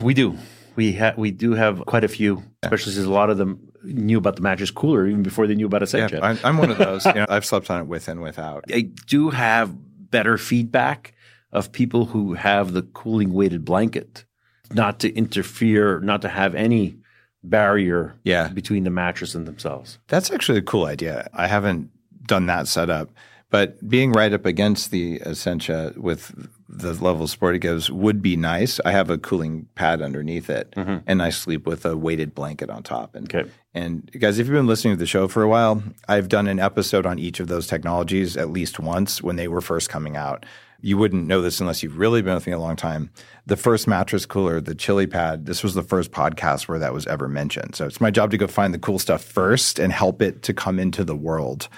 We 0.01 0.13
do. 0.15 0.37
We 0.75 0.95
ha- 0.95 1.15
we 1.17 1.31
do 1.31 1.53
have 1.53 1.87
quite 1.87 2.03
a 2.03 2.09
few, 2.09 2.43
especially 2.65 2.95
since 2.95 3.07
a 3.07 3.11
lot 3.11 3.31
of 3.31 3.39
them 3.39 3.69
knew 3.85 4.19
about 4.19 4.37
the 4.37 4.43
mattress 4.43 4.71
cooler 4.71 5.07
even 5.07 5.23
before 5.23 5.47
they 5.47 5.55
knew 5.55 5.67
about 5.67 5.83
Essentia. 5.83 6.17
Yeah, 6.23 6.37
I, 6.43 6.49
I'm 6.49 6.59
one 6.59 6.71
of 6.71 6.79
those. 6.79 7.05
you 7.07 7.15
know, 7.15 7.27
I've 7.29 7.45
slept 7.45 7.71
on 7.71 7.81
it 7.81 7.87
with 7.87 8.09
and 8.09 8.21
without. 8.23 8.65
I 8.73 8.83
do 9.07 9.31
have 9.31 9.75
better 10.11 10.39
feedback 10.39 11.15
of 11.53 11.73
people 11.73 12.07
who 12.07 12.35
have 12.35 12.73
the 12.73 12.83
cooling 12.83 13.33
weighted 13.33 13.65
blanket, 13.65 14.25
not 14.73 15.01
to 15.01 15.13
interfere, 15.15 16.01
not 16.01 16.23
to 16.23 16.29
have 16.29 16.55
any 16.55 16.97
barrier 17.45 18.15
Yeah. 18.25 18.49
between 18.49 18.85
the 18.85 18.91
mattress 18.91 19.35
and 19.35 19.47
themselves. 19.47 19.99
That's 20.09 20.31
actually 20.31 20.59
a 20.59 20.63
cool 20.63 20.85
idea. 20.87 21.29
I 21.35 21.47
haven't 21.47 21.91
done 22.27 22.47
that 22.47 22.69
setup, 22.69 23.11
but 23.53 23.87
being 23.87 24.13
right 24.13 24.33
up 24.33 24.47
against 24.47 24.91
the 24.91 25.21
Essentia 25.27 25.93
with 25.97 26.49
the 26.71 26.95
level 26.95 27.25
of 27.25 27.31
support 27.31 27.55
it 27.55 27.59
gives 27.59 27.91
would 27.91 28.23
be 28.23 28.35
nice. 28.35 28.81
I 28.83 28.93
have 28.93 29.11
a 29.11 29.19
cooling 29.19 29.69
pad 29.75 30.01
underneath 30.01 30.49
it, 30.49 30.71
mm-hmm. 30.75 30.99
and 31.07 31.23
I 31.23 31.29
sleep 31.29 31.67
with 31.67 31.85
a 31.85 31.95
weighted 31.95 32.35
blanket 32.35 32.71
on 32.71 32.83
top. 32.83 33.15
And 33.15 33.33
Okay. 33.33 33.51
and 33.75 34.11
guys, 34.19 34.39
if 34.39 34.47
you've 34.47 34.55
been 34.55 34.67
listening 34.67 34.95
to 34.95 34.99
the 34.99 35.07
show 35.07 35.29
for 35.29 35.43
a 35.43 35.49
while, 35.49 35.83
I've 36.09 36.29
done 36.29 36.49
an 36.49 36.59
episode 36.59 37.05
on 37.05 37.19
each 37.19 37.41
of 37.41 37.49
those 37.49 37.67
technologies 37.67 38.39
at 38.39 38.49
least 38.49 38.81
once 38.81 39.23
when 39.23 39.37
they 39.37 39.49
were 39.49 39.61
first 39.61 39.91
coming 39.91 40.17
out. 40.17 40.47
You 40.81 40.97
wouldn't 40.97 41.27
know 41.27 41.43
this 41.43 41.61
unless 41.61 41.83
you've 41.83 41.99
really 41.99 42.23
been 42.23 42.35
with 42.35 42.47
me 42.47 42.55
a 42.55 42.59
long 42.59 42.75
time. 42.75 43.11
The 43.47 43.57
first 43.57 43.87
mattress 43.87 44.25
cooler, 44.25 44.61
the 44.61 44.75
Chili 44.75 45.07
Pad, 45.07 45.45
this 45.45 45.63
was 45.63 45.75
the 45.75 45.83
first 45.83 46.11
podcast 46.11 46.69
where 46.69 46.79
that 46.79 46.95
was 46.95 47.07
ever 47.07 47.29
mentioned. 47.29 47.77
So 47.77 47.87
it's 47.87 48.01
my 48.01 48.11
job 48.11 48.31
to 48.31 48.39
go 48.39 48.47
find 48.47 48.73
the 48.73 48.79
cool 48.79 48.99
stuff 48.99 49.23
first 49.23 49.79
and 49.79 49.93
help 49.93 50.23
it 50.23 50.43
to 50.45 50.55
come 50.55 50.79
into 50.81 51.05
the 51.05 51.15
world. 51.15 51.69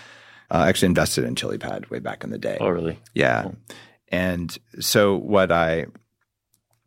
Uh, 0.51 0.65
actually 0.69 0.87
invested 0.87 1.25
in 1.25 1.35
Chili 1.35 1.59
Pad 1.59 1.89
way 1.91 1.99
back 1.99 2.25
in 2.25 2.31
the 2.31 2.39
day. 2.39 2.59
Oh, 2.61 2.69
really? 2.69 2.99
Yeah. 3.15 3.51
And 4.09 4.57
so 4.81 5.17
what 5.17 5.51
I 5.51 5.87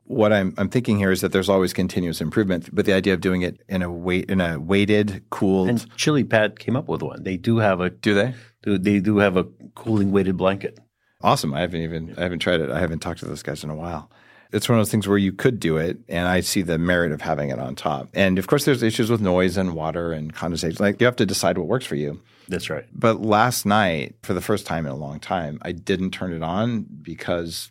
what 0.03 0.31
I'm 0.31 0.53
I'm 0.57 0.69
thinking 0.69 0.97
here 0.97 1.11
is 1.11 1.21
that 1.21 1.31
there's 1.31 1.49
always 1.49 1.73
continuous 1.73 2.21
improvement, 2.21 2.69
but 2.73 2.85
the 2.85 2.93
idea 2.93 3.13
of 3.13 3.21
doing 3.21 3.41
it 3.41 3.61
in 3.67 3.81
a 3.81 3.91
weight 3.91 4.29
in 4.29 4.39
a 4.41 4.59
weighted, 4.59 5.23
cooled 5.29 5.69
And 5.69 5.97
Chili 5.97 6.23
Pad 6.23 6.59
came 6.59 6.75
up 6.75 6.87
with 6.87 7.01
one. 7.01 7.23
They 7.23 7.37
do 7.37 7.57
have 7.57 7.81
a 7.81 7.89
do 7.89 8.13
they? 8.13 8.33
Do, 8.63 8.77
they 8.77 8.99
do 8.99 9.17
have 9.17 9.37
a 9.37 9.45
cooling 9.75 10.11
weighted 10.11 10.37
blanket. 10.37 10.79
Awesome. 11.21 11.53
I 11.53 11.61
haven't 11.61 11.81
even 11.81 12.15
I 12.17 12.21
haven't 12.21 12.39
tried 12.39 12.61
it. 12.61 12.69
I 12.71 12.79
haven't 12.79 12.99
talked 12.99 13.19
to 13.19 13.25
those 13.25 13.43
guys 13.43 13.63
in 13.63 13.69
a 13.69 13.75
while. 13.75 14.09
It's 14.51 14.69
one 14.69 14.77
of 14.77 14.85
those 14.85 14.91
things 14.91 15.07
where 15.07 15.17
you 15.17 15.31
could 15.31 15.59
do 15.59 15.77
it, 15.77 15.97
and 16.07 16.27
I 16.27 16.41
see 16.41 16.61
the 16.61 16.77
merit 16.77 17.11
of 17.11 17.21
having 17.21 17.49
it 17.49 17.59
on 17.59 17.75
top. 17.75 18.09
And 18.13 18.39
of 18.39 18.47
course, 18.47 18.65
there's 18.65 18.83
issues 18.83 19.09
with 19.09 19.21
noise 19.21 19.57
and 19.57 19.73
water 19.73 20.11
and 20.11 20.33
condensation. 20.33 20.77
Like 20.79 20.99
you 21.01 21.05
have 21.05 21.15
to 21.17 21.25
decide 21.25 21.57
what 21.57 21.67
works 21.67 21.85
for 21.85 21.95
you. 21.95 22.21
That's 22.47 22.69
right. 22.69 22.85
But 22.93 23.21
last 23.21 23.65
night, 23.65 24.15
for 24.23 24.33
the 24.33 24.41
first 24.41 24.65
time 24.65 24.85
in 24.85 24.91
a 24.91 24.95
long 24.95 25.19
time, 25.19 25.59
I 25.63 25.73
didn't 25.73 26.11
turn 26.11 26.31
it 26.31 26.43
on 26.43 26.85
because 27.01 27.69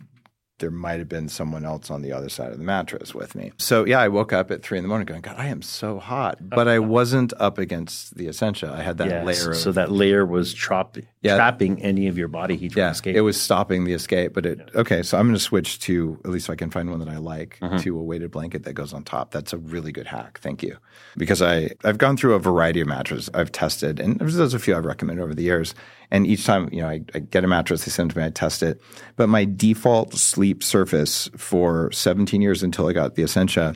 there 0.58 0.70
might 0.70 0.98
have 0.98 1.08
been 1.08 1.28
someone 1.28 1.64
else 1.64 1.90
on 1.90 2.02
the 2.02 2.12
other 2.12 2.28
side 2.28 2.50
of 2.50 2.58
the 2.58 2.64
mattress 2.64 3.14
with 3.14 3.34
me. 3.34 3.52
So 3.58 3.84
yeah, 3.84 4.00
I 4.00 4.08
woke 4.08 4.32
up 4.32 4.50
at 4.50 4.62
three 4.62 4.78
in 4.78 4.84
the 4.84 4.88
morning 4.88 5.04
going, 5.06 5.20
God, 5.20 5.36
I 5.36 5.46
am 5.46 5.60
so 5.62 5.98
hot. 5.98 6.38
But 6.40 6.66
I 6.66 6.78
wasn't 6.78 7.32
up 7.38 7.58
against 7.58 8.16
the 8.16 8.28
Essentia. 8.28 8.72
I 8.74 8.82
had 8.82 8.98
that 8.98 9.08
Yeah. 9.08 9.22
layer 9.24 9.50
of 9.50 9.56
so 9.56 9.72
that 9.72 9.92
layer 9.92 10.24
was 10.24 10.54
trap- 10.54 10.96
Yeah. 11.20 11.36
trapping 11.36 11.82
any 11.82 12.06
of 12.06 12.16
your 12.16 12.28
body 12.28 12.56
heat 12.56 12.74
yeah, 12.74 12.90
escape. 12.90 13.16
it 13.16 13.20
was 13.20 13.38
stopping 13.40 13.84
the 13.84 13.92
escape. 13.92 14.32
But 14.32 14.46
it 14.46 14.70
okay, 14.74 15.02
so 15.02 15.18
I'm 15.18 15.26
going 15.26 15.34
to 15.34 15.40
switch 15.40 15.80
to 15.80 16.18
at 16.24 16.30
least 16.30 16.46
if 16.46 16.50
I 16.50 16.56
can 16.56 16.70
find 16.70 16.90
one 16.90 17.00
that 17.00 17.08
I 17.08 17.18
like 17.18 17.58
mm-hmm. 17.60 17.76
to 17.78 17.98
a 17.98 18.02
weighted 18.02 18.30
blanket 18.30 18.64
that 18.64 18.72
goes 18.72 18.92
on 18.92 19.04
top. 19.04 19.32
That's 19.32 19.52
a 19.52 19.58
really 19.58 19.92
good 19.92 20.06
hack. 20.06 20.38
Thank 20.42 20.62
you, 20.62 20.78
because 21.16 21.42
I 21.42 21.70
I've 21.84 21.98
gone 21.98 22.16
through 22.16 22.34
a 22.34 22.38
variety 22.38 22.80
of 22.80 22.88
mattresses 22.88 23.28
I've 23.34 23.52
tested, 23.52 24.00
and 24.00 24.18
there's 24.18 24.54
a 24.54 24.58
few 24.58 24.76
I've 24.76 24.84
recommended 24.84 25.22
over 25.22 25.34
the 25.34 25.42
years. 25.42 25.74
And 26.10 26.26
each 26.26 26.44
time, 26.44 26.68
you 26.72 26.82
know, 26.82 26.88
I, 26.88 27.02
I 27.14 27.18
get 27.18 27.44
a 27.44 27.48
mattress, 27.48 27.84
they 27.84 27.90
send 27.90 28.10
it 28.10 28.14
to 28.14 28.20
me, 28.20 28.26
I 28.26 28.30
test 28.30 28.62
it. 28.62 28.80
But 29.16 29.28
my 29.28 29.44
default 29.44 30.14
sleep 30.14 30.62
surface 30.62 31.28
for 31.36 31.90
17 31.92 32.40
years 32.40 32.62
until 32.62 32.88
I 32.88 32.92
got 32.92 33.14
the 33.14 33.22
Essentia 33.22 33.74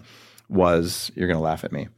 was 0.48 1.10
you're 1.14 1.26
going 1.28 1.38
to 1.38 1.42
laugh 1.42 1.64
at 1.64 1.72
me 1.72 1.88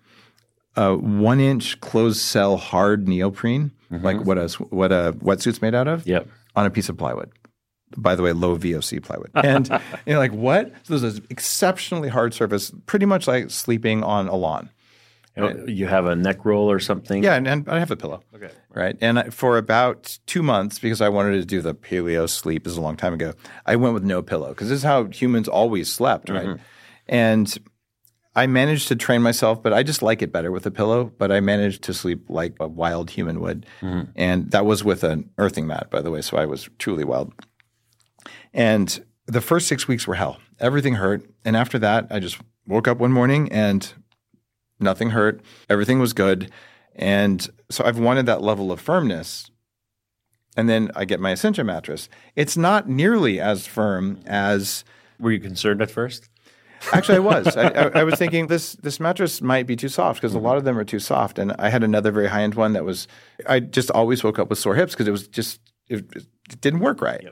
a 0.76 0.96
one 0.96 1.40
inch 1.40 1.80
closed 1.80 2.20
cell 2.20 2.56
hard 2.56 3.08
neoprene, 3.08 3.72
mm-hmm. 3.90 4.04
like 4.04 4.20
what 4.24 4.38
a 4.38 4.48
what 4.70 4.92
a 4.92 5.14
wetsuit's 5.18 5.60
made 5.60 5.74
out 5.74 5.88
of, 5.88 6.06
Yep. 6.06 6.28
on 6.56 6.66
a 6.66 6.70
piece 6.70 6.88
of 6.88 6.96
plywood. 6.96 7.30
By 7.96 8.14
the 8.14 8.22
way, 8.22 8.32
low 8.32 8.56
VOC 8.56 9.02
plywood. 9.02 9.30
And 9.34 9.68
you're 10.06 10.18
like, 10.18 10.32
what? 10.32 10.72
So 10.84 10.96
there's 10.96 11.14
this 11.14 11.26
exceptionally 11.28 12.08
hard 12.08 12.32
surface, 12.32 12.72
pretty 12.86 13.04
much 13.04 13.26
like 13.26 13.50
sleeping 13.50 14.02
on 14.02 14.28
a 14.28 14.34
lawn. 14.34 14.70
Oh, 15.36 15.66
You 15.66 15.86
have 15.86 16.04
a 16.04 16.14
neck 16.14 16.44
roll 16.44 16.70
or 16.70 16.78
something. 16.78 17.22
Yeah, 17.22 17.36
and, 17.36 17.48
and 17.48 17.68
I 17.68 17.78
have 17.78 17.90
a 17.90 17.96
pillow. 17.96 18.22
Okay. 18.34 18.50
Right. 18.74 18.96
And 19.00 19.18
I, 19.18 19.30
for 19.30 19.56
about 19.56 20.18
two 20.26 20.42
months, 20.42 20.78
because 20.78 21.00
I 21.00 21.08
wanted 21.08 21.32
to 21.32 21.44
do 21.44 21.62
the 21.62 21.74
paleo 21.74 22.28
sleep, 22.28 22.64
this 22.64 22.72
is 22.72 22.76
a 22.76 22.82
long 22.82 22.96
time 22.96 23.14
ago, 23.14 23.32
I 23.64 23.76
went 23.76 23.94
with 23.94 24.04
no 24.04 24.20
pillow 24.22 24.50
because 24.50 24.68
this 24.68 24.78
is 24.78 24.84
how 24.84 25.06
humans 25.06 25.48
always 25.48 25.90
slept, 25.90 26.28
right? 26.28 26.48
Mm-hmm. 26.48 26.62
And 27.08 27.58
I 28.34 28.46
managed 28.46 28.88
to 28.88 28.96
train 28.96 29.22
myself, 29.22 29.62
but 29.62 29.72
I 29.72 29.82
just 29.82 30.02
like 30.02 30.20
it 30.20 30.32
better 30.32 30.52
with 30.52 30.66
a 30.66 30.70
pillow. 30.70 31.12
But 31.16 31.32
I 31.32 31.40
managed 31.40 31.82
to 31.84 31.94
sleep 31.94 32.26
like 32.28 32.54
a 32.60 32.68
wild 32.68 33.10
human 33.10 33.40
would. 33.40 33.64
Mm-hmm. 33.80 34.10
And 34.16 34.50
that 34.50 34.66
was 34.66 34.84
with 34.84 35.02
an 35.02 35.30
earthing 35.38 35.66
mat, 35.66 35.90
by 35.90 36.02
the 36.02 36.10
way. 36.10 36.20
So 36.20 36.36
I 36.36 36.44
was 36.44 36.68
truly 36.78 37.04
wild. 37.04 37.32
And 38.52 39.02
the 39.26 39.40
first 39.40 39.66
six 39.66 39.88
weeks 39.88 40.06
were 40.06 40.14
hell. 40.14 40.38
Everything 40.60 40.94
hurt. 40.94 41.28
And 41.44 41.56
after 41.56 41.78
that, 41.78 42.08
I 42.10 42.20
just 42.20 42.38
woke 42.66 42.86
up 42.86 42.98
one 42.98 43.12
morning 43.12 43.50
and 43.50 43.92
nothing 44.82 45.10
hurt. 45.10 45.40
Everything 45.68 45.98
was 45.98 46.12
good. 46.12 46.50
And 46.94 47.48
so 47.70 47.84
I've 47.84 47.98
wanted 47.98 48.26
that 48.26 48.42
level 48.42 48.70
of 48.70 48.80
firmness. 48.80 49.50
And 50.56 50.68
then 50.68 50.90
I 50.94 51.04
get 51.04 51.20
my 51.20 51.32
Essentia 51.32 51.64
mattress. 51.64 52.08
It's 52.36 52.56
not 52.56 52.88
nearly 52.88 53.40
as 53.40 53.66
firm 53.66 54.20
as 54.26 54.84
Were 55.18 55.32
you 55.32 55.40
concerned 55.40 55.80
at 55.80 55.90
first? 55.90 56.28
Actually, 56.92 57.16
I 57.16 57.20
was. 57.20 57.56
I, 57.56 57.68
I, 57.68 58.00
I 58.00 58.04
was 58.04 58.14
thinking 58.18 58.48
this 58.48 58.72
this 58.74 58.98
mattress 58.98 59.40
might 59.40 59.66
be 59.66 59.76
too 59.76 59.88
soft 59.88 60.20
because 60.20 60.34
a 60.34 60.38
lot 60.38 60.56
of 60.56 60.64
them 60.64 60.76
are 60.76 60.84
too 60.84 60.98
soft. 60.98 61.38
And 61.38 61.52
I 61.58 61.68
had 61.68 61.84
another 61.84 62.10
very 62.10 62.28
high 62.28 62.42
end 62.42 62.54
one 62.54 62.72
that 62.72 62.84
was. 62.84 63.06
I 63.46 63.60
just 63.60 63.90
always 63.92 64.24
woke 64.24 64.38
up 64.38 64.50
with 64.50 64.58
sore 64.58 64.74
hips 64.74 64.92
because 64.92 65.06
it 65.06 65.12
was 65.12 65.28
just 65.28 65.60
it, 65.88 66.04
it 66.14 66.60
didn't 66.60 66.80
work 66.80 67.00
right. 67.00 67.26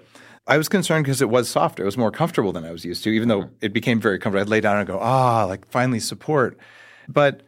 I 0.47 0.57
was 0.57 0.69
concerned 0.69 1.05
because 1.05 1.21
it 1.21 1.29
was 1.29 1.49
softer. 1.49 1.83
It 1.83 1.87
was 1.87 1.97
more 1.97 2.11
comfortable 2.11 2.53
than 2.53 2.65
I 2.65 2.73
was 2.73 2.85
used 2.85 3.05
to. 3.05 3.11
Even 3.11 3.29
though 3.29 3.51
it 3.61 3.73
became 3.73 4.01
very 4.01 4.19
comfortable, 4.19 4.43
I'd 4.43 4.49
lay 4.49 4.61
down 4.61 4.79
and 4.79 4.87
go, 4.87 4.99
ah, 5.01 5.45
like 5.45 5.71
finally 5.71 6.01
support. 6.01 6.59
But 7.13 7.43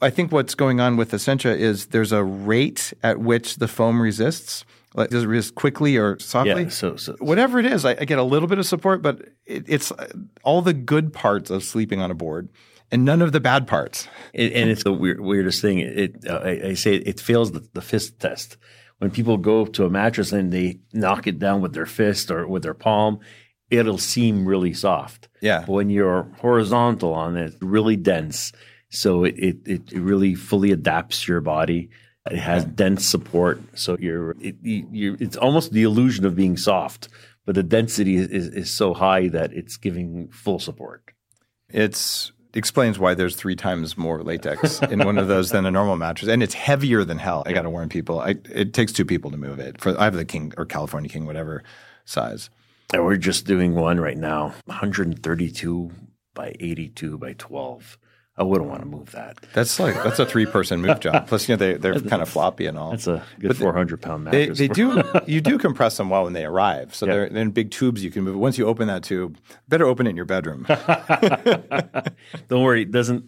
I 0.00 0.10
think 0.10 0.32
what's 0.32 0.54
going 0.54 0.80
on 0.80 0.96
with 0.96 1.14
Essentia 1.14 1.56
is 1.56 1.86
there's 1.86 2.12
a 2.12 2.22
rate 2.22 2.92
at 3.02 3.18
which 3.18 3.56
the 3.56 3.68
foam 3.68 4.00
resists. 4.00 4.64
Like 4.94 5.10
does 5.10 5.24
it 5.24 5.26
resist 5.26 5.54
quickly 5.54 5.96
or 5.96 6.18
softly? 6.18 6.64
Yeah. 6.64 6.68
So, 6.70 6.96
so 6.96 7.16
whatever 7.18 7.58
it 7.58 7.66
is, 7.66 7.84
I, 7.84 7.90
I 7.92 8.04
get 8.04 8.18
a 8.18 8.22
little 8.22 8.48
bit 8.48 8.58
of 8.58 8.66
support, 8.66 9.02
but 9.02 9.20
it, 9.44 9.64
it's 9.68 9.92
uh, 9.92 10.08
all 10.42 10.62
the 10.62 10.72
good 10.72 11.12
parts 11.12 11.50
of 11.50 11.62
sleeping 11.62 12.00
on 12.00 12.10
a 12.10 12.14
board 12.14 12.48
and 12.90 13.04
none 13.04 13.20
of 13.20 13.32
the 13.32 13.40
bad 13.40 13.66
parts. 13.66 14.08
It, 14.32 14.52
and 14.52 14.70
it's 14.70 14.84
the 14.84 14.92
weird, 14.92 15.20
weirdest 15.20 15.60
thing. 15.60 15.80
It, 15.80 16.26
uh, 16.28 16.40
I, 16.42 16.68
I 16.68 16.74
say 16.74 16.96
it 16.96 17.20
fails 17.20 17.52
the, 17.52 17.66
the 17.74 17.82
fist 17.82 18.18
test. 18.20 18.56
When 18.98 19.10
people 19.10 19.36
go 19.36 19.66
to 19.66 19.84
a 19.84 19.90
mattress 19.90 20.32
and 20.32 20.50
they 20.52 20.80
knock 20.94 21.26
it 21.26 21.38
down 21.38 21.60
with 21.60 21.74
their 21.74 21.86
fist 21.86 22.30
or 22.30 22.46
with 22.46 22.62
their 22.62 22.74
palm, 22.74 23.20
it'll 23.70 23.98
seem 23.98 24.46
really 24.46 24.72
soft. 24.72 25.28
Yeah. 25.42 25.60
But 25.60 25.72
when 25.72 25.90
you're 25.90 26.30
horizontal 26.38 27.12
on 27.12 27.36
it, 27.36 27.52
it's 27.52 27.62
really 27.62 27.96
dense. 27.96 28.52
So 28.96 29.24
it, 29.24 29.36
it, 29.36 29.92
it 29.92 29.92
really 29.92 30.34
fully 30.34 30.72
adapts 30.72 31.28
your 31.28 31.42
body. 31.42 31.90
It 32.30 32.38
has 32.38 32.64
dense 32.64 33.04
support. 33.06 33.60
So 33.78 33.96
you're, 34.00 34.34
it, 34.40 34.56
you 34.62 35.16
it's 35.20 35.36
almost 35.36 35.72
the 35.72 35.82
illusion 35.82 36.24
of 36.24 36.34
being 36.34 36.56
soft, 36.56 37.08
but 37.44 37.54
the 37.54 37.62
density 37.62 38.16
is, 38.16 38.28
is, 38.28 38.48
is 38.48 38.70
so 38.70 38.94
high 38.94 39.28
that 39.28 39.52
it's 39.52 39.76
giving 39.76 40.28
full 40.28 40.58
support. 40.58 41.12
It's 41.68 42.32
explains 42.54 42.98
why 42.98 43.12
there's 43.12 43.36
three 43.36 43.54
times 43.54 43.98
more 43.98 44.22
latex 44.22 44.80
in 44.80 45.04
one 45.04 45.18
of 45.18 45.28
those 45.28 45.50
than 45.50 45.66
a 45.66 45.70
normal 45.70 45.96
mattress, 45.96 46.30
and 46.30 46.42
it's 46.42 46.54
heavier 46.54 47.04
than 47.04 47.18
hell. 47.18 47.42
I 47.44 47.52
got 47.52 47.62
to 47.62 47.70
warn 47.70 47.90
people. 47.90 48.20
I, 48.20 48.36
it 48.50 48.72
takes 48.72 48.92
two 48.92 49.04
people 49.04 49.30
to 49.30 49.36
move 49.36 49.58
it. 49.58 49.78
For 49.80 49.98
I 50.00 50.04
have 50.04 50.14
the 50.14 50.24
king 50.24 50.54
or 50.56 50.64
California 50.64 51.10
king, 51.10 51.26
whatever 51.26 51.62
size. 52.06 52.48
And 52.94 53.04
we're 53.04 53.16
just 53.16 53.46
doing 53.46 53.74
one 53.74 54.00
right 54.00 54.16
now, 54.16 54.54
132 54.64 55.90
by 56.34 56.54
82 56.58 57.18
by 57.18 57.34
12. 57.34 57.98
I 58.38 58.42
wouldn't 58.42 58.68
want 58.68 58.82
to 58.82 58.86
move 58.86 59.12
that. 59.12 59.38
That's 59.54 59.80
like 59.80 59.94
that's 59.94 60.18
a 60.18 60.26
three 60.26 60.44
person 60.46 60.82
move 60.82 61.00
job. 61.00 61.26
Plus, 61.26 61.48
you 61.48 61.54
know 61.54 61.56
they 61.56 61.74
they're 61.74 61.98
kind 62.12 62.20
of 62.20 62.28
floppy 62.28 62.66
and 62.66 62.76
all. 62.78 62.90
That's 62.90 63.06
a 63.06 63.24
good 63.38 63.56
400 63.56 64.02
pound 64.02 64.26
They, 64.26 64.40
mattress. 64.48 64.58
they 64.58 64.68
do 64.68 65.02
you 65.26 65.40
do 65.40 65.56
compress 65.58 65.96
them 65.96 66.10
well 66.10 66.24
when 66.24 66.34
they 66.34 66.44
arrive. 66.44 66.94
So 66.94 67.06
they're, 67.06 67.28
they're 67.30 67.42
in 67.42 67.50
big 67.52 67.70
tubes 67.70 68.04
you 68.04 68.10
can 68.10 68.24
move. 68.24 68.36
Once 68.36 68.58
you 68.58 68.66
open 68.66 68.88
that 68.88 69.02
tube, 69.02 69.38
better 69.68 69.86
open 69.86 70.06
it 70.06 70.10
in 70.10 70.16
your 70.16 70.26
bedroom. 70.26 70.66
Don't 72.48 72.62
worry, 72.62 72.82
it 72.82 72.90
doesn't 72.90 73.24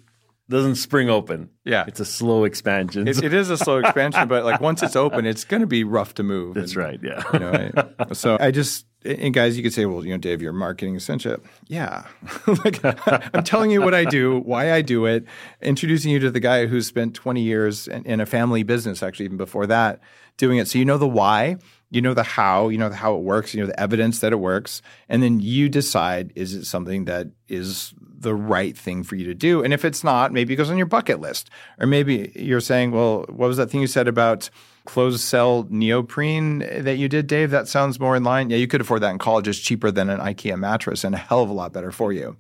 doesn't 0.48 0.76
spring 0.76 1.10
open. 1.10 1.50
Yeah. 1.64 1.84
It's 1.86 2.00
a 2.00 2.06
slow 2.06 2.44
expansion. 2.44 3.06
It, 3.06 3.22
it 3.22 3.34
is 3.34 3.50
a 3.50 3.58
slow 3.58 3.78
expansion, 3.78 4.28
but 4.28 4.44
like 4.44 4.60
once 4.62 4.82
it's 4.82 4.96
open, 4.96 5.26
it's 5.26 5.44
going 5.44 5.60
to 5.60 5.66
be 5.66 5.84
rough 5.84 6.14
to 6.14 6.22
move. 6.22 6.54
That's 6.54 6.72
And, 6.74 6.76
right. 6.84 7.00
Yeah. 7.02 7.22
You 7.34 7.38
know, 7.38 7.70
I, 7.98 8.12
so 8.14 8.38
I 8.40 8.50
just 8.50 8.86
and 9.04 9.32
guys, 9.32 9.56
you 9.56 9.62
could 9.62 9.72
say, 9.72 9.86
well, 9.86 10.04
you 10.04 10.10
know, 10.10 10.18
Dave, 10.18 10.42
you're 10.42 10.52
marketing 10.52 10.96
Essentia. 10.96 11.40
Yeah, 11.68 12.04
like 12.64 12.80
I'm 12.84 13.44
telling 13.44 13.70
you 13.70 13.80
what 13.80 13.94
I 13.94 14.04
do, 14.04 14.40
why 14.40 14.72
I 14.72 14.82
do 14.82 15.06
it, 15.06 15.24
introducing 15.62 16.10
you 16.10 16.18
to 16.20 16.30
the 16.30 16.40
guy 16.40 16.66
who 16.66 16.80
spent 16.82 17.14
20 17.14 17.40
years 17.40 17.86
in, 17.86 18.04
in 18.04 18.20
a 18.20 18.26
family 18.26 18.62
business, 18.64 19.02
actually 19.02 19.26
even 19.26 19.36
before 19.36 19.66
that, 19.66 20.00
doing 20.36 20.58
it. 20.58 20.68
So 20.68 20.78
you 20.78 20.84
know 20.84 20.98
the 20.98 21.08
why, 21.08 21.56
you 21.90 22.02
know 22.02 22.12
the 22.12 22.24
how, 22.24 22.68
you 22.68 22.78
know 22.78 22.90
how 22.90 23.14
it 23.14 23.22
works, 23.22 23.54
you 23.54 23.60
know 23.60 23.66
the 23.66 23.80
evidence 23.80 24.18
that 24.18 24.32
it 24.32 24.40
works, 24.40 24.82
and 25.08 25.22
then 25.22 25.38
you 25.40 25.68
decide 25.68 26.32
is 26.34 26.54
it 26.54 26.64
something 26.64 27.04
that 27.04 27.28
is 27.46 27.94
the 28.20 28.34
right 28.34 28.76
thing 28.76 29.04
for 29.04 29.14
you 29.14 29.24
to 29.26 29.34
do. 29.34 29.62
And 29.62 29.72
if 29.72 29.84
it's 29.84 30.02
not, 30.02 30.32
maybe 30.32 30.52
it 30.52 30.56
goes 30.56 30.70
on 30.70 30.76
your 30.76 30.86
bucket 30.86 31.20
list. 31.20 31.50
Or 31.78 31.86
maybe 31.86 32.32
you're 32.34 32.60
saying, 32.60 32.90
well, 32.90 33.24
what 33.28 33.46
was 33.46 33.58
that 33.58 33.70
thing 33.70 33.80
you 33.80 33.86
said 33.86 34.08
about 34.08 34.50
closed 34.88 35.20
cell 35.20 35.66
neoprene 35.68 36.60
that 36.60 36.96
you 36.96 37.10
did, 37.10 37.26
Dave? 37.26 37.50
That 37.50 37.68
sounds 37.68 38.00
more 38.00 38.16
in 38.16 38.24
line. 38.24 38.48
Yeah, 38.48 38.56
you 38.56 38.66
could 38.66 38.80
afford 38.80 39.02
that 39.02 39.10
in 39.10 39.18
college. 39.18 39.46
It's 39.46 39.58
cheaper 39.58 39.90
than 39.90 40.08
an 40.08 40.18
IKEA 40.18 40.58
mattress 40.58 41.04
and 41.04 41.14
a 41.14 41.18
hell 41.18 41.42
of 41.42 41.50
a 41.50 41.52
lot 41.52 41.74
better 41.74 41.92
for 41.92 42.10
you. 42.10 42.38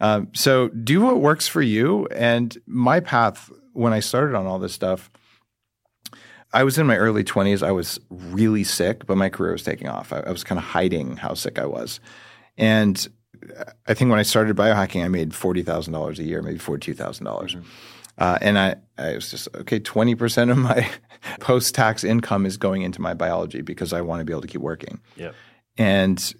Um, 0.00 0.28
so 0.32 0.68
do 0.68 1.02
what 1.02 1.20
works 1.20 1.46
for 1.46 1.60
you. 1.60 2.06
And 2.06 2.56
my 2.66 3.00
path 3.00 3.50
when 3.74 3.92
I 3.92 4.00
started 4.00 4.34
on 4.34 4.46
all 4.46 4.58
this 4.58 4.72
stuff, 4.72 5.10
I 6.54 6.64
was 6.64 6.78
in 6.78 6.86
my 6.86 6.96
early 6.96 7.22
20s. 7.22 7.62
I 7.62 7.72
was 7.72 8.00
really 8.08 8.64
sick, 8.64 9.04
but 9.04 9.18
my 9.18 9.28
career 9.28 9.52
was 9.52 9.62
taking 9.62 9.88
off. 9.88 10.14
I, 10.14 10.20
I 10.20 10.30
was 10.30 10.44
kind 10.44 10.58
of 10.58 10.64
hiding 10.64 11.18
how 11.18 11.34
sick 11.34 11.58
I 11.58 11.66
was. 11.66 12.00
And 12.56 13.06
I 13.86 13.92
think 13.92 14.08
when 14.08 14.18
I 14.18 14.22
started 14.22 14.56
biohacking, 14.56 15.04
I 15.04 15.08
made 15.08 15.32
$40,000 15.32 16.18
a 16.18 16.22
year, 16.22 16.40
maybe 16.40 16.58
42,000. 16.58 17.24
dollars 17.24 17.54
mm 17.54 17.58
hmm 17.60 17.68
uh, 18.18 18.38
and 18.40 18.58
I, 18.58 18.76
I 18.96 19.14
was 19.14 19.30
just, 19.30 19.48
okay, 19.54 19.80
20% 19.80 20.50
of 20.50 20.56
my 20.56 20.88
post 21.40 21.74
tax 21.74 22.04
income 22.04 22.46
is 22.46 22.56
going 22.56 22.82
into 22.82 23.00
my 23.00 23.14
biology 23.14 23.60
because 23.60 23.92
I 23.92 24.00
want 24.00 24.20
to 24.20 24.24
be 24.24 24.32
able 24.32 24.42
to 24.42 24.48
keep 24.48 24.60
working. 24.60 25.00
Yep. 25.16 25.34
And 25.78 26.34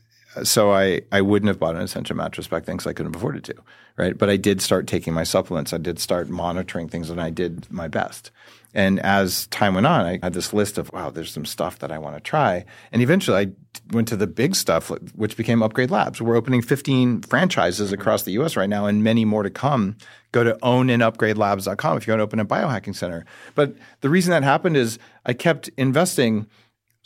so 0.44 0.72
I, 0.72 1.02
I 1.12 1.22
wouldn't 1.22 1.48
have 1.48 1.58
bought 1.58 1.76
an 1.76 1.82
Essentia 1.82 2.14
mattress 2.14 2.46
back 2.46 2.64
then 2.64 2.76
because 2.76 2.86
I 2.86 2.92
couldn't 2.92 3.12
have 3.12 3.20
afforded 3.20 3.44
to, 3.44 3.54
right? 3.96 4.16
But 4.16 4.28
I 4.28 4.36
did 4.36 4.60
start 4.60 4.86
taking 4.86 5.14
my 5.14 5.24
supplements. 5.24 5.72
I 5.72 5.78
did 5.78 5.98
start 5.98 6.28
monitoring 6.28 6.88
things, 6.88 7.10
and 7.10 7.20
I 7.20 7.30
did 7.30 7.70
my 7.70 7.88
best. 7.88 8.30
And 8.74 9.00
as 9.00 9.46
time 9.46 9.74
went 9.74 9.86
on, 9.86 10.04
I 10.04 10.18
had 10.22 10.34
this 10.34 10.52
list 10.52 10.76
of 10.76 10.92
wow, 10.92 11.08
there's 11.08 11.32
some 11.32 11.46
stuff 11.46 11.78
that 11.78 11.90
I 11.90 11.98
want 11.98 12.16
to 12.16 12.20
try. 12.20 12.64
And 12.92 13.00
eventually, 13.00 13.38
I 13.38 13.52
went 13.94 14.08
to 14.08 14.16
the 14.16 14.26
big 14.26 14.54
stuff, 14.54 14.90
which 15.14 15.36
became 15.36 15.62
Upgrade 15.62 15.90
Labs. 15.90 16.20
We're 16.20 16.36
opening 16.36 16.60
15 16.60 17.22
franchises 17.22 17.92
across 17.92 18.24
the 18.24 18.32
U.S. 18.32 18.56
right 18.56 18.68
now, 18.68 18.86
and 18.86 19.02
many 19.02 19.24
more 19.24 19.42
to 19.42 19.50
come. 19.50 19.96
Go 20.36 20.44
to 20.44 20.54
ownandupgradelabs.com 20.62 21.96
if 21.96 22.06
you 22.06 22.12
want 22.12 22.18
to 22.20 22.24
open 22.24 22.40
a 22.40 22.44
biohacking 22.44 22.94
center. 22.94 23.24
But 23.54 23.74
the 24.02 24.10
reason 24.10 24.32
that 24.32 24.42
happened 24.42 24.76
is 24.76 24.98
I 25.24 25.32
kept 25.32 25.70
investing– 25.76 26.46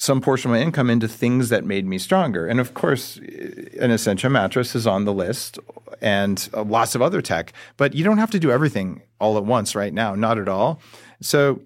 some 0.00 0.22
portion 0.22 0.50
of 0.50 0.56
my 0.56 0.62
income 0.62 0.88
into 0.88 1.06
things 1.06 1.50
that 1.50 1.62
made 1.62 1.84
me 1.84 1.98
stronger. 1.98 2.46
And 2.46 2.58
of 2.58 2.72
course, 2.72 3.18
an 3.18 3.90
Essentia 3.90 4.30
mattress 4.30 4.74
is 4.74 4.86
on 4.86 5.04
the 5.04 5.12
list 5.12 5.58
and 6.00 6.48
uh, 6.54 6.62
lots 6.62 6.94
of 6.94 7.02
other 7.02 7.20
tech, 7.20 7.52
but 7.76 7.94
you 7.94 8.02
don't 8.02 8.16
have 8.16 8.30
to 8.30 8.38
do 8.38 8.50
everything 8.50 9.02
all 9.20 9.36
at 9.36 9.44
once 9.44 9.74
right 9.74 9.92
now, 9.92 10.14
not 10.14 10.38
at 10.38 10.48
all. 10.48 10.80
So 11.20 11.60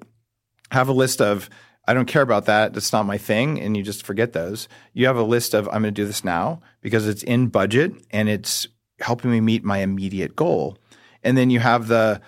have 0.72 0.88
a 0.88 0.92
list 0.92 1.22
of, 1.22 1.48
I 1.86 1.94
don't 1.94 2.06
care 2.06 2.22
about 2.22 2.46
that. 2.46 2.74
That's 2.74 2.92
not 2.92 3.06
my 3.06 3.18
thing. 3.18 3.60
And 3.60 3.76
you 3.76 3.84
just 3.84 4.04
forget 4.04 4.32
those. 4.32 4.66
You 4.94 5.06
have 5.06 5.16
a 5.16 5.22
list 5.22 5.54
of, 5.54 5.68
I'm 5.68 5.82
going 5.82 5.84
to 5.84 5.90
do 5.92 6.04
this 6.04 6.24
now 6.24 6.60
because 6.80 7.06
it's 7.06 7.22
in 7.22 7.46
budget 7.46 7.92
and 8.10 8.28
it's 8.28 8.66
helping 8.98 9.30
me 9.30 9.40
meet 9.40 9.62
my 9.62 9.78
immediate 9.78 10.34
goal. 10.34 10.76
And 11.24 11.36
then 11.36 11.50
you 11.50 11.60
have 11.60 11.88
the 11.88 12.20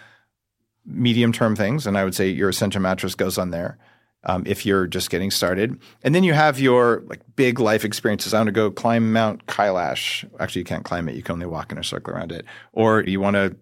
medium 0.84 1.32
term 1.32 1.54
things. 1.56 1.86
And 1.86 1.98
I 1.98 2.04
would 2.04 2.14
say 2.14 2.28
your 2.28 2.50
Essentia 2.50 2.80
mattress 2.80 3.14
goes 3.14 3.38
on 3.38 3.50
there 3.50 3.78
um, 4.24 4.42
if 4.46 4.66
you're 4.66 4.86
just 4.86 5.10
getting 5.10 5.30
started. 5.30 5.78
And 6.02 6.14
then 6.14 6.24
you 6.24 6.32
have 6.32 6.58
your 6.58 7.02
like 7.06 7.20
big 7.36 7.60
life 7.60 7.84
experiences. 7.84 8.34
I 8.34 8.38
want 8.38 8.48
to 8.48 8.52
go 8.52 8.70
climb 8.70 9.12
Mount 9.12 9.46
Kailash. 9.46 10.28
Actually, 10.40 10.60
you 10.60 10.66
can't 10.66 10.84
climb 10.84 11.08
it. 11.08 11.14
You 11.14 11.22
can 11.22 11.34
only 11.34 11.46
walk 11.46 11.72
in 11.72 11.78
a 11.78 11.84
circle 11.84 12.14
around 12.14 12.32
it. 12.32 12.44
Or 12.72 13.02
you 13.02 13.20
want 13.20 13.34
to 13.34 13.56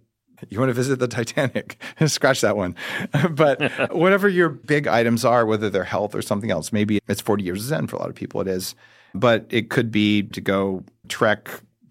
you 0.50 0.58
want 0.58 0.70
to 0.70 0.74
visit 0.74 0.98
the 0.98 1.08
Titanic. 1.08 1.80
Scratch 2.06 2.40
that 2.40 2.56
one. 2.56 2.74
but 3.30 3.90
whatever 3.94 4.28
your 4.28 4.48
big 4.48 4.86
items 4.86 5.24
are, 5.24 5.46
whether 5.46 5.70
they're 5.70 5.84
health 5.84 6.14
or 6.14 6.22
something 6.22 6.50
else, 6.50 6.72
maybe 6.72 7.00
it's 7.08 7.20
40 7.20 7.44
years 7.44 7.60
of 7.60 7.66
Zen 7.66 7.86
for 7.86 7.96
a 7.96 8.00
lot 8.00 8.08
of 8.08 8.14
people. 8.14 8.40
It 8.40 8.48
is, 8.48 8.74
but 9.14 9.46
it 9.50 9.70
could 9.70 9.90
be 9.90 10.22
to 10.22 10.40
go 10.40 10.84
trek 11.08 11.48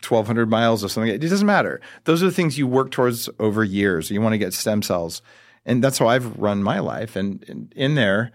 1,200 0.09 0.49
miles 0.49 0.83
or 0.83 0.89
something. 0.89 1.11
It 1.11 1.19
doesn't 1.19 1.45
matter. 1.45 1.81
Those 2.03 2.21
are 2.21 2.27
the 2.27 2.31
things 2.31 2.57
you 2.57 2.67
work 2.67 2.91
towards 2.91 3.29
over 3.39 3.63
years. 3.63 4.11
You 4.11 4.21
want 4.21 4.33
to 4.33 4.37
get 4.37 4.53
stem 4.53 4.81
cells, 4.81 5.21
and 5.65 5.83
that's 5.83 5.97
how 5.97 6.07
I've 6.07 6.37
run 6.37 6.63
my 6.63 6.79
life. 6.79 7.15
And, 7.15 7.43
and 7.47 7.73
in 7.75 7.95
there, 7.95 8.31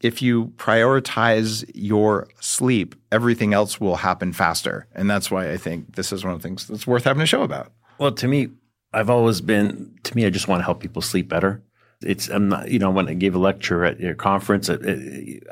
if 0.00 0.22
you 0.22 0.46
prioritize 0.56 1.68
your 1.74 2.28
sleep, 2.40 2.94
everything 3.10 3.52
else 3.52 3.80
will 3.80 3.96
happen 3.96 4.32
faster. 4.32 4.86
And 4.94 5.10
that's 5.10 5.30
why 5.30 5.50
I 5.50 5.56
think 5.56 5.96
this 5.96 6.12
is 6.12 6.24
one 6.24 6.34
of 6.34 6.40
the 6.40 6.48
things 6.48 6.66
that's 6.66 6.86
worth 6.86 7.04
having 7.04 7.22
a 7.22 7.26
show 7.26 7.42
about. 7.42 7.72
Well, 7.98 8.12
to 8.12 8.28
me, 8.28 8.48
I've 8.92 9.10
always 9.10 9.40
been, 9.40 9.98
to 10.04 10.16
me, 10.16 10.24
I 10.24 10.30
just 10.30 10.48
want 10.48 10.60
to 10.60 10.64
help 10.64 10.80
people 10.80 11.02
sleep 11.02 11.28
better. 11.28 11.62
It's, 12.00 12.28
I'm 12.28 12.48
not, 12.48 12.70
you 12.70 12.78
know, 12.78 12.90
when 12.90 13.08
I 13.08 13.14
gave 13.14 13.34
a 13.34 13.38
lecture 13.38 13.84
at 13.84 13.98
your 13.98 14.14
conference, 14.14 14.70
I, 14.70 14.76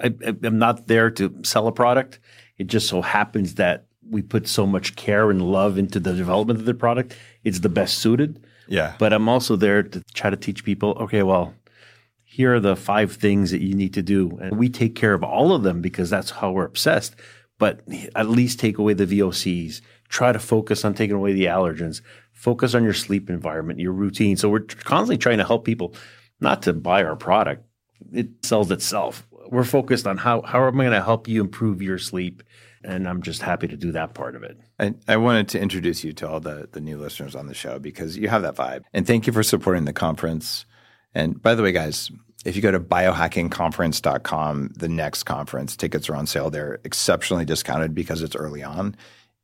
I'm 0.04 0.58
not 0.58 0.86
there 0.86 1.10
to 1.10 1.34
sell 1.42 1.66
a 1.66 1.72
product. 1.72 2.20
It 2.56 2.68
just 2.68 2.88
so 2.88 3.02
happens 3.02 3.56
that 3.56 3.85
we 4.08 4.22
put 4.22 4.48
so 4.48 4.66
much 4.66 4.96
care 4.96 5.30
and 5.30 5.42
love 5.42 5.78
into 5.78 6.00
the 6.00 6.12
development 6.12 6.60
of 6.60 6.66
the 6.66 6.74
product. 6.74 7.16
It's 7.44 7.60
the 7.60 7.68
best 7.68 7.98
suited. 7.98 8.44
Yeah. 8.68 8.94
But 8.98 9.12
I'm 9.12 9.28
also 9.28 9.56
there 9.56 9.82
to 9.82 10.02
try 10.14 10.30
to 10.30 10.36
teach 10.36 10.64
people, 10.64 10.96
okay, 11.00 11.22
well, 11.22 11.54
here 12.24 12.54
are 12.54 12.60
the 12.60 12.76
five 12.76 13.12
things 13.12 13.50
that 13.50 13.62
you 13.62 13.74
need 13.74 13.94
to 13.94 14.02
do. 14.02 14.38
And 14.42 14.58
we 14.58 14.68
take 14.68 14.94
care 14.94 15.14
of 15.14 15.22
all 15.22 15.54
of 15.54 15.62
them 15.62 15.80
because 15.80 16.10
that's 16.10 16.30
how 16.30 16.52
we're 16.52 16.64
obsessed. 16.64 17.16
But 17.58 17.80
at 18.14 18.28
least 18.28 18.60
take 18.60 18.78
away 18.78 18.92
the 18.92 19.06
VOCs. 19.06 19.80
Try 20.08 20.32
to 20.32 20.38
focus 20.38 20.84
on 20.84 20.94
taking 20.94 21.16
away 21.16 21.32
the 21.32 21.46
allergens. 21.46 22.02
Focus 22.32 22.74
on 22.74 22.84
your 22.84 22.92
sleep 22.92 23.30
environment, 23.30 23.80
your 23.80 23.92
routine. 23.92 24.36
So 24.36 24.48
we're 24.48 24.60
constantly 24.60 25.16
trying 25.16 25.38
to 25.38 25.46
help 25.46 25.64
people 25.64 25.94
not 26.40 26.62
to 26.62 26.72
buy 26.74 27.02
our 27.02 27.16
product. 27.16 27.64
It 28.12 28.44
sells 28.44 28.70
itself. 28.70 29.26
We're 29.48 29.64
focused 29.64 30.06
on 30.06 30.18
how, 30.18 30.42
how 30.42 30.66
am 30.66 30.78
I 30.80 30.84
going 30.84 30.92
to 30.92 31.02
help 31.02 31.28
you 31.28 31.40
improve 31.40 31.80
your 31.80 31.98
sleep? 31.98 32.42
And 32.86 33.08
I'm 33.08 33.20
just 33.20 33.42
happy 33.42 33.66
to 33.66 33.76
do 33.76 33.90
that 33.92 34.14
part 34.14 34.36
of 34.36 34.44
it. 34.44 34.58
I, 34.78 34.94
I 35.08 35.16
wanted 35.16 35.48
to 35.48 35.60
introduce 35.60 36.04
you 36.04 36.12
to 36.14 36.28
all 36.28 36.38
the, 36.38 36.68
the 36.70 36.80
new 36.80 36.96
listeners 36.96 37.34
on 37.34 37.48
the 37.48 37.54
show 37.54 37.80
because 37.80 38.16
you 38.16 38.28
have 38.28 38.42
that 38.42 38.54
vibe. 38.54 38.82
And 38.94 39.06
thank 39.06 39.26
you 39.26 39.32
for 39.32 39.42
supporting 39.42 39.86
the 39.86 39.92
conference. 39.92 40.64
And 41.12 41.42
by 41.42 41.56
the 41.56 41.64
way, 41.64 41.72
guys, 41.72 42.10
if 42.44 42.54
you 42.54 42.62
go 42.62 42.70
to 42.70 42.78
biohackingconference.com, 42.78 44.74
the 44.76 44.88
next 44.88 45.24
conference, 45.24 45.76
tickets 45.76 46.08
are 46.08 46.14
on 46.14 46.28
sale. 46.28 46.48
They're 46.48 46.78
exceptionally 46.84 47.44
discounted 47.44 47.92
because 47.92 48.22
it's 48.22 48.36
early 48.36 48.62
on. 48.62 48.94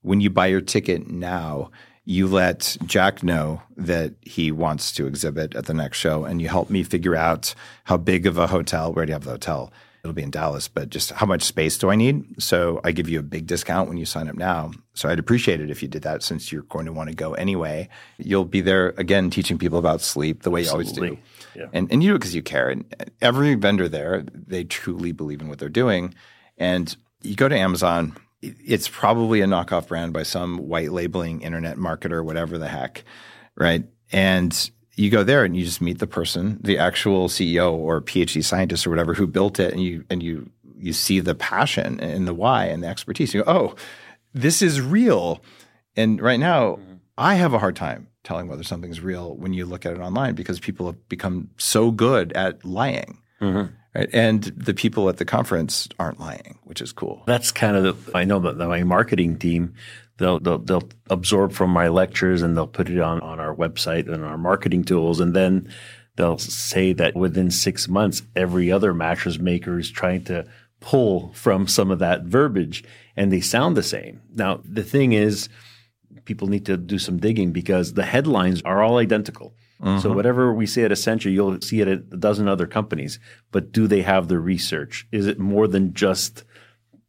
When 0.03 0.21
you 0.21 0.31
buy 0.31 0.47
your 0.47 0.61
ticket 0.61 1.09
now, 1.09 1.73
you 2.05 2.29
let 2.29 2.77
Jack 2.85 3.23
know 3.25 3.63
that 3.77 4.15
he 4.23 4.53
wants 4.53 4.93
to 4.93 5.07
exhibit 5.07 5.55
at 5.57 5.67
the 5.67 5.75
next 5.75 5.99
show, 5.99 6.25
and 6.25 6.41
you 6.41 6.49
help 6.49 6.71
me 6.71 6.83
figure 6.83 7.17
out 7.17 7.55
how 7.85 7.97
big 7.97 8.27
of 8.27 8.39
a 8.39 8.47
hotel. 8.47 8.93
We 8.93 8.97
already 8.97 9.13
have 9.13 9.25
the 9.25 9.33
hotel. 9.33 9.73
It'll 10.05 10.15
be 10.15 10.25
in 10.25 10.31
Dallas, 10.31 10.67
but 10.67 10.91
just 10.91 11.13
how 11.13 11.27
much 11.27 11.45
space 11.45 11.79
do 11.79 11.89
I 11.89 11.95
need? 11.95 12.43
So 12.43 12.81
I 12.83 12.91
give 12.91 13.09
you 13.09 13.21
a 13.21 13.23
big 13.23 13.47
discount 13.47 13.89
when 13.89 13.99
you 13.99 14.05
sign 14.05 14.29
up 14.29 14.35
now. 14.35 14.73
So 14.95 15.09
I'd 15.09 15.21
appreciate 15.21 15.61
it 15.61 15.71
if 15.71 15.81
you 15.81 15.89
did 15.89 16.03
that 16.03 16.25
since 16.25 16.51
you're 16.51 16.65
going 16.65 16.87
to 16.87 16.93
want 16.93 17.09
to 17.11 17.15
go 17.15 17.35
anyway. 17.35 17.89
You'll 18.19 18.45
be 18.45 18.63
there 18.63 18.95
again 18.99 19.31
teaching 19.31 19.59
people 19.59 19.79
about 19.79 20.01
sleep 20.01 20.43
the 20.43 20.51
way 20.51 20.63
Absolutely. 20.63 20.93
you 20.93 21.03
always 21.03 21.17
do. 21.55 21.61
Yeah. 21.61 21.67
And, 21.73 21.93
and 21.93 22.03
you 22.03 22.11
do 22.11 22.15
it 22.17 22.19
because 22.19 22.35
you 22.35 22.43
care. 22.43 22.69
And 22.69 23.13
every 23.21 23.55
vendor 23.55 23.89
there, 23.89 24.25
they 24.35 24.65
truly 24.65 25.13
believe 25.13 25.41
in 25.41 25.49
what 25.49 25.61
they're 25.61 25.69
doing. 25.69 26.15
And 26.59 26.97
you 27.23 27.37
go 27.37 27.49
to 27.49 27.57
Amazon, 27.57 28.17
it's 28.41 28.89
probably 28.89 29.41
a 29.41 29.47
knockoff 29.47 29.87
brand 29.87 30.13
by 30.13 30.25
some 30.25 30.59
white 30.59 30.91
labeling 30.91 31.43
internet 31.43 31.77
marketer, 31.77 32.25
whatever 32.25 32.59
the 32.59 32.69
heck, 32.69 33.05
right? 33.55 33.85
And 34.11 34.71
you 34.95 35.11
go 35.11 35.25
there 35.25 35.45
and 35.45 35.57
you 35.57 35.65
just 35.65 35.81
meet 35.81 35.99
the 35.99 36.07
person, 36.07 36.59
the 36.63 36.79
actual 36.79 37.29
CEO 37.29 37.73
or 37.73 38.01
PhD 38.01 38.45
scientist 38.45 38.87
or 38.87 38.91
whatever 38.91 39.15
who 39.15 39.27
built 39.27 39.59
it, 39.59 39.73
and 39.73 39.83
you 39.83 40.05
and 40.11 40.23
you 40.23 40.51
you 40.77 40.93
see 40.93 41.21
the 41.21 41.35
passion 41.35 42.01
and 42.01 42.27
the 42.27 42.35
why 42.35 42.67
and 42.67 42.83
the 42.83 42.89
expertise. 42.89 43.33
You 43.33 43.45
go, 43.45 43.51
oh, 43.51 43.75
this 44.35 44.63
is 44.63 44.81
real. 44.81 45.43
And 45.97 46.21
right 46.21 46.41
now, 46.41 46.73
mm-hmm. 46.73 46.95
I 47.17 47.35
have 47.35 47.55
a 47.55 47.59
hard 47.59 47.77
time 47.77 48.09
telling 48.25 48.49
whether 48.49 48.63
something's 48.63 49.01
real 49.01 49.37
when 49.37 49.53
you 49.53 49.65
look 49.65 49.87
at 49.87 49.93
it 49.93 50.01
online 50.01 50.35
because 50.35 50.61
people 50.61 50.87
have 50.87 51.09
become 51.09 51.51
so 51.57 51.91
good 51.91 52.33
at 52.33 52.65
lying. 52.65 53.19
Mm-hmm. 53.41 53.75
Right? 53.95 54.09
And 54.13 54.43
the 54.45 54.75
people 54.75 55.09
at 55.09 55.19
the 55.19 55.25
conference 55.25 55.89
aren't 55.99 56.19
lying, 56.19 56.59
which 56.65 56.81
is 56.81 56.93
cool. 56.93 57.23
That's 57.27 57.53
kind 57.53 57.77
of 57.77 58.07
the, 58.07 58.17
I 58.17 58.25
know 58.25 58.39
that 58.41 58.57
my 58.57 58.83
marketing 58.85 59.39
team 59.39 59.75
they'll, 60.19 60.39
they'll 60.41 60.59
they'll 60.59 60.89
absorb 61.11 61.53
from 61.53 61.71
my 61.71 61.89
lectures 61.89 62.43
and 62.43 62.57
they'll 62.57 62.67
put 62.67 62.89
it 62.89 63.01
on 63.01 63.21
on 63.21 63.41
our 63.41 63.55
website 63.55 64.13
and 64.13 64.25
our 64.25 64.39
marketing 64.39 64.85
tools, 64.85 65.21
and 65.21 65.35
then 65.35 65.69
they'll 66.17 66.39
say 66.39 66.93
that 66.93 67.15
within 67.15 67.51
six 67.51 67.89
months, 67.89 68.23
every 68.37 68.71
other 68.71 68.95
mattress 68.95 69.39
maker 69.39 69.79
is 69.79 69.91
trying 69.91 70.25
to 70.25 70.47
pull 70.81 71.33
from 71.33 71.67
some 71.67 71.91
of 71.91 72.01
that 72.01 72.25
verbiage, 72.25 72.85
and 73.17 73.33
they 73.33 73.41
sound 73.41 73.77
the 73.77 73.83
same. 73.83 74.21
Now 74.35 74.61
the 74.65 74.85
thing 74.85 75.13
is 75.13 75.49
people 76.25 76.49
need 76.49 76.67
to 76.67 76.77
do 76.77 76.99
some 76.99 77.19
digging 77.19 77.53
because 77.53 77.95
the 77.95 78.05
headlines 78.05 78.63
are 78.63 78.83
all 78.83 78.99
identical. 78.99 79.55
Mm-hmm. 79.83 80.01
So 80.01 80.13
whatever 80.13 80.53
we 80.53 80.67
say 80.67 80.83
at 80.83 80.93
Essentia, 80.93 81.31
you'll 81.31 81.61
see 81.61 81.81
it 81.81 81.89
at 81.89 81.99
a 82.13 82.17
dozen 82.17 82.47
other 82.47 82.67
companies. 82.67 83.19
But 83.51 83.73
do 83.73 83.87
they 83.87 84.03
have 84.03 84.29
the 84.29 84.39
research? 84.39 85.07
Is 85.11 85.27
it 85.27 85.39
more 85.41 85.67
than 85.67 85.93
just 85.93 86.45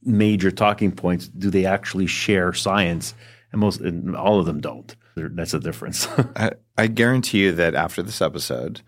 major 0.05 0.51
talking 0.51 0.91
points? 0.91 1.27
Do 1.27 1.49
they 1.49 1.65
actually 1.65 2.07
share 2.07 2.53
science? 2.53 3.13
And 3.51 3.61
most, 3.61 3.81
and 3.81 4.15
all 4.15 4.39
of 4.39 4.45
them 4.45 4.61
don't. 4.61 4.95
That's 5.15 5.53
a 5.53 5.59
difference. 5.59 6.07
I, 6.35 6.51
I 6.77 6.87
guarantee 6.87 7.43
you 7.43 7.51
that 7.53 7.75
after 7.75 8.01
this 8.01 8.21
episode, 8.21 8.81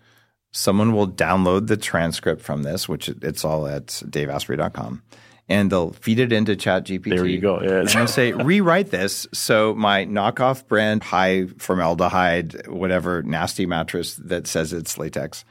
someone 0.50 0.92
will 0.92 1.08
download 1.08 1.68
the 1.68 1.76
transcript 1.76 2.42
from 2.42 2.62
this, 2.62 2.88
which 2.88 3.08
it's 3.08 3.44
all 3.44 3.68
at 3.68 3.86
daveasprey.com 3.86 5.02
and 5.48 5.70
they'll 5.70 5.92
feed 5.92 6.18
it 6.18 6.32
into 6.32 6.56
Chat 6.56 6.84
GPT. 6.84 7.16
There 7.16 7.26
you 7.26 7.40
go. 7.40 7.62
Yeah. 7.62 7.80
And 7.80 7.88
they'll 7.88 8.06
say, 8.06 8.32
rewrite 8.32 8.90
this 8.90 9.26
so 9.32 9.74
my 9.74 10.04
knockoff 10.04 10.66
brand 10.66 11.04
high 11.04 11.46
formaldehyde, 11.58 12.66
whatever 12.68 13.22
nasty 13.22 13.66
mattress 13.66 14.16
that 14.16 14.46
says 14.46 14.72
it's 14.72 14.98
latex, 14.98 15.44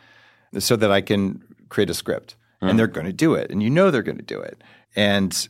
so 0.59 0.75
that 0.75 0.91
I 0.91 1.01
can 1.01 1.41
create 1.69 1.89
a 1.89 1.93
script. 1.93 2.35
And 2.61 2.71
hmm. 2.71 2.77
they're 2.77 2.87
going 2.87 3.05
to 3.05 3.13
do 3.13 3.35
it. 3.35 3.51
And 3.51 3.61
you 3.61 3.69
know 3.69 3.91
they're 3.91 4.03
going 4.03 4.17
to 4.17 4.23
do 4.23 4.39
it. 4.39 4.61
And 4.95 5.47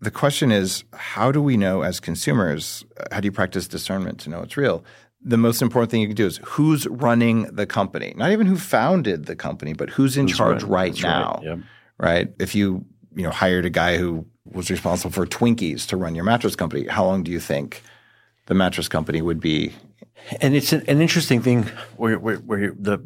the 0.00 0.10
question 0.10 0.52
is, 0.52 0.84
how 0.92 1.32
do 1.32 1.42
we 1.42 1.56
know 1.56 1.82
as 1.82 2.00
consumers, 2.00 2.84
uh, 2.98 3.04
how 3.12 3.20
do 3.20 3.26
you 3.26 3.32
practice 3.32 3.66
discernment 3.66 4.20
to 4.20 4.30
know 4.30 4.40
it's 4.42 4.56
real? 4.56 4.84
The 5.20 5.36
most 5.36 5.60
important 5.60 5.90
thing 5.90 6.00
you 6.00 6.06
can 6.06 6.16
do 6.16 6.26
is 6.26 6.40
who's 6.44 6.86
running 6.86 7.42
the 7.44 7.66
company, 7.66 8.14
not 8.16 8.30
even 8.30 8.46
who 8.46 8.56
founded 8.56 9.26
the 9.26 9.34
company, 9.34 9.72
but 9.72 9.90
who's 9.90 10.16
in 10.16 10.28
charge 10.28 10.62
right. 10.62 10.92
right, 10.92 11.02
now. 11.02 11.34
right. 11.34 11.44
Yep. 11.44 11.58
right? 11.98 12.28
If 12.38 12.54
you 12.54 12.84
you 13.16 13.24
know 13.24 13.30
hired 13.30 13.64
a 13.64 13.70
guy 13.70 13.96
who 13.96 14.26
was 14.44 14.70
responsible 14.70 15.10
for 15.10 15.26
Twinkies 15.26 15.86
to 15.88 15.96
run 15.96 16.14
your 16.14 16.24
mattress 16.24 16.54
company, 16.54 16.86
how 16.86 17.04
long 17.04 17.24
do 17.24 17.32
you 17.32 17.40
think 17.40 17.82
the 18.46 18.54
mattress 18.54 18.88
company 18.88 19.20
would 19.20 19.40
be? 19.40 19.72
And 20.40 20.54
it's 20.54 20.72
an, 20.72 20.84
an 20.86 21.00
interesting 21.00 21.42
thing 21.42 21.64
where, 21.96 22.18
where, 22.18 22.36
where 22.36 22.72
the 22.78 22.98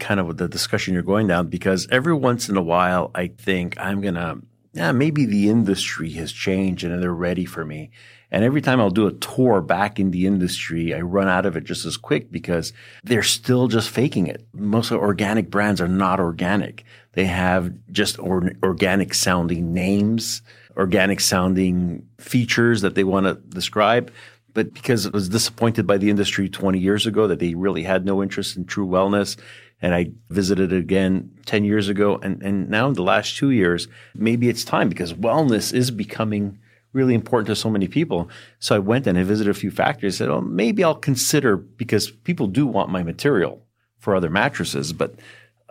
kind 0.00 0.18
of 0.18 0.36
the 0.38 0.48
discussion 0.48 0.94
you're 0.94 1.02
going 1.02 1.26
down 1.26 1.46
because 1.48 1.86
every 1.90 2.14
once 2.14 2.48
in 2.48 2.56
a 2.56 2.62
while 2.62 3.10
I 3.14 3.28
think 3.28 3.78
I'm 3.78 4.00
gonna 4.00 4.40
yeah 4.72 4.92
maybe 4.92 5.24
the 5.24 5.48
industry 5.48 6.10
has 6.12 6.32
changed 6.32 6.84
and 6.84 7.02
they're 7.02 7.12
ready 7.12 7.44
for 7.44 7.64
me. 7.64 7.90
And 8.32 8.44
every 8.44 8.60
time 8.60 8.80
I'll 8.80 8.90
do 8.90 9.08
a 9.08 9.12
tour 9.12 9.60
back 9.60 9.98
in 9.98 10.12
the 10.12 10.26
industry, 10.26 10.94
I 10.94 11.00
run 11.00 11.28
out 11.28 11.46
of 11.46 11.56
it 11.56 11.64
just 11.64 11.84
as 11.84 11.96
quick 11.96 12.30
because 12.30 12.72
they're 13.02 13.24
still 13.24 13.66
just 13.66 13.90
faking 13.90 14.28
it. 14.28 14.46
Most 14.52 14.92
organic 14.92 15.50
brands 15.50 15.80
are 15.80 15.88
not 15.88 16.20
organic. 16.20 16.84
They 17.14 17.24
have 17.24 17.72
just 17.90 18.20
or, 18.20 18.52
organic 18.62 19.14
sounding 19.14 19.74
names, 19.74 20.42
organic 20.76 21.20
sounding 21.20 22.06
features 22.18 22.82
that 22.82 22.94
they 22.94 23.04
want 23.04 23.26
to 23.26 23.34
describe. 23.34 24.12
But 24.54 24.74
because 24.74 25.06
I 25.06 25.10
was 25.10 25.28
disappointed 25.28 25.86
by 25.86 25.98
the 25.98 26.10
industry 26.10 26.48
20 26.48 26.78
years 26.78 27.06
ago 27.06 27.26
that 27.26 27.40
they 27.40 27.54
really 27.54 27.82
had 27.82 28.04
no 28.04 28.22
interest 28.22 28.56
in 28.56 28.64
true 28.64 28.86
wellness, 28.86 29.36
and 29.82 29.94
I 29.94 30.12
visited 30.28 30.72
it 30.72 30.78
again 30.78 31.30
10 31.46 31.64
years 31.64 31.88
ago, 31.88 32.18
and, 32.22 32.42
and 32.42 32.68
now 32.68 32.90
the 32.92 33.02
last 33.02 33.36
two 33.36 33.50
years, 33.50 33.88
maybe 34.14 34.48
it's 34.48 34.64
time 34.64 34.88
because 34.88 35.14
wellness 35.14 35.72
is 35.72 35.90
becoming 35.90 36.58
really 36.92 37.14
important 37.14 37.46
to 37.46 37.56
so 37.56 37.70
many 37.70 37.88
people. 37.88 38.28
So 38.58 38.74
I 38.74 38.78
went 38.80 39.06
and 39.06 39.16
I 39.16 39.22
visited 39.22 39.50
a 39.50 39.54
few 39.54 39.70
factories. 39.70 40.16
Said, 40.16 40.28
"Oh, 40.28 40.40
maybe 40.40 40.82
I'll 40.84 40.94
consider 40.96 41.56
because 41.56 42.10
people 42.10 42.46
do 42.48 42.66
want 42.66 42.90
my 42.90 43.02
material 43.02 43.64
for 43.98 44.14
other 44.14 44.28
mattresses, 44.30 44.92
but 44.92 45.14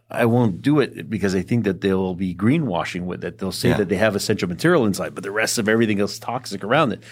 I 0.09 0.25
won't 0.25 0.61
do 0.61 0.79
it 0.79 1.09
because 1.09 1.35
I 1.35 1.41
think 1.41 1.65
that 1.65 1.81
they'll 1.81 2.15
be 2.15 2.33
greenwashing 2.33 3.03
with 3.05 3.23
it. 3.23 3.37
They'll 3.37 3.51
say 3.51 3.69
Yeah. 3.69 3.77
that 3.77 3.89
they 3.89 3.97
have 3.97 4.15
Essentia 4.15 4.47
material 4.47 4.85
inside, 4.85 5.13
but 5.13 5.23
the 5.23 5.31
rest 5.31 5.57
of 5.59 5.67
everything 5.69 5.99
else 5.99 6.13
is 6.13 6.19
toxic 6.19 6.63
around 6.63 6.93
it." 6.93 7.03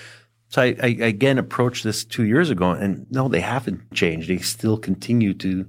So 0.50 0.62
I, 0.62 0.76
I 0.82 0.88
again 0.88 1.38
approached 1.38 1.84
this 1.84 2.06
two 2.06 2.24
years 2.24 2.50
ago, 2.50 2.72
and 2.72 3.06
no, 3.12 3.28
they 3.28 3.42
haven't 3.42 3.94
changed. 3.94 4.30
They 4.30 4.38
still 4.38 4.78
continue 4.78 5.34
to 5.36 5.66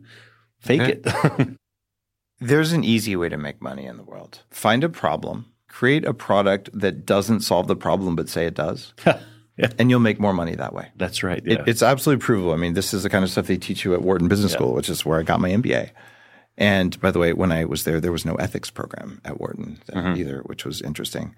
fake 0.58 1.00
it. 1.04 1.48
There's 2.40 2.72
an 2.72 2.84
easy 2.84 3.16
way 3.16 3.28
to 3.28 3.36
make 3.36 3.60
money 3.60 3.86
in 3.86 3.96
the 3.96 4.04
world. 4.04 4.40
Find 4.50 4.84
a 4.84 4.88
problem, 4.88 5.46
create 5.68 6.04
a 6.04 6.14
product 6.14 6.70
that 6.72 7.04
doesn't 7.04 7.40
solve 7.40 7.66
the 7.66 7.76
problem 7.76 8.14
but 8.14 8.28
say 8.28 8.46
it 8.46 8.54
does, 8.54 8.94
Yeah. 9.56 9.72
and 9.76 9.90
you'll 9.90 9.98
make 9.98 10.20
more 10.20 10.32
money 10.32 10.54
that 10.54 10.72
way. 10.72 10.88
That's 10.94 11.24
right. 11.24 11.42
It, 11.44 11.62
it's 11.66 11.82
absolutely 11.82 12.24
provable. 12.24 12.52
I 12.52 12.56
mean, 12.56 12.74
this 12.74 12.94
is 12.94 13.02
the 13.02 13.10
kind 13.10 13.24
of 13.24 13.30
stuff 13.30 13.48
they 13.48 13.56
teach 13.56 13.84
you 13.84 13.92
at 13.92 14.02
Wharton 14.02 14.28
Business 14.28 14.52
School, 14.52 14.72
which 14.72 14.88
is 14.88 15.04
where 15.04 15.18
I 15.18 15.24
got 15.24 15.40
my 15.40 15.50
MBA. 15.50 15.90
And 16.56 17.00
by 17.00 17.10
the 17.10 17.18
way, 17.18 17.32
when 17.32 17.50
I 17.50 17.64
was 17.64 17.84
there, 17.84 18.00
there 18.00 18.12
was 18.12 18.24
no 18.24 18.34
ethics 18.36 18.70
program 18.70 19.20
at 19.24 19.40
Wharton 19.40 19.78
uh, 19.92 19.96
mm-hmm. 19.96 20.20
either, 20.20 20.42
which 20.46 20.64
was 20.64 20.80
interesting. 20.80 21.34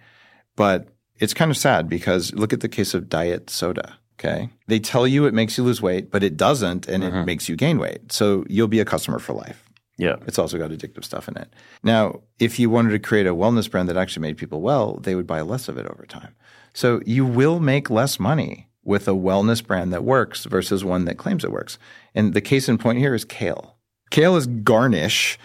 But 0.55 0.89
it's 1.19 1.35
kind 1.35 1.51
of 1.51 1.57
sad 1.57 1.89
because 1.89 2.35
look 2.35 2.53
at 2.53 2.61
the 2.61 2.69
case 2.69 2.95
of 2.95 3.09
diet 3.09 3.49
soda. 3.51 3.99
Okay. 4.21 4.51
They 4.67 4.79
tell 4.79 5.07
you 5.07 5.25
it 5.25 5.33
makes 5.33 5.57
you 5.57 5.65
lose 5.65 5.81
weight, 5.81 6.11
but 6.11 6.23
it 6.23 6.37
doesn't, 6.37 6.87
and 6.87 7.03
it 7.03 7.09
uh-huh. 7.09 7.25
makes 7.25 7.49
you 7.49 7.57
gain 7.57 7.79
weight. 7.79 8.13
So 8.13 8.45
you'll 8.49 8.69
be 8.69 8.81
a 8.81 8.85
customer 8.85 9.19
for 9.19 9.33
life. 9.33 9.65
yeah. 9.97 10.17
It's 10.27 10.39
also 10.39 10.59
got 10.59 10.71
addictive 10.71 11.05
stuff 11.05 11.27
in 11.27 11.39
it. 11.39 11.51
Now, 11.83 12.21
if 12.39 12.59
you 12.59 12.69
wanted 12.69 12.91
to 12.91 12.99
create 12.99 13.27
a 13.27 13.35
wellness 13.35 13.71
brand 13.71 13.89
that 13.89 13.97
actually 13.97 14.23
made 14.23 14.37
people 14.37 14.61
well, 14.61 14.99
they 15.03 15.15
would 15.15 15.27
buy 15.27 15.41
less 15.41 15.69
of 15.69 15.79
it 15.79 15.87
over 15.87 16.05
time. 16.07 16.35
So 16.75 17.01
you 17.07 17.25
will 17.25 17.61
make 17.61 17.89
less 17.89 18.21
money 18.21 18.69
with 18.85 19.09
a 19.09 19.13
wellness 19.13 19.67
brand 19.67 19.93
that 19.93 20.05
works 20.05 20.45
versus 20.45 20.85
one 20.85 21.07
that 21.07 21.19
claims 21.19 21.43
it 21.43 21.53
works. 21.53 21.79
And 22.15 22.35
the 22.35 22.41
case 22.41 22.69
in 22.69 22.77
point 22.77 22.99
here 22.99 23.15
is 23.15 23.25
kale. 23.25 23.77
Kale 24.11 24.37
is 24.37 24.47
garnish 24.47 25.39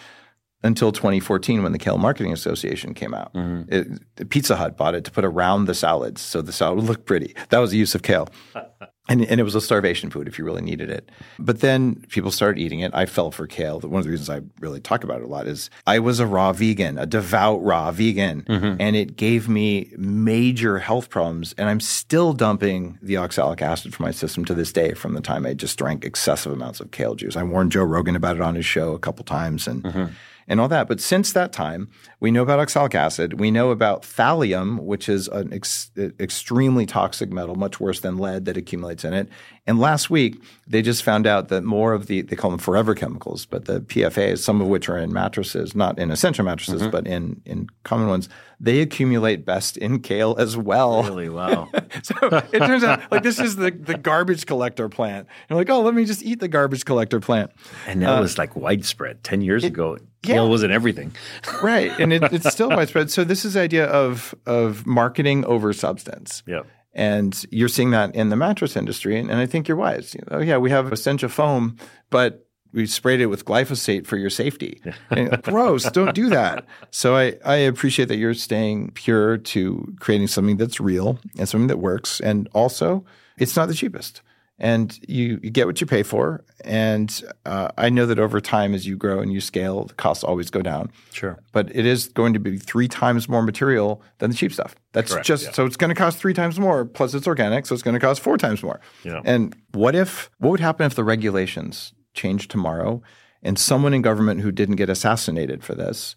until 0.66 0.92
2014 0.92 1.62
when 1.62 1.72
the 1.72 1.78
Kale 1.78 1.98
Marketing 1.98 2.34
Association 2.34 2.94
came 2.94 3.14
out. 3.14 3.34
Mm-hmm. 3.34 3.74
It, 3.74 4.30
Pizza 4.30 4.56
Hut 4.56 4.76
bought 4.76 4.96
it 4.96 5.04
to 5.06 5.12
put 5.12 5.24
around 5.24 5.66
the 5.66 5.76
salads 5.76 6.22
so 6.22 6.42
the 6.42 6.52
salad 6.52 6.78
would 6.78 6.86
look 6.86 7.06
pretty. 7.06 7.36
That 7.50 7.60
was 7.60 7.72
the 7.72 7.78
use 7.78 7.94
of 7.96 8.02
kale. 8.02 8.28
And, 9.08 9.24
and 9.26 9.40
it 9.40 9.44
was 9.44 9.54
a 9.54 9.62
starvation 9.62 10.10
food 10.10 10.28
if 10.28 10.40
you 10.40 10.46
really 10.46 10.64
needed 10.64 10.90
it. 10.90 11.12
But 11.38 11.60
then 11.60 12.04
people 12.10 12.32
started 12.32 12.60
eating 12.60 12.80
it. 12.80 12.92
I 12.96 13.06
fell 13.06 13.30
for 13.30 13.46
kale. 13.46 13.80
One 13.80 14.00
of 14.00 14.04
the 14.04 14.10
reasons 14.10 14.32
I 14.32 14.42
really 14.60 14.80
talk 14.80 15.04
about 15.04 15.20
it 15.20 15.26
a 15.26 15.28
lot 15.28 15.46
is 15.46 15.70
I 15.86 16.00
was 16.00 16.20
a 16.20 16.26
raw 16.26 16.54
vegan, 16.54 16.98
a 16.98 17.06
devout 17.06 17.64
raw 17.64 17.92
vegan, 17.92 18.42
mm-hmm. 18.42 18.82
and 18.82 18.96
it 18.96 19.16
gave 19.16 19.48
me 19.48 19.92
major 19.96 20.80
health 20.80 21.12
problems. 21.12 21.54
And 21.56 21.70
I'm 21.70 21.82
still 21.82 22.34
dumping 22.34 22.98
the 23.00 23.18
oxalic 23.18 23.62
acid 23.62 23.94
from 23.94 24.06
my 24.06 24.12
system 24.12 24.44
to 24.46 24.56
this 24.56 24.74
day 24.74 24.94
from 24.94 25.14
the 25.14 25.22
time 25.22 25.46
I 25.46 25.54
just 25.54 25.78
drank 25.78 26.04
excessive 26.04 26.52
amounts 26.52 26.80
of 26.80 26.90
kale 26.90 27.14
juice. 27.14 27.36
I 27.36 27.44
warned 27.44 27.74
Joe 27.74 27.84
Rogan 27.84 28.16
about 28.16 28.38
it 28.38 28.42
on 28.42 28.56
his 28.56 28.66
show 28.66 28.94
a 28.94 29.00
couple 29.00 29.24
times 29.24 29.68
and 29.68 29.84
mm-hmm. 29.84 30.06
And 30.48 30.62
all 30.62 30.68
that. 30.68 30.88
But 30.88 31.02
since 31.02 31.34
that 31.34 31.52
time, 31.52 31.90
we 32.20 32.30
know 32.30 32.44
about 32.44 32.60
oxalic 32.60 32.94
acid. 32.94 33.40
We 33.40 33.50
know 33.50 33.72
about 33.72 34.04
thallium, 34.04 34.80
which 34.80 35.10
is 35.10 35.28
an 35.28 35.52
ex- 35.52 35.90
extremely 35.98 36.86
toxic 36.86 37.32
metal, 37.32 37.56
much 37.56 37.80
worse 37.80 38.02
than 38.02 38.18
lead 38.18 38.46
that 38.46 38.56
accumulates 38.56 39.04
in 39.04 39.14
it. 39.14 39.28
And 39.66 39.80
last 39.80 40.12
week, 40.12 40.42
they 40.68 40.84
just 40.84 41.02
found 41.02 41.26
out 41.26 41.48
that 41.48 41.64
more 41.64 41.94
of 41.94 42.06
the, 42.06 42.22
they 42.22 42.36
call 42.36 42.52
them 42.52 42.60
forever 42.60 42.94
chemicals, 42.94 43.46
but 43.46 43.66
the 43.66 43.82
PFAs, 43.82 44.40
some 44.40 44.62
of 44.62 44.68
which 44.68 44.88
are 44.88 44.98
in 44.98 45.12
mattresses, 45.12 45.74
not 45.74 45.98
in 45.98 46.12
Essentia 46.12 46.44
mattresses, 46.44 46.84
mm-hmm. 46.84 46.92
but 46.92 47.08
in, 47.08 47.42
in 47.46 47.68
common 47.84 48.08
ones, 48.08 48.30
they 48.60 48.82
accumulate 48.82 49.46
best 49.46 49.78
in 49.78 50.00
kale 50.00 50.36
as 50.38 50.56
well. 50.56 51.04
Really? 51.04 51.30
Wow. 51.30 51.70
So 52.04 52.14
it 52.52 52.60
turns 52.60 52.84
out 52.84 53.10
like 53.10 53.24
this 53.24 53.40
is 53.40 53.56
the, 53.56 53.72
the 53.72 53.98
garbage 53.98 54.46
collector 54.46 54.90
plant. 54.90 55.28
You're 55.50 55.58
like, 55.58 55.70
oh, 55.70 55.82
let 55.82 55.94
me 55.94 56.04
just 56.04 56.24
eat 56.24 56.42
the 56.42 56.50
garbage 56.50 56.84
collector 56.84 57.22
plant. 57.22 57.52
And 57.88 58.02
that 58.02 58.18
uh, 58.18 58.22
was 58.22 58.38
like 58.38 58.56
widespread. 58.56 59.24
10 59.24 59.42
years 59.42 59.64
ago, 59.64 59.98
yeah. 60.34 60.42
wasn't 60.44 60.72
everything. 60.72 61.14
right 61.62 61.92
and 62.00 62.14
it, 62.14 62.24
it's 62.34 62.52
still 62.52 62.70
widespread. 62.78 63.12
So 63.12 63.24
this 63.24 63.46
is 63.46 63.54
the 63.54 63.62
idea 63.62 63.86
of 63.86 64.34
of 64.46 64.86
marketing 64.86 65.46
over 65.46 65.74
substance. 65.74 66.44
Yeah. 66.46 66.62
and 66.94 67.46
you're 67.52 67.70
seeing 67.70 67.92
that 67.92 68.16
in 68.16 68.30
the 68.30 68.36
mattress 68.36 68.76
industry 68.76 69.20
and, 69.20 69.30
and 69.30 69.40
i 69.40 69.46
think 69.46 69.68
you're 69.68 69.78
wise. 69.78 70.14
You 70.14 70.22
know, 70.22 70.38
oh 70.38 70.42
yeah 70.42 70.58
we 70.58 70.70
have 70.72 70.92
Essentia 70.92 71.30
foam 71.30 71.78
but 72.10 72.46
we 72.76 72.86
sprayed 72.86 73.22
it 73.22 73.28
with 73.28 73.46
glyphosate 73.46 74.06
for 74.06 74.18
your 74.18 74.30
safety. 74.30 74.82
And, 75.10 75.42
gross 75.44 75.90
don't 75.92 76.14
do 76.14 76.30
that. 76.30 76.66
So 76.92 77.16
I, 77.16 77.36
I 77.46 77.56
appreciate 77.56 78.10
that 78.10 78.18
you're 78.18 78.34
staying 78.34 78.92
pure 78.92 79.38
to 79.38 79.96
creating 80.02 80.28
something 80.28 80.58
that's 80.58 80.82
real 80.82 81.18
and 81.40 81.48
something 81.48 81.68
that 81.68 81.80
works. 81.80 82.20
And 82.20 82.50
also 82.54 83.06
it's 83.38 83.56
not 83.56 83.70
the 83.70 83.74
cheapest 83.74 84.22
and 84.58 85.00
you, 85.08 85.40
you 85.44 85.50
get 85.50 85.66
what 85.68 85.82
you 85.82 85.88
pay 85.88 86.02
for 86.02 86.44
and 86.64 87.24
uh, 87.46 87.68
i 87.78 87.90
know 87.90 88.06
that 88.06 88.20
over 88.20 88.40
time 88.40 88.74
as 88.74 88.88
you 88.88 88.96
grow 88.96 89.20
and 89.20 89.34
you 89.34 89.42
scale 89.42 89.84
the 89.86 89.94
costs 89.96 90.24
always 90.24 90.50
go 90.50 90.62
down 90.62 90.90
Sure. 91.12 91.38
but 91.52 91.74
it 91.76 91.86
is 91.86 92.08
going 92.08 92.34
to 92.34 92.40
be 92.40 92.58
three 92.58 92.88
times 92.88 93.28
more 93.28 93.42
material 93.44 94.02
than 94.20 94.30
the 94.32 94.36
cheap 94.36 94.54
stuff. 94.54 94.76
That's 94.94 95.12
Correct, 95.12 95.28
just 95.28 95.44
yeah. 95.46 95.52
so 95.52 95.66
it's 95.66 95.76
going 95.76 95.90
to 95.90 95.96
cost 95.96 96.18
three 96.20 96.34
times 96.34 96.58
more. 96.58 96.86
Plus, 96.86 97.14
it's 97.14 97.28
organic, 97.28 97.66
so 97.66 97.74
it's 97.74 97.84
going 97.84 97.96
to 97.96 98.00
cost 98.00 98.22
four 98.22 98.38
times 98.38 98.64
more. 98.64 98.80
Yeah. 99.04 99.20
And 99.26 99.54
what 99.74 99.94
if? 99.94 100.30
What 100.40 100.52
would 100.52 100.60
happen 100.62 100.86
if 100.86 100.96
the 100.96 101.04
regulations 101.04 101.92
changed 102.14 102.50
tomorrow, 102.50 103.02
and 103.44 103.60
someone 103.60 103.94
in 103.94 104.02
government 104.02 104.40
who 104.40 104.52
didn't 104.54 104.78
get 104.78 104.90
assassinated 104.90 105.64
for 105.66 105.76
this 105.76 106.16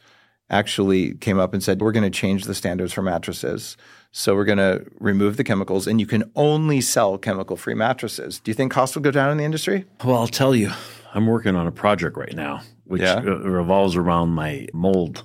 actually 0.50 1.14
came 1.14 1.38
up 1.38 1.52
and 1.54 1.62
said, 1.62 1.80
"We're 1.80 1.92
going 1.92 2.10
to 2.10 2.18
change 2.18 2.44
the 2.44 2.54
standards 2.54 2.92
for 2.92 3.02
mattresses." 3.02 3.76
So 4.10 4.34
we're 4.34 4.46
going 4.46 4.58
to 4.58 4.86
remove 5.00 5.36
the 5.36 5.44
chemicals, 5.44 5.86
and 5.86 6.00
you 6.00 6.06
can 6.06 6.30
only 6.34 6.80
sell 6.80 7.18
chemical-free 7.18 7.74
mattresses. 7.74 8.40
Do 8.40 8.50
you 8.50 8.54
think 8.54 8.72
costs 8.72 8.96
will 8.96 9.02
go 9.02 9.10
down 9.10 9.30
in 9.30 9.36
the 9.36 9.44
industry? 9.44 9.84
Well, 10.02 10.16
I'll 10.16 10.26
tell 10.26 10.54
you, 10.54 10.70
I'm 11.12 11.26
working 11.26 11.54
on 11.54 11.66
a 11.66 11.70
project 11.72 12.16
right 12.16 12.32
now, 12.34 12.62
which 12.84 13.02
Yeah? 13.02 13.16
uh, 13.16 13.20
revolves 13.40 13.96
around 13.96 14.30
my 14.30 14.66
mold 14.72 15.24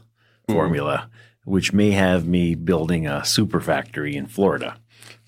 formula, 0.50 1.10
which 1.45 1.72
may 1.72 1.91
have 1.91 2.28
me 2.28 2.56
building 2.56 3.08
a 3.08 3.24
super 3.24 3.62
factory 3.62 4.18
in 4.18 4.26
Florida. 4.28 4.76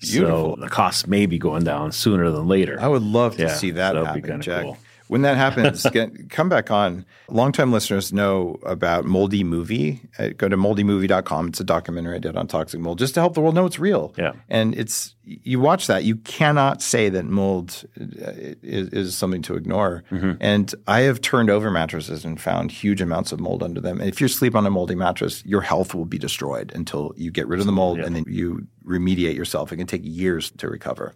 Beautiful. 0.00 0.56
So 0.56 0.60
the 0.60 0.68
costs 0.68 1.06
may 1.06 1.24
be 1.24 1.38
going 1.38 1.64
down 1.64 1.92
sooner 1.92 2.30
than 2.30 2.46
later. 2.46 2.78
I 2.78 2.88
would 2.88 3.02
love 3.02 3.36
to 3.36 3.44
Yeah, 3.44 3.54
see 3.54 3.70
that 3.70 3.94
that 3.94 4.00
would 4.14 4.22
be 4.22 4.28
happen, 4.28 4.42
Jack. 4.42 4.62
cool. 4.64 4.76
When 5.08 5.22
that 5.22 5.36
happens, 5.36 5.84
get, 5.92 6.30
come 6.30 6.48
back 6.48 6.70
on. 6.70 7.04
Longtime 7.28 7.72
listeners 7.72 8.12
know 8.12 8.58
about 8.64 9.04
Moldy 9.04 9.44
Movie. 9.44 10.00
Uh, 10.18 10.28
go 10.36 10.48
to 10.48 10.56
moldymovie.com. 10.56 11.48
It's 11.48 11.60
a 11.60 11.64
documentary 11.64 12.16
I 12.16 12.18
did 12.18 12.36
on 12.36 12.46
toxic 12.46 12.80
mold 12.80 12.98
just 12.98 13.14
to 13.14 13.20
help 13.20 13.34
the 13.34 13.40
world 13.40 13.54
know 13.54 13.66
it's 13.66 13.78
real. 13.78 14.14
Yeah. 14.16 14.32
And 14.48 14.74
it's 14.74 15.14
you 15.24 15.58
watch 15.58 15.88
that, 15.88 16.04
you 16.04 16.16
cannot 16.16 16.80
say 16.80 17.08
that 17.08 17.24
mold 17.24 17.84
uh, 18.00 18.32
is, 18.62 18.88
is 18.90 19.16
something 19.16 19.42
to 19.42 19.56
ignore. 19.56 20.04
And 20.40 20.72
I 20.86 21.00
have 21.00 21.20
turned 21.20 21.50
over 21.50 21.70
mattresses 21.70 22.24
and 22.24 22.40
found 22.40 22.70
huge 22.70 23.00
amounts 23.00 23.32
of 23.32 23.40
mold 23.40 23.62
under 23.62 23.80
them. 23.80 24.00
And 24.00 24.08
if 24.08 24.20
you 24.20 24.28
sleep 24.28 24.54
on 24.54 24.64
a 24.66 24.70
moldy 24.70 24.94
mattress, 24.94 25.44
your 25.44 25.62
health 25.62 25.94
will 25.94 26.04
be 26.04 26.18
destroyed 26.18 26.70
until 26.74 27.12
you 27.16 27.32
get 27.32 27.48
rid 27.48 27.58
of 27.58 27.66
the 27.66 27.72
mold 27.72 27.98
and 27.98 28.14
then 28.14 28.24
you 28.28 28.68
remediate 28.86 29.34
yourself. 29.34 29.72
It 29.72 29.78
can 29.78 29.86
take 29.86 30.02
years 30.04 30.52
to 30.58 30.68
recover. 30.68 31.14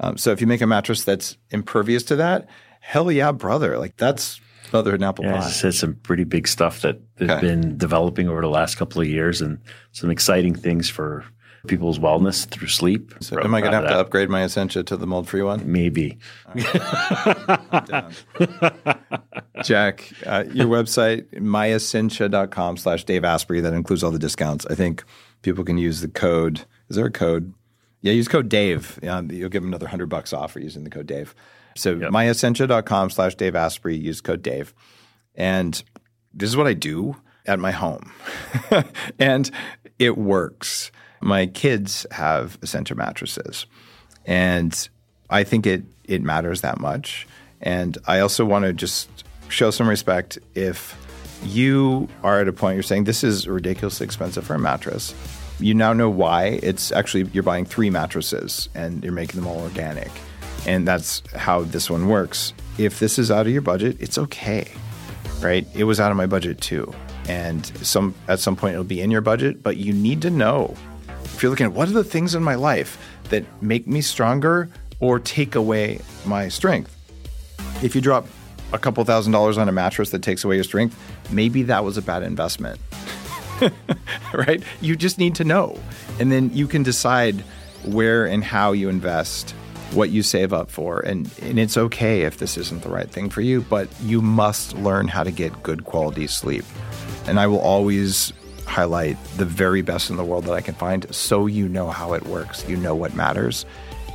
Um, 0.00 0.16
so 0.16 0.30
if 0.30 0.40
you 0.40 0.46
make 0.46 0.60
a 0.60 0.66
mattress 0.66 1.04
that's 1.04 1.36
impervious 1.50 2.02
to 2.04 2.16
that, 2.16 2.48
hell 2.84 3.10
yeah, 3.10 3.32
brother! 3.32 3.78
Like 3.78 3.96
that's 3.96 4.40
mother 4.72 4.94
and 4.94 5.04
apple 5.04 5.24
Yeah, 5.24 5.38
pie. 5.40 5.46
it's, 5.48 5.64
it's 5.64 5.78
some 5.78 5.94
pretty 6.02 6.24
big 6.24 6.46
stuff 6.48 6.80
that 6.82 7.00
has 7.18 7.30
Okay. 7.30 7.40
been 7.40 7.78
developing 7.78 8.28
over 8.28 8.40
the 8.40 8.48
last 8.48 8.76
couple 8.76 9.00
of 9.00 9.06
years, 9.08 9.40
and 9.40 9.58
some 9.92 10.10
exciting 10.10 10.54
things 10.54 10.88
for 10.90 11.24
people's 11.66 11.98
wellness 11.98 12.46
through 12.46 12.68
sleep. 12.68 13.14
So 13.20 13.40
am 13.42 13.54
I 13.54 13.60
going 13.60 13.72
to 13.72 13.78
have 13.78 13.88
to 13.88 13.98
upgrade 13.98 14.28
my 14.28 14.44
Essentia 14.44 14.82
to 14.82 14.98
the 14.98 15.06
mold-free 15.06 15.40
one? 15.42 15.62
Maybe. 15.72 16.18
Jack, 19.62 20.12
uh, 20.26 20.44
your 20.52 20.66
website, 20.66 21.30
myessentia.com 21.40 22.76
slash 22.76 23.04
Dave 23.04 23.24
Asprey, 23.24 23.60
that 23.60 23.72
includes 23.72 24.02
all 24.04 24.10
the 24.10 24.18
discounts. 24.18 24.66
I 24.66 24.74
think 24.74 25.04
people 25.42 25.64
can 25.64 25.78
use 25.78 26.00
the 26.00 26.08
code. 26.08 26.62
Is 26.88 26.96
there 26.96 27.06
a 27.06 27.10
code? 27.10 27.54
Yeah, 28.02 28.12
use 28.12 28.28
code 28.28 28.48
Dave. 28.50 28.98
Yeah, 29.02 29.22
you'll 29.22 29.48
give 29.48 29.62
them 29.62 29.70
another 29.70 29.86
100 29.86 30.06
bucks 30.08 30.32
off 30.34 30.52
for 30.52 30.60
using 30.60 30.84
the 30.84 30.90
code 30.90 31.06
Dave. 31.06 31.34
So 31.76 31.96
myessentia.com 31.96 33.10
slash 33.10 33.34
Dave 33.34 33.56
Asprey, 33.56 33.96
use 33.96 34.20
code 34.20 34.42
Dave. 34.42 34.74
And 35.34 35.82
this 36.32 36.48
is 36.48 36.56
what 36.56 36.66
I 36.66 36.74
do 36.74 37.16
at 37.46 37.58
my 37.58 37.70
home. 37.70 38.12
and 39.18 39.50
it 39.98 40.16
works. 40.16 40.90
My 41.20 41.46
kids 41.46 42.06
have 42.10 42.58
Essentia 42.62 42.94
mattresses. 42.94 43.66
And 44.26 44.88
I 45.30 45.44
think 45.44 45.66
it 45.66 45.84
it 46.04 46.22
matters 46.22 46.60
that 46.60 46.78
much. 46.78 47.26
And 47.60 47.96
I 48.06 48.20
also 48.20 48.44
want 48.44 48.64
to 48.66 48.72
just 48.72 49.24
show 49.48 49.70
some 49.70 49.88
respect 49.88 50.38
if 50.54 50.96
you 51.44 52.08
are 52.22 52.40
at 52.40 52.48
a 52.48 52.52
point 52.52 52.74
you're 52.74 52.82
saying 52.82 53.04
this 53.04 53.24
is 53.24 53.46
ridiculously 53.46 54.04
expensive 54.04 54.46
for 54.46 54.54
a 54.54 54.58
mattress. 54.58 55.14
You 55.60 55.74
now 55.74 55.92
know 55.92 56.10
why. 56.10 56.58
It's 56.62 56.92
actually 56.92 57.24
you're 57.32 57.42
buying 57.42 57.64
three 57.64 57.90
mattresses 57.90 58.68
and 58.74 59.02
you're 59.02 59.12
making 59.12 59.40
them 59.40 59.48
all 59.48 59.60
organic. 59.60 60.10
And 60.66 60.86
that's 60.86 61.22
how 61.34 61.62
this 61.62 61.90
one 61.90 62.08
works. 62.08 62.52
If 62.78 62.98
this 62.98 63.18
is 63.18 63.30
out 63.30 63.46
of 63.46 63.52
your 63.52 63.62
budget, 63.62 63.96
it's 64.00 64.18
okay. 64.18 64.70
Right? 65.40 65.66
It 65.74 65.84
was 65.84 66.00
out 66.00 66.10
of 66.10 66.16
my 66.16 66.26
budget 66.26 66.60
too. 66.60 66.92
And 67.28 67.64
some 67.84 68.14
at 68.28 68.40
some 68.40 68.56
point 68.56 68.74
it'll 68.74 68.84
be 68.84 69.00
in 69.00 69.10
your 69.10 69.20
budget, 69.20 69.62
but 69.62 69.76
you 69.76 69.92
need 69.92 70.22
to 70.22 70.30
know 70.30 70.74
if 71.24 71.42
you're 71.42 71.50
looking 71.50 71.66
at 71.66 71.72
what 71.72 71.88
are 71.88 71.92
the 71.92 72.04
things 72.04 72.34
in 72.34 72.42
my 72.42 72.54
life 72.54 72.98
that 73.30 73.44
make 73.62 73.86
me 73.86 74.00
stronger 74.00 74.68
or 75.00 75.18
take 75.18 75.54
away 75.54 76.00
my 76.24 76.48
strength. 76.48 76.94
If 77.82 77.94
you 77.94 78.00
drop 78.00 78.26
a 78.72 78.78
couple 78.78 79.04
thousand 79.04 79.32
dollars 79.32 79.58
on 79.58 79.68
a 79.68 79.72
mattress 79.72 80.10
that 80.10 80.22
takes 80.22 80.44
away 80.44 80.56
your 80.56 80.64
strength, 80.64 80.98
maybe 81.30 81.62
that 81.64 81.84
was 81.84 81.96
a 81.96 82.02
bad 82.02 82.22
investment. 82.22 82.80
right? 84.32 84.62
You 84.80 84.96
just 84.96 85.18
need 85.18 85.34
to 85.36 85.44
know. 85.44 85.78
And 86.18 86.30
then 86.30 86.50
you 86.52 86.66
can 86.66 86.82
decide 86.82 87.40
where 87.84 88.26
and 88.26 88.42
how 88.42 88.72
you 88.72 88.88
invest, 88.88 89.54
what 89.94 90.10
you 90.10 90.22
save 90.22 90.52
up 90.52 90.70
for. 90.70 91.00
And, 91.00 91.30
and 91.40 91.58
it's 91.58 91.76
okay 91.76 92.22
if 92.22 92.38
this 92.38 92.56
isn't 92.56 92.82
the 92.82 92.88
right 92.88 93.10
thing 93.10 93.30
for 93.30 93.40
you, 93.40 93.62
but 93.62 93.88
you 94.02 94.20
must 94.20 94.74
learn 94.76 95.08
how 95.08 95.22
to 95.22 95.30
get 95.30 95.62
good 95.62 95.84
quality 95.84 96.26
sleep. 96.26 96.64
And 97.26 97.38
I 97.40 97.46
will 97.46 97.60
always 97.60 98.32
highlight 98.66 99.22
the 99.36 99.44
very 99.44 99.82
best 99.82 100.10
in 100.10 100.16
the 100.16 100.24
world 100.24 100.44
that 100.44 100.54
I 100.54 100.60
can 100.60 100.74
find 100.74 101.12
so 101.14 101.46
you 101.46 101.68
know 101.68 101.90
how 101.90 102.14
it 102.14 102.26
works, 102.26 102.66
you 102.68 102.76
know 102.76 102.94
what 102.94 103.14
matters. 103.14 103.64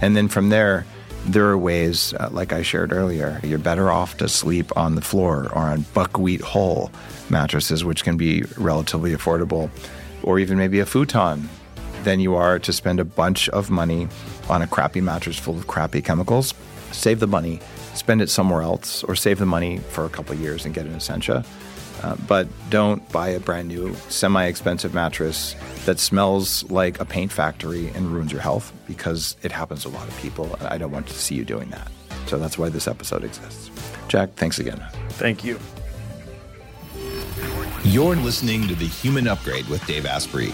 And 0.02 0.16
then 0.16 0.28
from 0.28 0.50
there, 0.50 0.86
there 1.26 1.48
are 1.48 1.58
ways, 1.58 2.14
uh, 2.14 2.30
like 2.32 2.54
I 2.54 2.62
shared 2.62 2.94
earlier, 2.94 3.40
you're 3.44 3.60
better 3.60 3.92
off 3.92 4.18
to 4.18 4.28
sleep 4.30 4.76
on 4.78 4.96
the 4.96 5.02
floor 5.02 5.50
or 5.54 5.64
on 5.64 5.86
buckwheat 5.94 6.42
hull 6.42 6.92
mattresses, 7.30 7.84
which 7.84 8.04
can 8.04 8.18
be 8.18 8.44
relatively 8.58 9.14
affordable, 9.14 9.70
or 10.24 10.40
even 10.40 10.58
maybe 10.58 10.80
a 10.80 10.86
futon, 10.86 11.50
than 12.04 12.20
you 12.20 12.36
are 12.36 12.58
to 12.60 12.72
spend 12.72 13.00
a 13.00 13.06
bunch 13.06 13.50
of 13.50 13.70
money 13.70 14.08
on 14.50 14.62
a 14.62 14.68
crappy 14.68 15.02
mattress 15.02 15.38
full 15.38 15.58
of 15.58 15.68
crappy 15.68 16.02
chemicals. 16.02 16.54
Save 16.92 17.20
the 17.20 17.28
money, 17.28 17.60
spend 17.94 18.22
it 18.22 18.30
somewhere 18.30 18.62
else, 18.62 19.04
or 19.04 19.16
save 19.16 19.40
the 19.40 19.46
money 19.46 19.78
for 19.78 20.06
a 20.06 20.10
couple 20.10 20.34
of 20.34 20.42
years 20.42 20.66
and 20.66 20.74
get 20.74 20.86
an 20.86 20.96
Essentia. 20.96 21.46
Uh, 22.02 22.16
but 22.28 22.48
don't 22.70 23.08
buy 23.12 23.28
a 23.30 23.40
brand 23.40 23.68
new, 23.68 23.94
semi 24.08 24.46
expensive 24.46 24.94
mattress 24.94 25.56
that 25.86 26.00
smells 26.00 26.70
like 26.72 27.00
a 27.00 27.06
paint 27.06 27.32
factory 27.32 27.90
and 27.90 28.08
ruins 28.12 28.32
your 28.32 28.42
health 28.42 28.72
because 28.88 29.36
it 29.44 29.52
happens 29.52 29.84
to 29.84 29.90
a 29.90 29.92
lot 29.92 30.08
of 30.08 30.18
people. 30.18 30.56
And 30.56 30.68
I 30.68 30.78
don't 30.78 30.92
want 30.92 31.08
to 31.08 31.14
see 31.14 31.36
you 31.36 31.44
doing 31.44 31.70
that. 31.72 31.92
So 32.28 32.38
that's 32.38 32.58
why 32.58 32.70
this 32.70 32.88
episode 32.88 33.24
exists. 33.24 33.70
Jack, 34.08 34.34
thanks 34.36 34.60
again. 34.60 34.82
Thank 35.10 35.44
you. 35.44 35.60
You're 37.84 38.16
listening 38.16 38.68
to 38.68 38.76
The 38.76 38.88
Human 38.88 39.28
Upgrade 39.28 39.68
with 39.68 39.86
Dave 39.86 40.06
Asprey. 40.06 40.54